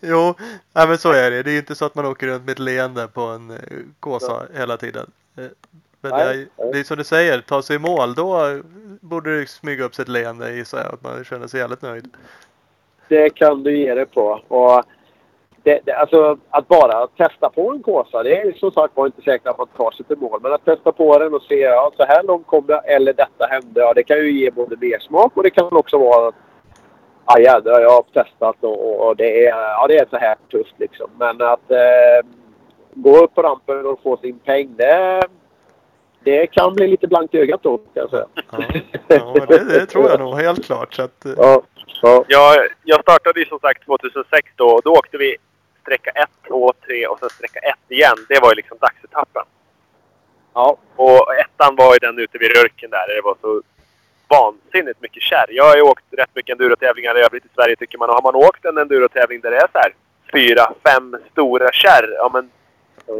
jo, 0.00 0.34
nej, 0.74 0.88
men 0.88 0.98
så 0.98 1.12
är 1.12 1.30
det. 1.30 1.42
Det 1.42 1.50
är 1.50 1.52
ju 1.52 1.58
inte 1.58 1.74
så 1.74 1.84
att 1.84 1.94
man 1.94 2.06
åker 2.06 2.26
runt 2.26 2.44
med 2.44 2.52
ett 2.52 2.58
leende 2.58 3.08
på 3.08 3.20
en 3.20 3.50
eh, 3.50 3.56
Kåsa 4.00 4.42
hela 4.56 4.76
tiden. 4.76 5.10
Eh, 5.36 5.44
Men 6.00 6.10
det 6.12 6.24
Nej, 6.24 6.40
är, 6.40 6.46
nej. 6.64 6.72
det 6.72 6.78
är 6.78 6.84
som 6.84 6.96
du 6.96 7.04
säger, 7.04 7.40
ta 7.40 7.62
sig 7.62 7.76
i 7.76 7.78
mål. 7.78 8.14
Då 8.14 8.60
borde 9.00 9.40
det 9.40 9.46
smyga 9.46 9.84
upp 9.84 9.94
sig 9.94 10.02
ett 10.02 10.08
leende 10.08 10.52
gissar 10.52 10.78
jag. 10.78 10.94
Att 10.94 11.02
man 11.02 11.24
känner 11.24 11.46
sig 11.46 11.60
jävligt 11.60 11.82
nöjd. 11.82 12.10
Det 13.08 13.30
kan 13.30 13.62
du 13.62 13.76
ge 13.78 13.94
dig 13.94 14.06
på. 14.06 14.40
Och 14.48 14.84
det, 15.62 15.80
det, 15.84 15.92
alltså, 15.92 16.38
att 16.50 16.68
bara 16.68 17.06
testa 17.06 17.48
på 17.48 17.70
en 17.70 17.82
Kåsa, 17.82 18.22
det 18.22 18.40
är 18.40 18.52
som 18.52 18.70
sagt 18.70 18.96
var 18.96 19.06
inte 19.06 19.22
säkert 19.22 19.46
att 19.46 19.58
man 19.58 19.66
tar 19.66 19.90
sig 19.90 20.06
till 20.06 20.16
mål. 20.16 20.40
Men 20.42 20.52
att 20.52 20.64
testa 20.64 20.92
på 20.92 21.18
den 21.18 21.34
och 21.34 21.42
se 21.42 21.58
ja, 21.58 21.92
så 21.96 22.04
här 22.04 22.22
långt 22.22 22.46
kom 22.46 22.64
jag 22.68 22.92
eller 22.92 23.12
detta 23.12 23.46
hände. 23.46 23.80
Ja, 23.80 23.94
det 23.94 24.02
kan 24.02 24.16
ju 24.16 24.40
ge 24.40 24.50
både 24.50 24.76
mer 24.80 24.98
smak 24.98 25.36
och 25.36 25.42
det 25.42 25.50
kan 25.50 25.76
också 25.76 25.98
vara 25.98 26.28
att 26.28 26.34
ja, 27.26 27.38
jädrar, 27.38 27.80
jag 27.80 27.90
har 27.90 28.02
testat 28.02 28.56
och, 28.60 29.06
och 29.06 29.16
det, 29.16 29.46
är, 29.46 29.50
ja, 29.50 29.86
det 29.86 29.98
är 29.98 30.06
så 30.10 30.16
här 30.16 30.36
tufft 30.50 30.74
liksom. 30.76 31.10
Men 31.18 31.42
att 31.42 31.70
eh, 31.70 32.28
gå 32.94 33.16
upp 33.16 33.34
på 33.34 33.42
rampen 33.42 33.86
och 33.86 34.02
få 34.02 34.16
sin 34.16 34.38
peng, 34.38 34.74
det, 34.76 35.22
det 36.24 36.46
kan 36.46 36.74
bli 36.74 36.88
lite 36.88 37.08
blankt 37.08 37.34
i 37.34 37.38
ögat 37.38 37.62
då 37.62 37.78
kan 37.78 37.86
jag 37.94 38.10
säga. 38.10 38.26
Ja, 38.52 38.64
ja 39.08 39.46
det, 39.48 39.64
det 39.64 39.86
tror 39.86 40.10
jag 40.10 40.20
nog 40.20 40.34
helt 40.34 40.64
klart. 40.64 40.94
Så 40.94 41.02
att, 41.02 41.24
eh, 41.24 41.32
Ja, 41.36 41.62
ja. 42.02 42.24
Jag, 42.28 42.56
jag 42.84 43.00
startade 43.00 43.40
ju 43.40 43.46
som 43.46 43.58
sagt 43.58 43.84
2006 43.84 44.48
då 44.56 44.66
och 44.66 44.82
då 44.84 44.90
åkte 44.90 45.18
vi 45.18 45.36
sträcka 45.82 46.10
1, 46.10 46.28
2, 46.48 46.72
3 46.86 47.06
och 47.06 47.18
sen 47.18 47.30
sträcka 47.30 47.60
1 47.60 47.74
igen. 47.88 48.16
Det 48.28 48.40
var 48.40 48.50
ju 48.50 48.54
liksom 48.54 48.78
dagsetappen. 48.80 49.42
ja. 50.54 50.76
Och 50.96 51.34
ettan 51.34 51.76
var 51.76 51.92
ju 51.94 51.98
den 51.98 52.18
ute 52.18 52.38
vid 52.38 52.56
Rörken 52.56 52.90
där. 52.90 53.14
Det 53.14 53.20
var 53.24 53.36
så 53.40 53.62
vansinnigt 54.28 55.00
mycket 55.00 55.22
kärr. 55.22 55.46
Jag 55.48 55.64
har 55.64 55.76
ju 55.76 55.82
åkt 55.82 56.04
rätt 56.10 56.34
mycket 56.34 56.52
endurotävlingar 56.52 57.18
i 57.18 57.22
övrigt 57.22 57.44
i 57.44 57.48
Sverige 57.54 57.76
tycker 57.76 57.98
man. 57.98 58.08
Och 58.08 58.14
har 58.14 58.22
man 58.22 58.34
åkt 58.34 58.64
en 58.64 58.78
endurotävling 58.78 59.40
där 59.40 59.50
det 59.50 59.56
är 59.56 59.68
så 59.72 59.78
här 59.78 59.94
fyra, 60.32 60.72
fem 60.84 61.16
stora 61.32 61.72
kärr. 61.72 62.14
Ja 62.16 62.30
men 62.32 62.50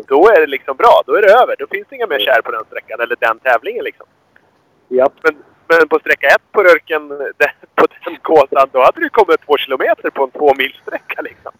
då 0.06 0.28
är 0.28 0.40
det 0.40 0.46
liksom 0.46 0.76
bra. 0.76 1.02
Då 1.06 1.14
är 1.14 1.22
det 1.22 1.32
över. 1.32 1.56
Då 1.58 1.66
finns 1.66 1.86
det 1.88 1.96
inga 1.96 2.06
mer 2.06 2.18
kärr 2.18 2.42
på 2.42 2.50
den 2.50 2.64
sträckan 2.64 3.00
eller 3.00 3.16
den 3.20 3.38
tävlingen 3.38 3.84
liksom. 3.84 4.06
Japp. 4.88 5.12
Men, 5.22 5.42
men 5.78 5.88
på 5.88 5.98
sträcka 5.98 6.26
ett 6.26 6.52
på 6.52 6.62
Rörken, 6.62 7.08
där- 7.08 7.54
på 7.74 7.86
den 8.04 8.16
kåsan, 8.16 8.68
då 8.72 8.84
hade 8.84 9.00
du 9.00 9.08
kommit 9.08 9.40
två 9.46 9.56
kilometer 9.56 10.10
på 10.10 10.24
en 10.24 10.30
två 10.30 10.54
milsträcka 10.54 11.22
liksom. 11.22 11.52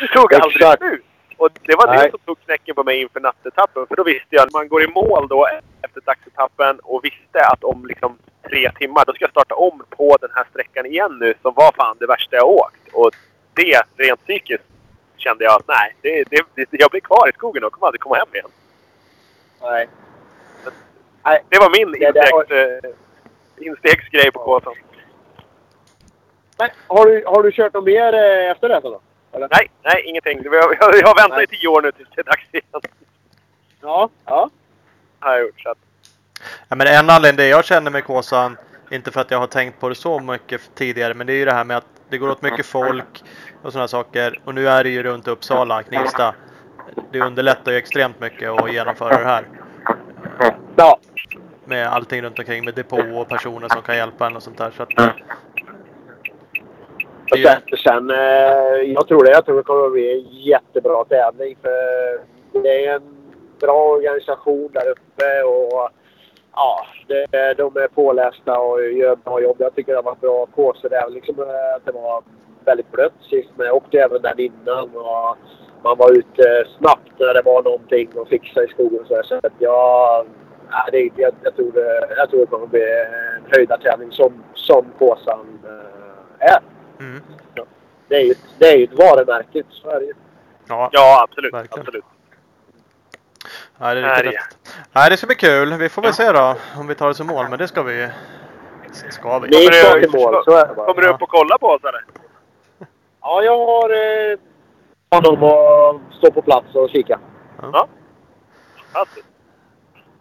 Det 0.00 0.08
tog 0.14 0.34
aldrig 0.34 0.78
slut. 0.78 1.04
Och 1.36 1.50
det 1.62 1.74
var 1.74 1.86
Nej. 1.86 1.98
det 2.04 2.10
som 2.10 2.20
tog 2.20 2.40
knäcken 2.44 2.74
på 2.74 2.84
mig 2.84 3.00
inför 3.00 3.20
nattetappen. 3.20 3.86
För 3.86 3.96
då 3.96 4.04
visste 4.04 4.26
jag 4.30 4.46
att 4.46 4.52
man 4.52 4.68
går 4.68 4.82
i 4.82 4.86
mål 4.86 5.28
då 5.28 5.48
efter 5.82 6.00
dagsetappen 6.00 6.80
och 6.82 7.04
visste 7.04 7.46
att 7.52 7.64
om 7.64 7.86
liksom 7.86 8.18
tre 8.48 8.72
timmar, 8.72 9.04
då 9.06 9.12
ska 9.12 9.24
jag 9.24 9.30
starta 9.30 9.54
om 9.54 9.82
på 9.90 10.16
den 10.20 10.30
här 10.34 10.44
sträckan 10.50 10.86
igen 10.86 11.18
nu 11.20 11.34
som 11.42 11.54
var 11.54 11.72
fan 11.76 11.96
det 12.00 12.06
värsta 12.06 12.36
jag 12.36 12.48
åkt. 12.48 12.88
Och 12.92 13.10
det, 13.54 13.82
rent 13.96 14.24
psykiskt, 14.24 14.64
kände 15.16 15.44
jag 15.44 15.54
att 15.54 15.68
nej, 15.68 15.94
det, 16.02 16.24
det, 16.30 16.44
det, 16.54 16.66
jag 16.70 16.90
blir 16.90 17.00
kvar 17.00 17.28
i 17.28 17.32
skogen 17.32 17.64
och 17.64 17.72
kommer 17.72 17.86
aldrig 17.86 18.00
komma 18.00 18.16
hem 18.16 18.28
igen. 18.32 18.50
Nej. 19.62 19.88
Det 21.48 21.58
var 21.58 21.70
min 21.78 21.92
Det 21.92 22.06
instegs, 22.06 22.50
eh, 22.50 23.66
instegsgrej 23.66 24.32
på 24.32 24.38
kåsan. 24.38 24.74
Men 26.58 26.68
har 26.86 27.06
du, 27.06 27.24
har 27.26 27.42
du 27.42 27.52
kört 27.52 27.74
något 27.74 27.84
mer 27.84 28.14
eh, 28.14 28.50
efter 28.50 28.68
det 28.68 28.80
då? 28.82 29.00
Eller? 29.32 29.48
Nej, 29.50 29.70
nej, 29.82 30.02
ingenting. 30.06 30.40
Jag, 30.44 30.54
jag, 30.80 30.94
jag 30.94 31.06
har 31.06 31.22
väntat 31.22 31.36
Nej. 31.36 31.44
i 31.44 31.56
tio 31.56 31.68
år 31.68 31.82
nu 31.82 31.92
tills 31.92 32.08
det 32.14 32.20
är 32.20 32.24
dags 32.24 32.44
igen. 32.52 32.64
Ja. 33.80 34.10
Ja. 34.24 34.50
Har 35.20 35.32
jag 35.32 35.42
gjort. 35.42 35.60
Så 35.60 35.70
att, 35.70 35.78
Ja, 36.68 36.76
men 36.76 36.86
en 36.86 37.10
anledning 37.10 37.36
det 37.36 37.48
jag 37.48 37.64
känner 37.64 37.90
med 37.90 38.04
Kåsan, 38.04 38.56
inte 38.90 39.10
för 39.10 39.20
att 39.20 39.30
jag 39.30 39.38
har 39.38 39.46
tänkt 39.46 39.80
på 39.80 39.88
det 39.88 39.94
så 39.94 40.20
mycket 40.20 40.60
tidigare, 40.74 41.14
men 41.14 41.26
det 41.26 41.32
är 41.32 41.36
ju 41.36 41.44
det 41.44 41.52
här 41.52 41.64
med 41.64 41.76
att 41.76 41.86
det 42.08 42.18
går 42.18 42.28
åt 42.28 42.42
mycket 42.42 42.66
folk 42.66 43.24
och 43.62 43.72
sådana 43.72 43.88
saker. 43.88 44.40
Och 44.44 44.54
nu 44.54 44.68
är 44.68 44.84
det 44.84 44.90
ju 44.90 45.02
runt 45.02 45.28
Uppsala, 45.28 45.82
Knivsta. 45.82 46.34
Det 47.12 47.20
underlättar 47.20 47.72
ju 47.72 47.78
extremt 47.78 48.20
mycket 48.20 48.50
att 48.50 48.72
genomföra 48.72 49.18
det 49.18 49.24
här. 49.24 49.44
Ja. 50.76 50.98
Med 51.66 51.88
allting 51.88 52.22
runt 52.22 52.38
omkring 52.38 52.64
med 52.64 52.74
depå 52.74 52.96
och 53.20 53.28
personer 53.28 53.68
som 53.68 53.82
kan 53.82 53.96
hjälpa 53.96 54.26
en 54.26 54.36
och 54.36 54.42
sånt 54.42 54.58
där. 54.58 54.70
Så 54.70 54.82
att, 54.82 54.88
Och 57.30 57.38
sen, 57.38 57.78
sen 57.84 58.10
eh, 58.10 58.92
jag 58.92 59.08
tror 59.08 59.24
det. 59.24 59.30
Jag 59.30 59.44
tror 59.44 59.56
det 59.56 59.62
kommer 59.62 59.86
att 59.86 59.92
bli 59.92 60.12
en 60.12 60.42
jättebra 60.42 61.04
tävling. 61.04 61.56
För 61.62 62.60
det 62.62 62.86
är 62.86 62.94
en 62.94 63.16
bra 63.60 63.82
organisation 63.84 64.70
där 64.72 64.88
uppe 64.90 65.42
och 65.42 65.90
ja, 66.54 66.86
det, 67.06 67.54
de 67.54 67.76
är 67.76 67.88
pålästa 67.88 68.58
och 68.58 68.92
gör 68.92 69.16
bra 69.16 69.40
jobb. 69.40 69.56
Jag 69.58 69.74
tycker 69.74 69.94
det 69.94 70.02
varit 70.02 70.20
bra 70.20 70.46
kurser 70.46 70.88
där. 70.88 71.10
Liksom, 71.10 71.40
eh, 71.40 71.76
att 71.76 71.84
det 71.84 71.92
var 71.92 72.22
väldigt 72.64 72.92
blött 72.92 73.12
sist, 73.30 73.50
men 73.56 73.66
jag 73.66 73.76
åkte 73.76 73.98
även 73.98 74.22
den 74.22 74.40
innan. 74.40 74.96
Och, 74.96 75.36
man 75.82 75.98
var 75.98 76.12
ute 76.12 76.64
snabbt 76.78 77.12
när 77.18 77.34
det 77.34 77.42
var 77.42 77.62
någonting 77.62 78.08
att 78.22 78.28
fixa 78.28 78.64
i 78.64 78.68
skogen. 78.68 79.00
och 79.00 79.06
Så, 79.06 79.14
här. 79.14 79.22
så 79.22 79.34
att 79.34 79.52
jag, 79.58 80.26
nej, 80.70 81.10
det, 81.16 81.22
jag, 81.22 81.34
jag, 81.42 81.56
tror 81.56 81.72
det, 81.72 82.14
jag 82.16 82.30
tror 82.30 82.40
det 82.40 82.46
kommer 82.46 82.66
bli 82.66 82.80
en 82.82 83.44
höjdartävling 83.56 84.12
som, 84.12 84.42
som 84.54 84.84
Kåsan 84.98 85.58
eh, 85.64 86.46
är. 86.52 86.58
Mm. 87.00 87.22
Det 88.08 88.14
är 88.16 88.20
ju 88.20 88.30
ett- 88.30 88.38
det 88.58 88.68
är 88.68 88.76
ju 88.76 88.84
ett 88.84 88.92
varumärke. 88.98 89.62
Det 89.84 90.04
ju. 90.04 90.12
Ja, 90.68 90.88
Ja, 90.92 91.22
absolut. 91.28 91.54
Verkligen. 91.54 91.80
absolut. 91.80 92.04
Nej, 93.78 93.94
det 93.94 94.00
är 94.00 94.04
häftigt. 94.04 94.58
Nej, 94.92 95.10
det 95.10 95.16
ska 95.16 95.26
bli 95.26 95.36
kul. 95.36 95.72
Vi 95.74 95.88
får 95.88 96.02
väl 96.02 96.12
se 96.14 96.32
då 96.32 96.54
om 96.78 96.86
vi 96.86 96.94
tar 96.94 97.08
oss 97.10 97.20
i 97.20 97.24
mål, 97.24 97.46
men 97.48 97.58
det 97.58 97.68
ska 97.68 97.82
vi. 97.82 98.08
Ska 99.10 99.38
vi. 99.38 99.48
Kommer 99.48 99.72
ska 99.72 99.94
du- 99.98 100.08
mål, 100.18 100.44
så 100.44 100.50
är 100.50 100.68
det 100.68 100.74
bara. 100.74 100.86
Kommer 100.86 101.02
du 101.02 101.08
upp 101.08 101.22
och 101.22 101.28
kolla 101.28 101.58
på 101.58 101.66
oss 101.66 101.84
eller? 101.84 102.04
Ja, 103.20 103.42
jag 103.42 103.66
har 103.66 103.90
eh, 103.90 104.38
honom 105.10 105.42
att 105.44 106.14
stå 106.18 106.30
på 106.30 106.42
plats 106.42 106.74
och 106.74 106.90
kika. 106.90 107.18
Ja. 107.62 107.88
Fantastiskt. 108.92 109.26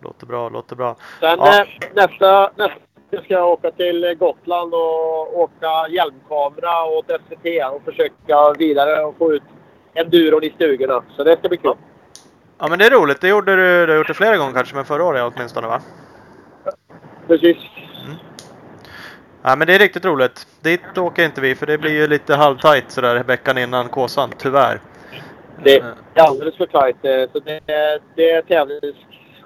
Låter 0.06 0.26
bra, 0.26 0.49
låter 0.49 0.76
bra. 0.76 0.95
Sen 1.19 1.40
Ja. 1.40 1.61
eh, 1.61 1.68
nästa, 1.94 2.52
nästa 2.56 2.80
ska 3.23 3.34
jag 3.34 3.49
åka 3.49 3.72
till 3.72 4.15
Gotland 4.19 4.73
och 4.73 5.40
åka 5.40 5.88
hjälmkamera 5.90 6.84
åt 6.86 7.06
SVT 7.06 7.64
och 7.76 7.82
försöka 7.86 8.53
vidare 8.60 9.03
och 9.06 9.18
få 9.18 9.34
ut 9.34 9.44
enduron 9.94 10.44
i 10.44 10.49
stugorna. 10.49 11.03
Så 11.15 11.23
det 11.23 11.38
ska 11.40 11.49
bli 11.49 11.57
kul. 11.57 11.73
Ja, 12.60 12.68
men 12.69 12.80
det 12.80 12.86
är 12.86 12.90
roligt. 12.90 13.22
Det 13.22 13.27
gjorde 13.27 13.56
du, 13.56 13.86
du 13.86 13.91
har 13.91 13.98
gjort 13.98 14.07
det 14.07 14.14
flera 14.14 14.38
gånger 14.38 14.53
kanske, 14.53 14.76
men 14.76 14.86
förra 14.86 15.03
året 15.03 15.34
åtminstone 15.36 15.68
va? 15.68 15.82
Precis. 17.27 17.57
Ja, 19.41 19.56
men 19.56 19.68
det 19.68 19.76
är 19.76 19.80
riktigt 19.80 20.06
roligt. 20.06 20.48
Dit 20.61 20.98
åker 20.98 21.26
inte 21.26 21.41
vi, 21.41 21.56
för 21.56 21.65
det 21.65 21.77
blir 21.77 21.91
ju 21.91 22.07
lite 22.07 22.36
halvtajt 22.36 22.91
sådär 22.91 23.23
veckan 23.23 23.57
innan 23.57 23.90
Kåsan, 23.90 24.30
tyvärr. 24.38 24.80
Det 25.64 25.77
Eh, 25.80 25.86
är 26.14 26.22
alldeles 26.22 26.57
för 26.57 26.65
tajt. 26.65 27.06
eh, 27.06 27.32
Så 27.34 27.40
det, 27.40 27.60
det 28.15 28.45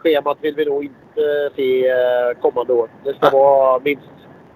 tävlingsschemat 0.03 0.37
vill 0.41 0.55
vi 0.55 0.65
nog 0.65 0.83
inte 0.83 1.49
se 1.55 1.87
eh, 1.89 2.41
kommande 2.41 2.73
år. 2.73 2.89
Det 3.03 3.13
ska 3.13 3.19
Nej. 3.25 3.31
vara 3.31 3.79
minst, 3.79 4.03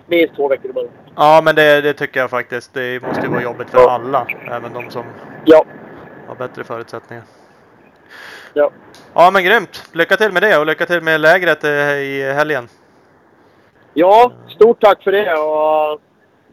minst 0.08 0.36
två 0.36 0.48
veckor 0.48 0.70
emellan. 0.72 0.92
Ja, 1.16 1.42
men 1.44 1.56
det, 1.56 1.82
det 1.82 1.94
tycker 1.94 2.20
jag 2.20 2.30
faktiskt. 2.30 2.74
Det 2.74 3.04
måste 3.04 3.22
ju 3.22 3.28
vara 3.32 3.42
jobbigt 3.42 3.70
för 3.70 3.78
Ja. 3.78 3.90
alla, 3.92 4.28
även 4.52 4.74
de 4.74 4.90
som 4.90 5.04
Ja. 5.46 5.66
har 6.28 6.36
bättre 6.36 6.64
förutsättningar. 6.64 7.24
ja. 8.54 8.72
Ja, 9.14 9.32
men 9.34 9.44
grymt! 9.44 9.90
Lycka 9.94 10.18
till 10.18 10.32
med 10.32 10.42
det 10.44 10.58
och 10.58 10.66
lycka 10.66 10.86
till 10.86 11.02
med 11.02 11.22
lägret 11.22 11.64
eh, 11.64 11.72
i 11.98 12.34
helgen. 12.34 12.68
Ja, 13.94 14.32
stort 14.50 14.82
tack 14.82 15.04
för 15.04 15.12
det. 15.12 15.34
Och 15.34 16.02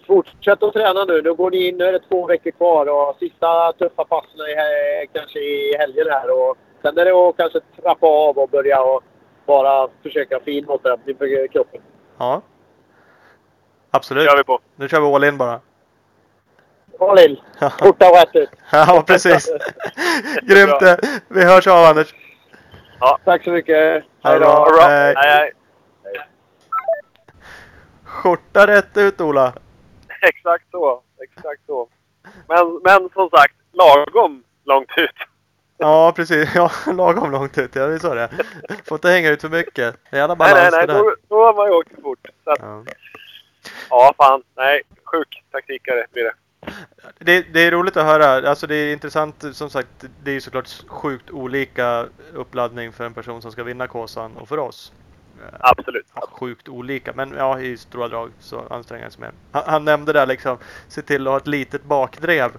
fortsätt 0.07 0.63
att 0.63 0.73
träna 0.73 1.05
nu. 1.05 1.23
Nu 1.23 1.35
går 1.35 1.51
ni 1.51 1.69
in. 1.69 1.77
Nu 1.79 1.85
är 1.85 1.93
det 1.93 2.01
två 2.09 2.27
veckor 2.27 2.51
kvar 2.51 2.87
och 2.87 3.17
sista 3.19 3.73
tuffa 3.73 4.05
passen 4.05 4.41
är 4.41 5.07
kanske 5.07 5.39
i 5.39 5.77
helgen 5.79 6.07
här. 6.11 6.31
Och 6.31 6.57
sen 6.83 6.99
är 6.99 7.05
det 7.05 7.13
att 7.13 7.37
kanske 7.37 7.61
trappa 7.83 8.07
av 8.07 8.39
och 8.39 8.49
börja 8.49 8.83
och 8.83 9.03
bara 9.47 9.89
försöka 10.03 10.41
få 10.41 10.51
in 10.51 10.69
återhämtning 10.69 11.17
för 11.17 11.47
kroppen. 11.49 11.81
Ja. 12.19 12.43
Absolut. 13.91 14.31
kör 14.31 14.37
vi 14.37 14.45
på. 14.45 14.61
Nu 14.77 14.89
kör 14.89 15.01
vi 15.01 15.07
all 15.07 15.25
in 15.25 15.39
bara. 15.39 15.61
Håll 16.99 17.19
in! 17.19 17.37
Forta 17.79 18.11
och 18.11 18.17
rätt 18.17 18.37
ut! 18.37 18.51
ja, 18.73 19.05
precis. 19.07 19.47
Grymt! 20.43 20.99
Vi 21.29 21.45
hörs 21.45 21.67
av 21.67 21.85
Anders. 21.85 22.15
Tack 23.25 23.45
så 23.45 23.51
mycket! 23.51 24.05
Hej 24.23 24.41
då! 24.41 24.69
Hej. 25.17 25.53
Skjorta 28.05 28.67
rätt 28.67 28.97
ut 28.97 29.21
Ola. 29.21 29.53
Exakt 30.23 30.65
så. 30.71 31.03
Exakt 31.23 31.61
så. 31.67 31.89
Men, 32.49 32.81
men 32.85 33.11
som 33.15 33.31
sagt, 33.31 33.55
lagom 33.73 34.45
långt 34.65 34.91
ut. 34.97 35.30
Ja, 35.81 36.13
precis. 36.17 36.49
Ja, 36.55 36.71
lagom 36.87 37.31
långt 37.31 37.59
ut. 37.59 37.75
Ja, 37.77 37.87
vi 37.87 37.99
sa 37.99 38.15
det. 38.15 38.31
Får 38.85 38.97
inte 38.97 39.09
hänga 39.09 39.31
ut 39.31 39.41
för 39.41 39.49
mycket. 39.49 39.97
Jävla 40.13 40.35
Nej, 40.35 40.37
balans 40.37 40.59
nej, 40.61 40.71
nej. 40.73 40.87
det 40.87 40.93
där. 40.93 40.99
Då, 41.03 41.15
då 41.29 41.45
har 41.45 41.55
man 41.55 41.67
ju 41.67 41.73
åkt 41.73 42.03
fort. 42.03 42.27
Så 42.45 42.51
att, 42.51 42.59
Ja. 42.63 42.85
ja, 43.91 44.15
fan. 44.17 44.43
Nej, 44.57 44.83
sjuk 45.05 45.43
taktikare 45.51 46.07
blir 46.13 46.25
det. 46.25 46.33
Det, 47.19 47.43
det 47.53 47.61
är 47.61 47.71
roligt 47.71 47.97
att 47.97 48.05
höra. 48.07 48.49
Alltså 48.51 48.67
det 48.67 48.75
är 48.75 48.93
intressant 48.93 49.45
som 49.53 49.71
sagt. 49.71 49.89
Det 50.23 50.31
är 50.31 50.35
ju 50.35 50.41
såklart 50.41 50.85
sjukt 50.87 51.31
olika 51.31 52.07
uppladdning 52.35 52.93
för 52.93 53.05
en 53.05 53.15
person 53.15 53.43
som 53.43 53.53
ska 53.53 53.63
vinna 53.65 53.87
Kåsan 53.87 54.37
och 54.37 54.49
för 54.49 54.59
oss. 54.59 54.93
Eh, 55.43 55.55
Absolut. 55.61 56.07
Sjukt 56.31 56.69
olika, 56.69 57.13
men 57.15 57.35
ja, 57.37 57.61
i 57.61 57.77
stora 57.77 58.09
drag 58.09 58.31
så 58.41 58.65
anstränger 58.71 59.03
han 59.05 59.11
sig 59.13 59.21
mer. 59.21 59.33
Han, 59.53 59.63
han 59.67 59.85
nämnde 59.85 60.13
där 60.13 60.27
liksom, 60.27 60.59
se 60.89 61.03
till 61.03 61.27
att 61.27 61.31
ha 61.31 61.37
ett 61.37 61.47
litet 61.47 61.85
bakdrev. 61.85 62.51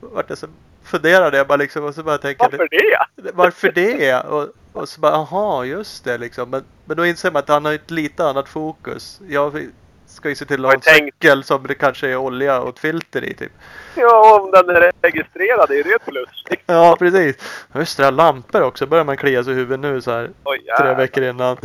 Vart 0.00 0.28
jag 0.28 0.38
så 0.38 0.46
funderade 0.92 1.36
jag 1.36 1.46
bara 1.46 1.56
liksom 1.56 1.84
och 1.84 1.94
så 1.94 2.02
bara 2.02 2.18
tänker 2.18 2.44
Varför 2.50 2.68
det? 2.70 3.30
varför 3.34 3.72
det? 3.72 4.20
Och, 4.20 4.48
och 4.72 4.88
så 4.88 5.00
bara, 5.00 5.12
aha, 5.12 5.64
just 5.64 6.04
det 6.04 6.18
liksom. 6.18 6.50
Men, 6.50 6.64
men 6.84 6.96
då 6.96 7.06
inser 7.06 7.30
man 7.30 7.40
att 7.40 7.48
han 7.48 7.64
har 7.64 7.72
ett 7.72 7.90
lite 7.90 8.24
annat 8.24 8.48
fokus. 8.48 9.20
Jag 9.28 9.68
ska 10.06 10.28
ju 10.28 10.34
se 10.34 10.44
till 10.44 10.64
att 10.64 10.70
ha 10.70 10.74
en 10.74 11.04
cykel 11.04 11.44
som 11.44 11.66
det 11.66 11.74
kanske 11.74 12.08
är 12.08 12.16
olja 12.16 12.60
och 12.60 12.68
ett 12.68 12.78
filter 12.78 13.24
i 13.24 13.34
typ. 13.34 13.52
Ja, 13.94 14.40
om 14.40 14.50
den 14.50 14.76
är 14.76 14.92
registrerad 15.02 15.70
är 15.70 15.84
det 15.84 15.94
ett 15.94 16.06
plus. 16.06 16.44
Ja, 16.66 16.96
precis. 16.98 17.36
Just 17.74 17.96
det, 17.96 18.10
lampor 18.10 18.62
också. 18.62 18.86
Börjar 18.86 19.04
man 19.04 19.16
klia 19.16 19.44
sig 19.44 19.52
i 19.52 19.56
huvudet 19.56 19.80
nu 19.80 20.00
så 20.00 20.10
här 20.10 20.30
Oj, 20.44 20.66
tre 20.80 20.94
veckor 20.94 21.24
innan. 21.24 21.56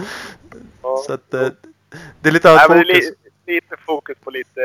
Ja. 0.84 0.98
Så 1.08 1.14
att 1.14 1.34
eh, 1.34 1.48
det 2.22 2.30
är 2.30 2.34
lite 2.34 2.52
annat 2.52 2.68
fokus. 2.68 3.12
Li, 3.48 3.54
lite 3.56 3.76
fokus 3.86 4.18
på 4.24 4.30
lite 4.32 4.62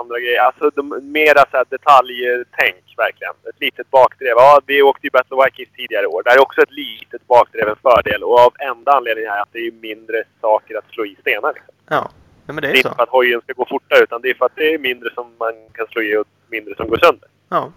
andra 0.00 0.20
grejer. 0.20 0.40
Alltså 0.40 0.70
de, 0.74 1.12
mera 1.12 1.40
så 1.50 1.56
här 1.56 1.64
detaljtänk 1.70 2.84
verkligen. 2.96 3.32
Ett 3.48 3.60
litet 3.60 3.90
bakdrev. 3.90 4.34
Ja, 4.36 4.60
vi 4.66 4.82
åkte 4.82 5.06
ju 5.06 5.10
Battle 5.10 5.36
Vikings 5.44 5.70
tidigare 5.76 6.06
år. 6.06 6.22
Där 6.22 6.34
är 6.36 6.40
också 6.42 6.60
ett 6.62 6.70
litet 6.70 7.26
bakdrev 7.26 7.68
en 7.68 7.76
fördel. 7.82 8.22
Och 8.22 8.38
av 8.40 8.52
enda 8.58 8.92
anledningen 8.92 9.32
är 9.32 9.40
att 9.42 9.52
det 9.52 9.58
är 9.66 9.72
mindre 9.72 10.24
saker 10.40 10.78
att 10.78 10.84
slå 10.90 11.04
i 11.06 11.16
stenar. 11.20 11.52
Liksom. 11.54 11.74
Ja, 11.88 12.10
men 12.46 12.56
det 12.56 12.60
Det 12.60 12.66
är 12.68 12.72
är 12.72 12.76
inte 12.76 12.88
så. 12.88 12.94
för 12.94 13.02
att 13.02 13.08
hojen 13.08 13.40
ska 13.40 13.52
gå 13.52 13.66
fortare 13.70 14.00
utan 14.02 14.20
det 14.22 14.30
är 14.30 14.34
för 14.34 14.46
att 14.46 14.56
det 14.56 14.74
är 14.74 14.78
mindre 14.78 15.10
som 15.14 15.26
man 15.38 15.52
kan 15.72 15.86
slå 15.86 16.02
i 16.02 16.16
och 16.16 16.26
mindre 16.48 16.74
som 16.74 16.88
går 16.88 16.96
sönder. 16.96 17.28
Ja. 17.48 17.72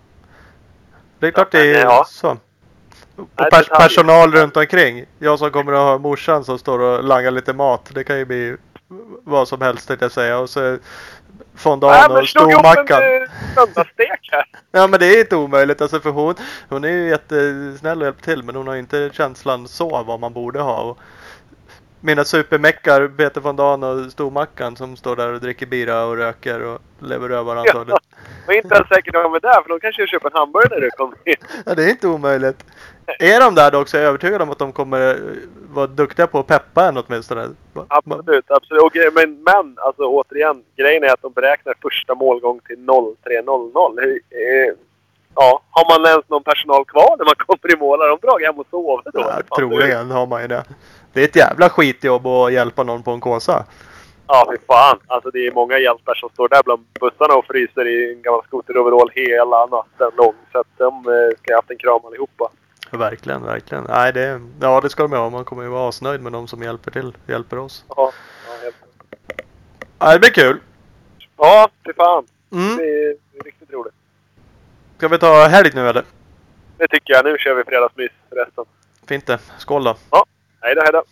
Det 1.19 1.27
är 1.27 1.31
klart 1.31 1.51
det 1.51 1.59
är 1.75 1.81
Ja. 1.83 2.05
så. 2.07 2.37
Och 3.15 3.35
pers 3.51 3.67
personal 3.67 4.31
runt 4.31 4.57
omkring. 4.57 5.05
Jag 5.19 5.39
som 5.39 5.51
kommer 5.51 5.71
att 5.73 5.79
ha 5.79 5.97
morsan 5.97 6.43
som 6.43 6.59
står 6.59 6.79
och 6.79 7.03
langar 7.03 7.31
lite 7.31 7.53
mat. 7.53 7.91
Det 7.93 8.03
kan 8.03 8.17
ju 8.17 8.25
bli 8.25 8.55
vad 9.23 9.47
som 9.47 9.61
helst 9.61 9.87
tänkte 9.87 10.05
jag 10.05 10.11
säga. 10.11 10.37
Och 10.39 10.49
så 10.49 10.77
fondan 11.55 11.89
och 12.11 12.27
stormackan. 12.27 13.01
eh. 13.03 13.29
Ja 14.71 14.87
men 14.87 14.99
det 14.99 15.05
är 15.05 15.19
inte 15.19 15.35
omöjligt 15.35 15.81
alltså 15.81 15.99
för 15.99 16.09
hon, 16.09 16.35
hon 16.69 16.83
är 16.83 16.89
ju 16.89 17.09
jättesnäll 17.09 17.99
och 17.99 18.05
hjälper 18.05 18.23
till 18.23 18.43
men 18.43 18.55
hon 18.55 18.67
har 18.67 18.73
ju 18.73 18.79
inte 18.79 19.09
känslan 19.13 19.67
så 19.67 20.03
vad 20.03 20.19
man 20.19 20.33
borde 20.33 20.59
ha. 20.61 20.81
Och 20.81 20.97
mina 22.01 22.23
supermeckar, 22.25 23.07
Peter 23.07 23.41
von 23.41 23.55
Dan 23.55 23.83
och 23.83 24.11
Stormackan 24.11 24.75
som 24.75 24.95
står 24.95 25.15
där 25.15 25.33
och 25.33 25.39
dricker 25.39 25.65
bira 25.65 26.05
och 26.05 26.17
röker 26.17 26.61
och 26.63 26.79
lever 26.99 27.29
rövar 27.29 27.55
antagligen. 27.55 27.97
Jag 28.47 28.55
är 28.55 28.63
inte 28.63 28.75
ens 28.75 28.87
säker 28.87 29.11
på 29.11 29.17
att 29.17 29.23
de 29.23 29.33
är 29.33 29.39
där 29.39 29.61
för 29.61 29.69
de 29.69 29.79
kanske 29.79 30.07
köper 30.07 30.29
en 30.29 30.35
hamburgare 30.37 30.75
när 30.75 30.81
du 30.81 30.89
kommer 30.89 31.17
in. 31.25 31.35
Ja, 31.65 31.75
det 31.75 31.83
är 31.83 31.89
inte 31.89 32.07
omöjligt. 32.07 32.65
Är 33.19 33.39
de 33.39 33.55
där 33.55 33.71
dock 33.71 33.87
så 33.87 33.97
är 33.97 34.01
jag 34.01 34.07
övertygad 34.09 34.41
om 34.41 34.49
att 34.49 34.59
de 34.59 34.71
kommer 34.71 35.09
eh, 35.09 35.15
vara 35.73 35.87
duktiga 35.87 36.27
på 36.27 36.39
att 36.39 36.47
peppa 36.47 36.87
en 36.87 36.97
åtminstone. 36.97 37.49
Absolut, 37.87 38.51
absolut. 38.51 38.83
Och, 38.83 38.91
gre- 38.93 39.11
men, 39.13 39.43
men 39.43 39.77
alltså 39.77 40.03
återigen, 40.03 40.63
grejen 40.77 41.03
är 41.03 41.07
att 41.13 41.21
de 41.21 41.31
beräknar 41.33 41.73
första 41.81 42.15
målgång 42.15 42.59
till 42.67 42.77
03.00. 42.77 44.01
Hur, 44.01 44.11
eh, 44.29 44.73
ja, 45.35 45.61
har 45.69 45.99
man 45.99 46.09
ens 46.11 46.29
någon 46.29 46.43
personal 46.43 46.85
kvar 46.85 47.15
när 47.17 47.25
man 47.25 47.35
kommer 47.37 47.73
i 47.73 47.77
mål? 47.77 47.99
Har 47.99 48.07
de 48.07 48.19
dragit 48.27 48.47
hem 48.47 48.59
och 48.59 48.67
sovit 48.69 49.13
då? 49.13 49.19
Ja, 49.19 49.55
troligen 49.55 50.11
har 50.11 50.27
man 50.27 50.41
ju 50.41 50.47
det. 50.47 50.63
Det 51.13 51.21
är 51.21 51.25
ett 51.25 51.35
jävla 51.35 51.69
skitjobb 51.69 52.27
att 52.27 52.53
hjälpa 52.53 52.83
någon 52.83 53.03
på 53.03 53.11
en 53.11 53.19
kåsa. 53.19 53.65
Ja, 54.27 54.47
fy 54.51 54.57
fan. 54.67 54.99
Alltså 55.07 55.29
det 55.31 55.47
är 55.47 55.51
många 55.51 55.77
hjältar 55.77 56.15
som 56.15 56.29
står 56.29 56.49
där 56.49 56.63
bland 56.63 56.85
bussarna 56.99 57.33
och 57.33 57.45
fryser 57.45 57.87
i 57.87 58.13
en 58.13 58.21
gammal 58.21 58.43
skoteroverall 58.43 59.09
hela 59.13 59.65
natten 59.65 60.11
lång. 60.17 60.35
Så 60.51 60.59
att 60.59 60.67
de 60.77 61.07
eh, 61.07 61.37
ska 61.37 61.53
ha 61.53 61.57
haft 61.57 61.71
en 61.71 61.77
kram 61.77 62.05
allihopa. 62.05 62.49
Verkligen, 62.91 63.43
verkligen. 63.43 63.83
Nej, 63.89 64.13
det, 64.13 64.41
ja, 64.61 64.81
det 64.81 64.89
ska 64.89 65.03
de 65.03 65.13
ha. 65.13 65.29
Man 65.29 65.45
kommer 65.45 65.63
ju 65.63 65.69
vara 65.69 65.89
asnöjd 65.89 66.21
med 66.21 66.31
de 66.31 66.47
som 66.47 66.63
hjälper 66.63 66.91
till, 66.91 67.17
hjälper 67.27 67.57
oss. 67.57 67.85
Ja, 67.89 68.11
ja, 68.47 68.53
helt. 68.63 68.75
Ja, 69.99 70.13
det 70.13 70.19
blir 70.19 70.29
kul. 70.29 70.59
ja 71.37 71.69
fy 71.85 71.93
fan. 71.93 72.25
Mm. 72.51 72.77
Det 72.77 72.83
är, 72.83 73.15
det 73.31 73.39
är 73.39 73.43
riktigt 73.43 73.73
roligt. 73.73 73.93
Ska 74.97 75.07
vi 75.07 75.17
ta 75.17 75.47
helg 75.47 75.71
nu 75.73 75.89
eller? 75.89 76.03
Det 76.77 76.87
tycker 76.87 77.13
jag. 77.13 77.25
Nu 77.25 77.37
kör 77.37 77.55
vi 77.55 77.63
fredagsmys 77.63 78.11
resten. 78.29 78.65
Fint 79.07 79.25
det. 79.25 79.39
Skål 79.57 79.83
då. 79.83 79.95
Hej 80.61 80.75
då, 80.75 80.81
hej 80.81 80.91
då. 80.91 81.03